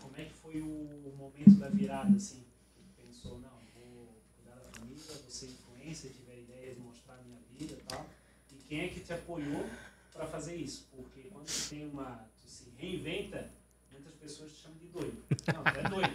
Como 0.00 0.14
é 0.16 0.24
que 0.24 0.34
foi 0.42 0.60
o 0.62 1.12
momento 1.18 1.50
da 1.60 1.68
virada, 1.68 2.08
assim? 2.16 2.40
Que 2.74 2.80
tu 2.82 2.90
pensou, 2.96 3.40
não, 3.40 3.56
vou 3.74 4.14
cuidar 4.36 4.56
da 4.56 4.78
família, 4.78 5.04
vou 5.20 5.30
ser 5.30 5.46
influencer, 5.46 6.10
tiver 6.12 6.38
ideia 6.40 6.74
de 6.74 6.80
mostrar 6.80 7.14
a 7.14 7.22
minha 7.26 7.40
vida 7.58 7.72
e 7.74 7.82
tal. 7.88 8.06
E 8.52 8.56
quem 8.68 8.80
é 8.80 8.88
que 8.88 8.99
te 9.10 9.14
apoiou 9.14 9.66
para 10.14 10.24
fazer 10.26 10.54
isso? 10.54 10.86
Porque 10.94 11.28
quando 11.32 11.46
tu 11.46 11.68
tem 11.68 11.88
uma, 11.92 12.20
tu 12.40 12.48
se 12.48 12.64
reinventa, 12.78 13.48
muitas 13.90 14.12
pessoas 14.14 14.50
te 14.52 14.62
chamam 14.62 14.78
de 14.78 14.86
doido. 14.86 15.16
Não, 15.52 15.62
tu 15.64 15.78
é 15.78 15.88
doido. 15.88 16.14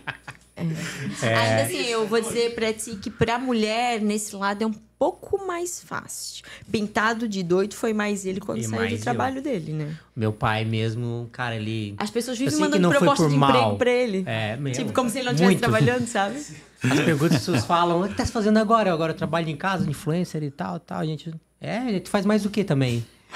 Ainda 0.57 1.63
assim, 1.63 1.85
eu 1.87 2.07
vou 2.07 2.21
dizer 2.21 2.55
pra 2.55 2.71
ti 2.71 2.95
que 2.95 3.09
pra 3.09 3.37
mulher, 3.37 3.99
nesse 3.99 4.33
lado, 4.37 4.63
é 4.63 4.65
um 4.65 4.73
pouco 4.97 5.45
mais 5.45 5.83
fácil. 5.83 6.45
Pintado 6.71 7.27
de 7.27 7.43
doido 7.43 7.75
foi 7.75 7.91
mais 7.93 8.25
ele 8.25 8.39
quando 8.39 8.59
E 8.59 8.63
saiu 8.63 8.87
do 8.87 8.95
eu. 8.95 9.01
trabalho 9.01 9.41
dele, 9.41 9.73
né? 9.73 9.97
Meu 10.15 10.31
pai 10.31 10.63
mesmo, 10.63 11.27
cara, 11.33 11.57
ele. 11.57 11.93
As 11.97 12.09
pessoas 12.09 12.37
vivem 12.37 12.53
que 12.53 12.59
mandando 12.61 12.87
proposta 12.87 13.23
por 13.23 13.29
de 13.29 13.35
emprego 13.35 13.59
mal. 13.59 13.77
pra 13.77 13.91
ele. 13.91 14.23
É, 14.25 14.55
mesmo. 14.55 14.85
Tipo, 14.85 14.95
como 14.95 15.09
se 15.09 15.17
ele 15.17 15.25
não 15.25 15.33
estivesse 15.33 15.59
trabalhando, 15.59 16.07
sabe? 16.07 16.37
As 16.37 16.99
perguntas 17.01 17.29
que 17.29 17.35
as 17.35 17.39
pessoas 17.41 17.65
falam, 17.65 18.01
o 18.01 18.07
que 18.07 18.15
tá 18.15 18.25
se 18.25 18.31
fazendo 18.31 18.57
agora? 18.57 18.93
Agora 18.93 19.11
eu 19.11 19.17
trabalho 19.17 19.49
em 19.49 19.57
casa, 19.57 19.89
influencer 19.89 20.41
e 20.41 20.49
tal, 20.51 20.79
tal. 20.79 20.99
A 20.99 21.05
gente. 21.05 21.33
É, 21.61 21.99
tu 21.99 22.09
faz 22.09 22.25
mais 22.25 22.45
o 22.45 22.49
que 22.49 22.63
também? 22.63 23.05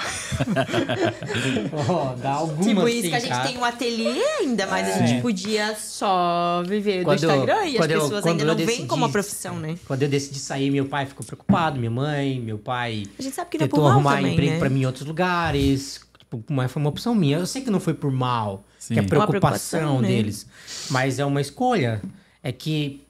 Ó, 1.88 2.14
dá 2.14 2.30
alguma 2.30 2.62
tipo, 2.62 2.80
assim, 2.80 2.98
isso 3.00 3.08
que 3.08 3.14
a 3.14 3.18
gente 3.18 3.28
cara. 3.30 3.48
tem 3.48 3.58
um 3.58 3.64
ateliê 3.64 4.22
ainda, 4.40 4.66
mas 4.66 4.88
a 4.88 5.06
gente 5.06 5.20
podia 5.20 5.74
só 5.76 6.62
viver 6.66 7.04
Quando 7.04 7.20
do 7.20 7.26
eu- 7.26 7.30
Instagram 7.30 7.64
e 7.66 7.78
as 7.78 7.90
eu- 7.90 8.00
pessoas 8.00 8.22
quando 8.22 8.40
ainda 8.40 8.42
eu 8.52 8.56
não 8.58 8.66
veem 8.66 8.86
como 8.86 9.04
uma 9.04 9.12
profissão, 9.12 9.58
né? 9.58 9.76
Quando 9.86 10.02
eu 10.02 10.08
decidi 10.08 10.38
sair, 10.38 10.70
meu 10.70 10.86
pai 10.86 11.06
ficou 11.06 11.24
preocupado, 11.24 11.78
minha 11.78 11.90
mãe, 11.90 12.40
meu 12.40 12.58
pai 12.58 13.04
A 13.18 13.22
gente 13.22 13.34
sabe 13.34 13.50
que 13.50 13.58
não 13.58 13.64
é 13.64 13.68
por 13.68 13.76
tentou 13.76 13.84
mal 13.84 13.92
arrumar 13.92 14.16
também, 14.16 14.32
emprego 14.32 14.52
né? 14.52 14.58
pra 14.58 14.70
mim 14.70 14.80
em 14.80 14.86
outros 14.86 15.06
lugares. 15.06 16.00
Tipo, 16.18 16.42
mas 16.48 16.70
foi 16.70 16.80
uma 16.80 16.88
opção 16.90 17.14
minha. 17.14 17.38
Eu 17.38 17.46
sei 17.46 17.60
que 17.62 17.70
não 17.70 17.80
foi 17.80 17.92
por 17.94 18.10
mal, 18.10 18.64
Sim. 18.78 18.94
que 18.94 19.00
é 19.00 19.02
preocupação 19.02 19.80
preocupação, 19.80 20.00
né? 20.00 20.08
deles. 20.08 20.46
Mas 20.90 21.18
é 21.18 21.24
uma 21.24 21.40
escolha. 21.40 22.00
É 22.42 22.52
que 22.52 23.02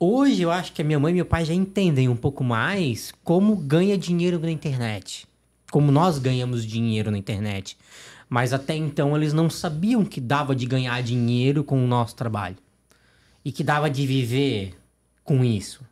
hoje 0.00 0.42
eu 0.42 0.50
acho 0.50 0.72
que 0.72 0.80
a 0.80 0.84
minha 0.84 0.98
mãe 0.98 1.12
e 1.12 1.16
meu 1.16 1.26
pai 1.26 1.44
já 1.44 1.54
entendem 1.54 2.08
um 2.08 2.16
pouco 2.16 2.42
mais 2.42 3.12
como 3.22 3.54
ganha 3.54 3.96
dinheiro 3.98 4.38
na 4.40 4.50
internet. 4.50 5.26
Como 5.70 5.92
nós 5.92 6.18
ganhamos 6.18 6.64
dinheiro 6.66 7.10
na 7.10 7.18
internet. 7.18 7.76
Mas 8.28 8.52
até 8.52 8.74
então 8.74 9.16
eles 9.16 9.32
não 9.32 9.50
sabiam 9.50 10.04
que 10.04 10.20
dava 10.20 10.54
de 10.56 10.64
ganhar 10.66 11.00
dinheiro 11.02 11.62
com 11.62 11.82
o 11.84 11.86
nosso 11.86 12.16
trabalho. 12.16 12.56
E 13.44 13.52
que 13.52 13.62
dava 13.62 13.88
de 13.90 14.06
viver 14.06 14.74
com 15.22 15.44
isso. 15.44 15.82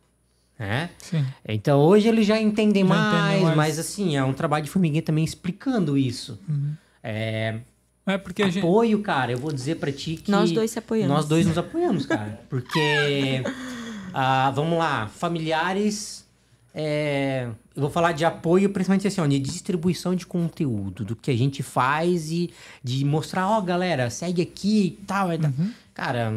Né? 0.57 0.89
Sim. 0.97 1.25
Então 1.47 1.79
hoje 1.79 2.07
eles 2.09 2.25
já 2.25 2.39
entendem 2.39 2.83
Já 2.83 2.89
mais, 2.89 3.25
entendem 3.27 3.43
mais. 3.45 3.55
mas 3.57 3.79
assim, 3.79 4.17
é 4.17 4.23
um 4.23 4.33
trabalho 4.33 4.65
de 4.65 4.69
formiguinha 4.71 5.01
também 5.01 5.23
explicando 5.23 5.97
isso. 5.97 6.37
Uhum. 6.49 6.73
É, 7.01 7.59
É 8.05 8.17
porque 8.17 8.43
a 8.43 8.47
gente. 8.49 8.59
apoio, 8.59 9.01
cara, 9.01 9.31
eu 9.31 9.37
vou 9.37 9.53
dizer 9.53 9.75
pra 9.75 9.89
ti 9.91 10.17
que. 10.17 10.29
Nós 10.29 10.51
dois 10.51 10.71
se 10.71 10.79
apoiamos. 10.79 11.15
Nós 11.15 11.25
dois 11.27 11.45
nos 11.47 11.57
apoiamos, 11.57 12.05
cara. 12.05 12.41
Porque. 12.49 13.41
ah, 14.13 14.51
vamos 14.51 14.77
lá, 14.77 15.07
familiares. 15.07 16.25
é, 16.73 17.47
eu 17.75 17.81
vou 17.81 17.89
falar 17.89 18.11
de 18.11 18.25
apoio, 18.25 18.69
principalmente 18.69 19.07
assim, 19.07 19.21
ó, 19.21 19.25
de 19.25 19.39
distribuição 19.39 20.13
de 20.13 20.25
conteúdo, 20.25 21.05
do 21.05 21.15
que 21.15 21.31
a 21.31 21.37
gente 21.37 21.63
faz 21.63 22.29
e 22.29 22.51
de 22.83 23.05
mostrar, 23.05 23.49
ó, 23.49 23.61
galera, 23.61 24.09
segue 24.09 24.41
aqui 24.41 24.85
e 24.85 25.05
tal. 25.05 25.29
Uhum. 25.29 25.71
Cara, 25.99 26.31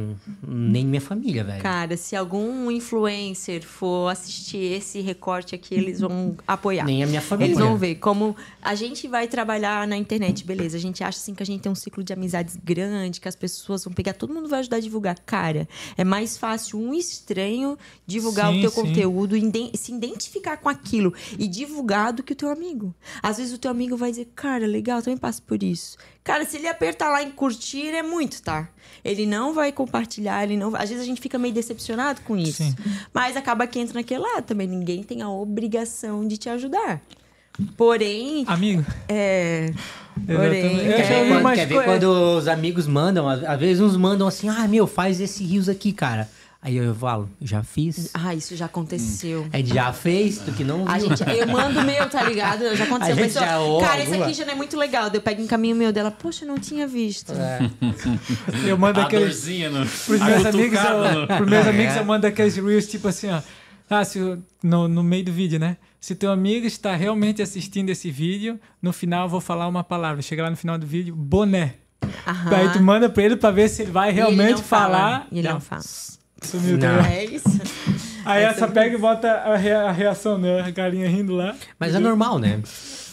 nem 0.45 0.85
minha 0.85 1.01
família, 1.01 1.45
velho. 1.45 1.63
Cara, 1.63 1.97
se 1.97 2.17
algum 2.17 2.69
influencer 2.69 3.63
for 3.63 4.09
assistir 4.11 4.73
esse 4.73 5.01
recorte 5.01 5.55
aqui, 5.55 5.73
eles 5.73 6.01
vão 6.01 6.37
apoiar. 6.45 6.85
Nem 6.85 7.05
a 7.05 7.07
minha 7.07 7.21
família. 7.21 7.53
Eles 7.53 7.59
vão 7.61 7.77
ver 7.77 7.95
como 7.95 8.35
a 8.61 8.75
gente 8.75 9.07
vai 9.07 9.29
trabalhar 9.29 9.87
na 9.87 9.97
internet, 9.97 10.45
beleza? 10.45 10.77
A 10.77 10.81
gente 10.81 11.05
acha 11.05 11.17
assim 11.17 11.33
que 11.33 11.45
a 11.45 11.47
gente 11.47 11.61
tem 11.61 11.71
um 11.71 11.77
ciclo 11.77 12.03
de 12.03 12.13
amizades 12.13 12.57
grande, 12.57 13.21
que 13.21 13.29
as 13.29 13.37
pessoas 13.37 13.85
vão 13.85 13.93
pegar, 13.93 14.15
todo 14.15 14.35
mundo 14.35 14.49
vai 14.49 14.59
ajudar 14.59 14.79
a 14.79 14.81
divulgar. 14.81 15.17
Cara, 15.21 15.69
é 15.97 16.03
mais 16.03 16.37
fácil 16.37 16.81
um 16.81 16.93
estranho 16.93 17.79
divulgar 18.05 18.51
Sim, 18.51 18.59
o 18.59 18.61
teu 18.63 18.71
sim. 18.71 18.83
conteúdo, 18.83 19.37
se 19.75 19.93
identificar 19.93 20.57
com 20.57 20.69
aquilo 20.69 21.15
e 21.39 21.47
divulgar 21.47 22.13
do 22.13 22.25
que 22.25 22.33
o 22.33 22.37
teu 22.37 22.51
amigo. 22.51 22.93
Às 23.23 23.37
vezes 23.37 23.53
o 23.53 23.59
teu 23.59 23.71
amigo 23.71 23.97
vai 23.97 24.11
dizer, 24.11 24.29
cara, 24.35 24.67
legal, 24.67 24.99
eu 24.99 25.05
também 25.05 25.19
passo 25.19 25.41
por 25.45 25.63
isso. 25.63 25.97
Cara, 26.25 26.45
se 26.45 26.57
ele 26.57 26.69
apertar 26.69 27.09
lá 27.09 27.23
em 27.23 27.31
curtir, 27.31 27.89
é 27.89 28.03
muito, 28.03 28.41
tá? 28.43 28.69
Ele 29.05 29.27
não 29.27 29.53
vai 29.53 29.73
compartilhar, 29.73 30.45
ele 30.45 30.57
não 30.57 30.71
vai... 30.71 30.85
Às 30.85 30.91
vezes 30.91 31.03
a 31.03 31.07
gente 31.07 31.21
fica 31.21 31.37
meio 31.37 31.53
decepcionado 31.53 32.21
com 32.21 32.37
isso. 32.37 32.63
Sim. 32.63 32.75
Mas 33.13 33.37
acaba 33.37 33.67
que 33.67 33.81
entra 33.81 33.95
naquele 33.95 34.21
lado 34.21 34.45
também. 34.45 34.69
Ninguém 34.69 35.03
tem 35.03 35.21
a 35.21 35.29
obrigação 35.29 36.27
de 36.27 36.37
te 36.37 36.49
ajudar. 36.49 37.01
Porém, 37.77 38.45
Amigo. 38.47 38.85
é. 39.09 39.73
Porém, 40.27 40.79
Eu 40.79 40.91
já 40.91 40.97
Quer 40.97 41.07
ver, 41.07 41.19
ouvi 41.33 41.43
quando, 41.43 41.55
quer 41.55 41.67
ver 41.67 41.85
quando 41.85 42.05
os 42.39 42.49
amigos 42.49 42.87
mandam? 42.87 43.29
Às 43.29 43.43
às 43.45 43.59
vezes 43.59 43.83
uns 43.83 43.97
mandam 43.97 44.27
assim, 44.27 44.49
ah, 44.49 44.67
meu, 44.69 44.87
faz 44.87 45.21
esse 45.21 45.43
rios 45.45 45.69
aqui, 45.69 45.93
cara. 45.93 46.29
Aí 46.65 46.77
eu 46.77 46.95
falo, 46.95 47.29
já 47.41 47.65
fiz. 47.65 48.11
Ah, 48.15 48.37
isso 48.37 48.55
já 48.55 48.67
aconteceu. 48.67 49.49
É, 49.53 49.65
já 49.65 49.93
fez, 49.93 50.39
tu 50.39 50.53
que 50.53 50.63
não 50.63 50.85
viu. 50.85 50.89
A 50.95 50.99
gente, 51.01 51.21
eu 51.37 51.49
mando 51.49 51.81
o 51.81 51.85
meu, 51.85 52.09
tá 52.09 52.23
ligado? 52.23 52.77
Já 52.77 52.85
aconteceu. 52.85 53.15
A 53.15 53.17
gente 53.17 53.25
Pessoa, 53.33 53.45
já 53.45 53.59
ouve 53.59 53.85
cara, 53.85 53.99
esse 54.01 54.07
alguma? 54.13 54.27
aqui 54.27 54.35
já 54.35 54.45
não 54.45 54.53
é 54.53 54.55
muito 54.55 54.77
legal. 54.77 55.11
Eu 55.13 55.21
pego 55.21 55.43
em 55.43 55.47
caminho 55.49 55.75
meu 55.75 55.93
dela. 55.93 56.13
Poxa, 56.13 56.45
eu 56.45 56.49
não 56.49 56.59
tinha 56.59 56.87
visto. 56.87 57.33
É. 57.33 57.69
Eu 58.65 58.79
mando 58.79 59.01
aqueles. 59.01 59.27
dorzinha 59.35 59.71
no... 59.71 59.85
Pros 60.07 60.21
meus 60.21 60.47
amigos, 60.47 60.79
eu, 60.79 61.27
pros 61.37 61.51
meus 61.51 61.67
amigos 61.67 61.95
É. 61.97 61.99
eu 61.99 62.05
mando 62.05 62.27
aqueles 62.29 62.55
reels 62.57 62.87
tipo 62.87 63.09
assim, 63.09 63.29
ó. 63.31 63.43
Ah, 63.91 64.05
se, 64.05 64.21
no, 64.63 64.87
no 64.87 65.03
meio 65.03 65.25
do 65.25 65.33
vídeo, 65.33 65.59
né? 65.59 65.77
Se 66.01 66.15
teu 66.15 66.31
amigo 66.31 66.65
está 66.65 66.95
realmente 66.95 67.43
assistindo 67.43 67.91
esse 67.91 68.09
vídeo, 68.11 68.59
no 68.81 68.93
final 68.93 69.25
eu 69.27 69.29
vou 69.29 69.41
falar 69.41 69.67
uma 69.67 69.83
palavra. 69.83 70.23
Chega 70.23 70.45
lá 70.45 70.51
no 70.51 70.57
final 70.57 70.79
do 70.79 70.87
vídeo, 70.87 71.15
boné. 71.15 71.75
Aham. 72.27 72.51
Daí 72.51 72.73
tu 72.73 72.81
manda 72.81 73.09
pra 73.11 73.23
ele 73.25 73.37
pra 73.37 73.51
ver 73.51 73.69
se 73.69 73.83
ele 73.83 73.91
vai 73.91 74.09
E 74.09 74.11
ele 74.11 74.17
realmente 74.21 74.53
não 74.59 74.63
fala. 74.63 74.85
falar. 74.99 75.27
E 75.33 75.39
ele 75.41 75.49
não 75.49 75.61
fala. 75.61 75.83
Sumiu 76.43 76.77
Não. 76.79 76.97
também. 76.99 77.13
É 77.13 77.25
isso. 77.25 77.61
Aí 78.25 78.43
É 78.43 78.47
essa 78.47 78.69
pega 78.69 78.95
e 78.95 78.99
bota 78.99 79.29
a, 79.31 79.57
rea- 79.57 79.83
a 79.83 79.93
reação, 79.93 80.39
né? 80.39 80.61
A 80.61 80.71
galinha 80.71 81.09
rindo 81.09 81.35
lá. 81.35 81.55
Mas 81.79 81.95
é 81.95 81.99
normal, 81.99 82.39
né? 82.39 82.61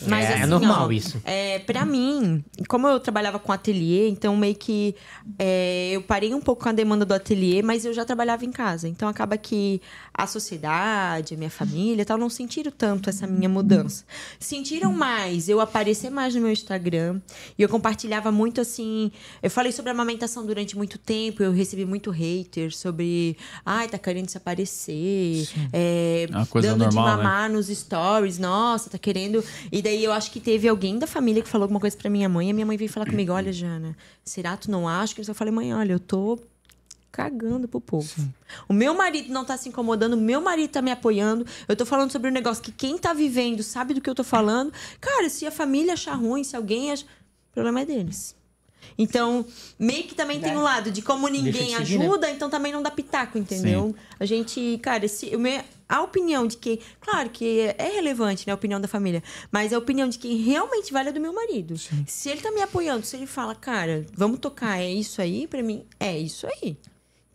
Mas, 0.08 0.26
é, 0.26 0.34
assim, 0.34 0.44
é 0.44 0.46
normal 0.46 0.88
ó, 0.88 0.92
isso. 0.92 1.22
É, 1.26 1.60
pra 1.60 1.86
mim, 1.86 2.44
como 2.68 2.88
eu 2.88 3.00
trabalhava 3.00 3.40
com 3.40 3.52
ateliê, 3.52 4.08
então 4.10 4.36
meio 4.38 4.56
que 4.56 4.96
é, 5.38 5.92
eu 5.92 6.02
parei 6.02 6.34
um 6.34 6.42
pouco 6.42 6.64
com 6.64 6.70
a 6.70 6.72
demanda 6.72 7.06
do 7.06 7.14
ateliê, 7.14 7.62
mas 7.62 7.86
eu 7.86 7.94
já 7.94 8.06
trabalhava 8.06 8.46
em 8.46 8.52
casa. 8.52 8.88
Então 8.88 9.08
acaba 9.10 9.38
que 9.38 9.82
a 10.14 10.28
sociedade, 10.28 11.34
a 11.34 11.38
minha 11.38 11.50
família 11.50 12.02
e 12.02 12.06
tal, 12.06 12.18
não 12.18 12.30
sentiram 12.30 12.72
tanto 12.72 13.10
essa 13.10 13.26
minha 13.28 13.50
mudança. 13.50 14.04
Sentiram 14.40 14.92
mais 14.94 15.48
eu 15.50 15.60
aparecer 15.60 16.10
mais 16.10 16.36
no 16.36 16.42
meu 16.42 16.52
Instagram. 16.52 17.20
E 17.58 17.62
eu 17.62 17.70
compartilhava 17.70 18.32
muito 18.32 18.62
assim. 18.62 19.12
Eu 19.42 19.50
falei 19.50 19.72
sobre 19.72 19.92
amamentação 19.92 20.46
durante 20.46 20.76
muito 20.78 20.98
tempo, 20.98 21.42
eu 21.44 21.52
recebi 21.52 21.86
muito 21.86 22.12
hater 22.12 22.76
sobre. 22.76 23.38
Ai, 23.66 23.88
tá 23.88 23.98
querendo 23.98 24.30
se 24.30 24.38
aparecer. 24.38 25.48
É, 25.72 26.28
É 26.30 26.36
uma 26.36 26.46
coisa 26.46 26.70
dando 26.70 26.84
normal, 26.86 27.06
de 27.06 27.18
né? 27.18 27.24
mamar 27.24 27.50
nos 27.50 27.68
stories, 27.68 28.38
nossa, 28.38 28.90
tá 28.90 28.98
querendo. 28.98 29.44
E 29.72 29.82
daí 29.90 30.04
eu 30.04 30.12
acho 30.12 30.32
que 30.32 30.40
teve 30.40 30.68
alguém 30.68 30.98
da 31.00 31.08
família 31.08 31.42
que 31.42 31.50
falou 31.50 31.64
alguma 31.64 31.80
coisa 31.80 31.98
pra 31.98 32.10
minha 32.10 32.30
mãe, 32.30 32.48
e 32.48 32.52
a 32.52 32.54
minha 32.54 32.66
mãe 32.66 32.78
veio 32.78 32.90
falar 32.92 33.06
comigo: 33.08 33.32
olha, 33.34 33.52
Jana, 33.52 33.96
será 34.24 34.56
tu 34.56 34.70
não 34.70 34.88
acha? 34.88 35.14
que 35.16 35.22
Eu 35.28 35.36
falei, 35.36 35.54
mãe, 35.54 35.74
olha, 35.74 35.94
eu 35.94 36.00
tô 36.00 36.40
cagando 37.12 37.68
pro 37.68 37.82
povo. 37.82 38.08
O 38.68 38.74
meu 38.74 38.94
marido 38.94 39.34
não 39.34 39.44
tá 39.44 39.58
se 39.58 39.68
incomodando, 39.68 40.14
o 40.14 40.18
meu 40.18 40.40
marido 40.40 40.70
tá 40.72 40.82
me 40.82 40.92
apoiando. 40.92 41.46
Eu 41.68 41.76
tô 41.76 41.86
falando 41.86 42.12
sobre 42.12 42.30
um 42.30 42.34
negócio 42.34 42.64
que 42.64 42.72
quem 42.72 42.98
tá 42.98 43.14
vivendo 43.14 43.64
sabe 43.64 43.94
do 43.94 44.02
que 44.02 44.10
eu 44.10 44.16
tô 44.16 44.24
falando. 44.24 44.72
Cara, 45.02 45.28
se 45.30 45.46
a 45.46 45.52
família 45.52 45.94
achar 45.94 46.14
ruim, 46.14 46.44
se 46.44 46.56
alguém 46.56 46.92
achar. 46.92 47.06
O 47.06 47.54
problema 47.54 47.82
é 47.82 47.86
deles. 47.86 48.36
Então, 48.98 49.46
meio 49.78 50.04
que 50.04 50.14
também 50.16 50.40
tem 50.40 50.56
um 50.56 50.62
lado 50.62 50.92
de 50.92 51.02
como 51.02 51.28
ninguém 51.28 51.76
seguir, 51.76 51.98
né? 51.98 52.06
ajuda, 52.06 52.30
então 52.32 52.50
também 52.50 52.72
não 52.72 52.82
dá 52.82 52.92
pitaco, 52.92 53.38
entendeu? 53.38 53.96
A 54.20 54.26
gente, 54.26 54.80
cara, 54.82 55.08
se, 55.08 55.36
o 55.36 55.40
meu- 55.40 55.62
a 55.90 56.02
opinião 56.02 56.46
de 56.46 56.56
quem. 56.56 56.80
Claro 57.02 57.32
que 57.32 57.62
é 57.78 57.92
relevante, 57.96 58.46
né? 58.46 58.54
A 58.54 58.56
opinião 58.56 58.80
da 58.80 58.88
família. 58.88 59.24
Mas 59.52 59.74
a 59.74 59.78
opinião 59.78 60.08
de 60.08 60.20
quem 60.20 60.38
realmente 60.38 60.94
vale 60.94 61.10
é 61.10 61.12
do 61.12 61.20
meu 61.20 61.34
marido. 61.34 61.74
Se 62.06 62.30
ele 62.30 62.42
tá 62.42 62.52
me 62.52 62.62
apoiando, 62.62 63.06
se 63.06 63.18
ele 63.18 63.26
fala, 63.26 63.56
cara, 63.56 64.06
vamos 64.14 64.40
tocar, 64.40 64.80
é 64.80 64.92
isso 64.92 65.20
aí, 65.22 65.48
pra 65.48 65.64
mim, 65.64 65.84
é 66.00 66.18
isso 66.18 66.46
aí. 66.46 66.78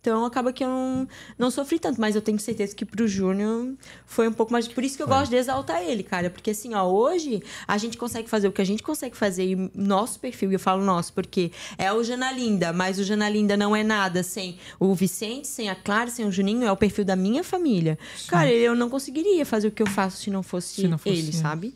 Então 0.04 0.22
acaba 0.26 0.52
que 0.52 0.62
eu 0.62 0.68
não, 0.68 1.08
não 1.38 1.50
sofri 1.50 1.78
tanto, 1.78 1.98
mas 1.98 2.14
eu 2.14 2.20
tenho 2.20 2.38
certeza 2.38 2.76
que 2.76 2.84
pro 2.84 3.08
Júnior 3.08 3.72
foi 4.04 4.28
um 4.28 4.34
pouco 4.34 4.52
mais. 4.52 4.68
Por 4.68 4.84
isso 4.84 4.98
que 4.98 5.02
eu 5.02 5.08
gosto 5.08 5.30
de 5.30 5.36
exaltar 5.36 5.82
ele, 5.82 6.02
cara. 6.02 6.28
Porque 6.28 6.50
assim, 6.50 6.74
ó, 6.74 6.84
hoje 6.84 7.42
a 7.66 7.78
gente 7.78 7.96
consegue 7.96 8.28
fazer 8.28 8.46
o 8.46 8.52
que 8.52 8.60
a 8.60 8.66
gente 8.66 8.82
consegue 8.82 9.16
fazer 9.16 9.46
e 9.46 9.70
nosso 9.74 10.20
perfil, 10.20 10.50
e 10.50 10.56
eu 10.56 10.60
falo 10.60 10.84
nosso, 10.84 11.14
porque 11.14 11.50
é 11.78 11.90
o 11.90 12.04
Jana 12.04 12.30
Linda, 12.32 12.70
mas 12.70 12.98
o 12.98 13.02
Jana 13.02 13.30
Linda 13.30 13.56
não 13.56 13.74
é 13.74 13.82
nada 13.82 14.22
sem 14.22 14.58
o 14.78 14.94
Vicente, 14.94 15.48
sem 15.48 15.70
a 15.70 15.74
Clara, 15.74 16.10
sem 16.10 16.26
o 16.26 16.30
Juninho, 16.30 16.64
é 16.64 16.70
o 16.70 16.76
perfil 16.76 17.06
da 17.06 17.16
minha 17.16 17.42
família. 17.42 17.98
Cara, 18.28 18.52
eu 18.52 18.74
não 18.74 18.90
conseguiria 18.90 19.46
fazer 19.46 19.68
o 19.68 19.70
que 19.70 19.82
eu 19.82 19.86
faço 19.86 20.18
se 20.18 20.28
não 20.30 20.42
fosse, 20.42 20.82
Se 20.82 20.86
não 20.86 20.98
fosse 20.98 21.16
ele, 21.16 21.28
ele. 21.28 21.32
sabe? 21.32 21.74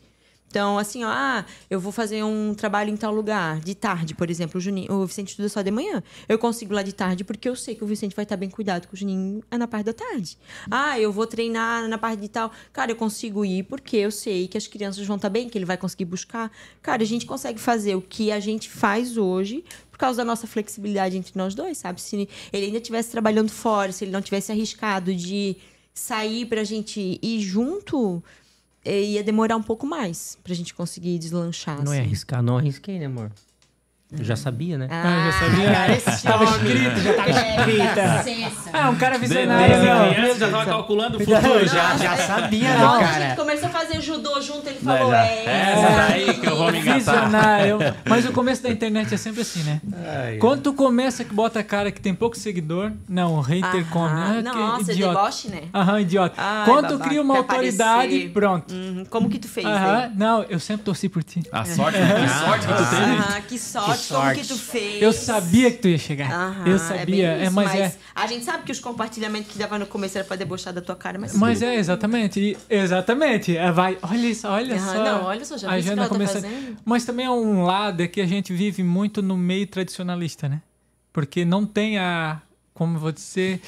Então, 0.49 0.79
assim, 0.79 1.05
ó, 1.05 1.09
ah, 1.11 1.45
eu 1.69 1.79
vou 1.79 1.93
fazer 1.93 2.23
um 2.25 2.55
trabalho 2.55 2.91
em 2.91 2.97
tal 2.97 3.15
lugar, 3.15 3.61
de 3.61 3.75
tarde, 3.75 4.15
por 4.15 4.31
exemplo, 4.31 4.59
o, 4.59 4.61
Juninho, 4.61 4.93
o 4.93 5.07
Vicente 5.07 5.29
estuda 5.29 5.49
só 5.49 5.61
de 5.61 5.71
manhã. 5.71 6.03
Eu 6.27 6.39
consigo 6.39 6.73
lá 6.73 6.83
de 6.83 6.93
tarde 6.93 7.23
porque 7.23 7.49
eu 7.49 7.55
sei 7.55 7.75
que 7.75 7.85
o 7.85 7.87
Vicente 7.87 8.17
vai 8.17 8.23
estar 8.23 8.37
bem 8.37 8.49
cuidado 8.49 8.89
com 8.89 8.95
o 8.95 8.99
Juninho 8.99 9.43
é 9.51 9.59
na 9.59 9.69
parte 9.69 9.87
da 9.87 9.93
tarde. 9.93 10.39
Ah, 10.71 10.99
eu 10.99 11.13
vou 11.13 11.27
treinar 11.27 11.87
na 11.87 11.99
parte 11.99 12.21
de 12.21 12.29
tal. 12.29 12.51
Cara, 12.73 12.91
eu 12.91 12.97
consigo 12.97 13.45
ir 13.45 13.65
porque 13.65 13.97
eu 13.99 14.11
sei 14.11 14.49
que 14.49 14.57
as 14.57 14.67
crianças 14.67 15.07
vão 15.07 15.17
estar 15.17 15.29
bem, 15.29 15.49
que 15.49 15.59
ele 15.59 15.67
vai 15.67 15.77
conseguir 15.77 16.07
buscar. 16.07 16.51
Cara, 16.81 17.03
a 17.03 17.07
gente 17.07 17.27
consegue 17.27 17.61
fazer 17.61 17.95
o 17.95 18.01
que 18.01 18.33
a 18.33 18.41
gente 18.41 18.71
faz 18.71 19.19
hoje 19.19 19.63
por 19.91 19.99
causa 19.99 20.19
da 20.19 20.25
nossa 20.25 20.47
flexibilidade 20.47 21.17
entre 21.17 21.33
nós 21.35 21.55
dois, 21.55 21.77
sabe? 21.77 22.01
Se 22.01 22.29
ele 22.53 22.67
ainda 22.67 22.79
estivesse 22.79 23.11
trabalhando 23.11 23.51
fora, 23.51 23.93
se 23.93 24.05
ele 24.05 24.13
não 24.13 24.23
tivesse 24.23 24.51
arriscado 24.51 25.15
de 25.15 25.57
sair 25.93 26.47
pra 26.47 26.63
gente 26.63 27.19
ir 27.21 27.41
junto, 27.41 28.23
ia 28.85 29.23
demorar 29.23 29.57
um 29.57 29.63
pouco 29.63 29.87
mais 29.87 30.39
pra 30.43 30.55
gente 30.55 30.75
conseguir 30.75 31.19
deslanchar. 31.19 31.85
Não 31.85 31.93
é 31.93 31.99
assim. 31.99 32.07
arriscar, 32.07 32.43
não 32.43 32.59
arrisquei, 32.59 32.99
né, 32.99 33.07
amor? 33.07 33.31
Eu 34.11 34.25
já 34.25 34.37
sabia, 34.37 34.79
né? 34.79 34.89
Ah, 34.91 35.31
já 35.31 35.33
sabia? 35.51 35.71
cara, 35.71 35.93
esse 35.93 36.23
Tava 36.25 36.45
homem. 36.45 36.55
escrito, 36.57 37.01
já 37.03 37.13
tava 37.13 37.31
escrito. 37.31 37.99
É, 37.99 38.13
licença. 38.35 38.71
Ah, 38.73 38.89
um 38.89 38.97
cara 38.97 39.19
Desde 39.19 39.37
visionário, 39.37 39.77
não. 39.85 40.15
criança 40.15 40.39
já 40.39 40.51
tava 40.51 40.65
calculando 40.65 41.17
o 41.19 41.21
futuro. 41.21 41.67
já, 41.67 41.97
Já. 41.97 41.97
já 41.99 42.17
sabia, 42.17 42.69
né, 42.71 42.79
Não, 42.79 42.95
a 42.95 42.99
cara? 43.01 43.27
gente 43.27 43.37
começou 43.37 43.69
a 43.69 43.71
fazer 43.73 44.01
judô 44.01 44.41
junto, 44.41 44.67
ele 44.67 44.79
Já, 44.83 44.97
falou, 44.97 45.11
já. 45.11 45.27
é. 45.27 45.73
Essa 45.73 45.97
daí 46.09 46.35
que 46.41 46.47
eu 46.47 46.57
vou 46.57 46.73
me 46.73 46.79
engatar. 46.79 46.99
Visionário. 46.99 47.79
Mas 48.09 48.25
o 48.25 48.33
começo 48.33 48.63
da 48.63 48.71
internet 48.71 49.13
é 49.13 49.17
sempre 49.19 49.43
assim, 49.43 49.63
né? 49.65 49.79
Ai, 49.93 50.37
Quando 50.39 50.63
tu 50.63 50.73
começa 50.73 51.23
que 51.23 51.35
bota 51.35 51.61
a 51.61 51.65
cara 51.65 51.93
que 51.93 52.01
tem 52.01 52.15
pouco 52.15 52.35
seguidor, 52.35 52.93
não, 53.07 53.35
o 53.35 53.41
hater 53.43 53.69
Aham. 53.81 53.85
come. 53.91 54.09
Ah, 54.09 54.43
Nossa, 54.43 54.91
idiota. 54.93 55.15
deboche, 55.19 55.49
né? 55.49 55.63
Aham, 55.75 56.01
idiota. 56.01 56.35
Ai, 56.39 56.65
Quando 56.65 56.89
tu 56.89 56.99
cria 56.99 57.21
uma 57.21 57.37
autoridade, 57.37 58.07
aparecer. 58.07 58.31
pronto. 58.33 58.73
Uhum, 58.73 59.05
Como 59.11 59.29
que 59.29 59.39
tu 59.39 59.49
fez, 59.49 59.67
Aham, 59.67 59.93
né? 59.99 60.13
não, 60.17 60.43
eu 60.45 60.59
sempre 60.59 60.85
torci 60.85 61.11
por 61.11 61.23
ti. 61.23 61.43
A 61.53 61.63
sorte, 61.67 61.99
que 61.99 62.29
sorte 62.47 62.67
que 62.67 62.73
tu 62.73 62.89
teve. 62.91 63.19
Ah, 63.19 63.41
que 63.47 63.59
sorte, 63.59 63.98
sorte. 63.99 64.41
que 64.41 64.47
tu 64.47 64.57
fez? 64.57 65.03
Eu 65.03 65.13
sabia 65.13 65.71
que 65.71 65.79
tu 65.79 65.89
ia 65.89 65.99
chegar. 65.99 66.33
Aham, 66.33 66.67
eu 66.67 66.75
é 66.77 66.79
sabia. 66.79 67.33
É, 67.35 67.45
isso, 67.45 67.53
mas, 67.53 67.75
é. 67.75 67.97
A 68.15 68.27
gente 68.27 68.45
sabe 68.45 68.63
que 68.65 68.73
os 68.73 68.81
compartilhamentos 68.81 69.53
que 69.53 69.59
dava 69.59 69.79
no 69.79 69.87
começo 69.87 70.17
era 70.19 70.27
pra 70.27 70.37
debochar 70.37 70.73
da 70.73 70.81
tua 70.81 70.97
cara, 70.97 71.19
mas. 71.19 71.35
Mas 71.35 71.63
é, 71.63 71.75
exatamente. 71.77 72.41
e- 72.41 72.57
Exatamente. 72.69 73.57
É, 73.57 73.71
vai, 73.71 73.99
olha 74.03 74.27
isso, 74.27 74.49
olha 74.49 74.77
Aham, 74.77 74.95
só. 74.95 75.05
não, 75.05 75.25
olha 75.25 75.45
só, 75.45 75.57
já 75.57 75.71
a 75.71 75.81
Jana 75.81 76.09
tá? 76.09 76.17
Mas 76.85 77.05
também 77.05 77.27
é 77.27 77.31
um 77.31 77.63
lado 77.65 78.03
é 78.03 78.09
que 78.09 78.21
a 78.21 78.27
gente 78.27 78.53
vive 78.53 78.83
muito 78.83 79.23
no 79.23 79.37
meio 79.37 79.67
tradicionalista, 79.67 80.49
né? 80.49 80.63
Porque 81.13 81.45
não 81.45 81.67
tem 81.67 81.99
a, 81.99 82.41
como 82.75 82.99
vou 82.99 83.13
dizer, 83.13 83.61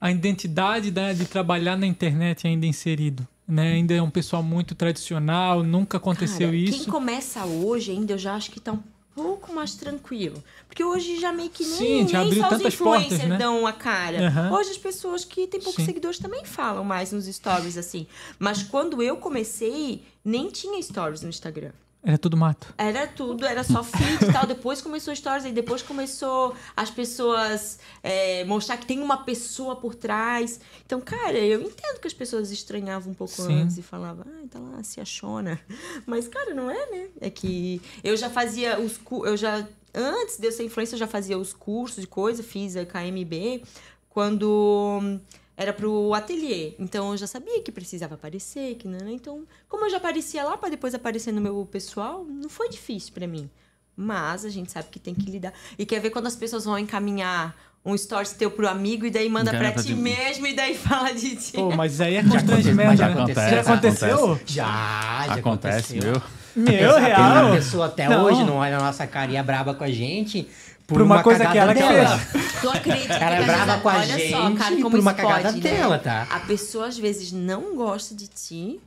a 0.00 0.10
identidade 0.10 0.90
da, 0.90 1.12
de 1.12 1.24
trabalhar 1.24 1.76
na 1.76 1.86
internet 1.86 2.46
ainda 2.46 2.66
inserido. 2.66 3.26
Né? 3.46 3.74
Ainda 3.74 3.94
é 3.94 4.02
um 4.02 4.10
pessoal 4.10 4.42
muito 4.42 4.74
tradicional, 4.74 5.62
nunca 5.62 5.98
aconteceu 5.98 6.48
Cara, 6.48 6.56
isso. 6.56 6.78
Quem 6.78 6.84
começa 6.86 7.44
hoje 7.44 7.92
ainda, 7.92 8.14
eu 8.14 8.18
já 8.18 8.34
acho 8.34 8.50
que 8.50 8.58
tá 8.58 8.72
um 8.72 8.80
pouco 9.16 9.52
mais 9.52 9.74
tranquilo. 9.74 10.44
Porque 10.68 10.84
hoje 10.84 11.18
já 11.18 11.32
meio 11.32 11.48
que 11.48 11.64
nem, 11.64 11.78
Sim, 11.78 12.04
nem 12.04 12.08
só 12.08 12.22
os 12.22 12.36
tantas 12.36 12.76
portas, 12.76 13.06
influencers 13.06 13.28
né? 13.30 13.38
dão 13.38 13.66
a 13.66 13.72
cara. 13.72 14.26
Aham. 14.28 14.52
Hoje 14.52 14.70
as 14.70 14.78
pessoas 14.78 15.24
que 15.24 15.46
têm 15.46 15.60
poucos 15.60 15.82
Sim. 15.82 15.86
seguidores 15.86 16.18
também 16.18 16.44
falam 16.44 16.84
mais 16.84 17.10
nos 17.12 17.24
stories, 17.26 17.78
assim. 17.78 18.06
Mas 18.38 18.62
quando 18.62 19.02
eu 19.02 19.16
comecei, 19.16 20.04
nem 20.24 20.50
tinha 20.50 20.80
stories 20.82 21.22
no 21.22 21.30
Instagram. 21.30 21.72
Era 22.06 22.16
tudo 22.16 22.36
mato. 22.36 22.72
Era 22.78 23.04
tudo, 23.04 23.44
era 23.44 23.64
só 23.64 23.82
feed 23.82 24.26
e 24.28 24.32
tal. 24.32 24.46
Depois 24.46 24.80
começou 24.80 25.14
stories, 25.14 25.44
aí 25.44 25.52
depois 25.52 25.82
começou 25.82 26.54
as 26.76 26.88
pessoas 26.88 27.80
é, 28.00 28.44
mostrar 28.44 28.76
que 28.76 28.86
tem 28.86 29.02
uma 29.02 29.24
pessoa 29.24 29.74
por 29.74 29.92
trás. 29.92 30.60
Então, 30.84 31.00
cara, 31.00 31.36
eu 31.36 31.60
entendo 31.60 31.98
que 31.98 32.06
as 32.06 32.14
pessoas 32.14 32.52
estranhavam 32.52 33.10
um 33.10 33.14
pouco 33.14 33.32
Sim. 33.34 33.62
antes 33.62 33.76
e 33.76 33.82
falavam, 33.82 34.24
ah, 34.24 34.46
tá 34.48 34.60
lá, 34.60 34.80
se 34.84 35.00
achona. 35.00 35.58
Mas, 36.06 36.28
cara, 36.28 36.54
não 36.54 36.70
é, 36.70 36.90
né? 36.92 37.08
É 37.20 37.28
que 37.28 37.82
eu 38.04 38.16
já 38.16 38.30
fazia 38.30 38.78
os 38.78 39.00
eu 39.24 39.36
já 39.36 39.66
Antes 39.92 40.36
de 40.36 40.46
eu 40.46 40.52
ser 40.52 40.62
influencer, 40.62 40.94
eu 40.94 41.00
já 41.00 41.06
fazia 41.06 41.38
os 41.38 41.54
cursos 41.54 42.02
de 42.02 42.06
coisa, 42.06 42.42
fiz 42.42 42.76
a 42.76 42.84
KMB 42.84 43.62
quando 44.10 45.18
era 45.56 45.72
pro 45.72 46.12
ateliê. 46.14 46.74
Então 46.78 47.12
eu 47.12 47.16
já 47.16 47.26
sabia 47.26 47.60
que 47.62 47.72
precisava 47.72 48.14
aparecer, 48.14 48.74
que 48.74 48.86
não, 48.86 49.08
então, 49.08 49.44
como 49.68 49.84
eu 49.86 49.90
já 49.90 49.96
aparecia 49.96 50.44
lá 50.44 50.56
para 50.56 50.68
depois 50.70 50.94
aparecer 50.94 51.32
no 51.32 51.40
meu 51.40 51.66
pessoal, 51.70 52.24
não 52.28 52.48
foi 52.48 52.68
difícil 52.68 53.12
para 53.14 53.26
mim. 53.26 53.48
Mas 53.96 54.44
a 54.44 54.50
gente 54.50 54.70
sabe 54.70 54.88
que 54.90 54.98
tem 54.98 55.14
que 55.14 55.30
lidar. 55.30 55.52
E 55.78 55.86
quer 55.86 56.00
ver 56.00 56.10
quando 56.10 56.26
as 56.26 56.36
pessoas 56.36 56.66
vão 56.66 56.78
encaminhar 56.78 57.56
um 57.82 57.96
stories 57.96 58.32
teu 58.32 58.50
pro 58.50 58.68
amigo 58.68 59.06
e 59.06 59.10
daí 59.10 59.28
manda 59.28 59.50
pra 59.52 59.70
pra 59.72 59.82
ti 59.82 59.88
ti. 59.88 59.94
mesmo 59.94 60.46
e 60.46 60.54
daí 60.54 60.74
fala 60.76 61.12
de 61.14 61.36
ti. 61.36 61.52
Pô, 61.52 61.70
mas 61.74 62.00
aí 62.00 62.16
é 62.16 62.22
Já 62.22 62.30
constrangimento, 62.30 63.02
aconteceu, 63.02 63.14
né? 63.14 63.24
mas 63.24 63.34
já 63.50 63.54
Já 63.54 63.60
aconteceu? 63.62 64.40
Já, 64.44 65.24
já 65.28 65.34
Acontece, 65.36 65.98
aconteceu. 65.98 66.22
Meu, 66.56 66.96
A 66.96 66.98
real. 67.00 67.50
pessoa 67.52 67.86
até 67.86 68.08
Não. 68.08 68.24
hoje 68.24 68.42
não 68.44 68.56
olha 68.56 68.76
a 68.76 68.80
nossa 68.80 69.06
cara 69.06 69.30
e 69.30 69.36
é 69.36 69.42
braba 69.42 69.72
com 69.74 69.84
a 69.84 69.90
gente 69.90 70.48
por, 70.86 70.94
Por 70.94 71.02
uma 71.02 71.22
coisa 71.22 71.46
que 71.46 71.58
ela 71.58 71.74
que 71.74 71.80
dela. 71.80 72.18
fez. 72.18 72.60
Tu 72.60 72.70
acredita 72.70 73.14
Ela 73.14 73.36
é 73.36 73.44
brava 73.44 73.80
com 73.80 73.88
a 73.88 73.94
olha 73.98 74.06
só, 74.06 74.14
gente 74.48 74.58
cara, 74.58 74.76
como 74.76 74.90
por 74.90 75.00
uma 75.00 75.10
isso 75.12 75.20
cagada 75.20 75.48
pode, 75.48 75.60
dela, 75.60 75.96
né? 75.96 76.02
tá? 76.02 76.22
A 76.30 76.40
pessoa 76.40 76.86
às 76.86 76.96
vezes 76.98 77.32
não 77.32 77.74
gosta 77.74 78.14
de 78.14 78.28
ti 78.28 78.80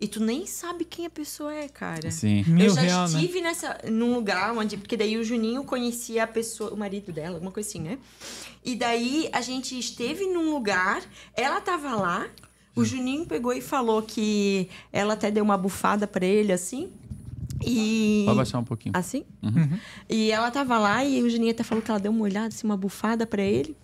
e 0.00 0.06
tu 0.06 0.20
nem 0.22 0.46
sabe 0.46 0.84
quem 0.84 1.06
a 1.06 1.10
pessoa 1.10 1.52
é, 1.52 1.66
cara. 1.68 2.10
Sim. 2.10 2.44
Mil 2.46 2.66
eu 2.66 2.74
já 2.74 2.80
real, 2.82 3.08
né? 3.08 3.18
estive 3.18 3.40
nessa, 3.40 3.78
num 3.90 4.14
lugar 4.14 4.52
onde. 4.56 4.76
Porque 4.76 4.96
daí 4.96 5.16
o 5.16 5.24
Juninho 5.24 5.64
conhecia 5.64 6.24
a 6.24 6.26
pessoa, 6.26 6.72
o 6.72 6.76
marido 6.76 7.12
dela, 7.12 7.34
alguma 7.36 7.50
coisa 7.50 7.68
assim, 7.68 7.80
né? 7.80 7.98
E 8.64 8.76
daí 8.76 9.28
a 9.32 9.40
gente 9.40 9.76
esteve 9.78 10.26
num 10.26 10.52
lugar, 10.52 11.02
ela 11.34 11.60
tava 11.60 11.96
lá, 11.96 12.26
o 12.76 12.84
Juninho 12.84 13.26
pegou 13.26 13.52
e 13.52 13.60
falou 13.60 14.02
que 14.02 14.68
ela 14.92 15.14
até 15.14 15.30
deu 15.30 15.42
uma 15.42 15.56
bufada 15.58 16.06
pra 16.06 16.24
ele, 16.24 16.52
assim. 16.52 16.92
E. 17.64 18.22
Pode 18.24 18.36
baixar 18.36 18.58
um 18.58 18.64
pouquinho. 18.64 18.96
Assim? 18.96 19.24
Uhum. 19.42 19.78
E 20.08 20.30
ela 20.30 20.50
tava 20.50 20.78
lá 20.78 21.04
e 21.04 21.22
o 21.22 21.30
Juninho 21.30 21.50
até 21.52 21.62
falou 21.62 21.82
que 21.82 21.90
ela 21.90 22.00
deu 22.00 22.12
uma 22.12 22.22
olhada, 22.24 22.48
assim, 22.48 22.66
uma 22.66 22.76
bufada 22.76 23.26
pra 23.26 23.42
ele. 23.42 23.76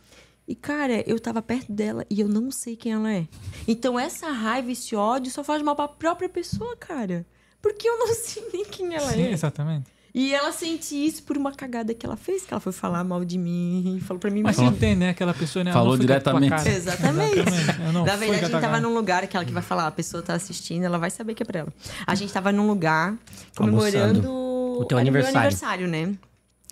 E, 0.46 0.54
cara, 0.54 1.02
eu 1.08 1.18
tava 1.18 1.40
perto 1.40 1.72
dela 1.72 2.04
e 2.10 2.20
eu 2.20 2.28
não 2.28 2.50
sei 2.50 2.76
quem 2.76 2.92
ela 2.92 3.12
é. 3.12 3.26
Então, 3.66 3.98
essa 3.98 4.30
raiva, 4.30 4.70
esse 4.70 4.94
ódio 4.94 5.32
só 5.32 5.42
faz 5.42 5.62
mal 5.62 5.74
pra 5.74 5.88
própria 5.88 6.28
pessoa, 6.28 6.76
cara. 6.76 7.26
Porque 7.62 7.88
eu 7.88 7.98
não 7.98 8.08
sei 8.14 8.42
nem 8.52 8.64
quem 8.64 8.94
ela 8.94 9.10
Sim, 9.10 9.22
é. 9.22 9.32
exatamente. 9.32 9.93
E 10.14 10.32
ela 10.32 10.52
sente 10.52 10.94
isso 10.94 11.24
por 11.24 11.36
uma 11.36 11.50
cagada 11.50 11.92
que 11.92 12.06
ela 12.06 12.16
fez, 12.16 12.44
que 12.44 12.54
ela 12.54 12.60
foi 12.60 12.72
falar 12.72 13.02
mal 13.02 13.24
de 13.24 13.36
mim 13.36 14.00
falou 14.04 14.20
pra 14.20 14.30
mim. 14.30 14.42
Mas 14.42 14.56
Mas 14.56 14.64
você 14.68 14.72
entende, 14.76 15.00
né? 15.00 15.10
Aquela 15.10 15.34
pessoa, 15.34 15.64
né? 15.64 15.72
ela 15.72 15.80
Falou 15.80 15.96
diretamente. 15.98 16.50
cara. 16.50 16.68
Exatamente. 16.68 17.38
Exatamente. 17.40 17.92
Não 17.92 18.04
Na 18.04 18.16
verdade, 18.16 18.44
a 18.44 18.48
gente 18.48 18.60
tava 18.60 18.80
num 18.80 18.94
lugar, 18.94 19.24
aquela 19.24 19.44
que 19.44 19.52
vai 19.52 19.62
falar, 19.62 19.88
a 19.88 19.90
pessoa 19.90 20.22
tá 20.22 20.34
assistindo, 20.34 20.84
ela 20.84 20.98
vai 20.98 21.10
saber 21.10 21.34
que 21.34 21.42
é 21.42 21.46
pra 21.46 21.60
ela. 21.60 21.72
A 22.06 22.14
gente 22.14 22.32
tava 22.32 22.52
num 22.52 22.66
lugar 22.68 23.16
comemorando 23.56 24.30
o 24.30 24.84
teu 24.84 24.96
meu 24.96 25.00
aniversário. 25.02 25.38
aniversário, 25.38 25.88
né? 25.88 26.14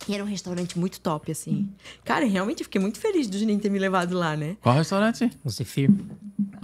E 0.08 0.14
era 0.14 0.22
um 0.24 0.26
restaurante 0.26 0.78
muito 0.78 1.00
top, 1.00 1.30
assim. 1.30 1.68
Cara, 2.04 2.24
realmente 2.26 2.60
eu 2.60 2.64
fiquei 2.64 2.80
muito 2.80 2.98
feliz 2.98 3.28
do 3.28 3.38
Juninho 3.38 3.60
ter 3.60 3.70
me 3.70 3.78
levado 3.78 4.16
lá, 4.16 4.36
né? 4.36 4.56
Qual 4.60 4.74
restaurante? 4.74 5.30
O 5.44 5.50
Zefir. 5.50 5.90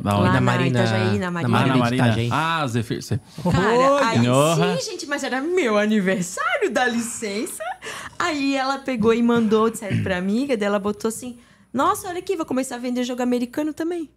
Da 0.03 0.13
Lá 0.13 0.19
onde? 0.19 0.27
da 0.29 0.33
na 0.35 0.41
Marina. 0.41 0.81
Itajaí, 0.81 1.19
na 1.19 1.31
Marina. 1.31 1.59
Ah, 1.59 1.67
na 1.67 1.77
Marina. 1.77 2.07
Itajaí. 2.07 2.29
Ah, 2.33 2.67
Zefir. 2.67 3.01
Cara, 3.51 4.09
aí 4.09 4.25
Porra. 4.27 4.79
sim, 4.81 4.91
gente, 4.91 5.07
mas 5.07 5.23
era 5.23 5.41
meu 5.41 5.79
aniversário, 5.79 6.71
dá 6.71 6.87
licença. 6.87 7.63
Aí 8.19 8.57
ela 8.57 8.79
pegou 8.79 9.15
e 9.15 9.23
mandou, 9.23 9.71
disseram 9.71 10.03
pra 10.03 10.19
amiga 10.19 10.57
dela, 10.57 10.79
botou 10.79 11.09
assim: 11.09 11.39
Nossa, 11.73 12.09
olha 12.09 12.19
aqui, 12.19 12.37
vou 12.37 12.45
começar 12.47 12.75
a 12.77 12.79
vender 12.79 13.05
jogo 13.05 13.23
americano 13.23 13.73
também. 13.73 14.11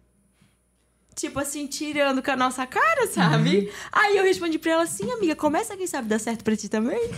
Tipo 1.14 1.38
assim, 1.40 1.66
tirando 1.66 2.22
com 2.22 2.30
a 2.30 2.36
nossa 2.36 2.66
cara, 2.66 3.06
sabe? 3.06 3.58
Uhum. 3.58 3.68
Aí 3.92 4.16
eu 4.16 4.24
respondi 4.24 4.58
pra 4.58 4.72
ela 4.72 4.82
assim, 4.84 5.10
amiga, 5.12 5.36
começa 5.36 5.76
quem 5.76 5.86
sabe 5.86 6.08
dar 6.08 6.18
certo 6.18 6.42
pra 6.42 6.56
ti 6.56 6.68
também. 6.68 6.98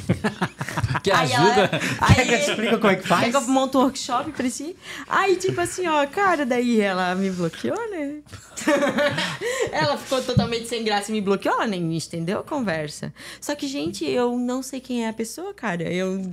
Que 1.03 1.11
Aí 1.11 1.33
ajuda. 1.35 1.61
ela- 1.61 1.71
aí, 2.01 2.15
Quer 2.15 2.27
que 2.27 2.33
eu 2.33 2.39
explique 2.39 2.77
como 2.79 2.93
é 2.93 2.97
que 2.97 3.07
faz? 3.07 3.25
Quer 3.25 3.31
que 3.31 3.37
eu 3.37 3.41
monte 3.43 3.77
um 3.77 3.81
workshop 3.81 4.33
pra 4.33 4.49
ti? 4.49 4.75
Aí, 5.09 5.37
tipo 5.37 5.61
assim, 5.61 5.87
ó, 5.87 6.07
cara, 6.07 6.47
daí 6.47 6.81
ela 6.81 7.15
me 7.15 7.31
bloqueou, 7.31 7.77
né? 7.91 8.21
ela 9.73 9.97
ficou 9.99 10.23
totalmente 10.23 10.67
sem 10.69 10.83
graça 10.85 11.11
e 11.11 11.15
me 11.15 11.21
bloqueou, 11.21 11.55
ela 11.57 11.67
nem 11.67 11.95
entendeu 11.97 12.39
a 12.41 12.45
conversa. 12.45 13.13
Só 13.41 13.55
que, 13.55 13.67
gente, 13.67 14.05
eu 14.05 14.39
não 14.39 14.63
sei 14.63 14.81
quem 14.81 15.05
é 15.05 15.09
a 15.09 15.13
pessoa, 15.13 15.53
cara. 15.53 15.83
Eu. 15.83 16.33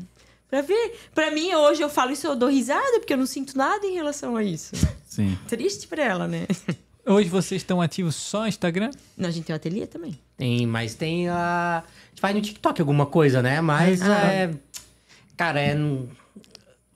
Pra 0.50 0.62
ver. 0.62 0.96
Pra 1.14 1.32
mim, 1.32 1.54
hoje 1.54 1.82
eu 1.82 1.90
falo 1.90 2.12
isso, 2.12 2.28
eu 2.28 2.36
dou 2.36 2.50
risada, 2.50 3.00
porque 3.00 3.14
eu 3.14 3.18
não 3.18 3.26
sinto 3.26 3.58
nada 3.58 3.86
em 3.86 3.94
relação 3.96 4.36
a 4.38 4.44
isso. 4.44 4.74
Sim. 5.08 5.38
Triste 5.48 5.88
pra 5.88 6.04
ela, 6.04 6.28
né? 6.28 6.46
Hoje 7.12 7.30
vocês 7.30 7.62
estão 7.62 7.82
ativos 7.82 8.16
só 8.16 8.42
no 8.42 8.48
Instagram? 8.48 8.92
Não, 9.18 9.28
a 9.30 9.32
gente 9.32 9.46
tem 9.46 9.54
um 9.54 9.58
ateliê 9.58 9.86
também. 9.86 10.18
Tem, 10.38 10.66
mas 10.66 10.96
tem 10.96 11.28
a. 11.30 11.84
A 11.86 12.10
gente 12.10 12.22
faz 12.22 12.36
no 12.36 12.42
TikTok 12.42 12.80
alguma 12.82 13.06
coisa, 13.06 13.42
né? 13.42 13.60
Mas 13.62 14.02
Ah. 14.02 14.34
é. 14.34 14.54
Cara, 15.38 15.60
é. 15.62 15.76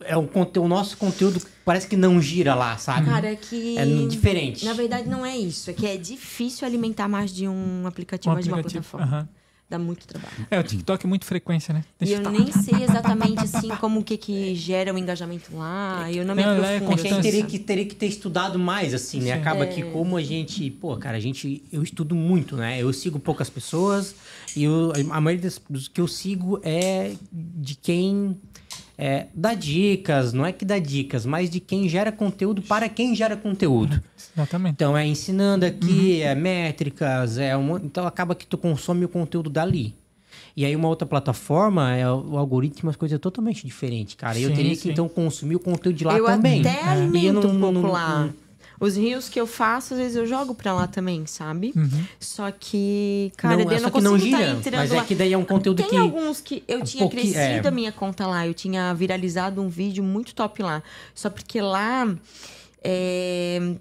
É 0.01 0.15
um 0.17 0.27
conteúdo, 0.27 0.65
o 0.65 0.67
nosso 0.67 0.97
conteúdo 0.97 1.41
parece 1.63 1.87
que 1.87 1.95
não 1.95 2.21
gira 2.21 2.53
lá, 2.53 2.77
sabe? 2.77 3.07
Cara, 3.07 3.31
é 3.31 3.35
que. 3.35 3.77
É 3.77 3.85
diferente. 4.07 4.63
Na 4.65 4.73
verdade, 4.73 5.09
não 5.09 5.25
é 5.25 5.35
isso. 5.35 5.69
É 5.69 5.73
que 5.73 5.87
é 5.87 5.97
difícil 5.97 6.67
alimentar 6.67 7.07
mais 7.07 7.33
de 7.33 7.47
um 7.47 7.87
aplicativo, 7.87 8.33
mais 8.33 8.45
de 8.45 8.51
uma 8.51 8.61
plataforma. 8.61 9.05
aham. 9.05 9.29
Dá 9.67 9.79
muito 9.79 10.05
trabalho. 10.05 10.45
É, 10.51 10.59
o 10.59 10.63
TikTok 10.63 11.05
é 11.05 11.09
muito 11.09 11.25
frequência, 11.25 11.73
né? 11.73 11.83
E 11.99 12.05
Deixa 12.05 12.21
eu 12.21 12.29
nem 12.29 12.51
sei 12.51 12.83
exatamente 12.83 13.39
assim 13.43 13.69
como 13.79 14.03
que, 14.03 14.15
que 14.15 14.53
gera 14.53 14.93
o 14.93 14.97
engajamento 14.97 15.55
lá. 15.57 16.07
Eu 16.11 16.23
não 16.23 16.35
me 16.35 16.43
Não, 16.43 16.63
é 16.63 16.75
aprofundo. 16.75 16.75
É 16.75 16.79
que 16.79 16.85
a 16.85 16.89
gente 16.97 17.01
constância. 17.09 17.31
teria 17.31 17.45
que, 17.47 17.57
teria 17.59 17.85
que 17.85 17.95
ter 17.95 18.05
estudado 18.05 18.59
mais, 18.59 18.93
assim, 18.93 19.19
né? 19.21 19.33
Sim. 19.33 19.41
Acaba 19.41 19.65
que 19.65 19.81
como 19.91 20.17
a 20.17 20.21
gente... 20.21 20.69
Pô, 20.69 20.95
cara, 20.97 21.17
a 21.17 21.19
gente... 21.19 21.63
Eu 21.71 21.81
estudo 21.81 22.13
muito, 22.13 22.55
né? 22.55 22.79
Eu 22.79 22.93
sigo 22.93 23.19
poucas 23.19 23.49
pessoas 23.49 24.13
e 24.55 24.63
eu- 24.65 24.93
a 25.09 25.19
maioria 25.19 25.41
das, 25.49 25.59
dos 25.67 25.87
que 25.87 25.99
eu 25.99 26.07
sigo 26.07 26.59
é 26.63 27.13
de 27.31 27.73
quem... 27.73 28.37
É, 28.97 29.27
dá 29.34 29.53
dicas, 29.53 30.31
não 30.31 30.45
é 30.45 30.51
que 30.53 30.63
dá 30.63 30.80
dicas, 30.80 31.26
mas 31.26 31.49
de 31.49 31.59
quem 31.59 31.88
gera 31.89 32.11
conteúdo 32.11 32.61
para 32.61 32.88
quem 32.88 33.13
gera 33.13 33.35
conteúdo. 33.35 34.01
Exatamente. 34.35 34.73
Então, 34.76 34.97
é 34.97 35.05
ensinando 35.05 35.65
aqui, 35.65 36.22
é 36.22 36.34
métricas, 36.34 37.38
é 37.38 37.57
um, 37.57 37.76
então 37.77 38.07
acaba 38.07 38.34
que 38.35 38.45
tu 38.47 38.57
consome 38.57 39.03
o 39.05 39.09
conteúdo 39.09 39.49
dali. 39.49 39.93
E 40.55 40.63
aí 40.63 40.73
uma 40.73 40.88
outra 40.88 41.05
plataforma, 41.05 41.93
é 41.95 42.09
o 42.09 42.38
algoritmo, 42.38 42.89
as 42.89 42.95
coisas 42.95 43.19
totalmente 43.19 43.65
diferentes, 43.65 44.15
cara. 44.15 44.39
eu 44.39 44.49
Sim, 44.49 44.55
teria 44.55 44.76
sim. 44.76 44.81
que 44.84 44.89
então 44.91 45.09
consumir 45.09 45.55
o 45.55 45.59
conteúdo 45.59 45.97
de 45.97 46.05
lá 46.05 46.17
eu 46.17 46.26
também. 46.26 46.61
até 46.61 47.05
E 47.13 47.26
eu 47.26 47.34
não- 47.34 47.41
um 47.41 47.59
pouco 47.59 47.73
não- 47.81 47.91
lá. 47.91 48.19
não- 48.23 48.34
Os 48.80 48.95
rios 48.97 49.30
que 49.30 49.39
eu 49.39 49.47
faço, 49.47 49.93
às 49.93 49.99
vezes 49.99 50.15
eu 50.18 50.26
jogo 50.26 50.53
pra 50.53 50.73
lá 50.73 50.88
também, 50.88 51.26
sabe? 51.26 51.73
Só 52.19 52.52
que, 52.52 53.31
cara, 53.38 53.57
Não, 53.57 53.65
daí 53.65 53.76
é 53.76 53.77
eu 53.80 53.81
não 53.84 53.91
que 53.91 54.02
não 54.02 54.11
consigo 54.14 54.31
tá 54.31 54.38
gira, 54.43 54.52
entrando 54.57 54.76
mas 54.81 54.91
é 54.91 54.95
lá. 54.95 55.03
que 55.06 55.15
daí 55.15 55.34
é 55.34 55.38
um 55.38 55.45
conteúdo 55.45 55.77
Tem 55.81 55.89
que- 55.89 55.97
alguns 55.97 56.41
que 56.41 56.64
eu 56.68 56.80
um 56.80 56.84
tinha 56.84 57.07
crescido 57.10 57.35
é. 57.38 57.68
a 57.68 57.72
minha 57.72 57.91
conta 57.91 58.27
lá. 58.27 58.45
Eu 58.45 58.53
tinha 58.53 58.93
viralizado 58.93 59.61
um 59.61 59.69
vídeo 59.69 60.03
muito 60.03 60.35
top 60.35 60.61
lá. 60.61 60.84
Só 61.14 61.30
porque 61.30 61.61
lá... 61.61 62.07
é, 62.84 63.76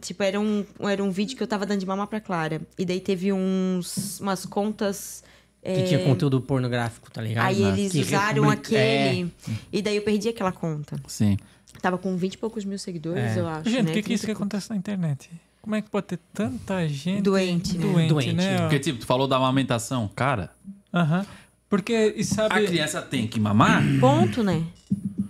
Tipo, 0.00 0.22
era 0.22 0.38
um, 0.38 0.64
era 0.78 1.02
um 1.02 1.10
vídeo 1.10 1.36
que 1.36 1.42
eu 1.42 1.46
tava 1.46 1.66
dando 1.66 1.80
de 1.80 1.86
mamar 1.86 2.06
pra 2.06 2.20
Clara. 2.20 2.60
E 2.78 2.84
daí 2.84 3.00
teve 3.00 3.32
uns, 3.32 4.20
umas 4.20 4.46
contas... 4.46 5.24
Que 5.74 5.80
é, 5.80 5.82
tinha 5.84 6.04
conteúdo 6.04 6.40
pornográfico, 6.40 7.10
tá 7.10 7.20
ligado? 7.20 7.46
Aí 7.46 7.62
eles 7.62 7.92
Que 7.92 8.00
usaram 8.00 8.50
é, 8.50 8.54
aquele. 8.54 9.32
E 9.72 9.82
daí 9.82 9.96
eu 9.96 10.02
perdi 10.02 10.28
aquela 10.28 10.52
conta. 10.52 10.96
Sim. 11.06 11.36
Tava 11.82 11.98
com 11.98 12.16
20 12.16 12.34
e 12.34 12.38
poucos 12.38 12.64
mil 12.64 12.78
seguidores, 12.78 13.36
É. 13.36 13.40
eu 13.40 13.46
acho. 13.46 13.68
Gente, 13.70 13.80
o 13.80 13.84
né? 13.84 13.92
que, 13.92 14.02
que 14.02 14.12
é 14.12 14.14
isso 14.14 14.22
que 14.26 14.32
30 14.32 14.38
poucos. 14.38 14.40
acontece 14.40 14.70
na 14.70 14.76
internet? 14.76 15.30
Como 15.62 15.74
é 15.76 15.82
que 15.82 15.90
pode 15.90 16.06
ter 16.06 16.18
tanta 16.32 16.88
gente 16.88 17.20
Doente, 17.22 17.76
né? 17.76 17.92
doente, 17.92 18.08
Doente, 18.08 18.32
né? 18.32 18.58
Porque, 18.62 18.78
tipo, 18.78 18.98
tu 19.00 19.06
falou 19.06 19.26
da 19.28 19.36
amamentação. 19.36 20.08
Cara, 20.16 20.50
Aham. 20.94 21.26
Porque, 21.68 22.14
e 22.16 22.24
sabe... 22.24 22.54
a 22.54 22.66
criança 22.66 23.02
tem 23.02 23.26
que 23.26 23.38
mamar. 23.38 23.82
Ponto, 24.00 24.42
né? 24.42 24.62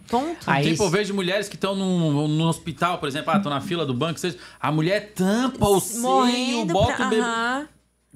Ponto. 0.08 0.38
Aí 0.46 0.70
Tipo, 0.70 0.84
eu 0.84 0.90
vejo 0.90 1.12
mulheres 1.12 1.48
que 1.48 1.56
estão 1.56 1.74
no, 1.74 2.28
no 2.28 2.44
hospital, 2.46 2.98
por 2.98 3.08
exemplo, 3.08 3.30
ah, 3.32 3.40
tô 3.40 3.50
na 3.50 3.60
fila 3.60 3.84
do 3.84 3.92
banco, 3.92 4.20
seja, 4.20 4.38
a 4.60 4.70
mulher 4.70 5.12
tampa 5.14 5.66
o 5.66 5.80
seio, 5.80 6.64
bota 6.66 6.94
pra... 6.94 7.06
o 7.06 7.10
bebê. 7.10 7.22
Aham. 7.22 7.68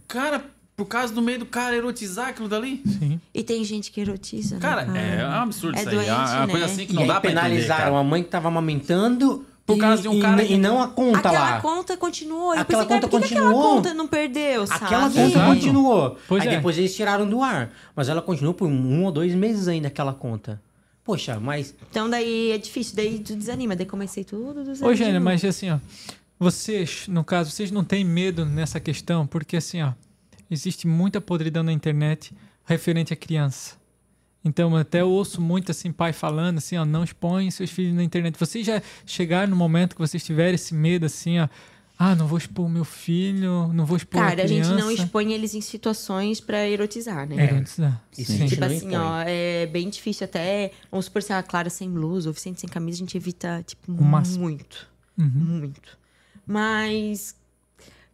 Cara, 0.07 0.45
por 0.77 0.87
causa 0.87 1.13
do 1.13 1.21
meio 1.23 1.39
do 1.41 1.47
cara 1.47 1.77
erotizar 1.77 2.29
aquilo 2.29 2.49
dali. 2.49 2.83
Sim. 2.87 3.21
E 3.35 3.43
tem 3.43 3.63
gente 3.65 3.91
que 3.91 4.01
erotiza, 4.01 4.57
né, 4.57 4.61
Cara, 4.61 4.83
é 4.99 5.27
um 5.27 5.31
absurdo 5.43 5.77
É 5.79 5.81
isso 5.81 5.89
aí. 5.91 5.97
É 6.09 6.13
uma, 6.13 6.23
é 6.23 6.25
uma 6.25 6.37
doente, 6.47 6.51
coisa 6.51 6.67
né? 6.67 6.73
assim 6.73 6.87
que 6.87 6.93
E 6.93 6.97
não 6.97 7.07
dá 7.07 7.21
pra 7.21 7.31
entender, 7.31 7.45
penalizaram 7.47 7.85
cara. 7.85 7.99
a 7.99 8.05
mãe 8.05 8.23
que 8.23 8.29
tava 8.31 8.49
amamentando 8.49 9.45
Por 9.67 9.79
causa 9.79 10.03
de 10.03 10.09
um 10.09 10.19
cara 10.21 10.43
e, 10.43 10.47
que- 10.49 10.55
e 10.55 10.59
não 10.59 10.83
a 10.83 10.89
conta 10.89 11.19
Aquela 11.29 11.51
lá. 11.51 11.61
conta 11.61 11.97
continuou. 11.97 12.55
Eu 12.55 12.61
Aquela 12.61 12.65
pensei, 12.65 12.87
cara, 12.87 13.01
conta 13.01 13.09
por 13.09 13.21
que 13.21 13.29
que 13.29 13.35
aquela 13.35 13.49
continuou. 13.53 13.77
conta 13.77 13.95
não 13.95 14.09
perdeu, 14.09 14.63
Aquela 14.65 14.79
sabe? 15.03 15.15
conta 15.15 15.21
Exato. 15.21 15.55
continuou. 15.55 16.19
Pois 16.27 16.43
Aí 16.43 16.49
é. 16.49 16.57
depois 16.57 16.79
eles 16.79 16.95
tiraram 16.97 17.29
do 17.29 17.43
ar. 17.43 17.71
Mas 17.95 18.09
ela 18.09 18.21
continuou 18.23 18.55
por 18.55 18.67
um 18.69 19.05
ou 19.05 19.13
dois 19.13 19.35
meses 19.35 19.69
ainda, 19.69 19.89
aquela 19.89 20.13
conta. 20.13 20.61
Poxa, 21.05 21.39
mas. 21.39 21.75
Então 21.91 22.09
daí 22.09 22.51
é 22.53 22.59
difícil, 22.59 22.97
daí 22.97 23.19
tu 23.19 23.35
desanima. 23.37 23.75
Daí 23.77 23.87
comecei 23.87 24.25
tudo 24.25 24.65
do 24.65 24.75
zero 24.75 24.91
Ô, 24.91 25.13
novo. 25.13 25.21
mas 25.25 25.45
assim, 25.45 25.71
ó. 25.71 25.79
Vocês, 26.39 27.07
no 27.09 27.23
caso, 27.23 27.51
vocês 27.51 27.71
não 27.71 27.85
têm 27.85 28.05
medo 28.05 28.45
nessa 28.45 28.81
questão, 28.81 29.27
porque 29.27 29.57
assim, 29.57 29.83
ó. 29.83 29.93
Existe 30.53 30.87
muita 30.87 31.19
podridão 31.19 31.63
na 31.63 31.73
internet 31.73 32.35
referente 32.67 33.11
à 33.11 33.17
criança. 33.17 33.81
Então, 34.45 34.77
até 34.77 35.01
eu 35.01 35.09
ouço 35.09 35.41
muito 35.41 35.71
assim, 35.71 35.91
pai 35.91 36.13
falando 36.13 36.59
assim, 36.59 36.77
ó, 36.77 36.85
não 36.85 37.03
expõe 37.03 37.51
seus 37.51 37.71
filhos 37.71 37.95
na 37.95 38.03
internet. 38.03 38.39
Vocês 38.39 38.67
já 38.67 38.83
chegaram 39.07 39.49
no 39.49 39.57
momento 39.57 39.95
que 39.95 40.01
vocês 40.01 40.23
tiverem 40.23 40.55
esse 40.55 40.75
medo 40.75 41.07
assim, 41.07 41.39
ó. 41.39 41.49
Ah, 41.99 42.15
não 42.15 42.27
vou 42.27 42.37
expor 42.37 42.67
o 42.67 42.69
meu 42.69 42.85
filho, 42.85 43.73
não 43.73 43.87
vou 43.87 43.97
expor 43.97 44.21
Cara, 44.21 44.43
a 44.43 44.45
a 44.45 44.47
gente 44.47 44.69
não 44.69 44.91
expõe 44.91 45.33
eles 45.33 45.55
em 45.55 45.61
situações 45.63 46.39
pra 46.39 46.69
erotizar, 46.69 47.27
né? 47.27 47.37
É, 47.37 47.55
erotizar. 47.55 48.03
Isso 48.19 48.33
Sim. 48.33 48.47
Tipo 48.47 48.65
assim, 48.65 48.89
impõe. 48.89 48.97
ó, 48.97 49.23
é 49.25 49.67
bem 49.67 49.89
difícil 49.89 50.27
até. 50.27 50.73
Vamos 50.91 51.07
supor 51.07 51.23
se 51.23 51.33
a 51.33 51.43
Clara 51.43 51.71
sem 51.71 51.89
blusa 51.89 52.29
ou 52.29 52.35
Vicente 52.35 52.61
sem 52.61 52.69
camisa, 52.69 52.97
a 52.97 53.01
gente 53.01 53.17
evita, 53.17 53.63
tipo, 53.65 53.91
muito. 53.91 54.87
Uhum. 55.17 55.29
Muito. 55.29 55.97
Mas, 56.47 57.37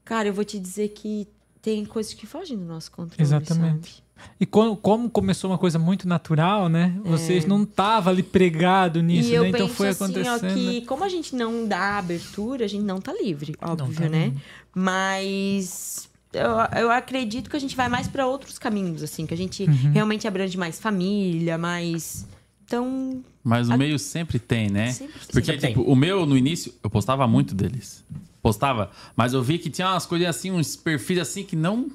cara, 0.05 0.29
eu 0.29 0.35
vou 0.35 0.45
te 0.45 0.59
dizer 0.59 0.91
que 0.91 1.27
tem 1.63 1.85
coisas 1.85 2.13
que 2.15 2.27
fogem 2.27 2.57
do 2.57 2.65
nosso 2.65 2.91
controle. 2.91 3.23
Exatamente. 3.23 3.91
sabe? 3.91 4.09
E 4.41 4.45
como, 4.47 4.77
como 4.77 5.09
começou 5.09 5.49
uma 5.51 5.59
coisa 5.59 5.79
muito 5.79 6.09
natural, 6.09 6.69
né? 6.69 6.99
Vocês 7.05 7.47
não 7.47 7.63
estavam 7.63 8.13
ali 8.13 8.23
pregado 8.23 9.01
nisso, 9.01 9.33
É. 9.33 9.41
né? 9.41 9.49
Então 9.51 9.69
foi 9.69 9.89
assim, 9.89 10.03
ó, 10.03 10.07
acontecendo. 10.35 10.55
que 10.55 10.81
como 10.87 11.05
a 11.05 11.09
gente 11.09 11.37
não 11.37 11.67
dá 11.69 11.99
abertura, 11.99 12.65
a 12.65 12.69
gente 12.69 12.83
não 12.83 13.01
tá 13.01 13.13
livre, 13.13 13.55
óbvio, 13.63 13.95
tá 13.95 14.09
né? 14.09 14.25
livre. 14.27 14.43
Mas 14.75 16.09
eu, 16.33 16.81
eu 16.81 16.91
acredito 16.91 17.49
que 17.49 17.57
a 17.57 17.61
gente 17.61 17.77
vai 17.77 17.89
mais 17.89 18.09
pra 18.09 18.27
outros 18.27 18.59
caminhos, 18.59 19.03
assim, 19.03 19.25
que 19.27 19.35
a 19.35 19.37
gente 19.37 19.65
Uhum. 19.65 19.93
realmente 19.93 20.27
abrange 20.27 20.57
mais 20.59 20.79
família, 20.81 21.57
mais. 21.57 22.27
Então, 22.65 23.23
Mas 23.49 23.69
o 23.69 23.73
A- 23.73 23.77
meio 23.79 23.99
sempre 23.99 24.39
tem, 24.39 24.69
né? 24.69 24.93
Sempre 24.93 25.15
tem. 25.21 25.27
Porque, 25.33 25.53
Sempre 25.53 25.69
tipo, 25.69 25.81
o 25.83 25.97
meu, 25.97 26.27
no 26.27 26.37
início, 26.37 26.75
eu 26.85 26.91
postava 26.91 27.27
muito 27.27 27.55
deles. 27.55 28.05
Postava, 28.43 28.91
mas 29.17 29.33
eu 29.33 29.43
vi 29.43 29.59
que 29.59 29.71
tinha 29.71 29.89
umas 29.89 30.05
coisas 30.05 30.29
assim, 30.29 30.51
uns 30.51 30.77
perfis 30.77 31.19
assim 31.19 31.43
que 31.45 31.57
não. 31.57 31.91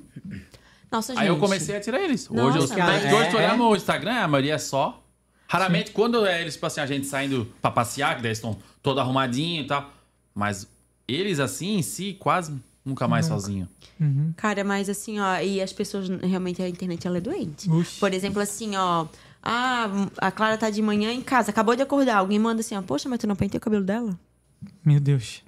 nossa, 0.91 1.13
gente. 1.13 1.21
Aí 1.21 1.27
eu 1.27 1.37
comecei 1.37 1.75
a 1.75 1.79
tirar 1.79 2.01
eles. 2.01 2.27
Hoje 2.29 2.39
eu 2.57 2.61
Nossa, 2.61 2.75
mas- 2.77 3.13
hoje 3.13 3.29
tu 3.29 3.37
olhar 3.37 3.53
é. 3.53 3.57
meu 3.57 3.75
Instagram, 3.75 4.13
a 4.15 4.27
maioria 4.27 4.55
é 4.55 4.57
só. 4.57 4.99
Raramente, 5.47 5.91
quando 5.91 6.25
é 6.25 6.41
eles, 6.41 6.55
tipo 6.55 6.65
assim, 6.65 6.81
a 6.81 6.85
gente 6.87 7.05
saindo 7.05 7.47
pra 7.61 7.69
passear, 7.69 8.15
que 8.15 8.23
daí 8.23 8.29
eles 8.29 8.39
estão 8.39 8.57
todo 8.81 8.99
arrumadinho 8.99 9.61
e 9.63 9.67
tal. 9.67 9.93
Mas 10.33 10.67
eles, 11.07 11.39
assim, 11.39 11.77
em 11.77 11.83
si, 11.83 12.17
quase 12.19 12.51
nunca 12.83 13.07
mais 13.07 13.27
sozinho. 13.27 13.69
Cara, 14.35 14.63
mas 14.63 14.89
assim, 14.89 15.19
ó, 15.19 15.37
e 15.39 15.61
as 15.61 15.71
pessoas, 15.71 16.09
realmente, 16.09 16.61
a 16.63 16.67
internet, 16.67 17.05
ela 17.05 17.17
é 17.19 17.21
doente. 17.21 17.69
Uxi. 17.69 17.99
Por 17.99 18.11
exemplo, 18.13 18.41
assim, 18.41 18.75
ó, 18.75 19.05
ah, 19.43 19.89
a 20.17 20.31
Clara 20.31 20.57
tá 20.57 20.69
de 20.69 20.81
manhã 20.81 21.11
em 21.11 21.21
casa, 21.21 21.51
acabou 21.51 21.75
de 21.75 21.81
acordar, 21.81 22.17
alguém 22.17 22.39
manda 22.39 22.61
assim, 22.61 22.75
ó, 22.75 22.81
poxa, 22.81 23.09
mas 23.09 23.19
tu 23.19 23.27
não 23.27 23.35
penteia 23.35 23.57
o 23.59 23.61
cabelo 23.61 23.83
dela? 23.83 24.17
Meu 24.85 24.99
Deus. 24.99 25.43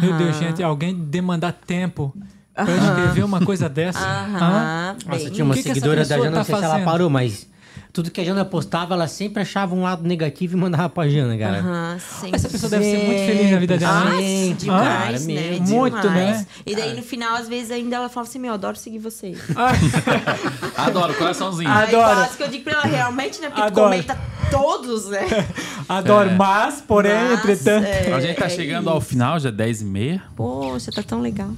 Meu 0.00 0.16
Deus, 0.16 0.36
Aham. 0.36 0.48
gente, 0.48 0.62
alguém 0.62 0.94
demandar 0.94 1.52
tempo 1.52 2.14
pra 2.54 2.76
escrever 2.76 3.24
uma 3.24 3.40
coisa 3.44 3.68
dessa. 3.68 3.98
Hã? 4.00 4.36
Aham, 4.36 4.96
Nossa, 5.06 5.24
bem. 5.24 5.30
tinha 5.32 5.44
uma 5.44 5.52
O 5.54 5.56
que 5.56 5.62
que 5.62 5.70
essa 5.70 5.74
seguidora 5.80 5.96
da 6.02 6.06
pessoa 6.06 6.24
Jana, 6.24 6.30
tá 6.32 6.38
não 6.38 6.44
sei 6.44 6.54
se 6.56 6.62
ela 6.64 6.72
fazendo? 6.74 6.84
parou, 6.84 7.10
mas 7.10 7.48
tudo 7.92 8.10
que 8.10 8.20
a 8.20 8.24
Jana 8.24 8.44
postava, 8.44 8.94
ela 8.94 9.08
sempre 9.08 9.42
achava 9.42 9.74
um 9.74 9.82
lado 9.82 10.06
negativo 10.06 10.56
e 10.56 10.60
mandava 10.60 10.88
pra 10.88 11.08
Jana, 11.08 11.36
cara. 11.36 11.58
Aham, 11.58 11.98
sempre. 11.98 12.36
Essa 12.36 12.48
pessoa 12.48 12.70
deve 12.70 12.84
ser 12.84 12.98
muito 13.04 13.26
feliz 13.26 13.50
na 13.50 13.58
vida 13.58 13.76
dela. 13.78 13.92
Ah, 14.00 14.04
né? 14.04 14.20
Gente, 14.22 14.60
demais, 14.64 14.86
cara, 14.88 15.18
né? 15.18 15.50
meu. 15.50 15.60
Muito, 15.62 16.00
Demais. 16.00 16.38
né? 16.38 16.46
E 16.66 16.76
daí, 16.76 16.96
no 16.96 17.02
final, 17.02 17.34
às 17.36 17.48
vezes, 17.48 17.70
ainda 17.70 17.96
ela 17.96 18.08
fala 18.08 18.26
assim, 18.26 18.38
meu, 18.38 18.48
eu 18.50 18.54
adoro 18.54 18.76
seguir 18.76 18.98
vocês. 18.98 19.38
Adoro, 20.76 21.14
coraçãozinho. 21.14 21.70
Aí 21.70 21.88
Adoro. 21.94 22.14
quase 22.14 22.36
que 22.36 22.42
eu 22.42 22.48
digo 22.48 22.64
pra 22.64 22.72
ela, 22.74 22.82
realmente, 22.84 23.40
né? 23.40 23.48
Porque 23.48 23.60
tu 23.62 23.66
Adoro. 23.66 23.90
comenta 23.90 24.18
todos, 24.50 25.08
né? 25.08 25.26
Adoro, 25.88 26.30
É. 26.30 26.34
mas, 26.34 26.80
porém, 26.80 27.12
Mas, 27.12 27.38
entretanto. 27.40 27.84
é, 27.86 28.12
a 28.12 28.20
gente 28.20 28.36
tá 28.36 28.46
é 28.46 28.48
chegando 28.48 28.82
isso. 28.84 28.90
ao 28.90 29.00
final, 29.00 29.38
já 29.40 29.48
é 29.48 29.52
10 29.52 29.82
e 29.82 29.84
meia. 29.84 30.22
Poxa, 30.36 30.90
tá 30.92 31.02
tão 31.02 31.20
legal. 31.20 31.50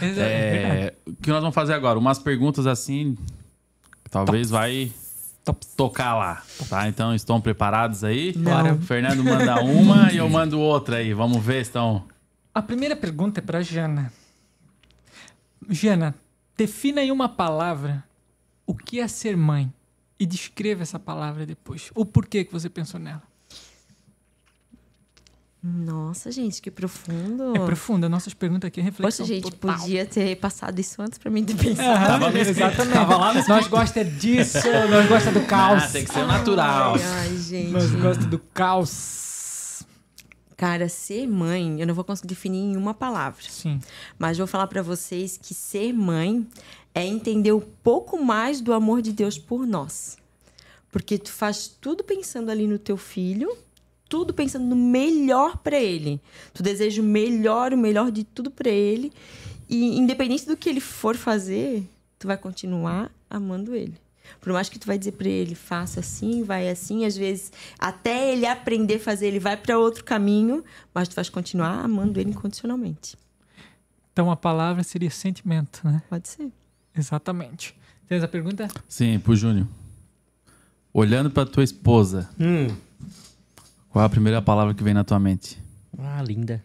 É. 0.00 0.06
É, 0.06 0.94
o 1.06 1.14
que 1.14 1.30
nós 1.30 1.40
vamos 1.40 1.54
fazer 1.54 1.72
agora? 1.72 1.98
Umas 1.98 2.18
perguntas 2.18 2.66
assim, 2.66 3.16
talvez 4.10 4.50
vai 4.50 4.86
Tops. 4.92 5.05
Tocar 5.54 6.14
lá, 6.14 6.42
tá? 6.68 6.88
Então 6.88 7.14
estão 7.14 7.40
preparados 7.40 8.02
aí? 8.04 8.32
Bora. 8.32 8.74
O 8.74 8.80
Fernando 8.80 9.22
manda 9.22 9.60
uma 9.64 10.12
e 10.12 10.16
eu 10.16 10.28
mando 10.28 10.58
outra 10.60 10.96
aí. 10.96 11.12
Vamos 11.12 11.44
ver 11.44 11.64
se 11.64 11.70
estão... 11.70 12.04
A 12.54 12.62
primeira 12.62 12.96
pergunta 12.96 13.40
é 13.40 13.42
pra 13.42 13.62
Jana. 13.62 14.12
Jana, 15.68 16.14
defina 16.56 17.00
aí 17.00 17.12
uma 17.12 17.28
palavra. 17.28 18.04
O 18.66 18.74
que 18.74 19.00
é 19.00 19.08
ser 19.08 19.36
mãe? 19.36 19.72
E 20.18 20.24
descreva 20.24 20.82
essa 20.82 20.98
palavra 20.98 21.44
depois. 21.44 21.90
O 21.94 22.04
porquê 22.04 22.44
que 22.44 22.52
você 22.52 22.70
pensou 22.70 22.98
nela. 22.98 23.22
Nossa, 25.68 26.30
gente, 26.30 26.62
que 26.62 26.70
profundo. 26.70 27.56
É 27.56 27.58
profunda. 27.58 28.08
Nossas 28.08 28.32
perguntas 28.32 28.68
aqui 28.68 28.78
é 28.78 28.84
reflexão 28.84 29.26
Poxa, 29.26 29.34
gente, 29.34 29.50
total. 29.50 29.76
podia 29.80 30.06
ter 30.06 30.36
passado 30.36 30.78
isso 30.78 31.02
antes 31.02 31.18
pra 31.18 31.28
mim 31.28 31.44
ter 31.44 31.56
pensado. 31.56 31.88
Aham, 31.88 32.20
Tava 32.20 32.38
exatamente. 32.38 32.92
tava 32.92 33.16
lá 33.16 33.34
no 33.34 33.48
nós 33.48 33.66
gosta 33.66 34.04
disso, 34.04 34.58
nós 34.88 35.08
gosta 35.08 35.32
do 35.32 35.40
caos. 35.40 35.82
Ah, 35.82 35.88
tem 35.88 36.04
que 36.04 36.12
ser 36.14 36.20
o 36.20 36.26
natural. 36.28 36.94
Ai, 36.94 37.02
ai, 37.02 37.36
gente. 37.38 37.70
Nós 37.72 37.90
gosta 37.90 38.24
do 38.26 38.38
caos. 38.38 39.82
Cara, 40.56 40.88
ser 40.88 41.26
mãe, 41.26 41.80
eu 41.80 41.86
não 41.86 41.94
vou 41.94 42.04
conseguir 42.04 42.28
definir 42.28 42.60
em 42.60 42.76
uma 42.76 42.94
palavra. 42.94 43.42
Sim. 43.48 43.80
Mas 44.16 44.38
vou 44.38 44.46
falar 44.46 44.68
pra 44.68 44.82
vocês 44.82 45.36
que 45.36 45.52
ser 45.52 45.92
mãe 45.92 46.46
é 46.94 47.04
entender 47.04 47.52
um 47.52 47.60
pouco 47.60 48.22
mais 48.24 48.60
do 48.60 48.72
amor 48.72 49.02
de 49.02 49.12
Deus 49.12 49.36
por 49.36 49.66
nós. 49.66 50.16
Porque 50.92 51.18
tu 51.18 51.30
faz 51.32 51.66
tudo 51.66 52.04
pensando 52.04 52.50
ali 52.50 52.66
no 52.68 52.78
teu 52.78 52.96
filho, 52.96 53.54
tudo 54.08 54.32
pensando 54.34 54.64
no 54.64 54.76
melhor 54.76 55.58
pra 55.58 55.78
ele. 55.78 56.20
Tu 56.54 56.62
deseja 56.62 57.02
o 57.02 57.04
melhor, 57.04 57.72
o 57.72 57.76
melhor 57.78 58.10
de 58.10 58.24
tudo 58.24 58.50
pra 58.50 58.68
ele. 58.70 59.12
E 59.68 59.98
independente 59.98 60.46
do 60.46 60.56
que 60.56 60.68
ele 60.68 60.80
for 60.80 61.16
fazer, 61.16 61.82
tu 62.18 62.26
vai 62.26 62.36
continuar 62.36 63.10
amando 63.28 63.74
ele. 63.74 63.94
Por 64.40 64.52
mais 64.52 64.68
que 64.68 64.78
tu 64.78 64.86
vai 64.86 64.98
dizer 64.98 65.12
pra 65.12 65.28
ele, 65.28 65.54
faça 65.54 66.00
assim, 66.00 66.42
vai 66.42 66.68
assim, 66.68 67.04
às 67.04 67.16
vezes 67.16 67.52
até 67.78 68.32
ele 68.32 68.46
aprender 68.46 68.96
a 68.96 69.00
fazer, 69.00 69.26
ele 69.28 69.38
vai 69.38 69.56
pra 69.56 69.78
outro 69.78 70.04
caminho, 70.04 70.64
mas 70.94 71.08
tu 71.08 71.14
vais 71.14 71.28
continuar 71.28 71.84
amando 71.84 72.20
ele 72.20 72.30
incondicionalmente. 72.30 73.16
Então 74.12 74.30
a 74.30 74.36
palavra 74.36 74.82
seria 74.82 75.10
sentimento, 75.10 75.80
né? 75.84 76.02
Pode 76.08 76.28
ser. 76.28 76.50
Exatamente. 76.96 77.76
Tem 78.08 78.18
essa 78.18 78.28
pergunta? 78.28 78.68
Sim, 78.88 79.18
pro 79.18 79.36
Júnior. 79.36 79.66
Olhando 80.92 81.30
pra 81.30 81.44
tua 81.44 81.62
esposa, 81.64 82.28
Hum. 82.40 82.68
Qual 83.96 84.02
é 84.02 84.06
a 84.08 84.10
primeira 84.10 84.42
palavra 84.42 84.74
que 84.74 84.84
vem 84.84 84.92
na 84.92 85.04
tua 85.04 85.18
mente? 85.18 85.58
Ah, 85.96 86.22
linda. 86.22 86.62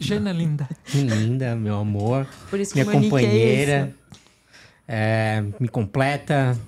Jana 0.00 0.32
linda. 0.32 0.68
Que 0.84 0.98
linda, 0.98 1.54
meu 1.54 1.76
amor. 1.76 2.26
Por 2.50 2.58
isso 2.58 2.74
que 2.74 2.82
Minha 2.82 2.96
é 2.96 3.00
companheira. 3.00 3.94
É, 4.88 5.44
me 5.60 5.68
completa. 5.68 6.58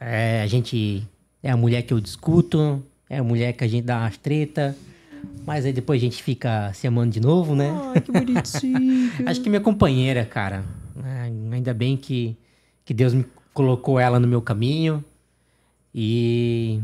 É, 0.00 0.42
a 0.42 0.46
gente 0.48 1.06
é 1.40 1.52
a 1.52 1.56
mulher 1.56 1.82
que 1.82 1.94
eu 1.94 2.00
discuto. 2.00 2.84
É 3.08 3.18
a 3.18 3.22
mulher 3.22 3.52
que 3.52 3.62
a 3.62 3.68
gente 3.68 3.84
dá 3.84 3.98
umas 3.98 4.16
treta. 4.16 4.76
Mas 5.46 5.64
aí 5.64 5.72
depois 5.72 6.02
a 6.02 6.04
gente 6.04 6.20
fica 6.20 6.72
se 6.72 6.84
amando 6.84 7.12
de 7.12 7.20
novo, 7.20 7.54
né? 7.54 7.70
Ai, 7.94 8.00
que 8.00 8.10
bonitinho. 8.10 9.12
Acho 9.24 9.40
que 9.40 9.48
minha 9.48 9.62
companheira, 9.62 10.24
cara. 10.24 10.64
É, 11.04 11.30
ainda 11.54 11.72
bem 11.72 11.96
que, 11.96 12.36
que 12.84 12.92
Deus 12.92 13.14
me 13.14 13.24
colocou 13.54 14.00
ela 14.00 14.18
no 14.18 14.26
meu 14.26 14.42
caminho. 14.42 15.04
E 15.94 16.82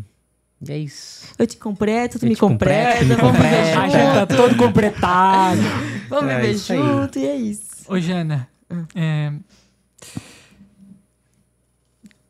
é 0.73 0.79
isso. 0.79 1.27
Eu 1.39 1.47
te 1.47 1.57
completo, 1.57 2.19
tu 2.19 2.25
Eu 2.25 2.29
me 2.31 2.37
completa, 2.37 3.05
me 3.05 3.15
vamos 3.15 3.33
viver 3.37 3.49
completa. 3.51 3.81
A 3.81 3.89
gente 3.89 4.03
tá 4.03 4.21
junto. 4.21 4.37
todo 4.37 4.57
completado. 4.57 5.61
Vamos 6.09 6.31
É 6.31 6.37
viver 6.41 6.53
isso 6.53 6.73
aí. 6.73 6.79
junto 6.79 7.19
e 7.19 7.27
é 7.27 7.37
isso. 7.37 7.65
Ô, 7.89 7.99
Jana, 8.01 8.49
é, 8.95 9.33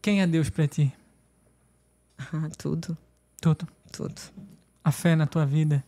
quem 0.02 0.20
é 0.20 0.26
Deus 0.26 0.50
pra 0.50 0.66
ti? 0.68 0.92
Ah, 2.18 2.48
tudo, 2.58 2.96
Tudo. 3.40 3.66
tudo. 3.92 4.14
A 4.82 4.92
fé 4.92 5.14
na 5.16 5.26
tua 5.26 5.46
vida 5.46 5.82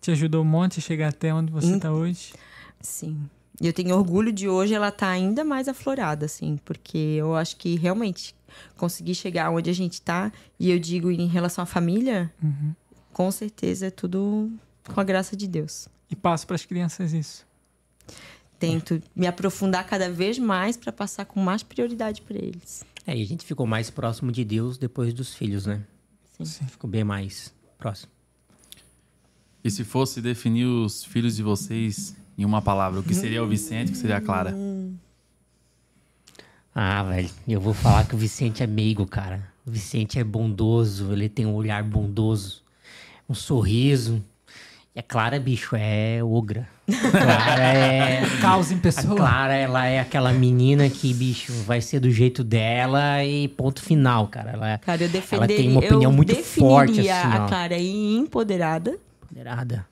te 0.00 0.10
ajudou 0.10 0.42
um 0.42 0.46
monte 0.46 0.78
a 0.78 0.82
chegar 0.82 1.08
até 1.08 1.32
onde 1.32 1.52
você 1.52 1.74
Hum. 1.74 1.78
tá 1.78 1.92
hoje? 1.92 2.32
Sim. 2.80 3.28
E 3.60 3.66
eu 3.66 3.72
tenho 3.72 3.94
orgulho 3.94 4.32
de 4.32 4.48
hoje 4.48 4.74
ela 4.74 4.90
tá 4.90 5.08
ainda 5.08 5.44
mais 5.44 5.68
aflorada, 5.68 6.26
assim, 6.26 6.58
porque 6.64 6.98
eu 6.98 7.36
acho 7.36 7.56
que 7.56 7.76
realmente 7.76 8.34
consegui 8.76 9.14
chegar 9.14 9.50
onde 9.50 9.70
a 9.70 9.72
gente 9.72 10.00
tá, 10.00 10.32
e 10.58 10.70
eu 10.70 10.78
digo 10.78 11.10
em 11.10 11.26
relação 11.26 11.62
à 11.62 11.66
família, 11.66 12.32
com 13.12 13.30
certeza 13.30 13.86
é 13.86 13.90
tudo 13.90 14.50
com 14.92 15.00
a 15.00 15.04
graça 15.04 15.36
de 15.36 15.46
Deus. 15.46 15.88
E 16.10 16.16
passo 16.16 16.46
para 16.46 16.56
as 16.56 16.64
crianças 16.64 17.12
isso. 17.12 17.46
Tento 18.58 19.02
me 19.16 19.26
aprofundar 19.26 19.86
cada 19.86 20.10
vez 20.10 20.38
mais 20.38 20.76
para 20.76 20.92
passar 20.92 21.24
com 21.24 21.40
mais 21.40 21.62
prioridade 21.62 22.22
para 22.22 22.36
eles. 22.36 22.84
É, 23.06 23.16
e 23.16 23.22
a 23.22 23.26
gente 23.26 23.44
ficou 23.44 23.66
mais 23.66 23.90
próximo 23.90 24.30
de 24.30 24.44
Deus 24.44 24.78
depois 24.78 25.12
dos 25.12 25.34
filhos, 25.34 25.66
né? 25.66 25.82
Sim. 26.44 26.66
Ficou 26.66 26.88
bem 26.88 27.02
mais 27.02 27.52
próximo. 27.78 28.12
E 29.64 29.70
se 29.70 29.84
fosse 29.84 30.20
definir 30.20 30.66
os 30.66 31.04
filhos 31.04 31.36
de 31.36 31.42
vocês 31.42 32.16
em 32.36 32.44
uma 32.44 32.62
palavra, 32.62 33.00
o 33.00 33.02
que 33.02 33.14
seria 33.14 33.42
o 33.42 33.48
Vicente, 33.48 33.88
o 33.88 33.92
que 33.92 33.98
seria 33.98 34.16
a 34.16 34.20
Clara? 34.20 34.54
Ah, 36.74 37.02
velho, 37.02 37.30
eu 37.46 37.60
vou 37.60 37.74
falar 37.74 38.06
que 38.06 38.14
o 38.14 38.18
Vicente 38.18 38.62
é 38.62 38.66
meigo, 38.66 39.06
cara. 39.06 39.46
O 39.66 39.70
Vicente 39.70 40.18
é 40.18 40.24
bondoso, 40.24 41.12
ele 41.12 41.28
tem 41.28 41.44
um 41.46 41.54
olhar 41.54 41.82
bondoso, 41.82 42.62
um 43.28 43.34
sorriso. 43.34 44.22
E 44.94 45.00
a 45.00 45.02
Clara, 45.02 45.38
bicho, 45.38 45.74
é 45.74 46.22
ogra. 46.22 46.68
A 46.88 47.10
Clara 47.10 47.62
é. 47.62 48.22
Caos 48.42 48.70
em 48.70 48.76
A 48.76 48.80
pessoa. 48.80 49.16
Clara, 49.16 49.54
ela 49.54 49.86
é 49.86 50.00
aquela 50.00 50.32
menina 50.32 50.88
que, 50.90 51.14
bicho, 51.14 51.52
vai 51.64 51.80
ser 51.80 52.00
do 52.00 52.10
jeito 52.10 52.44
dela 52.44 53.24
e 53.24 53.48
ponto 53.48 53.80
final, 53.80 54.28
cara. 54.28 54.50
Ela, 54.50 54.70
é 54.72 54.78
Cara, 54.78 55.02
eu 55.02 55.06
ela 55.06 55.12
defenderia. 55.12 55.56
tem 55.56 55.70
uma 55.70 55.80
opinião 55.80 56.10
eu 56.10 56.12
muito 56.12 56.34
forte, 56.34 57.00
assim, 57.00 57.02
definiria 57.08 57.40
ó. 57.40 57.44
a 57.44 57.48
Clara 57.48 57.74
aí 57.74 58.16
empoderada. 58.16 58.98
Empoderada. 59.24 59.86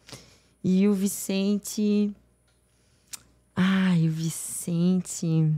E 0.62 0.86
o 0.88 0.92
Vicente. 0.92 2.10
Ai, 3.56 4.06
o 4.06 4.10
Vicente. 4.10 5.50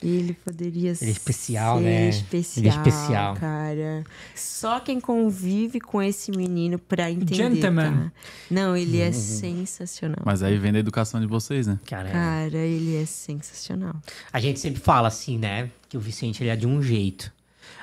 Ele 0.00 0.32
poderia 0.32 0.92
Ele 1.00 1.10
é 1.10 1.12
especial, 1.12 1.78
ser 1.78 1.84
né? 1.84 1.90
Ele 1.96 2.06
é 2.06 2.08
Especial, 2.10 2.66
especial. 2.86 3.34
cara. 3.34 4.04
Só 4.34 4.78
quem 4.78 5.00
convive 5.00 5.80
com 5.80 6.00
esse 6.00 6.30
menino 6.30 6.78
pra 6.78 7.10
entender. 7.10 7.34
Gentleman. 7.34 7.92
tá? 8.04 8.12
Não, 8.48 8.76
ele 8.76 8.98
Uhum. 8.98 9.04
é 9.08 9.12
sensacional. 9.12 10.22
Mas 10.24 10.42
aí 10.42 10.56
vem 10.56 10.72
da 10.72 10.78
educação 10.78 11.20
de 11.20 11.26
vocês, 11.26 11.66
né? 11.66 11.78
Cara, 11.84 12.08
é- 12.08 12.12
Cara, 12.12 12.58
ele 12.58 12.96
é 12.96 13.04
sensacional. 13.06 13.96
a 14.32 14.38
gente 14.40 14.60
sempre 14.60 14.80
fala 14.80 15.08
assim, 15.08 15.36
né? 15.36 15.68
Que 15.88 15.96
o 15.96 16.00
Vicente 16.00 16.42
ele 16.42 16.50
é 16.50 16.56
de 16.56 16.66
um 16.66 16.80
jeito. 16.82 17.32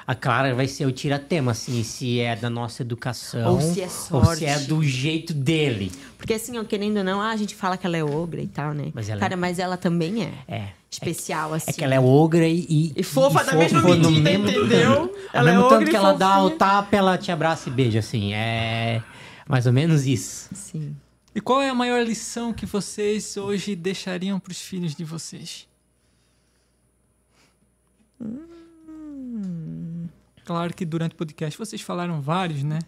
A 0.07 0.13
Clara 0.13 0.53
vai 0.53 0.67
ser 0.67 0.85
o 0.85 0.91
tira-tema, 0.91 1.51
assim, 1.51 1.83
se 1.83 2.19
é 2.19 2.35
da 2.35 2.47
nossa 2.47 2.83
educação 2.83 3.53
Ou 3.55 3.59
se 3.61 3.81
é 3.81 3.85
ou 4.11 4.23
se 4.35 4.45
é 4.45 4.53
sorte. 4.53 4.67
do 4.67 4.83
jeito 4.83 5.33
dele. 5.33 5.91
Porque 6.15 6.33
assim, 6.35 6.57
ó, 6.59 6.63
querendo 6.63 6.97
ou 6.97 7.03
não, 7.03 7.19
ah, 7.19 7.31
a 7.31 7.35
gente 7.35 7.55
fala 7.55 7.75
que 7.75 7.87
ela 7.87 7.97
é 7.97 8.03
ogra 8.03 8.39
e 8.39 8.47
tal, 8.47 8.71
né? 8.73 8.91
Mas 8.93 9.09
ela 9.09 9.19
Cara, 9.19 9.33
é- 9.33 9.35
mas 9.35 9.57
ela 9.57 9.77
também 9.77 10.23
é. 10.23 10.33
É. 10.47 10.67
Especial, 10.91 11.53
assim. 11.55 11.71
É 11.71 11.73
que 11.73 11.83
ela 11.83 11.95
é 11.95 11.99
ogra 11.99 12.47
e. 12.47 12.65
E, 12.69 12.93
E 12.95 13.03
fofa 13.03 13.43
da 13.43 13.53
mesma 13.55 13.81
no 13.81 13.89
medida, 13.89 14.21
mesmo 14.21 14.47
entendeu? 14.47 15.07
Tanto. 15.07 15.15
Ela 15.33 15.41
Ao 15.41 15.47
é 15.47 15.51
mesmo 15.51 15.65
ogra 15.65 15.77
tanto 15.79 15.87
e 15.87 15.91
que 15.91 15.97
ela 15.97 16.13
dá 16.13 16.37
o 16.37 16.41
fofinha. 16.43 16.59
tapa, 16.59 16.95
ela 16.95 17.17
te 17.17 17.31
abraça 17.31 17.67
e 17.69 17.71
beija, 17.71 17.99
assim. 17.99 18.33
É 18.33 19.01
mais 19.49 19.65
ou 19.65 19.73
menos 19.73 20.05
isso. 20.05 20.49
Sim. 20.53 20.95
E 21.33 21.41
qual 21.41 21.61
é 21.61 21.69
a 21.69 21.75
maior 21.75 22.01
lição 22.05 22.53
que 22.53 22.65
vocês 22.65 23.35
hoje 23.37 23.75
deixariam 23.75 24.39
pros 24.39 24.61
filhos 24.61 24.93
de 24.95 25.03
vocês? 25.03 25.67
Claro 30.45 30.73
que 30.73 30.85
durante 30.85 31.13
o 31.13 31.15
podcast 31.15 31.57
vocês 31.57 31.81
falaram 31.81 32.21
vários, 32.21 32.63
né? 32.63 32.79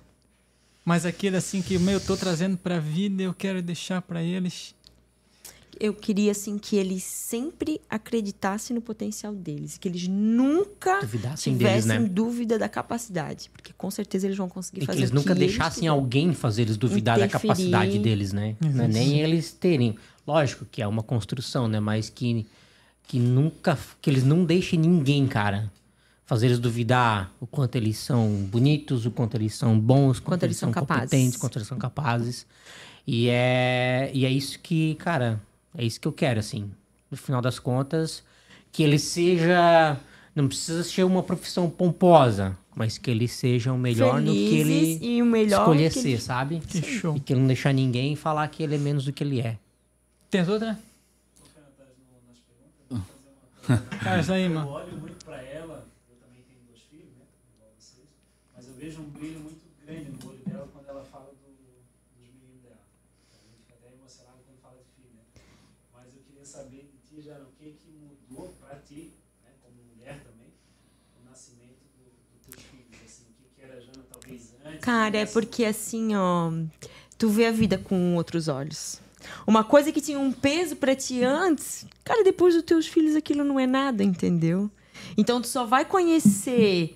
Mas 0.85 1.05
aquele 1.05 1.35
assim 1.35 1.61
que 1.61 1.77
meu, 1.77 1.95
eu 1.95 1.99
tô 1.99 2.15
trazendo 2.15 2.55
pra 2.57 2.79
vida, 2.79 3.21
eu 3.23 3.33
quero 3.33 3.61
deixar 3.61 4.01
pra 4.01 4.23
eles. 4.23 4.73
Eu 5.79 5.93
queria, 5.93 6.31
assim, 6.31 6.57
que 6.57 6.75
eles 6.75 7.03
sempre 7.03 7.79
acreditassem 7.87 8.73
no 8.73 8.81
potencial 8.81 9.31
deles. 9.33 9.77
Que 9.77 9.87
eles 9.87 10.07
nunca 10.07 11.01
Duvidassem 11.01 11.55
tivessem 11.55 11.87
deles, 11.87 12.03
né? 12.03 12.09
dúvida 12.11 12.57
da 12.57 12.67
capacidade. 12.67 13.51
Porque 13.51 13.71
com 13.77 13.91
certeza 13.91 14.25
eles 14.25 14.37
vão 14.37 14.49
conseguir 14.49 14.79
E 14.79 14.81
que 14.81 14.85
fazer 14.87 14.99
eles 14.99 15.11
o 15.11 15.13
nunca 15.13 15.35
que 15.35 15.39
eles 15.39 15.51
deixassem 15.51 15.81
quiserem. 15.81 15.89
alguém 15.89 16.33
fazer 16.33 16.63
eles 16.63 16.77
duvidar 16.77 17.19
da 17.19 17.25
Interferir. 17.25 17.47
capacidade 17.49 17.99
deles, 17.99 18.33
né? 18.33 18.55
É 18.59 18.87
nem 18.87 19.19
eles 19.19 19.51
terem. 19.51 19.95
Lógico 20.25 20.65
que 20.65 20.81
é 20.81 20.87
uma 20.87 21.03
construção, 21.03 21.67
né? 21.67 21.79
Mas 21.79 22.09
que, 22.09 22.47
que 23.07 23.19
nunca. 23.19 23.77
Que 24.01 24.09
eles 24.09 24.23
não 24.23 24.43
deixem 24.45 24.79
ninguém, 24.79 25.27
cara. 25.27 25.71
Fazer 26.27 26.45
eles 26.47 26.59
duvidar 26.59 27.31
o 27.39 27.47
quanto 27.47 27.75
eles 27.77 27.97
são 27.97 28.29
bonitos, 28.51 29.05
o 29.07 29.11
quanto 29.11 29.35
eles 29.35 29.55
são 29.55 29.79
bons, 29.79 30.19
o 30.19 30.21
quanto, 30.21 30.43
eles 30.43 30.57
são 30.57 30.69
capazes. 30.71 31.03
competentes, 31.05 31.35
o 31.37 31.39
quanto 31.39 31.57
eles 31.57 31.67
são 31.67 31.77
capazes. 31.79 32.45
E 33.07 33.29
é, 33.29 34.11
e 34.13 34.25
é 34.25 34.29
isso 34.29 34.59
que, 34.59 34.93
cara, 34.95 35.41
é 35.75 35.83
isso 35.85 35.99
que 35.99 36.07
eu 36.07 36.11
quero, 36.11 36.39
assim. 36.39 36.69
No 37.09 37.15
final 37.17 37.41
das 37.41 37.57
contas, 37.57 38.21
que 38.71 38.83
ele 38.83 38.99
seja. 38.99 39.97
Não 40.35 40.47
precisa 40.47 40.83
ser 40.83 41.03
uma 41.03 41.23
profissão 41.23 41.67
pomposa, 41.67 42.55
mas 42.75 42.97
que 42.99 43.09
ele 43.09 43.27
seja 43.27 43.73
o 43.73 43.77
melhor 43.77 44.21
no 44.21 44.31
que 44.33 44.49
Felizes 44.49 45.01
ele 45.01 45.15
e 45.15 45.21
o 45.21 45.25
melhor 45.25 45.61
escolher 45.61 45.91
que 45.93 45.99
ser, 46.01 46.09
ele- 46.09 46.21
sabe? 46.21 46.59
Que 46.59 46.81
show. 46.83 47.15
E 47.15 47.19
que 47.21 47.33
não 47.33 47.47
deixar 47.47 47.73
ninguém 47.73 48.15
falar 48.15 48.47
que 48.49 48.61
ele 48.61 48.75
é 48.75 48.77
menos 48.77 49.05
do 49.05 49.11
que 49.13 49.23
ele 49.23 49.39
é. 49.41 49.57
Tem 50.29 50.41
outra? 50.47 50.77
Cara, 54.03 54.21
isso 54.21 54.31
aí, 54.31 54.43
Eu 54.43 54.49
mano. 54.51 54.69
olho 54.69 54.97
muito 54.97 55.25
pra 55.25 55.41
ela, 55.41 55.85
eu 56.09 56.15
também 56.17 56.41
tenho 56.47 56.59
dois 56.69 56.81
filhos, 56.89 57.09
né? 57.17 57.25
Igual 57.55 57.71
vocês. 57.77 58.05
Mas 58.55 58.63
eu 58.63 58.65
vejo 58.77 59.01
um 59.01 59.09
brilho 59.09 59.39
muito 59.39 59.65
grande 59.83 60.11
no 60.11 60.29
olho 60.29 60.39
dela 60.45 60.69
quando 60.71 60.87
ela 60.87 61.03
fala 61.03 61.33
do, 61.33 61.49
dos 61.49 62.21
meninos 62.21 62.61
dela. 62.61 62.77
A 63.33 63.41
gente 63.49 63.57
fica 63.65 63.73
até 63.73 63.91
emocionado 63.91 64.37
quando 64.45 64.61
fala 64.61 64.77
de 64.77 64.89
filho, 64.95 65.13
né? 65.17 65.23
Mas 65.91 66.13
eu 66.15 66.21
queria 66.21 66.45
saber 66.45 66.85
de 66.85 66.97
ti, 67.01 67.21
Jara, 67.21 67.43
o 67.43 67.51
que 67.57 67.71
que 67.71 67.89
mudou 67.89 68.53
pra 68.61 68.77
ti, 68.77 69.13
né? 69.43 69.49
Como 69.63 69.75
mulher 69.95 70.21
também, 70.23 70.53
o 71.19 71.27
nascimento 71.27 71.81
do, 71.97 72.05
dos 72.05 72.45
teus 72.45 72.63
filhos, 72.69 73.01
assim. 73.03 73.23
O 73.23 73.33
que 73.41 73.49
que 73.55 73.61
era 73.65 73.77
a 73.77 73.81
Jana 73.81 74.05
talvez 74.11 74.53
antes? 74.63 74.79
Cara, 74.79 75.17
é 75.17 75.25
porque 75.25 75.65
assim, 75.65 76.15
ó, 76.15 76.51
tu 77.17 77.29
vê 77.29 77.47
a 77.47 77.51
vida 77.51 77.79
com 77.79 78.15
outros 78.15 78.47
olhos. 78.47 79.01
Uma 79.47 79.63
coisa 79.63 79.91
que 79.91 79.99
tinha 79.99 80.19
um 80.19 80.31
peso 80.31 80.75
pra 80.75 80.95
ti 80.95 81.23
antes, 81.23 81.85
cara, 82.03 82.23
depois 82.23 82.53
dos 82.53 82.63
teus 82.63 82.85
filhos 82.85 83.15
aquilo 83.15 83.43
não 83.43 83.59
é 83.59 83.65
nada, 83.65 84.03
entendeu? 84.03 84.69
Então 85.17 85.41
tu 85.41 85.47
só 85.47 85.65
vai 85.65 85.83
conhecer 85.83 86.95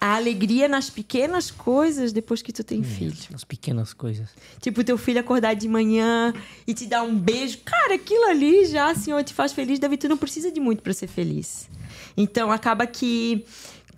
a 0.00 0.16
alegria 0.16 0.68
nas 0.68 0.90
pequenas 0.90 1.50
coisas 1.50 2.12
depois 2.12 2.42
que 2.42 2.52
tu 2.52 2.62
tem 2.62 2.82
filho. 2.82 3.16
As 3.34 3.44
pequenas 3.44 3.92
coisas. 3.92 4.28
Tipo, 4.60 4.84
teu 4.84 4.98
filho 4.98 5.20
acordar 5.20 5.54
de 5.54 5.68
manhã 5.68 6.34
e 6.66 6.74
te 6.74 6.86
dar 6.86 7.02
um 7.02 7.16
beijo. 7.18 7.58
Cara, 7.64 7.94
aquilo 7.94 8.24
ali 8.26 8.66
já, 8.66 8.92
ó, 9.12 9.22
te 9.22 9.32
faz 9.32 9.52
feliz. 9.52 9.78
Davi, 9.78 9.96
tu 9.96 10.08
não 10.08 10.16
precisa 10.16 10.52
de 10.52 10.60
muito 10.60 10.82
pra 10.82 10.92
ser 10.92 11.06
feliz. 11.06 11.68
Então, 12.16 12.52
acaba 12.52 12.86
que 12.86 13.44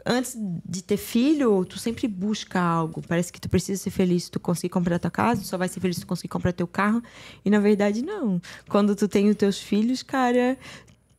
antes 0.06 0.36
de 0.64 0.82
ter 0.82 0.96
filho, 0.96 1.64
tu 1.64 1.78
sempre 1.78 2.06
busca 2.06 2.60
algo. 2.60 3.02
Parece 3.06 3.32
que 3.32 3.40
tu 3.40 3.48
precisa 3.48 3.82
ser 3.82 3.90
feliz 3.90 4.24
se 4.24 4.30
tu 4.30 4.40
conseguir 4.40 4.70
comprar 4.70 4.98
tua 4.98 5.10
casa, 5.10 5.42
tu 5.42 5.46
só 5.46 5.58
vai 5.58 5.68
ser 5.68 5.80
feliz 5.80 5.96
se 5.96 6.02
tu 6.02 6.06
conseguir 6.06 6.28
comprar 6.28 6.52
teu 6.52 6.66
carro. 6.66 7.02
E, 7.44 7.50
na 7.50 7.58
verdade, 7.58 8.02
não. 8.02 8.40
Quando 8.68 8.94
tu 8.94 9.08
tem 9.08 9.28
os 9.28 9.36
teus 9.36 9.58
filhos, 9.58 10.02
cara... 10.02 10.56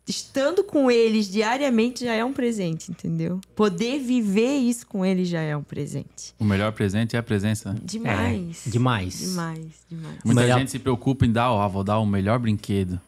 Estando 0.10 0.64
com 0.64 0.90
eles 0.90 1.30
diariamente 1.30 2.03
já 2.06 2.14
é 2.14 2.26
um 2.26 2.34
presente, 2.34 2.90
entendeu? 2.91 3.40
Poder 3.56 3.99
viver 3.99 4.57
isso 4.57 4.88
com 4.88 5.06
eles 5.06 5.27
já 5.30 5.41
é 5.41 5.56
um 5.56 5.61
presente. 5.64 6.34
O 6.40 6.44
melhor 6.44 6.72
presente 6.72 7.15
é 7.15 7.19
a 7.19 7.23
presença. 7.23 7.76
Demais. 7.84 8.65
É, 8.65 8.69
demais. 8.69 9.19
Demais, 9.19 9.65
demais. 9.90 10.18
Muita 10.26 10.41
Melhor- 10.41 10.60
gente 10.60 10.72
se 10.72 10.80
preocupa 10.80 11.26
em 11.26 11.31
dar, 11.31 11.52
ó, 11.52 11.68
vou 11.69 11.84
dar 11.84 11.99
o 11.99 12.06
melhor 12.06 12.40
brinquedo. 12.40 12.99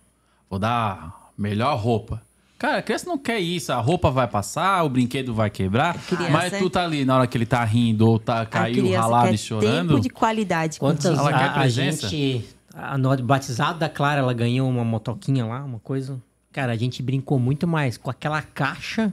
Vou 0.49 0.59
dar 0.59 0.69
a 0.93 1.13
melhor 1.37 1.77
roupa. 1.79 2.21
Cara, 2.59 2.77
a 2.77 2.81
criança 2.83 3.07
não 3.07 3.17
quer 3.17 3.39
isso. 3.39 3.73
A 3.73 3.77
roupa 3.77 4.11
vai 4.11 4.27
passar, 4.27 4.83
o 4.83 4.89
brinquedo 4.89 5.33
vai 5.33 5.49
quebrar. 5.49 5.97
criança- 6.05 6.29
Mas 6.31 6.53
tu 6.59 6.69
tá 6.69 6.83
ali 6.83 7.03
na 7.03 7.15
hora 7.17 7.25
que 7.27 7.35
ele 7.35 7.47
tá 7.47 7.63
rindo 7.63 8.07
ou 8.07 8.19
tá 8.19 8.41
A 8.41 8.45
caiu 8.45 8.91
ralado 8.95 9.29
quer 9.29 9.33
e 9.33 9.37
chorando. 9.39 9.89
tempo 9.89 9.99
de 10.01 10.09
qualidade 10.09 10.77
Quantas. 10.77 11.17
Ela 11.17 11.29
quer 11.33 11.43
a, 11.45 11.51
a 11.51 11.59
presença? 11.61 12.07
gente. 12.07 12.45
a- 12.75 12.95
No 12.99 13.17
batizado 13.23 13.79
da 13.79 13.89
Clara, 13.89 14.19
ela 14.19 14.33
ganhou 14.33 14.69
uma 14.69 14.83
motoquinha 14.85 15.43
lá, 15.45 15.63
uma 15.63 15.79
coisa. 15.79 16.21
Cara, 16.51 16.73
a 16.73 16.75
gente 16.77 17.01
brincou 17.01 17.39
muito 17.39 17.67
mais 17.67 17.97
com 17.97 18.09
aquela 18.09 18.41
caixa. 18.41 19.11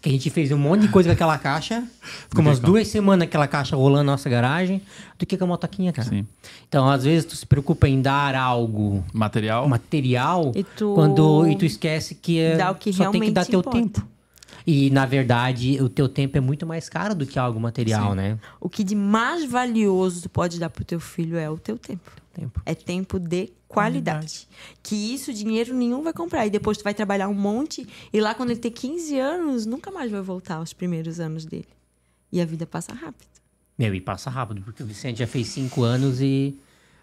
Que 0.00 0.08
a 0.08 0.12
gente 0.12 0.30
fez 0.30 0.52
um 0.52 0.56
monte 0.58 0.82
de 0.82 0.88
coisa 0.88 1.08
com 1.08 1.14
aquela 1.14 1.36
caixa. 1.36 1.82
Ficou 2.28 2.42
umas 2.42 2.60
duas 2.60 2.86
semanas 2.86 3.26
aquela 3.26 3.48
caixa 3.48 3.74
rolando 3.74 4.04
na 4.04 4.12
nossa 4.12 4.30
garagem. 4.30 4.80
Do 5.18 5.26
que 5.26 5.36
com 5.36 5.42
a 5.44 5.46
motoquinha, 5.48 5.92
cara. 5.92 6.08
Sim. 6.08 6.24
Então, 6.68 6.88
às 6.88 7.02
vezes, 7.02 7.24
tu 7.24 7.34
se 7.34 7.44
preocupa 7.44 7.88
em 7.88 8.00
dar 8.00 8.36
algo 8.36 9.04
Material. 9.12 9.68
material 9.68 10.52
E 10.54 10.62
tu- 10.62 10.94
quando 10.94 11.48
e 11.48 11.56
tu 11.56 11.64
esquece 11.64 12.14
que, 12.14 12.38
é- 12.38 12.56
Dá 12.56 12.70
o 12.70 12.76
que 12.76 12.92
só 12.92 13.10
tem 13.10 13.20
que 13.20 13.30
dar 13.32 13.44
teu 13.46 13.58
importa. 13.58 13.78
tempo. 13.80 14.06
E 14.64 14.90
na 14.90 15.04
verdade, 15.06 15.82
o 15.82 15.88
teu 15.88 16.08
tempo 16.08 16.38
é 16.38 16.40
muito 16.40 16.64
mais 16.64 16.88
caro 16.88 17.12
do 17.14 17.26
que 17.26 17.36
algo 17.38 17.58
material, 17.58 18.14
né? 18.14 18.38
O 18.60 18.68
que 18.68 18.84
de 18.84 18.94
mais 18.94 19.44
valioso 19.44 20.22
tu 20.22 20.28
pode 20.30 20.60
dar 20.60 20.70
pro 20.70 20.84
teu 20.84 21.00
filho 21.00 21.36
é 21.36 21.50
o 21.50 21.58
teu 21.58 21.76
tempo. 21.76 22.10
Tempo. 22.34 22.60
É 22.66 22.74
tempo 22.74 23.18
de 23.18 23.52
qualidade. 23.68 24.48
Que 24.82 25.14
isso 25.14 25.32
dinheiro 25.32 25.72
nenhum 25.72 26.02
vai 26.02 26.12
comprar. 26.12 26.46
E 26.46 26.50
depois 26.50 26.76
tu 26.76 26.84
vai 26.84 26.92
trabalhar 26.92 27.28
um 27.28 27.34
monte 27.34 27.86
e 28.12 28.20
lá 28.20 28.34
quando 28.34 28.50
ele 28.50 28.60
ter 28.60 28.70
15 28.70 29.18
anos, 29.18 29.66
nunca 29.66 29.90
mais 29.90 30.10
vai 30.10 30.20
voltar 30.20 30.56
aos 30.56 30.72
primeiros 30.72 31.20
anos 31.20 31.44
dele. 31.44 31.68
E 32.32 32.40
a 32.40 32.44
vida 32.44 32.66
passa 32.66 32.92
rápido. 32.92 33.28
Meu, 33.78 33.94
e 33.94 34.00
passa 34.00 34.30
rápido, 34.30 34.62
porque 34.62 34.82
o 34.82 34.86
Vicente 34.86 35.18
já 35.18 35.26
fez 35.26 35.48
cinco 35.48 35.82
anos 35.82 36.20
e 36.20 36.58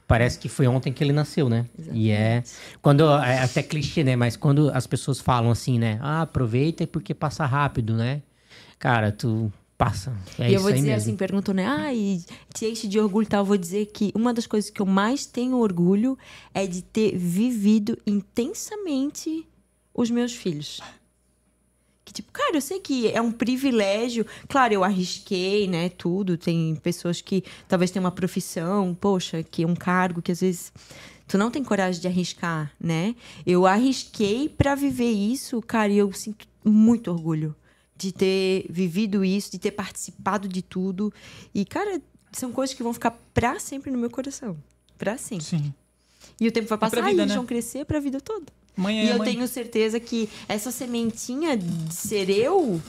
parece 0.08 0.38
que 0.38 0.50
foi 0.50 0.68
ontem 0.68 0.92
que 0.92 1.02
ele 1.04 1.14
nasceu, 1.14 1.48
né? 1.48 1.66
E 1.94 2.12
é. 2.12 2.44
Quando. 2.82 3.10
É 3.10 3.40
até 3.40 3.64
clichê, 3.64 4.04
né? 4.04 4.16
Mas 4.16 4.36
quando 4.36 4.70
as 4.70 4.86
pessoas 4.86 5.20
falam 5.20 5.52
assim, 5.52 5.80
né? 5.80 5.98
Ah, 6.02 6.22
aproveita 6.22 6.86
porque 6.86 7.14
passa 7.14 7.46
rápido, 7.46 7.96
né? 7.96 8.22
Cara, 8.78 9.12
tu 9.12 9.52
passa. 9.82 10.16
É 10.38 10.52
e 10.52 10.54
eu 10.54 10.62
vou 10.62 10.72
dizer 10.72 10.94
assim, 10.94 11.16
perguntam, 11.16 11.56
né? 11.56 11.66
Ah, 11.66 11.92
e 11.92 12.24
te 12.54 12.68
enche 12.68 12.88
de 12.88 13.00
orgulho 13.00 13.24
e 13.24 13.28
tal. 13.28 13.42
Eu 13.42 13.46
vou 13.46 13.58
dizer 13.58 13.88
que 13.88 14.12
uma 14.14 14.32
das 14.32 14.46
coisas 14.46 14.70
que 14.70 14.80
eu 14.80 14.86
mais 14.86 15.26
tenho 15.26 15.58
orgulho 15.58 16.16
é 16.54 16.68
de 16.68 16.84
ter 16.84 17.18
vivido 17.18 17.98
intensamente 18.06 19.44
os 19.92 20.12
meus 20.12 20.34
filhos. 20.34 20.82
Que, 22.06 22.14
tipo, 22.14 22.32
cara, 22.32 22.58
eu 22.58 22.62
sei 22.62 22.80
que 22.80 23.10
é 23.10 23.20
um 23.20 23.32
privilégio. 23.32 24.24
Claro, 24.48 24.72
eu 24.72 24.84
arrisquei, 24.84 25.68
né? 25.68 25.90
Tudo. 25.90 26.38
Tem 26.38 26.76
pessoas 26.76 27.20
que 27.20 27.44
talvez 27.68 27.90
tenham 27.90 28.04
uma 28.04 28.12
profissão, 28.12 28.94
poxa, 28.94 29.42
que 29.42 29.64
é 29.64 29.68
um 29.68 29.76
cargo 29.76 30.22
que 30.22 30.32
às 30.32 30.42
vezes 30.42 30.72
tu 31.28 31.40
não 31.40 31.50
tem 31.50 31.64
coragem 31.64 32.00
de 32.00 32.08
arriscar, 32.08 32.72
né? 32.80 33.16
Eu 33.48 33.66
arrisquei 33.66 34.48
pra 34.48 34.76
viver 34.76 35.10
isso, 35.10 35.60
cara, 35.60 35.92
e 35.92 35.98
eu 35.98 36.14
sinto 36.14 36.46
muito 36.64 37.10
orgulho 37.10 37.56
de 38.02 38.12
ter 38.12 38.66
vivido 38.68 39.24
isso, 39.24 39.52
de 39.52 39.60
ter 39.60 39.72
participado 39.72 40.48
de 40.48 40.62
tudo. 40.64 41.14
E, 41.54 41.64
cara, 41.64 42.02
são 42.32 42.52
coisas 42.52 42.76
que 42.76 42.82
vão 42.82 42.94
ficar 42.94 43.12
pra 43.34 43.60
sempre 43.60 43.92
no 43.92 43.98
meu 44.00 44.10
coração. 44.10 44.58
Pra 44.98 45.18
sempre. 45.18 45.46
Sim. 45.46 45.74
E 46.40 46.48
o 46.48 46.52
tempo 46.52 46.68
vai 46.68 46.78
pra 46.78 46.90
passar 46.90 47.02
vida, 47.08 47.22
e 47.22 47.24
eles 47.24 47.30
né? 47.32 47.36
vão 47.36 47.46
crescer 47.46 47.86
pra 47.86 48.00
vida 48.00 48.20
toda. 48.20 48.46
Mãe 48.76 49.06
E 49.06 49.10
é 49.10 49.14
eu 49.14 49.18
mãe. 49.20 49.32
tenho 49.34 49.48
certeza 49.48 50.00
que 50.00 50.28
essa 50.48 50.72
sementinha 50.72 51.56
de 51.56 51.94
ser 51.94 52.30
eu 52.30 52.82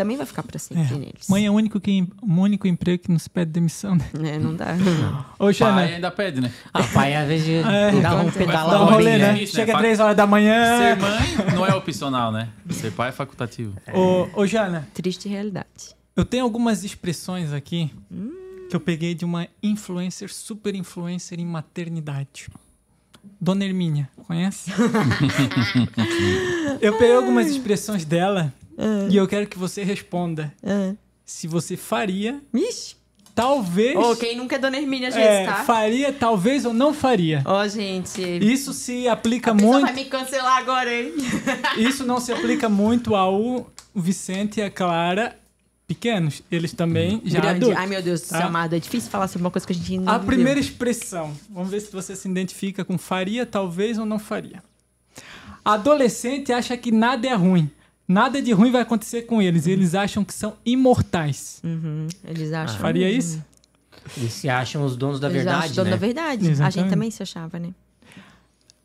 também 0.00 0.16
vai 0.16 0.24
ficar 0.24 0.42
pra 0.42 0.58
sempre 0.58 0.94
neles. 0.94 1.28
Mãe 1.28 1.44
é 1.44 1.50
o 1.50 1.52
único, 1.52 1.78
que, 1.78 2.08
o 2.22 2.32
único 2.40 2.66
emprego 2.66 3.02
que 3.02 3.12
nos 3.12 3.28
pede 3.28 3.50
demissão, 3.50 3.96
né? 3.96 4.08
É, 4.24 4.38
não 4.38 4.56
dá. 4.56 4.74
Ô, 5.38 5.52
Xana, 5.52 5.74
Pai 5.74 5.94
ainda 5.94 6.10
pede, 6.10 6.40
né? 6.40 6.50
Ah, 6.72 6.82
pai, 6.84 7.14
às 7.14 7.28
vezes 7.28 7.62
É, 7.66 8.00
dá 8.00 8.16
um 8.16 8.30
pedala 8.30 8.70
dá 8.70 8.82
um 8.82 8.86
rolê, 8.86 9.10
bolinha. 9.10 9.32
né? 9.34 9.42
Isso, 9.42 9.58
né? 9.58 9.66
Chega 9.66 9.76
três 9.76 10.00
horas 10.00 10.16
da 10.16 10.26
manhã. 10.26 10.78
Ser 10.78 10.96
mãe 10.96 11.54
não 11.54 11.66
é 11.66 11.74
opcional, 11.74 12.32
né? 12.32 12.48
Ser 12.70 12.92
pai 12.92 13.10
é 13.10 13.12
facultativo. 13.12 13.74
Ô, 13.92 14.26
ô, 14.40 14.46
Jana, 14.46 14.88
Triste 14.94 15.28
realidade. 15.28 15.94
eu 16.16 16.24
tenho 16.24 16.44
algumas 16.44 16.82
expressões 16.82 17.52
aqui 17.52 17.92
que 18.70 18.74
eu 18.74 18.80
peguei 18.80 19.14
de 19.14 19.26
uma 19.26 19.48
influencer, 19.62 20.32
super 20.32 20.74
influencer 20.74 21.38
em 21.38 21.44
maternidade. 21.44 22.48
Dona 23.38 23.66
Hermínia, 23.66 24.08
conhece? 24.26 24.72
eu 26.80 26.96
peguei 26.96 27.14
algumas 27.14 27.50
expressões 27.50 28.06
dela 28.06 28.50
e 29.10 29.16
eu 29.16 29.26
quero 29.28 29.46
que 29.46 29.58
você 29.58 29.82
responda 29.84 30.52
Ah. 30.64 30.94
se 31.24 31.46
você 31.46 31.76
faria, 31.76 32.40
Ixi. 32.54 32.96
talvez. 33.34 33.96
Ô, 33.96 34.16
quem 34.16 34.36
nunca 34.36 34.56
é 34.56 34.58
Dona 34.58 34.76
Hermínia 34.78 35.08
às 35.08 35.16
é, 35.16 35.44
vezes, 35.44 35.54
tá? 35.56 35.64
faria, 35.64 36.12
talvez 36.12 36.64
ou 36.64 36.72
não 36.72 36.92
faria. 36.94 37.42
Ó, 37.44 37.66
gente. 37.68 38.20
Isso 38.22 38.72
se 38.72 39.06
aplica 39.08 39.50
a 39.52 39.54
muito. 39.54 39.82
vai 39.82 39.92
me 39.94 40.04
cancelar 40.06 40.58
agora, 40.58 40.92
hein? 40.92 41.12
Isso 41.78 42.04
não 42.04 42.20
se 42.20 42.32
aplica 42.32 42.68
muito 42.68 43.14
ao 43.14 43.70
Vicente 43.94 44.60
e 44.60 44.62
a 44.62 44.70
Clara 44.70 45.36
pequenos. 45.86 46.40
Eles 46.52 46.72
também 46.72 47.20
já 47.24 47.40
Grande. 47.40 47.56
adultos. 47.64 47.78
Ai, 47.80 47.86
meu 47.88 48.00
Deus 48.00 48.20
do 48.20 48.28
tá? 48.28 48.38
céu, 48.38 48.46
amado. 48.46 48.76
É 48.76 48.78
difícil 48.78 49.10
falar 49.10 49.26
sobre 49.26 49.44
uma 49.44 49.50
coisa 49.50 49.66
que 49.66 49.72
a 49.72 49.76
gente 49.76 49.98
não 49.98 50.12
A 50.12 50.18
primeira 50.20 50.60
expressão. 50.60 51.32
Vamos 51.48 51.70
ver 51.70 51.80
se 51.80 51.90
você 51.90 52.14
se 52.14 52.28
identifica 52.28 52.84
com 52.84 52.96
faria, 52.96 53.44
talvez 53.44 53.98
ou 53.98 54.06
não 54.06 54.18
faria. 54.18 54.62
Adolescente 55.64 56.52
acha 56.52 56.76
que 56.76 56.92
nada 56.92 57.26
é 57.28 57.34
ruim. 57.34 57.68
Nada 58.10 58.42
de 58.42 58.50
ruim 58.50 58.72
vai 58.72 58.82
acontecer 58.82 59.22
com 59.22 59.40
eles. 59.40 59.68
Eles 59.68 59.94
acham 59.94 60.24
que 60.24 60.34
são 60.34 60.56
imortais. 60.66 61.60
Uhum, 61.62 62.08
Eles 62.24 62.52
acham. 62.52 62.76
Faria 62.80 63.08
isso? 63.08 63.40
Eles 64.16 64.32
se 64.32 64.48
acham 64.48 64.84
os 64.84 64.96
donos 64.96 65.20
da 65.20 65.28
Eles 65.28 65.44
verdade, 65.44 65.64
acham 65.66 65.76
dono 65.76 65.84
né? 65.84 65.90
da 65.92 65.96
verdade. 65.96 66.48
A 66.48 66.50
Exatamente. 66.50 66.74
gente 66.74 66.90
também 66.90 67.10
se 67.12 67.22
achava, 67.22 67.60
né? 67.60 67.72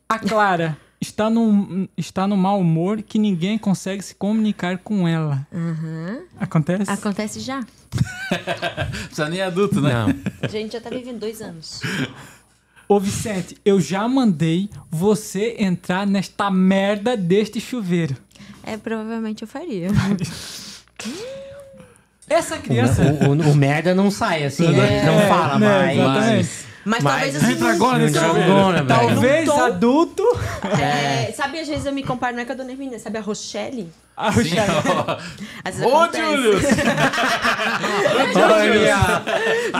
A 0.08 0.16
Clara 0.20 0.78
está 1.02 1.28
no, 1.28 1.88
está 1.96 2.28
no 2.28 2.36
mau 2.36 2.60
humor 2.60 3.02
que 3.02 3.18
ninguém 3.18 3.58
consegue 3.58 4.00
se 4.00 4.14
comunicar 4.14 4.78
com 4.78 5.08
ela. 5.08 5.44
Uhum. 5.50 6.22
Acontece? 6.38 6.88
Acontece 6.88 7.40
já. 7.40 7.66
Precisa 9.06 9.28
nem 9.28 9.42
adulto, 9.42 9.80
né? 9.80 9.92
Não. 9.92 10.14
A 10.40 10.46
gente 10.46 10.74
já 10.74 10.80
tá 10.80 10.88
vivendo 10.88 11.18
dois 11.18 11.42
anos. 11.42 11.80
Ô 12.88 13.00
Vicente, 13.00 13.56
eu 13.64 13.80
já 13.80 14.06
mandei 14.06 14.70
você 14.88 15.56
entrar 15.58 16.06
nesta 16.06 16.48
merda 16.48 17.16
deste 17.16 17.60
chuveiro. 17.60 18.16
É, 18.66 18.76
provavelmente 18.76 19.42
eu 19.42 19.48
faria. 19.48 19.88
Essa 22.28 22.58
criança. 22.58 23.02
O, 23.22 23.26
o- 23.28 23.52
o 23.52 23.54
merda 23.54 23.94
não 23.94 24.10
sai 24.10 24.44
assim, 24.44 24.68
né? 24.72 25.04
Não 25.04 25.20
É, 25.20 25.28
fala 25.28 25.58
né, 25.60 25.68
mais. 25.68 25.96
exatamente. 25.98 26.66
Mas, 26.84 27.02
Mas- 27.02 27.12
talvez 27.14 27.36
assim. 27.36 27.52
Entra 27.52 27.72
agora 27.72 27.98
nesse 27.98 28.14
Não, 28.20 28.28
não, 28.34 28.72
velho? 28.72 28.86
Talvez 28.86 29.44
tom- 29.48 29.64
adulto. 29.64 30.22
É, 30.80 31.32
sabe, 31.32 31.58
às 31.60 31.66
vezes 31.68 31.84
eu 31.86 31.92
me 31.92 32.02
comparo, 32.04 32.34
não 32.34 32.42
é 32.42 32.44
com 32.44 32.52
a 32.52 32.54
Dona 32.54 32.70
Hermínia, 32.72 32.98
sabe 32.98 33.18
a 33.18 33.20
Rochelle? 33.20 33.88
A 34.16 34.30
Rochelle. 34.30 34.60
Às 35.64 35.76
vezes 35.76 35.92
Ô, 35.92 35.96
acontece. 35.96 36.24
Julius! 36.24 36.62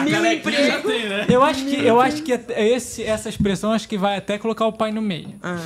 Já 0.09 0.33
emprego. 0.35 0.89
tem, 0.89 1.09
né? 1.09 1.27
Eu 1.29 1.43
acho 1.45 1.65
que, 1.65 1.77
eu 1.87 2.01
acho 2.01 2.23
que 2.23 2.33
esse, 2.57 3.03
essa 3.05 3.29
expressão 3.29 3.73
acho 3.73 3.89
que 3.89 3.97
vai 3.99 4.17
até 4.17 4.37
colocar 4.39 4.67
o 4.67 4.73
pai 4.73 4.91
no 4.93 5.01
meio. 5.03 5.35
Ah, 5.43 5.59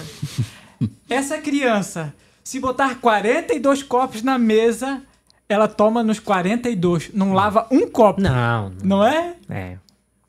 Essa 1.08 1.38
criança, 1.38 2.12
se 2.44 2.58
botar 2.60 2.96
42 3.00 3.82
copos 3.82 4.22
na 4.22 4.38
mesa, 4.38 5.02
ela 5.48 5.68
toma 5.68 6.02
nos 6.02 6.18
42. 6.18 7.10
Não 7.12 7.32
lava 7.32 7.66
um 7.70 7.88
copo. 7.88 8.20
Não, 8.20 8.72
Não 8.82 9.04
é? 9.06 9.34
é. 9.48 9.76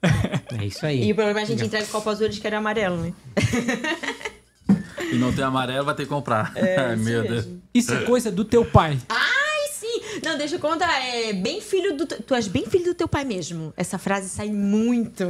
É 0.59 0.65
isso 0.65 0.85
aí. 0.85 1.03
E 1.07 1.11
o 1.11 1.15
problema 1.15 1.39
é 1.39 1.43
a 1.43 1.45
gente 1.45 1.63
entrega 1.63 1.85
o 1.85 1.89
copo 1.89 2.09
azul 2.09 2.25
eles 2.25 2.39
querem 2.39 2.57
amarelo, 2.57 2.97
né? 2.97 3.13
E 5.11 5.15
não 5.15 5.31
tem 5.33 5.43
amarelo, 5.43 5.85
vai 5.85 5.95
ter 5.95 6.03
que 6.03 6.09
comprar. 6.09 6.53
Ai, 6.57 6.95
meu 6.95 7.23
Deus. 7.23 7.47
Isso 7.73 7.93
é 7.93 8.03
coisa 8.03 8.31
do 8.31 8.43
teu 8.45 8.65
pai. 8.65 8.97
Ai, 9.09 9.67
sim! 9.71 10.01
Não, 10.23 10.37
deixa 10.37 10.55
eu 10.55 10.59
contar. 10.59 10.89
É 11.03 11.33
bem 11.33 11.61
filho 11.61 11.95
do. 11.95 12.05
Tu 12.05 12.33
és 12.33 12.47
bem 12.47 12.65
filho 12.65 12.85
do 12.85 12.93
teu 12.93 13.07
pai 13.07 13.23
mesmo. 13.23 13.73
Essa 13.77 13.97
frase 13.97 14.29
sai 14.29 14.49
muito. 14.49 15.23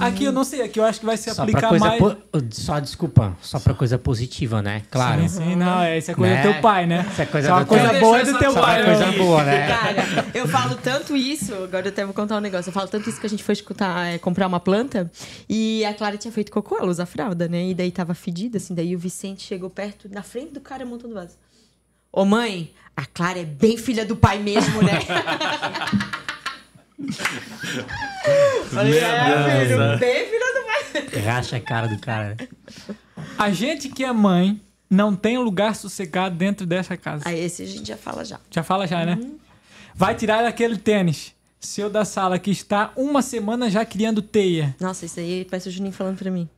Aqui 0.00 0.24
eu 0.24 0.32
não 0.32 0.42
sei, 0.42 0.62
aqui 0.62 0.80
eu 0.80 0.84
acho 0.84 1.00
que 1.00 1.06
vai 1.06 1.16
se 1.18 1.32
Só 1.32 1.42
aplicar 1.42 1.68
coisa 1.68 1.84
mais. 1.86 1.98
po- 2.00 2.16
Só 2.50 2.80
desculpa, 2.80 3.36
só 3.42 3.60
pra 3.60 3.74
coisa 3.74 3.98
positiva, 3.98 4.62
né? 4.62 4.82
Claro. 4.90 5.20
Sim, 5.22 5.28
sim, 5.28 5.54
não, 5.56 5.82
é, 5.82 5.98
isso 5.98 6.10
é 6.10 6.14
coisa 6.14 6.34
Né? 6.34 6.42
do 6.42 6.52
teu 6.52 6.60
pai, 6.62 6.86
né? 6.86 7.06
Isso 7.10 7.20
é 7.22 7.26
coisa 7.26 7.48
Só 7.48 7.54
uma 7.54 7.60
do 7.60 7.66
coisa 7.66 7.88
teu- 7.90 8.00
boa 8.00 8.18
é 8.18 8.24
do 8.24 8.38
teu 8.38 8.52
Só 8.52 8.60
pai. 8.62 8.82
pra 8.82 8.92
né? 8.92 8.98
coisa 8.98 9.18
boa, 9.18 9.44
né? 9.44 9.68
Cara, 9.68 10.26
eu 10.34 10.48
falo 10.48 10.74
tanto 10.76 11.14
isso, 11.14 11.54
agora 11.54 11.86
eu 11.86 11.90
até 11.92 12.04
vou 12.06 12.14
contar 12.14 12.36
um 12.38 12.40
negócio. 12.40 12.70
Eu 12.70 12.72
falo 12.72 12.88
tanto 12.88 13.08
isso 13.10 13.20
que 13.20 13.26
a 13.26 13.30
gente 13.30 13.44
foi 13.44 13.52
escutar, 13.52 14.06
é, 14.06 14.18
comprar 14.18 14.46
uma 14.46 14.58
planta 14.60 15.10
e 15.48 15.84
a 15.84 15.92
Clara 15.92 16.16
tinha 16.16 16.32
feito 16.32 16.50
cocô, 16.50 16.78
ela 16.78 16.88
usa 16.88 17.04
fralda, 17.04 17.46
né? 17.46 17.66
E 17.68 17.74
daí 17.74 17.90
tava 17.92 18.14
fedida, 18.14 18.56
assim. 18.56 18.74
Daí 18.74 18.96
o 18.96 18.98
Vicente 18.98 19.42
chegou 19.42 19.68
perto, 19.68 20.08
na 20.10 20.22
frente 20.22 20.54
do 20.54 20.60
cara, 20.60 20.86
montando 20.86 21.14
vaso. 21.14 21.34
Ô 22.10 22.24
mãe, 22.24 22.72
a 22.96 23.04
Clara 23.04 23.40
é 23.40 23.44
bem 23.44 23.76
filha 23.76 24.04
do 24.06 24.16
pai 24.16 24.38
mesmo, 24.38 24.82
né? 24.82 24.98
Falei, 28.70 28.98
é, 28.98 29.66
filho, 29.66 29.98
bem 29.98 30.26
filha 30.26 30.46
do 30.54 30.64
pai. 30.66 31.22
Racha 31.22 31.56
a 31.56 31.60
cara 31.60 31.88
do 31.88 31.98
cara. 31.98 32.36
A 33.38 33.50
gente 33.50 33.88
que 33.88 34.04
é 34.04 34.12
mãe 34.12 34.60
não 34.88 35.16
tem 35.16 35.38
lugar 35.38 35.74
sossegado 35.74 36.36
dentro 36.36 36.66
dessa 36.66 36.96
casa. 36.96 37.24
Aí 37.26 37.40
esse 37.40 37.62
a 37.62 37.66
gente 37.66 37.88
já 37.88 37.96
fala 37.96 38.24
já. 38.24 38.38
Já 38.50 38.62
fala 38.62 38.86
já, 38.86 39.04
né? 39.04 39.18
Vai 39.94 40.14
tirar 40.14 40.44
aquele 40.44 40.76
tênis 40.76 41.34
seu 41.58 41.88
da 41.88 42.04
sala 42.04 42.38
que 42.38 42.50
está 42.50 42.92
uma 42.96 43.22
semana 43.22 43.70
já 43.70 43.84
criando 43.84 44.20
teia. 44.20 44.74
Nossa, 44.80 45.06
isso 45.06 45.20
aí 45.20 45.46
parece 45.48 45.68
o 45.68 45.72
Juninho 45.72 45.92
falando 45.92 46.18
pra 46.18 46.30
mim. 46.30 46.48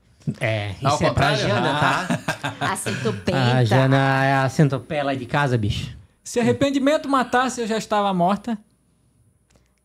É, 0.40 0.74
Ao 0.82 0.94
isso 0.94 1.05
é 1.05 1.11
pra? 1.11 1.35
Jana, 1.35 1.78
tá? 1.78 2.55
A 2.73 2.77
centopenta. 2.77 3.56
A 3.56 3.65
Jana 3.65 4.24
é 4.24 4.35
a 4.35 4.48
centopeia 4.48 5.05
lá 5.05 5.15
de 5.15 5.27
casa, 5.27 5.59
bicho. 5.59 5.94
Se 6.23 6.40
arrependimento 6.40 7.09
matasse, 7.09 7.61
eu 7.61 7.66
já 7.66 7.77
estava 7.77 8.12
morta. 8.15 8.59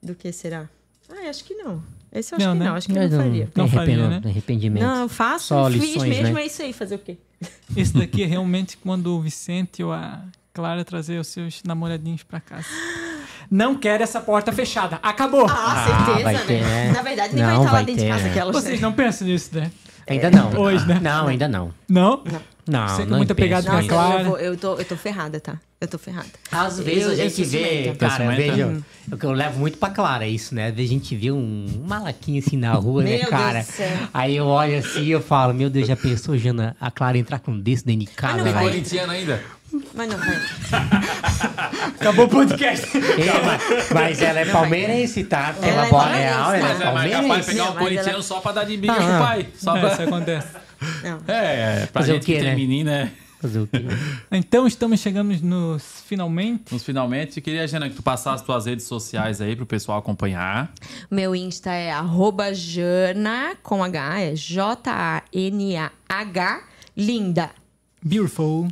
Do 0.02 0.16
que 0.16 0.32
será? 0.32 0.68
Ah, 1.10 1.30
acho 1.30 1.44
que 1.44 1.54
não. 1.56 1.84
Esse 2.12 2.34
eu 2.34 2.38
acho 2.38 2.46
Não, 2.48 2.54
que 2.54 2.60
né? 2.60 2.66
não, 2.70 2.76
acho 2.76 2.88
que 2.88 2.98
eu 2.98 3.10
não 3.10 3.18
faria. 3.18 3.50
Não 3.56 3.68
tem 3.68 3.78
faria, 3.78 4.10
né? 4.10 4.22
arrependimento. 4.26 4.84
Não, 4.84 5.02
eu 5.02 5.10
faço, 5.10 5.48
Só 5.48 5.70
fiz 5.70 5.82
lições, 5.82 6.10
mesmo, 6.10 6.36
né? 6.36 6.42
é 6.42 6.46
isso 6.46 6.62
aí, 6.62 6.74
fazer 6.74 6.96
o 6.96 7.00
quê? 7.00 7.18
Esse 7.78 7.94
daqui 7.94 8.24
é 8.24 8.26
realmente 8.26 8.78
quando 8.78 9.16
o 9.16 9.22
Vicente 9.22 9.84
ou 9.84 9.92
a 9.94 10.24
Clara 10.54 10.84
trazer 10.84 11.20
os 11.20 11.28
seus 11.28 11.62
namoradinhos 11.64 12.24
pra 12.24 12.40
casa. 12.40 12.66
Não 13.50 13.76
quero 13.76 14.04
essa 14.04 14.20
porta 14.22 14.52
fechada. 14.52 15.00
Acabou! 15.02 15.46
Ah, 15.50 15.84
Ah, 15.84 15.86
certeza, 16.06 16.24
vai 16.24 16.34
né? 16.34 16.44
ter, 16.46 16.62
né? 16.62 16.92
Na 16.92 17.02
verdade, 17.02 17.34
nem 17.36 17.44
Não, 17.44 17.50
vai 17.50 17.60
estar 17.66 17.72
lá 17.74 17.82
dentro 17.82 18.04
de 18.04 18.10
casa 18.10 18.24
né? 18.24 18.30
aquela. 18.30 18.52
Vocês 18.52 18.82
não 18.82 18.94
pensam 18.94 19.28
nisso, 19.28 19.50
né? 19.54 19.72
Ainda 20.08 20.32
não. 20.32 20.60
Hoje, 20.60 20.86
né? 20.88 21.00
Não, 21.02 21.28
ainda 21.28 21.48
não. 21.48 21.74
Não? 21.88 22.24
Não, 22.26 22.42
Você 22.88 23.06
não 23.06 23.18
muita 23.18 23.34
penso 23.36 23.48
pegada 23.48 23.70
com 23.70 23.78
a 23.78 23.84
Clara. 23.88 24.22
eu, 24.22 24.26
vou- 24.26 24.38
eu, 24.40 24.58
tô, 24.58 24.76
eu 24.76 24.86
tô 24.86 24.96
ferrada, 24.96 25.40
tá? 25.40 25.58
Eu 25.82 25.88
tô 25.88 25.98
ferrada. 25.98 26.28
Às 26.52 26.80
vezes 26.80 27.04
Eu- 27.04 27.10
a 27.10 27.14
eu 27.14 27.18
gente 27.30 27.44
vê, 27.46 27.96
cara, 27.98 28.26
eu 28.26 28.32
Ciumenta? 28.32 28.56
vejo. 28.56 28.86
O 29.12 29.18
que 29.18 29.26
eu 29.26 29.32
levo 29.32 29.60
muito 29.60 29.78
pra 29.78 29.90
Clara 29.90 30.26
é 30.26 30.30
isso, 30.30 30.54
né? 30.54 30.68
Às 30.68 30.76
vezes 30.76 30.92
a 30.92 30.94
gente 30.94 31.16
vê 31.16 31.32
um 31.32 31.84
malaquinho 31.88 32.44
assim 32.46 32.58
na 32.58 32.74
rua, 32.74 33.02
né, 33.04 33.20
cara? 33.20 33.62
do 33.62 33.66
céu. 33.66 33.98
Aí 34.14 34.36
eu 34.36 34.46
olho 34.46 34.78
assim 34.78 35.04
e 35.04 35.12
eu 35.12 35.22
falo, 35.22 35.54
meu 35.54 35.70
Deus, 35.70 35.88
já 35.88 35.96
pensou, 35.96 36.38
Jana, 36.38 36.76
a 36.80 36.92
Clara 36.92 37.18
entrar 37.18 37.40
com 37.40 37.52
um 37.52 37.60
desse 37.60 37.86
dentro 37.86 38.02
de 38.06 38.12
casa, 38.12 38.44
não 38.44 38.52
vai. 38.54 38.64
Corintiano 38.64 39.12
ainda? 39.14 39.42
Mas 39.94 40.10
não 40.10 40.18
vai. 40.18 40.36
Acabou 42.00 42.26
o 42.26 42.30
podcast. 42.30 42.88
É, 42.98 43.46
mas, 43.46 43.90
mas 43.92 44.22
ela 44.22 44.40
é 44.40 44.46
palmeirense, 44.46 45.24
tá? 45.24 45.54
Pela 45.54 45.68
Ela 45.72 45.86
é 45.86 45.90
bola 45.90 46.04
palmeirense, 46.04 46.34
real, 46.34 46.54
ela 46.54 46.58
é 46.58 46.62
mas 46.62 46.70
Mas 46.70 46.82
é 46.82 46.92
mais 46.92 46.94
capaz 46.94 47.10
de 47.10 47.12
palmeirense. 47.22 47.50
pegar 47.52 47.64
Não, 47.66 47.72
um 47.72 47.76
corintiano 47.78 48.10
ela- 48.10 48.24
só 48.24 48.40
pra 48.40 48.52
dar 48.52 48.64
de 48.66 48.78
briga 48.78 48.94
Ah, 48.94 48.98
com 48.98 49.04
o 49.04 49.14
ah. 49.14 49.20
pai. 49.20 49.48
Só 49.56 49.78
É, 49.78 49.80
pra... 49.80 49.92
isso 49.94 50.02
acontece. 50.02 50.48
Não. 51.04 51.20
É, 51.28 51.86
pra 51.88 52.02
Fazer 52.02 52.12
o 52.12 52.16
gente 52.16 52.26
quê, 52.26 52.34
que 52.34 52.40
tem 52.40 52.50
né? 52.50 52.56
menina, 52.56 52.92
é. 52.92 53.12
Fazer 53.42 53.60
o 53.60 53.68
quê? 53.68 53.80
Então 54.32 54.68
estamos 54.68 55.00
chegando 55.00 55.34
nos 55.42 56.04
finalmente. 56.06 56.74
Nos 56.74 56.84
finalmente, 56.84 57.38
eu 57.38 57.44
queria, 57.44 57.66
Jana, 57.68 57.90
que 57.90 57.96
tu 57.96 58.04
passasse 58.04 58.42
as 58.42 58.42
tuas 58.42 58.66
redes 58.66 58.86
sociais 58.86 59.40
aí 59.42 59.56
pro 59.56 59.66
pessoal 59.66 59.98
acompanhar. 60.00 60.72
Meu 61.10 61.34
Insta 61.36 61.72
é 61.72 61.90
arroba 61.92 62.54
Jana, 62.54 63.56
com 63.64 63.82
H, 63.84 64.20
é 64.22 64.36
J-A-N-A-H, 65.34 66.62
linda. 66.98 67.50
Beautiful. 68.04 68.68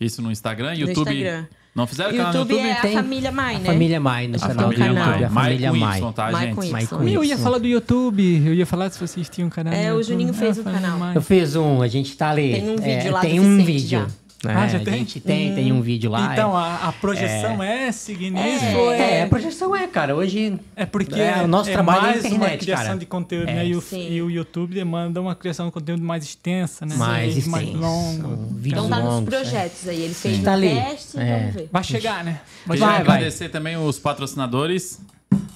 Isso 0.00 0.20
no 0.22 0.30
Instagram, 0.30 0.70
No 0.74 0.80
YouTube. 0.88 1.10
Instagram. 1.10 1.46
Não 1.74 1.86
fizeram 1.88 2.10
canal 2.12 2.32
no 2.32 2.38
YouTube 2.38 2.52
YouTube? 2.54 2.68
é 2.68 2.72
a 2.72 2.80
Tem. 2.82 2.94
família 2.94 3.32
Mai, 3.32 3.56
A 3.56 3.58
né? 3.58 3.64
família 3.64 4.00
Mai, 4.00 4.28
no 4.28 4.36
A 4.36 4.38
canal 4.38 4.68
do 4.68 4.74
YouTube, 4.74 4.94
Mai. 4.94 5.24
a 5.24 5.30
família 5.30 5.72
Mai. 5.72 5.98
Y, 5.98 6.12
tá, 6.12 6.30
Mai 6.30 6.46
gente? 6.46 6.54
com 6.54 6.62
Y. 6.64 6.70
Mai 6.72 6.86
com 6.86 7.08
Eu 7.08 7.24
ia 7.24 7.36
falar 7.36 7.58
do 7.58 7.66
YouTube, 7.66 8.42
eu 8.46 8.54
ia 8.54 8.66
falar 8.66 8.90
se 8.90 9.00
vocês 9.00 9.28
tinham 9.28 9.48
um 9.48 9.50
canal. 9.50 9.74
É, 9.74 9.92
o 9.92 9.96
YouTube. 9.96 10.04
Juninho 10.04 10.34
fez 10.34 10.58
um 10.58 10.62
família 10.62 10.88
canal. 10.88 11.12
Eu 11.14 11.22
fiz 11.22 11.56
um, 11.56 11.82
a 11.82 11.88
gente 11.88 12.16
tá 12.16 12.30
ali. 12.30 12.52
Tem 12.52 12.70
um 12.70 12.76
vídeo 12.76 13.08
é, 13.08 13.10
lá 13.10 13.20
Tem 13.20 13.40
um 13.40 13.56
Vicente 13.56 14.06
vídeo. 14.48 14.60
Ah, 14.62 14.66
É, 14.66 14.68
já 14.68 14.78
a 14.78 14.80
tem? 14.80 14.94
gente 14.98 15.20
tem, 15.20 15.54
tem 15.54 15.72
um 15.72 15.80
vídeo 15.82 16.10
lá. 16.10 16.32
Então, 16.32 16.56
a, 16.56 16.88
a 16.88 16.92
projeção 16.92 17.62
é, 17.62 17.90
seguir 17.92 18.30
nisso? 18.30 18.64
É, 18.64 18.76
ou 18.76 18.92
é, 18.92 19.22
a 19.22 19.26
projeção 19.28 19.74
é, 19.76 19.86
cara. 19.86 20.14
Hoje 20.14 20.58
É 20.76 20.84
porque 20.86 21.20
É, 21.20 21.42
o 21.42 21.46
nosso 21.46 21.70
é 21.70 21.72
trabalho 21.72 21.98
é 21.98 22.02
mais 22.12 22.24
internet, 22.24 22.50
uma 22.52 22.56
criação 22.58 22.86
cara. 22.86 22.98
de 22.98 23.06
conteúdo, 23.06 23.48
É. 23.48 23.54
né? 23.54 23.66
E 23.66 23.74
o, 23.76 23.80
Sim. 23.80 24.08
e 24.10 24.22
o 24.22 24.30
YouTube 24.30 24.74
demanda 24.74 25.20
uma 25.20 25.34
criação 25.34 25.66
de 25.66 25.72
conteúdo 25.72 26.02
mais 26.02 26.24
extensa, 26.24 26.84
né? 26.86 26.94
mais 26.96 27.34
Sim, 27.34 27.50
mais 27.50 27.68
longo. 27.72 28.36
Vídeos 28.54 28.84
Então 28.84 28.88
tá 28.88 28.96
nos 29.04 29.14
longos. 29.14 29.32
é. 29.34 29.36
projetos 29.36 29.88
aí. 29.88 30.02
Ele 30.02 30.14
fez 30.14 30.42
Tá 30.42 30.50
um 30.50 30.54
ali. 30.54 30.68
teste, 30.68 31.18
É. 31.18 31.38
vamos 31.38 31.54
ver. 31.54 31.68
Vai 31.72 31.84
chegar, 31.84 32.24
né? 32.24 32.40
Vai, 32.66 32.76
Vai, 32.78 32.88
vai. 32.88 33.00
agradecer 33.16 33.48
também 33.48 33.76
os 33.76 33.98
patrocinadores. 33.98 35.00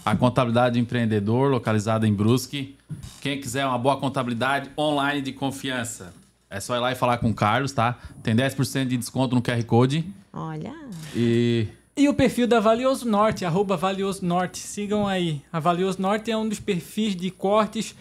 A 0.04 0.16
Contabilidade 0.16 0.78
Empreendedor, 0.78 1.50
localizada 1.50 2.06
em 2.08 2.12
Brusque. 2.12 2.76
Quem 3.20 3.40
quiser 3.40 3.66
uma 3.66 3.78
boa 3.78 3.96
contabilidade 3.96 4.70
online 4.76 5.20
de 5.20 5.32
confiança, 5.32 6.12
é 6.50 6.60
só 6.60 6.76
ir 6.76 6.80
lá 6.80 6.92
e 6.92 6.94
falar 6.94 7.18
com 7.18 7.30
o 7.30 7.34
Carlos, 7.34 7.72
tá? 7.72 7.98
Tem 8.22 8.34
10% 8.34 8.86
de 8.86 8.96
desconto 8.96 9.34
no 9.34 9.42
QR 9.42 9.62
Code. 9.64 10.04
Olha. 10.32 10.72
E 11.14 11.68
E 11.96 12.08
o 12.08 12.14
perfil 12.14 12.46
da 12.46 12.60
Valioso 12.60 13.08
Norte, 13.08 13.44
arroba 13.44 13.76
Valioso 13.76 14.24
Norte. 14.24 14.58
Sigam 14.58 15.06
aí. 15.06 15.42
A 15.52 15.58
Valioso 15.60 16.00
Norte 16.00 16.30
é 16.30 16.36
um 16.36 16.48
dos 16.48 16.60
perfis 16.60 17.14
de 17.16 17.30
cortes, 17.30 17.94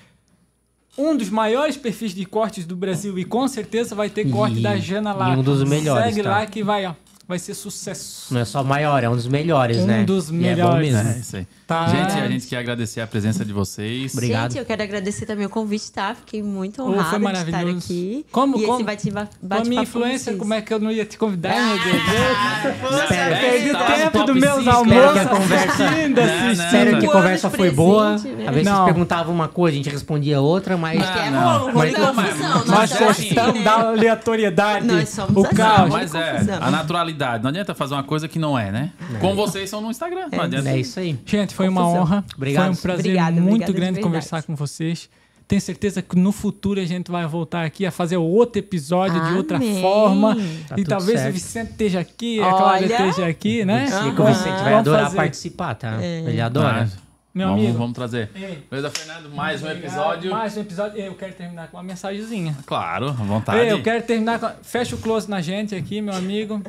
um 0.97 1.15
dos 1.17 1.29
maiores 1.29 1.75
perfis 1.77 2.13
de 2.13 2.23
cortes 2.25 2.65
do 2.65 2.75
Brasil. 2.75 3.17
E 3.19 3.25
com 3.25 3.47
certeza 3.47 3.95
vai 3.95 4.09
ter 4.09 4.29
corte 4.29 4.59
E- 4.59 4.61
da 4.61 4.77
Jana 4.77 5.13
lá. 5.13 5.33
e 5.33 5.37
um 5.37 5.43
dos 5.43 5.63
melhores, 5.63 6.05
Segue 6.05 6.23
tá? 6.23 6.29
lá 6.29 6.45
que 6.45 6.63
vai, 6.63 6.85
ó. 6.85 6.93
Vai 7.27 7.39
ser 7.39 7.53
sucesso. 7.55 8.33
Não 8.33 8.39
é 8.39 8.45
só 8.45 8.63
maior, 8.63 9.03
é 9.03 9.09
um 9.09 9.15
dos 9.15 9.27
melhores, 9.27 9.77
Um 9.79 9.85
né? 9.85 10.03
dos 10.05 10.29
E 10.29 10.31
é 10.31 10.33
bom 10.33 10.37
melhores. 10.37 10.93
mesmo. 10.93 11.09
é 11.09 11.17
isso 11.19 11.35
aí. 11.35 11.47
Tá. 11.67 11.85
Gente, 11.89 12.13
a 12.13 12.27
gente 12.29 12.47
quer 12.47 12.57
agradecer 12.59 13.01
a 13.01 13.07
presença 13.07 13.43
de 13.43 13.51
vocês. 13.51 14.13
Obrigado. 14.13 14.51
Gente, 14.53 14.59
eu 14.61 14.65
quero 14.65 14.81
agradecer 14.81 15.25
também 15.25 15.45
o 15.45 15.49
convite, 15.49 15.91
tá? 15.91 16.15
Fiquei 16.15 16.41
muito 16.41 16.81
Oh, 16.81 16.85
honrada 16.91 17.19
foi 17.19 17.33
de 17.33 17.39
estar 17.51 17.67
aqui. 17.67 18.25
Como- 18.31 18.57
e 18.57 18.61
como- 18.65 18.75
esse 18.75 18.83
bate, 18.85 19.11
bate, 19.11 19.31
Com 19.49 19.53
a 19.55 19.65
minha 19.65 19.83
influência, 19.83 20.33
como 20.37 20.53
é 20.53 20.61
que 20.61 20.73
eu 20.73 20.79
não 20.79 20.89
ia 20.89 21.03
te 21.05 21.17
convidar, 21.17 21.53
meu 21.53 21.83
Deus? 21.83 23.01
Espero, 23.03 23.35
Eu 23.35 23.39
perdi 23.41 23.71
tá 23.73 23.79
no 23.79 23.85
tempo 23.97 24.11
top 24.11 24.25
dos 24.31 24.41
meus 24.41 24.67
almoços 24.67 24.93
espero 24.93 25.13
que 25.13 25.19
a 25.19 25.25
conversa- 25.27 25.83
assistindo, 25.85 26.19
assistindo. 26.21 26.51
Espero 26.65 26.99
que 26.99 27.05
a 27.05 27.11
conversa 27.11 27.49
foi 27.49 27.71
boa. 27.71 28.09
presente, 28.11 28.35
né? 28.35 28.47
Às 28.47 28.53
vezes 28.55 28.71
vocês 28.71 28.85
perguntavam 28.85 29.33
uma 29.35 29.47
coisa, 29.49 29.75
a 29.75 29.77
gente 29.77 29.89
respondia 29.89 30.39
outra, 30.39 30.77
mas. 30.77 31.01
Acho 31.01 31.11
que 31.13 31.19
é 31.19 31.29
não. 31.29 31.43
rolo, 31.43 31.65
rolo 31.65 31.77
Mas- 31.77 31.93
confusão. 31.97 32.49
Nós 32.59 32.65
Nós 32.67 32.89
somos 32.91 33.09
assim, 33.09 33.25
gostamos 33.25 33.55
né? 33.59 33.63
da 33.65 33.73
aleatoriedade, 33.89 34.87
Nós 34.87 35.09
somos 35.09 35.35
o 35.35 35.45
assim. 35.45 35.55
caos. 35.55 35.89
Mas 35.89 36.15
é, 36.15 36.37
a 36.61 36.71
naturalidade. 36.71 37.16
Não 37.41 37.49
adianta 37.49 37.73
fazer 37.73 37.93
uma 37.93 38.03
coisa 38.03 38.27
que 38.27 38.39
não 38.39 38.57
é, 38.57 38.71
né? 38.71 38.91
Com 39.19 39.35
vocês 39.35 39.69
são 39.69 39.81
no 39.81 39.89
Instagram. 39.89 40.27
Não 40.31 40.41
adianta. 40.41 40.69
É 40.69 40.79
isso 40.79 40.99
aí. 40.99 41.17
Gente, 41.25 41.53
foi 41.53 41.67
uma 41.67 41.87
honra. 41.87 42.23
Obrigado. 42.35 42.65
Foi 42.65 42.73
um 42.73 42.75
prazer 42.75 43.05
Obrigada, 43.05 43.41
muito 43.41 43.63
obrigada 43.63 43.73
grande 43.73 44.01
conversar 44.01 44.43
com 44.43 44.55
vocês. 44.55 45.09
Tenho 45.47 45.61
certeza 45.61 46.01
que 46.01 46.17
no 46.17 46.33
futuro 46.33 46.79
a 46.79 46.85
gente 46.85 47.09
vai 47.09 47.25
voltar 47.25 47.63
aqui 47.63 47.85
a 47.85 47.91
fazer 47.91 48.17
outro 48.17 48.59
episódio 48.59 49.23
de 49.27 49.33
outra 49.33 49.55
Amém. 49.55 49.81
forma. 49.81 50.35
Tá 50.67 50.75
e 50.77 50.83
talvez 50.83 51.19
certo. 51.19 51.29
o 51.29 51.33
Vicente 51.33 51.71
esteja 51.71 51.99
aqui, 52.01 52.41
a 52.41 52.49
Cláudia 52.49 52.87
Olha. 52.87 53.07
esteja 53.07 53.27
aqui, 53.27 53.63
né? 53.63 53.85
E 53.85 54.13
que 54.13 54.21
o. 54.21 54.25
Vicente 54.25 54.61
vai 54.61 54.73
adorar 54.73 55.03
fazer. 55.05 55.15
participar, 55.15 55.75
tá? 55.75 56.03
É. 56.03 56.23
Ele 56.27 56.41
adora. 56.41 56.89
Ah, 56.91 57.06
Meu 57.37 57.49
vamos, 57.49 57.63
amigo. 57.63 57.77
vamos 57.77 57.93
trazer. 57.93 58.31
Ei. 58.33 58.63
Beleza, 58.67 58.89
Fernando? 58.89 59.29
Mais 59.29 59.61
um 59.61 59.69
episódio. 59.69 60.31
Mais 60.31 60.57
um 60.57 60.61
episódio. 60.61 60.99
Eu 60.99 61.13
quero 61.13 61.33
terminar 61.35 61.67
com 61.67 61.77
uma 61.77 61.83
mensagenzinha. 61.83 62.57
Claro, 62.65 63.09
à 63.09 63.11
vontade. 63.11 63.59
Ei, 63.59 63.71
eu 63.71 63.83
quero 63.83 64.03
terminar 64.03 64.39
com. 64.39 64.49
Fecha 64.63 64.95
o 64.95 64.97
close 64.97 65.29
na 65.29 65.39
gente 65.39 65.75
aqui, 65.75 66.01
meu 66.01 66.15
amigo. 66.15 66.59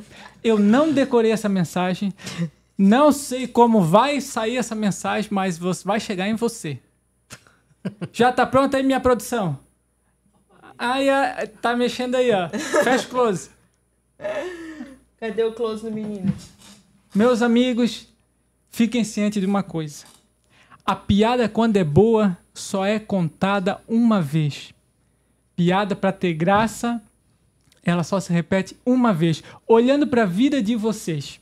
Eu 0.44 0.58
não 0.58 0.92
decorei 0.92 1.30
essa 1.32 1.48
mensagem. 1.48 2.12
Não 2.76 3.10
sei 3.12 3.48
como 3.48 3.80
vai 3.80 4.20
sair 4.20 4.58
essa 4.58 4.74
mensagem, 4.74 5.30
mas 5.32 5.56
você- 5.56 5.82
vai 5.88 5.98
chegar 5.98 6.28
em 6.28 6.34
você. 6.34 6.78
Já 8.12 8.30
tá 8.30 8.44
pronta 8.44 8.76
aí 8.76 8.82
minha 8.82 9.00
produção? 9.00 9.58
Aí, 10.78 11.06
tá 11.62 11.74
mexendo 11.74 12.14
aí, 12.14 12.30
ó. 12.30 12.50
Fecha 12.84 13.06
o 13.06 13.08
close. 13.08 13.48
Cadê 15.18 15.42
o 15.44 15.52
close 15.52 15.82
no 15.82 15.90
menino? 15.90 16.30
Meus 17.14 17.40
amigos, 17.40 18.06
fiquem 18.70 19.02
cientes 19.02 19.40
de 19.40 19.46
uma 19.46 19.62
coisa. 19.62 20.04
A 20.88 20.96
piada, 20.96 21.50
quando 21.50 21.76
é 21.76 21.84
boa, 21.84 22.34
só 22.54 22.82
é 22.86 22.98
contada 22.98 23.78
uma 23.86 24.22
vez. 24.22 24.72
Piada 25.54 25.94
para 25.94 26.10
ter 26.12 26.32
graça, 26.32 26.98
ela 27.84 28.02
só 28.02 28.18
se 28.18 28.32
repete 28.32 28.74
uma 28.86 29.12
vez. 29.12 29.44
Olhando 29.66 30.06
para 30.06 30.22
a 30.22 30.24
vida 30.24 30.62
de 30.62 30.74
vocês. 30.74 31.38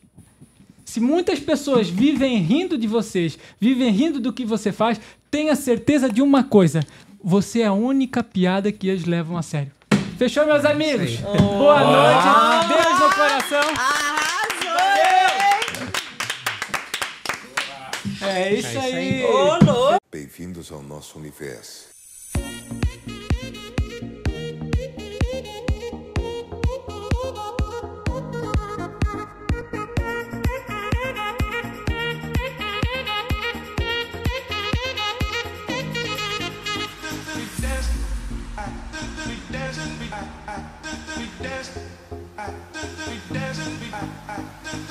Se 0.84 0.98
muitas 0.98 1.38
pessoas 1.38 1.88
vivem 1.88 2.38
rindo 2.38 2.76
de 2.76 2.88
vocês, 2.88 3.38
vivem 3.60 3.92
rindo 3.92 4.18
do 4.18 4.32
que 4.32 4.44
você 4.44 4.72
faz, 4.72 5.00
tenha 5.30 5.54
certeza 5.54 6.10
de 6.10 6.20
uma 6.20 6.42
coisa: 6.42 6.80
você 7.22 7.60
é 7.60 7.66
a 7.66 7.72
única 7.72 8.24
piada 8.24 8.72
que 8.72 8.88
eles 8.88 9.04
levam 9.04 9.38
a 9.38 9.42
sério. 9.42 9.70
Fechou, 10.18 10.44
meus 10.44 10.64
amigos? 10.64 11.18
Boa 11.18 11.84
noite. 11.84 12.66
Beijo 12.66 12.98
no 12.98 13.14
coração. 13.14 14.25
É 18.28 18.52
isso, 18.54 18.66
é 18.66 18.70
isso 18.70 18.78
aí. 18.80 19.24
aí. 19.24 19.98
Bem-vindos 20.10 20.72
ao 20.72 20.82
nosso 20.82 21.18
universo. 21.18 21.96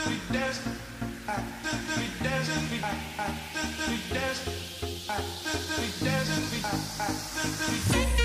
We 0.06 0.20
dance. 0.32 0.95
We 1.28 1.34
dance. 2.22 2.50
we 2.70 2.78
dance, 4.14 4.46
we 5.10 6.06
dance, 6.06 6.52
we 6.52 6.60
dance. 6.62 8.25